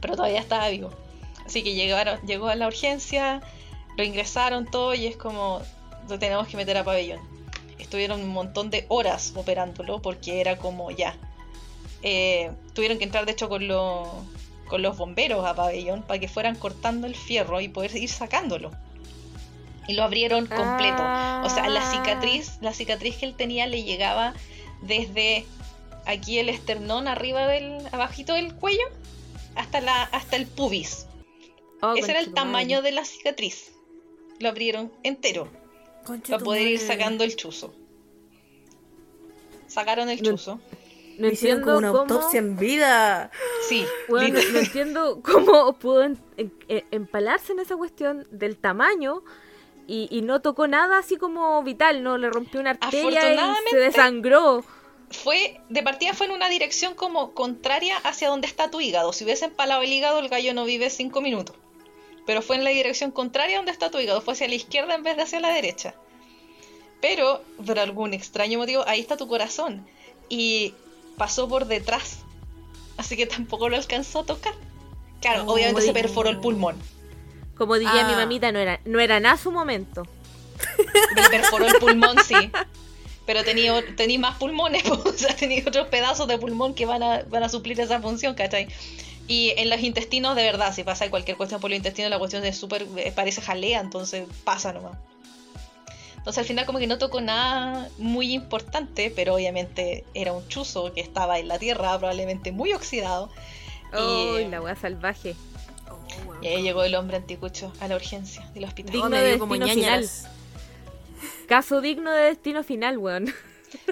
Pero 0.00 0.16
todavía 0.16 0.40
estaba 0.40 0.68
vivo. 0.68 0.90
Así 1.44 1.62
que 1.62 1.74
llegaron, 1.74 2.20
llegó 2.26 2.48
a 2.48 2.54
la 2.54 2.66
urgencia, 2.66 3.40
lo 3.96 4.04
ingresaron 4.04 4.66
todo 4.66 4.94
y 4.94 5.06
es 5.06 5.16
como, 5.16 5.60
lo 6.08 6.18
tenemos 6.18 6.46
que 6.46 6.56
meter 6.56 6.76
a 6.76 6.84
pabellón. 6.84 7.20
Estuvieron 7.78 8.20
un 8.22 8.28
montón 8.30 8.70
de 8.70 8.84
horas 8.88 9.32
operándolo 9.34 10.00
porque 10.02 10.40
era 10.40 10.58
como 10.58 10.90
ya. 10.90 11.16
Eh, 12.02 12.50
tuvieron 12.74 12.98
que 12.98 13.04
entrar 13.04 13.24
de 13.26 13.32
hecho 13.32 13.48
con, 13.48 13.66
lo- 13.66 14.22
con 14.68 14.82
los 14.82 14.96
bomberos 14.96 15.44
a 15.44 15.54
pabellón 15.54 16.02
para 16.02 16.20
que 16.20 16.28
fueran 16.28 16.54
cortando 16.54 17.06
el 17.06 17.16
fierro 17.16 17.60
y 17.60 17.68
poder 17.68 17.96
ir 17.96 18.08
sacándolo. 18.10 18.70
Y 19.88 19.94
lo 19.94 20.04
abrieron 20.04 20.46
completo. 20.46 21.02
O 21.44 21.48
sea, 21.50 21.68
la 21.68 21.80
Ah. 21.82 21.90
cicatriz, 21.92 22.58
la 22.60 22.72
cicatriz 22.72 23.16
que 23.16 23.26
él 23.26 23.34
tenía 23.34 23.66
le 23.66 23.82
llegaba 23.82 24.34
desde 24.82 25.44
aquí 26.06 26.38
el 26.38 26.48
esternón 26.48 27.08
arriba 27.08 27.46
del, 27.48 27.78
abajito 27.90 28.34
del 28.34 28.54
cuello, 28.54 28.84
hasta 29.56 29.80
la, 29.80 30.04
hasta 30.04 30.36
el 30.36 30.46
pubis. 30.46 31.06
Oh, 31.82 31.94
Ese 31.94 32.10
era 32.12 32.20
el 32.20 32.32
tamaño 32.34 32.82
de 32.82 32.92
la 32.92 33.04
cicatriz. 33.04 33.72
Lo 34.40 34.48
abrieron 34.50 34.92
entero 35.02 35.48
Concha 36.04 36.34
para 36.34 36.44
poder 36.44 36.68
ir 36.68 36.78
sacando 36.80 37.24
el 37.24 37.34
chuzo. 37.34 37.74
Sacaron 39.66 40.08
el 40.08 40.22
No- 40.22 40.30
chuzo. 40.30 40.60
No 41.18 41.26
Hicieron 41.28 41.58
entiendo 41.58 41.64
como 41.64 41.78
una 41.78 41.88
cómo... 41.90 42.00
autopsia 42.02 42.38
en 42.38 42.56
vida. 42.56 43.30
Sí, 43.68 43.84
Bueno, 44.08 44.38
no, 44.52 44.58
entiendo 44.60 45.20
cómo 45.22 45.72
pudo 45.78 46.04
en- 46.04 46.18
en- 46.36 46.52
en- 46.68 46.84
empalarse 46.92 47.52
en 47.52 47.58
esa 47.58 47.76
cuestión 47.76 48.24
del 48.30 48.56
tamaño 48.56 49.24
y, 49.88 50.06
y 50.10 50.22
no 50.22 50.40
tocó 50.40 50.68
nada 50.68 50.98
así 50.98 51.16
como 51.16 51.60
vital, 51.64 52.02
no 52.04 52.16
le 52.18 52.30
rompió 52.30 52.60
una 52.60 52.70
arteria 52.70 53.00
y 53.02 53.16
Afortunadamente- 53.16 53.70
se 53.70 53.76
desangró. 53.78 54.64
fue 55.10 55.60
de 55.70 55.82
partida 55.82 56.12
fue 56.14 56.26
en 56.26 56.32
una 56.32 56.48
dirección 56.48 56.94
como 56.94 57.32
contraria 57.32 57.96
hacia 58.04 58.28
donde 58.28 58.46
está 58.46 58.70
tu 58.70 58.80
hígado. 58.80 59.12
Si 59.12 59.24
hubiese 59.24 59.46
empalado 59.46 59.82
el 59.82 59.92
hígado, 59.92 60.18
el 60.20 60.28
gallo 60.28 60.54
no 60.54 60.64
vive 60.64 60.90
cinco 60.90 61.20
minutos. 61.20 61.56
Pero 62.26 62.42
fue 62.42 62.56
en 62.56 62.64
la 62.64 62.70
dirección 62.70 63.10
contraria 63.10 63.56
donde 63.56 63.72
está 63.72 63.90
tu 63.90 63.98
hígado. 63.98 64.20
Fue 64.20 64.34
hacia 64.34 64.46
la 64.46 64.54
izquierda 64.54 64.94
en 64.94 65.02
vez 65.02 65.16
de 65.16 65.22
hacia 65.22 65.40
la 65.40 65.48
derecha. 65.48 65.94
Pero, 67.00 67.42
por 67.64 67.78
algún 67.78 68.12
extraño 68.12 68.58
motivo, 68.58 68.84
ahí 68.86 69.00
está 69.00 69.16
tu 69.16 69.26
corazón. 69.28 69.86
Y 70.28 70.74
pasó 71.16 71.48
por 71.48 71.64
detrás. 71.66 72.18
Así 72.98 73.16
que 73.16 73.26
tampoco 73.26 73.68
lo 73.70 73.76
alcanzó 73.76 74.20
a 74.20 74.26
tocar. 74.26 74.52
Claro, 75.22 75.44
obviamente 75.46 75.80
se 75.80 75.92
perforó 75.94 76.28
el 76.28 76.38
pulmón. 76.38 76.76
Como 77.58 77.74
diría 77.74 78.06
mi 78.06 78.12
Ah. 78.14 78.16
mamita, 78.16 78.52
no 78.52 78.58
era, 78.60 78.80
no 78.84 79.00
era 79.00 79.20
nada 79.20 79.36
su 79.36 79.50
momento. 79.52 80.04
Me 81.14 81.28
perforó 81.28 81.66
el 81.66 81.74
pulmón, 81.74 82.16
sí. 82.26 82.50
Pero 83.26 83.44
tenía, 83.44 83.74
tenía 83.96 84.18
más 84.18 84.38
pulmones, 84.38 84.82
o 84.90 85.12
sea, 85.12 85.34
tenía 85.36 85.62
otros 85.66 85.88
pedazos 85.88 86.26
de 86.28 86.38
pulmón 86.38 86.74
que 86.74 86.86
van 86.86 87.02
a, 87.02 87.22
van 87.28 87.42
a 87.42 87.48
suplir 87.48 87.78
esa 87.80 88.00
función, 88.00 88.34
¿cachai? 88.34 88.68
Y 89.26 89.52
en 89.58 89.68
los 89.68 89.80
intestinos, 89.80 90.34
de 90.36 90.42
verdad, 90.44 90.74
si 90.74 90.84
pasa 90.84 91.10
cualquier 91.10 91.36
cuestión 91.36 91.60
por 91.60 91.68
los 91.68 91.76
intestinos, 91.76 92.10
la 92.10 92.18
cuestión 92.18 92.44
es 92.46 92.56
súper, 92.56 92.86
eh, 92.96 93.12
parece 93.14 93.42
jalea, 93.42 93.80
entonces 93.80 94.26
pasa 94.44 94.72
nomás. 94.72 94.96
Entonces 96.16 96.38
al 96.38 96.44
final 96.46 96.64
como 96.66 96.78
que 96.78 96.86
no 96.86 96.96
tocó 96.98 97.20
nada 97.20 97.88
muy 97.98 98.32
importante, 98.32 99.12
pero 99.14 99.34
obviamente 99.34 100.04
era 100.14 100.32
un 100.32 100.46
chuzo 100.48 100.92
que 100.94 101.00
estaba 101.00 101.38
en 101.38 101.48
la 101.48 101.58
tierra, 101.58 101.96
probablemente 101.98 102.52
muy 102.52 102.72
oxidado. 102.72 103.30
¡Ay, 103.92 104.44
Y- 104.46 104.48
la 104.48 104.60
wea 104.62 104.76
salvaje! 104.76 105.34
Y 106.42 106.46
ahí 106.48 106.62
llegó 106.62 106.82
el 106.84 106.94
hombre 106.94 107.16
anticucho 107.16 107.72
a 107.80 107.88
la 107.88 107.96
urgencia 107.96 108.48
del 108.54 108.64
hospital. 108.64 108.92
Digno 108.92 109.06
Oh, 109.06 109.10
de 109.10 109.38
como 109.38 109.54
destino 109.54 109.80
ñañaras. 109.82 110.28
Caso 111.46 111.80
digno 111.80 112.10
de 112.12 112.22
destino 112.24 112.62
final, 112.62 112.98
weón. 112.98 113.26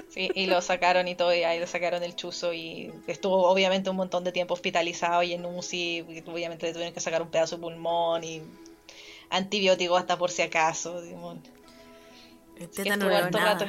Sí, 0.09 0.31
y 0.33 0.47
lo 0.47 0.59
sacaron 0.61 1.07
y 1.07 1.13
todo, 1.13 1.31
y 1.35 1.43
ahí 1.43 1.59
le 1.59 1.67
sacaron 1.67 2.01
el 2.01 2.15
chuzo 2.15 2.51
y 2.51 2.91
estuvo 3.05 3.47
obviamente 3.47 3.91
un 3.91 3.95
montón 3.95 4.23
de 4.23 4.31
tiempo 4.31 4.55
hospitalizado 4.55 5.21
y 5.21 5.33
en 5.33 5.45
UCI, 5.45 5.97
y 6.09 6.23
obviamente 6.25 6.65
le 6.65 6.73
tuvieron 6.73 6.95
que 6.95 6.99
sacar 6.99 7.21
un 7.21 7.29
pedazo 7.29 7.57
de 7.57 7.61
pulmón 7.61 8.23
y 8.23 8.41
antibióticos 9.29 9.99
hasta 9.99 10.17
por 10.17 10.31
si 10.31 10.41
acaso. 10.41 10.99
digamos. 11.03 11.37
El 12.57 12.69
Así 12.69 12.81
que 12.81 12.97
no 12.97 13.07
rato. 13.07 13.65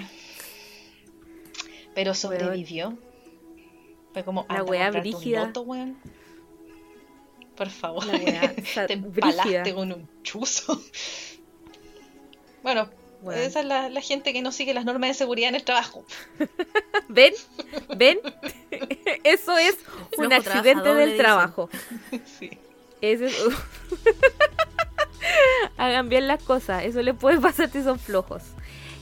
Pero 1.95 2.15
sobrevivió. 2.15 2.97
Fue 4.15 4.25
como 4.25 4.47
La 4.49 4.61
anda 4.61 4.63
a 4.63 4.65
weá 4.65 4.91
brígida. 4.91 5.45
loto, 5.45 5.61
weón. 5.63 5.99
Por 7.59 7.69
favor. 7.71 8.05
Te 8.87 8.93
empalaste 8.93 9.75
con 9.75 9.93
un 9.93 10.09
chuzo. 10.23 10.81
Bueno, 12.63 12.89
Weón. 13.23 13.41
esa 13.41 13.61
es 13.61 13.67
la, 13.67 13.89
la 13.89 14.01
gente 14.01 14.33
que 14.33 14.43
no 14.43 14.53
sigue 14.53 14.73
las 14.75 14.85
normas 14.85 15.09
de 15.11 15.15
seguridad 15.15 15.49
en 15.49 15.57
el 15.57 15.65
trabajo. 15.65 16.05
¿Ven? 17.09 17.35
¿Ven? 17.97 18.21
Eso 19.25 19.59
es 19.59 19.77
un 20.17 20.33
accidente 20.33 20.95
le 20.95 21.07
del 21.07 21.17
trabajo. 21.17 21.69
Sí. 22.39 22.51
Es- 23.01 23.21
Hagan 25.77 26.09
bien 26.09 26.27
las 26.29 26.43
cosas. 26.43 26.85
Eso 26.85 27.03
les 27.03 27.15
puede 27.17 27.41
pasar 27.41 27.71
si 27.71 27.83
son 27.83 27.99
flojos. 27.99 28.43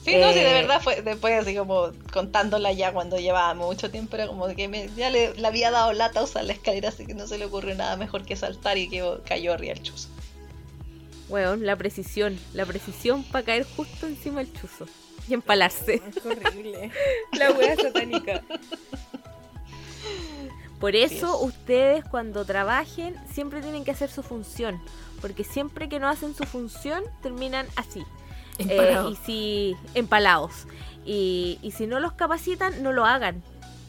Sí, 0.07 0.16
no, 0.16 0.28
sí, 0.33 0.39
de 0.39 0.51
Eh, 0.51 0.62
verdad 0.62 0.81
fue 0.81 1.03
después 1.03 1.35
así 1.35 1.57
como 1.57 1.91
contándola 2.12 2.73
ya 2.73 2.93
cuando 2.93 3.19
llevábamos 3.19 3.66
mucho 3.66 3.91
tiempo, 3.91 4.15
era 4.16 4.28
como 4.28 4.47
que 4.55 4.69
me, 4.69 4.89
ya 4.97 5.11
le, 5.11 5.35
le 5.35 5.47
había 5.47 5.73
dado 5.73 5.93
lata 5.93 6.23
usar 6.23 6.45
la 6.45 6.53
escalera, 6.53 6.91
así 6.91 7.07
que 7.07 7.15
no 7.15 7.27
se 7.27 7.39
le 7.39 7.45
ocurrió 7.47 7.74
nada 7.74 7.97
mejor 7.97 8.24
que 8.24 8.37
saltar 8.37 8.78
y 8.78 8.89
que 8.89 9.05
cayó 9.27 9.53
arriba 9.53 9.73
el 9.73 9.83
chuzo. 9.83 10.09
Weón, 11.28 11.66
la 11.66 11.74
precisión. 11.74 12.39
La 12.55 12.65
precisión 12.65 13.24
para 13.24 13.45
caer 13.45 13.66
justo 13.77 14.07
encima 14.07 14.39
del 14.39 14.53
chuzo. 14.53 14.87
Y 15.28 15.35
empalarse. 15.35 16.01
Es 16.09 16.24
horrible. 16.24 16.93
La 17.33 17.51
wea 17.51 17.74
satánica. 17.74 18.43
Por 20.78 20.95
eso 20.95 21.41
ustedes 21.41 22.05
cuando 22.05 22.45
trabajen 22.45 23.16
siempre 23.33 23.61
tienen 23.61 23.85
que 23.85 23.91
hacer 23.91 24.09
su 24.09 24.23
función. 24.23 24.81
Porque 25.20 25.43
siempre 25.43 25.89
que 25.89 25.99
no 25.99 26.09
hacen 26.09 26.35
su 26.37 26.45
función 26.45 27.03
terminan 27.23 27.66
así. 27.74 28.05
Eh, 28.59 28.99
y 29.11 29.16
si 29.16 29.77
empalados. 29.95 30.66
Y, 31.05 31.59
y 31.62 31.70
si 31.73 31.87
no 31.87 32.01
los 32.01 32.12
capacitan, 32.12 32.83
no 32.83 32.93
lo 32.93 33.05
hagan. 33.05 33.43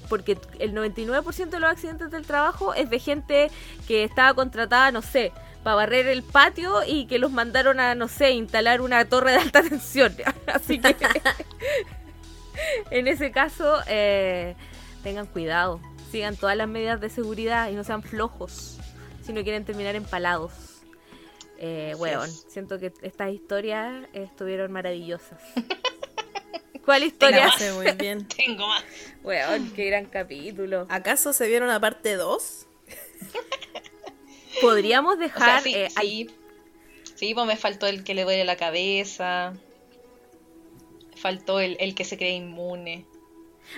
Porque 0.10 0.38
el 0.60 0.74
99% 0.74 1.50
de 1.50 1.60
los 1.60 1.70
accidentes 1.70 2.12
del 2.12 2.26
trabajo 2.26 2.74
es 2.74 2.90
de 2.90 3.00
gente 3.00 3.52
que 3.88 4.04
estaba 4.04 4.34
contratada, 4.34 4.92
no 4.92 5.02
sé, 5.02 5.34
para 5.64 5.76
barrer 5.76 6.08
el 6.08 6.24
patio 6.24 6.82
y 6.88 7.08
que 7.08 7.20
los 7.20 7.32
mandaron 7.32 7.80
a, 7.80 7.94
no 7.96 8.08
sé, 8.08 8.32
instalar 8.32 8.82
una 8.82 9.04
torre 9.06 9.32
de 9.32 9.38
alta 9.38 9.64
tensión. 9.70 10.16
Así 10.54 10.80
que 10.80 10.96
en 12.92 13.08
ese 13.08 13.32
caso, 13.32 13.80
eh, 13.88 14.56
tengan 15.04 15.26
cuidado. 15.26 15.80
Sigan 16.12 16.38
todas 16.38 16.56
las 16.56 16.68
medidas 16.68 17.02
de 17.02 17.10
seguridad 17.10 17.70
y 17.70 17.74
no 17.74 17.84
sean 17.84 18.02
flojos 18.02 18.78
si 19.24 19.34
no 19.34 19.44
quieren 19.44 19.66
terminar 19.66 19.96
empalados. 19.96 20.54
Eh, 21.60 21.96
weón, 21.98 22.30
siento 22.32 22.78
que 22.80 22.94
estas 23.02 23.32
historias 23.34 24.08
estuvieron 24.14 24.72
maravillosas. 24.72 25.40
¿Cuál 26.86 27.04
historia? 27.04 27.48
hace 27.48 27.74
muy 27.74 27.92
bien. 27.94 28.28
Tengo 28.38 28.68
más. 28.68 28.84
Weón, 29.24 29.72
qué 29.74 29.86
gran 29.86 30.06
capítulo. 30.06 30.86
¿Acaso 30.90 31.34
se 31.34 31.48
vieron 31.48 31.70
a 31.70 31.80
parte 31.80 32.16
2? 32.16 32.68
Podríamos 34.62 35.16
O 35.16 35.18
sea, 35.18 35.24
dejar. 35.28 35.64
sí, 35.64 35.74
eh, 35.76 35.90
sí. 36.02 36.30
Sí, 37.16 37.34
pues 37.34 37.48
me 37.48 37.58
faltó 37.58 37.88
el 37.88 38.04
que 38.04 38.14
le 38.14 38.24
duele 38.24 38.46
la 38.46 38.56
cabeza. 38.58 39.54
Faltó 41.16 41.60
el, 41.60 41.78
el 41.80 41.96
que 41.96 42.04
se 42.06 42.18
cree 42.18 42.32
inmune. 42.36 43.06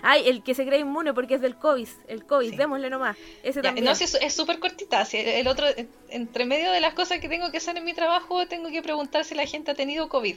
Ay, 0.03 0.23
el 0.27 0.43
que 0.43 0.53
se 0.55 0.65
cree 0.65 0.79
inmune 0.79 1.13
porque 1.13 1.35
es 1.35 1.41
del 1.41 1.55
COVID. 1.57 1.87
El 2.07 2.25
COVID, 2.25 2.49
Sí. 2.51 2.55
démosle 2.55 2.89
nomás. 2.89 3.17
Ese 3.43 3.59
Ya, 3.59 3.63
también. 3.63 3.85
no, 3.85 3.95
sí, 3.95 4.05
es 4.21 4.33
súper 4.33 4.59
cortita. 4.59 5.03
sí, 5.05 5.17
el 5.17 5.47
otro, 5.47 5.65
en- 5.67 5.89
entre 6.09 6.45
medio 6.45 6.71
de 6.71 6.79
las 6.79 6.93
cosas 6.93 7.19
que 7.19 7.27
tengo 7.29 7.51
que 7.51 7.57
hacer 7.57 7.75
en 7.77 7.83
mi 7.85 7.93
trabajo, 7.93 8.47
tengo 8.47 8.69
que 8.69 8.81
preguntar 8.81 9.25
si 9.25 9.35
la 9.35 9.45
gente 9.45 9.71
ha 9.71 9.75
tenido 9.75 10.07
COVID. 10.09 10.35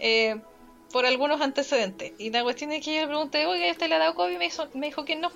Eh, 0.00 0.36
por 0.92 1.04
algunos 1.04 1.40
antecedentes. 1.42 2.12
Y 2.18 2.30
la 2.30 2.42
cuestión 2.42 2.72
es 2.72 2.82
que 2.84 2.94
yo 2.94 3.00
le 3.02 3.06
pregunté, 3.08 3.44
oiga, 3.46 3.66
¿este 3.66 3.88
le 3.88 3.96
ha 3.96 3.98
dado 3.98 4.14
COVID? 4.14 4.34
Y 4.34 4.38
me, 4.38 4.46
hizo- 4.46 4.68
me 4.74 4.86
dijo 4.86 5.04
que 5.04 5.16
no. 5.16 5.30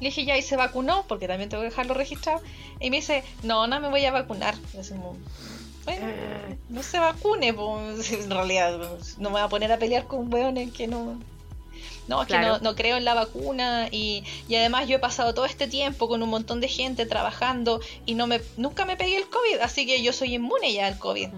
Le 0.00 0.06
dije, 0.08 0.24
ya, 0.24 0.36
¿y 0.38 0.42
se 0.42 0.56
vacunó? 0.56 1.04
Porque 1.06 1.28
también 1.28 1.48
tengo 1.50 1.62
que 1.62 1.68
dejarlo 1.68 1.94
registrado. 1.94 2.40
Y 2.80 2.90
me 2.90 2.96
dice, 2.96 3.22
no, 3.42 3.66
no 3.66 3.80
me 3.80 3.88
voy 3.88 4.04
a 4.06 4.10
vacunar. 4.12 4.54
Y 4.72 5.84
bueno, 5.84 6.06
no 6.70 6.82
se 6.82 6.98
vacune, 6.98 7.52
pues, 7.52 8.10
en 8.12 8.30
realidad 8.30 8.78
no 9.18 9.28
me 9.30 9.34
voy 9.34 9.42
a 9.42 9.48
poner 9.48 9.70
a 9.72 9.78
pelear 9.78 10.06
con 10.06 10.32
weones 10.32 10.72
que 10.72 10.86
no... 10.86 11.18
No, 12.08 12.22
es 12.22 12.28
que 12.28 12.38
no, 12.38 12.58
no 12.58 12.74
creo 12.74 12.96
en 12.96 13.04
la 13.04 13.14
vacuna 13.14 13.88
y, 13.90 14.24
y 14.46 14.56
además 14.56 14.86
yo 14.86 14.96
he 14.96 14.98
pasado 14.98 15.32
todo 15.32 15.46
este 15.46 15.66
tiempo 15.68 16.06
con 16.06 16.22
un 16.22 16.28
montón 16.28 16.60
de 16.60 16.68
gente 16.68 17.06
trabajando 17.06 17.80
y 18.04 18.14
no 18.14 18.26
me 18.26 18.42
nunca 18.56 18.84
me 18.84 18.96
pegué 18.96 19.16
el 19.16 19.28
COVID, 19.28 19.60
así 19.62 19.86
que 19.86 20.02
yo 20.02 20.12
soy 20.12 20.34
inmune 20.34 20.72
ya 20.72 20.86
al 20.86 20.98
COVID. 20.98 21.28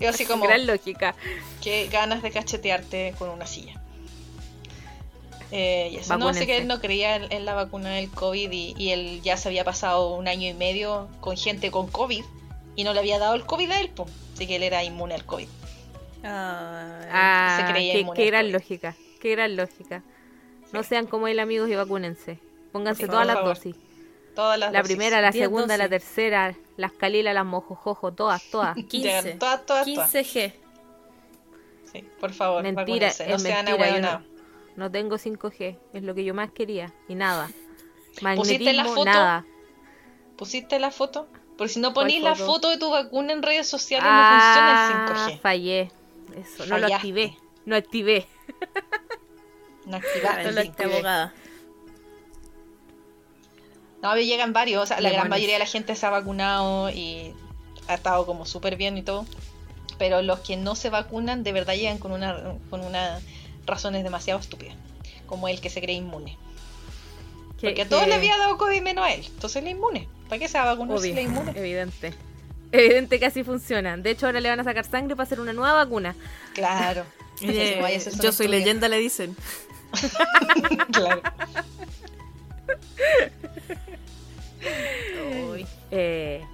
Yo 0.00 0.08
así 0.08 0.24
como, 0.26 0.44
Gran 0.44 0.66
lógica. 0.66 1.14
que 1.62 1.88
ganas 1.88 2.22
de 2.22 2.30
cachetearte 2.30 3.14
con 3.18 3.28
una 3.28 3.46
silla. 3.46 3.80
Eh, 5.50 5.90
y 5.92 5.96
eso, 5.96 6.16
no, 6.18 6.34
sé 6.34 6.46
que 6.46 6.58
él 6.58 6.66
no 6.66 6.78
creía 6.78 7.16
en, 7.16 7.32
en 7.32 7.46
la 7.46 7.54
vacuna 7.54 7.90
del 7.94 8.10
COVID 8.10 8.52
y, 8.52 8.74
y 8.76 8.90
él 8.90 9.22
ya 9.22 9.38
se 9.38 9.48
había 9.48 9.64
pasado 9.64 10.14
un 10.14 10.28
año 10.28 10.46
y 10.46 10.52
medio 10.52 11.08
con 11.20 11.38
gente 11.38 11.70
con 11.70 11.88
COVID 11.88 12.22
y 12.76 12.84
no 12.84 12.92
le 12.92 13.00
había 13.00 13.18
dado 13.18 13.34
el 13.34 13.44
COVID 13.44 13.70
a 13.70 13.80
él, 13.80 13.88
po. 13.88 14.06
así 14.34 14.46
que 14.46 14.56
él 14.56 14.62
era 14.62 14.84
inmune 14.84 15.14
al 15.14 15.24
COVID. 15.24 15.48
Ah, 16.22 17.56
se 17.58 17.72
creía 17.72 17.92
qué, 17.94 18.00
inmune 18.00 18.16
qué 18.16 18.22
al 18.24 18.28
gran 18.28 18.44
COVID. 18.44 18.52
lógica. 18.52 18.96
Qué 19.20 19.30
gran 19.32 19.56
lógica. 19.56 20.02
No 20.72 20.82
sean 20.82 21.06
como 21.06 21.28
él, 21.28 21.40
amigos, 21.40 21.68
y 21.70 21.74
vacúnense. 21.74 22.38
Pónganse 22.72 23.04
Sí, 23.04 23.08
todas 23.10 23.26
las 23.26 23.36
favor. 23.36 23.54
dosis. 23.54 23.76
Todas 24.34 24.58
las 24.58 24.72
La 24.72 24.80
dosis. 24.80 24.96
primera, 24.96 25.20
la 25.20 25.30
Diez 25.30 25.44
segunda, 25.44 25.76
la 25.76 25.88
tercera, 25.88 26.54
las 26.76 26.92
calilas, 26.92 27.34
las 27.34 27.44
mojojojo, 27.46 28.12
todas, 28.12 28.42
todas. 28.50 28.76
15. 28.76 28.98
Llegan 28.98 29.38
todas, 29.38 29.66
todas, 29.66 29.86
todas. 29.86 30.14
15G. 30.14 30.52
Sí, 31.92 32.04
por 32.20 32.32
favor, 32.32 32.62
Mentira, 32.62 32.84
vacúnense, 32.84 33.26
no 33.28 33.36
es 33.36 33.42
sean 33.42 33.64
mentira, 33.64 33.88
ahueonados. 33.88 34.22
No 34.76 34.90
tengo 34.90 35.16
5G, 35.16 35.78
es 35.94 36.02
lo 36.02 36.14
que 36.14 36.22
yo 36.24 36.34
más 36.34 36.50
quería. 36.52 36.92
Y 37.08 37.14
nada. 37.14 37.46
¿Pusiste 37.48 38.22
Magnetismo, 38.24 38.72
la 38.74 38.84
foto? 38.84 39.04
nada. 39.04 39.46
¿Pusiste 40.36 40.78
la 40.78 40.90
foto? 40.90 41.26
Porque 41.56 41.72
si 41.72 41.80
no 41.80 41.92
¿Cuál 41.92 42.06
ponís 42.06 42.22
la 42.22 42.36
foto? 42.36 42.68
de 42.70 42.78
tu 42.78 42.90
vacuna 42.90 43.32
en 43.32 43.42
redes 43.42 43.66
sociales 43.66 44.06
Ah, 44.08 44.30
no 44.30 45.06
funciona 45.08 45.26
el 45.30 45.34
5G. 45.36 45.40
fallé. 45.40 45.90
Eso, 46.36 46.66
no 46.66 46.78
lo 46.78 46.94
activé. 46.94 47.36
No 47.64 47.74
activé. 47.74 48.26
No 49.88 49.96
el 49.96 50.54
bendita 50.54 50.84
5G. 50.84 50.92
abogada. 50.92 51.34
No, 54.02 54.10
pero 54.12 54.22
llegan 54.22 54.52
varios, 54.52 54.82
o 54.82 54.86
sea, 54.86 55.00
la 55.00 55.08
Le 55.08 55.16
gran 55.16 55.28
mayoría 55.28 55.54
de 55.54 55.58
la 55.58 55.66
gente 55.66 55.94
se 55.96 56.06
ha 56.06 56.10
vacunado 56.10 56.88
y 56.90 57.34
ha 57.88 57.94
estado 57.94 58.26
como 58.26 58.46
súper 58.46 58.76
bien 58.76 58.96
y 58.96 59.02
todo. 59.02 59.26
Pero 59.98 60.22
los 60.22 60.38
que 60.40 60.56
no 60.56 60.76
se 60.76 60.90
vacunan 60.90 61.42
de 61.42 61.52
verdad 61.52 61.74
llegan 61.74 61.98
con 61.98 62.12
una 62.12 62.54
con 62.70 62.84
unas 62.84 63.20
razones 63.66 64.04
demasiado 64.04 64.38
estúpidas. 64.38 64.76
Como 65.26 65.48
el 65.48 65.60
que 65.60 65.68
se 65.70 65.80
cree 65.80 65.96
inmune. 65.96 66.38
Que- 67.58 67.68
Porque 67.68 67.82
a 67.82 67.88
todos 67.88 68.02
que- 68.04 68.08
le 68.10 68.14
había 68.14 68.38
dado 68.38 68.56
COVID 68.56 68.80
menos 68.82 69.04
a 69.04 69.12
él. 69.12 69.24
Entonces 69.26 69.56
él 69.62 69.66
es 69.68 69.74
inmune. 69.74 70.08
¿Para 70.28 70.38
qué 70.38 70.46
se 70.46 70.58
va 70.58 70.64
a 70.64 70.74
vacunar 70.74 70.98
si 71.00 71.10
Obvio, 71.10 71.20
es 71.20 71.26
inmune? 71.26 71.52
evidente. 71.56 72.14
Evidente 72.70 73.18
que 73.18 73.26
así 73.26 73.42
funciona. 73.42 73.96
De 73.96 74.10
hecho, 74.10 74.26
ahora 74.26 74.40
le 74.40 74.48
van 74.50 74.60
a 74.60 74.64
sacar 74.64 74.84
sangre 74.84 75.16
para 75.16 75.24
hacer 75.26 75.40
una 75.40 75.52
nueva 75.52 75.72
vacuna. 75.72 76.14
Claro. 76.54 77.04
Eh, 77.40 77.80
yo 78.20 78.32
soy 78.32 78.48
leyenda, 78.48 78.88
le 78.88 78.98
dicen. 78.98 79.36
Claro. 80.92 81.22
Uy. 85.52 85.66
Eh, 85.90 86.44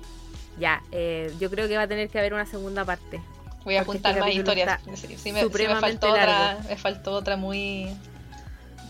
ya, 0.58 0.82
eh, 0.92 1.32
yo 1.40 1.50
creo 1.50 1.68
que 1.68 1.76
va 1.76 1.82
a 1.84 1.88
tener 1.88 2.08
que 2.08 2.18
haber 2.18 2.34
una 2.34 2.46
segunda 2.46 2.84
parte. 2.84 3.20
Voy 3.64 3.76
a 3.76 3.84
Porque 3.84 3.98
apuntar 3.98 4.12
este 4.12 4.20
más 4.20 4.34
historias. 4.34 4.80
Sí, 4.84 4.90
sí, 4.94 5.08
me, 5.08 5.16
sí 5.18 5.32
me 5.32 5.40
supremamente 5.40 6.06
faltó 6.06 6.10
otra, 6.10 6.58
me 6.68 6.76
faltó 6.76 7.12
otra 7.12 7.36
muy 7.36 7.96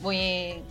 muy 0.02 0.62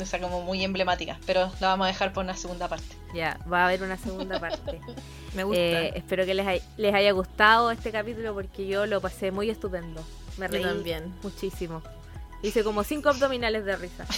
o 0.00 0.06
sea, 0.06 0.18
como 0.20 0.42
muy 0.42 0.64
emblemática, 0.64 1.18
pero 1.26 1.52
la 1.60 1.68
vamos 1.68 1.84
a 1.84 1.88
dejar 1.88 2.12
por 2.12 2.24
una 2.24 2.34
segunda 2.34 2.68
parte. 2.68 2.86
Ya, 3.12 3.38
va 3.50 3.62
a 3.62 3.66
haber 3.66 3.82
una 3.82 3.98
segunda 3.98 4.40
parte. 4.40 4.80
Me 5.34 5.44
gusta. 5.44 5.60
Eh, 5.60 5.92
espero 5.94 6.24
que 6.24 6.32
les, 6.32 6.46
hay- 6.46 6.62
les 6.78 6.94
haya 6.94 7.12
gustado 7.12 7.70
este 7.70 7.92
capítulo 7.92 8.32
porque 8.32 8.66
yo 8.66 8.86
lo 8.86 9.02
pasé 9.02 9.30
muy 9.30 9.50
estupendo. 9.50 10.02
Me 10.38 10.46
Yo 10.46 10.52
reí 10.52 10.62
también. 10.62 11.12
muchísimo. 11.22 11.82
Hice 12.42 12.62
como 12.64 12.84
cinco 12.84 13.08
abdominales 13.08 13.64
de 13.64 13.76
risa. 13.76 14.06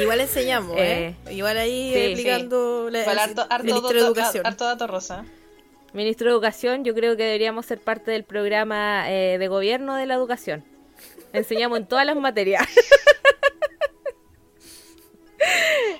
Igual 0.00 0.20
enseñamos, 0.20 0.76
¿eh? 0.78 1.14
Igual 1.30 1.58
ahí 1.58 1.92
sí, 1.92 1.98
explicando 2.00 2.88
la, 2.90 3.00
Igual 3.02 3.18
harto, 3.18 3.46
harto, 3.50 3.64
ministro 3.64 3.88
de 3.90 3.94
dato- 4.00 4.06
Educación. 4.06 4.46
harto 4.46 4.64
dato 4.64 4.86
rosa. 4.86 5.24
Ministro 5.92 6.28
de 6.28 6.32
Educación, 6.32 6.84
yo 6.84 6.94
creo 6.94 7.16
que 7.16 7.24
deberíamos 7.24 7.66
ser 7.66 7.78
parte 7.80 8.10
del 8.10 8.24
programa 8.24 9.10
eh, 9.10 9.36
de 9.38 9.48
gobierno 9.48 9.94
de 9.96 10.06
la 10.06 10.14
educación. 10.14 10.64
Enseñamos 11.34 11.78
en 11.78 11.86
todas 11.86 12.06
las 12.06 12.16
materias. 12.16 12.66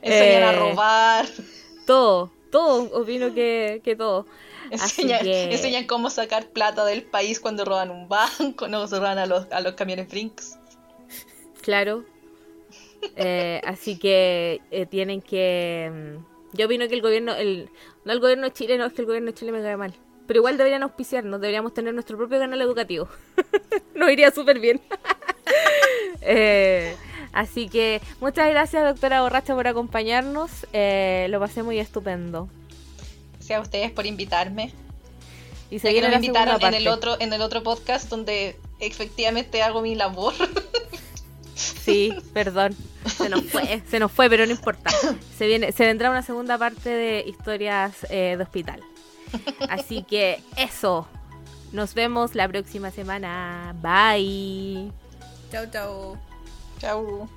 Enseñan 0.03 0.43
a 0.45 0.53
Eh, 0.53 0.57
robar, 0.57 1.27
todo, 1.87 2.31
todo, 2.51 2.85
opino 3.01 3.35
que, 3.35 3.81
que 3.85 3.95
todo. 3.97 4.27
Enseñan, 4.73 5.23
que- 5.23 5.53
enseñan 5.53 5.87
cómo 5.87 6.11
sacar 6.11 6.47
plata 6.49 6.85
del 6.85 7.03
país 7.03 7.41
cuando 7.41 7.65
roban 7.65 7.91
un 7.91 8.09
banco, 8.09 8.69
no 8.69 8.87
se 8.87 8.97
roban 8.99 9.19
a 9.19 9.27
los, 9.27 9.47
a 9.53 9.61
los 9.61 9.75
camiones 9.75 10.09
Brinks. 10.09 10.59
Claro. 11.61 12.05
Eh, 13.17 13.61
así 13.67 13.99
que 13.99 14.61
eh, 14.71 14.87
tienen 14.87 15.21
que. 15.21 15.91
mm, 15.93 16.57
Yo 16.57 16.67
opino 16.67 16.89
que 16.89 16.95
el 16.95 17.03
gobierno. 17.03 17.35
El, 17.35 17.69
no 18.05 18.13
el 18.13 18.21
gobierno 18.21 18.45
de 18.47 18.53
Chile, 18.53 18.79
no, 18.79 18.87
es 18.87 18.93
que 18.93 19.03
el 19.03 19.07
gobierno 19.07 19.31
de 19.31 19.35
Chile 19.35 19.53
me 19.53 19.61
cae 19.63 19.77
mal. 19.77 19.95
Pero 20.27 20.39
igual 20.39 20.57
deberían 20.57 20.83
auspiciarnos, 20.85 21.41
deberíamos 21.41 21.75
tener 21.75 21.93
nuestro 21.95 22.17
propio 22.17 22.39
canal 22.39 22.61
educativo. 22.61 23.09
Nos 23.95 24.11
iría 24.11 24.31
súper 24.31 24.59
bien. 24.61 24.81
Eh, 26.25 26.95
así 27.33 27.69
que 27.69 28.01
muchas 28.21 28.49
gracias, 28.49 28.85
doctora 28.85 29.23
Borracha, 29.23 29.55
por 29.57 29.67
acompañarnos. 29.67 30.51
Eh, 30.73 31.27
lo 31.31 31.41
pasé 31.41 31.65
muy 31.65 31.81
estupendo. 31.81 32.49
Gracias 33.43 33.59
a 33.59 33.63
ustedes 33.63 33.91
por 33.91 34.07
invitarme. 34.07 34.73
Y 35.69 35.81
se 35.81 35.91
viene 35.91 36.09
me 36.09 36.15
invitaron 36.15 36.63
en 36.63 36.75
el 36.75 36.87
otro, 36.87 37.21
en 37.21 37.33
el 37.33 37.43
otro 37.43 37.65
podcast 37.65 38.09
donde 38.09 38.57
efectivamente 38.79 39.63
hago 39.63 39.83
mi 39.83 39.97
labor. 39.97 40.35
Sí, 41.55 42.13
perdón. 42.33 42.75
Se 43.07 43.29
nos 43.29 43.45
fue, 43.45 43.83
se 43.89 43.99
nos 43.99 44.11
fue, 44.11 44.29
pero 44.31 44.47
no 44.47 44.53
importa. 44.53 44.91
Se 45.37 45.47
viene, 45.47 45.73
se 45.73 45.85
vendrá 45.85 46.11
una 46.11 46.23
segunda 46.23 46.57
parte 46.57 46.89
de 46.91 47.25
historias 47.27 48.07
eh, 48.09 48.37
de 48.37 48.43
hospital. 48.43 48.81
Así 49.69 50.03
que 50.03 50.41
eso. 50.57 51.09
Nos 51.73 51.95
vemos 51.95 52.35
la 52.35 52.49
próxima 52.49 52.91
semana. 52.91 53.75
Bye. 53.81 54.93
Chau, 55.51 55.67
chau. 55.71 56.17
Chau. 56.79 57.29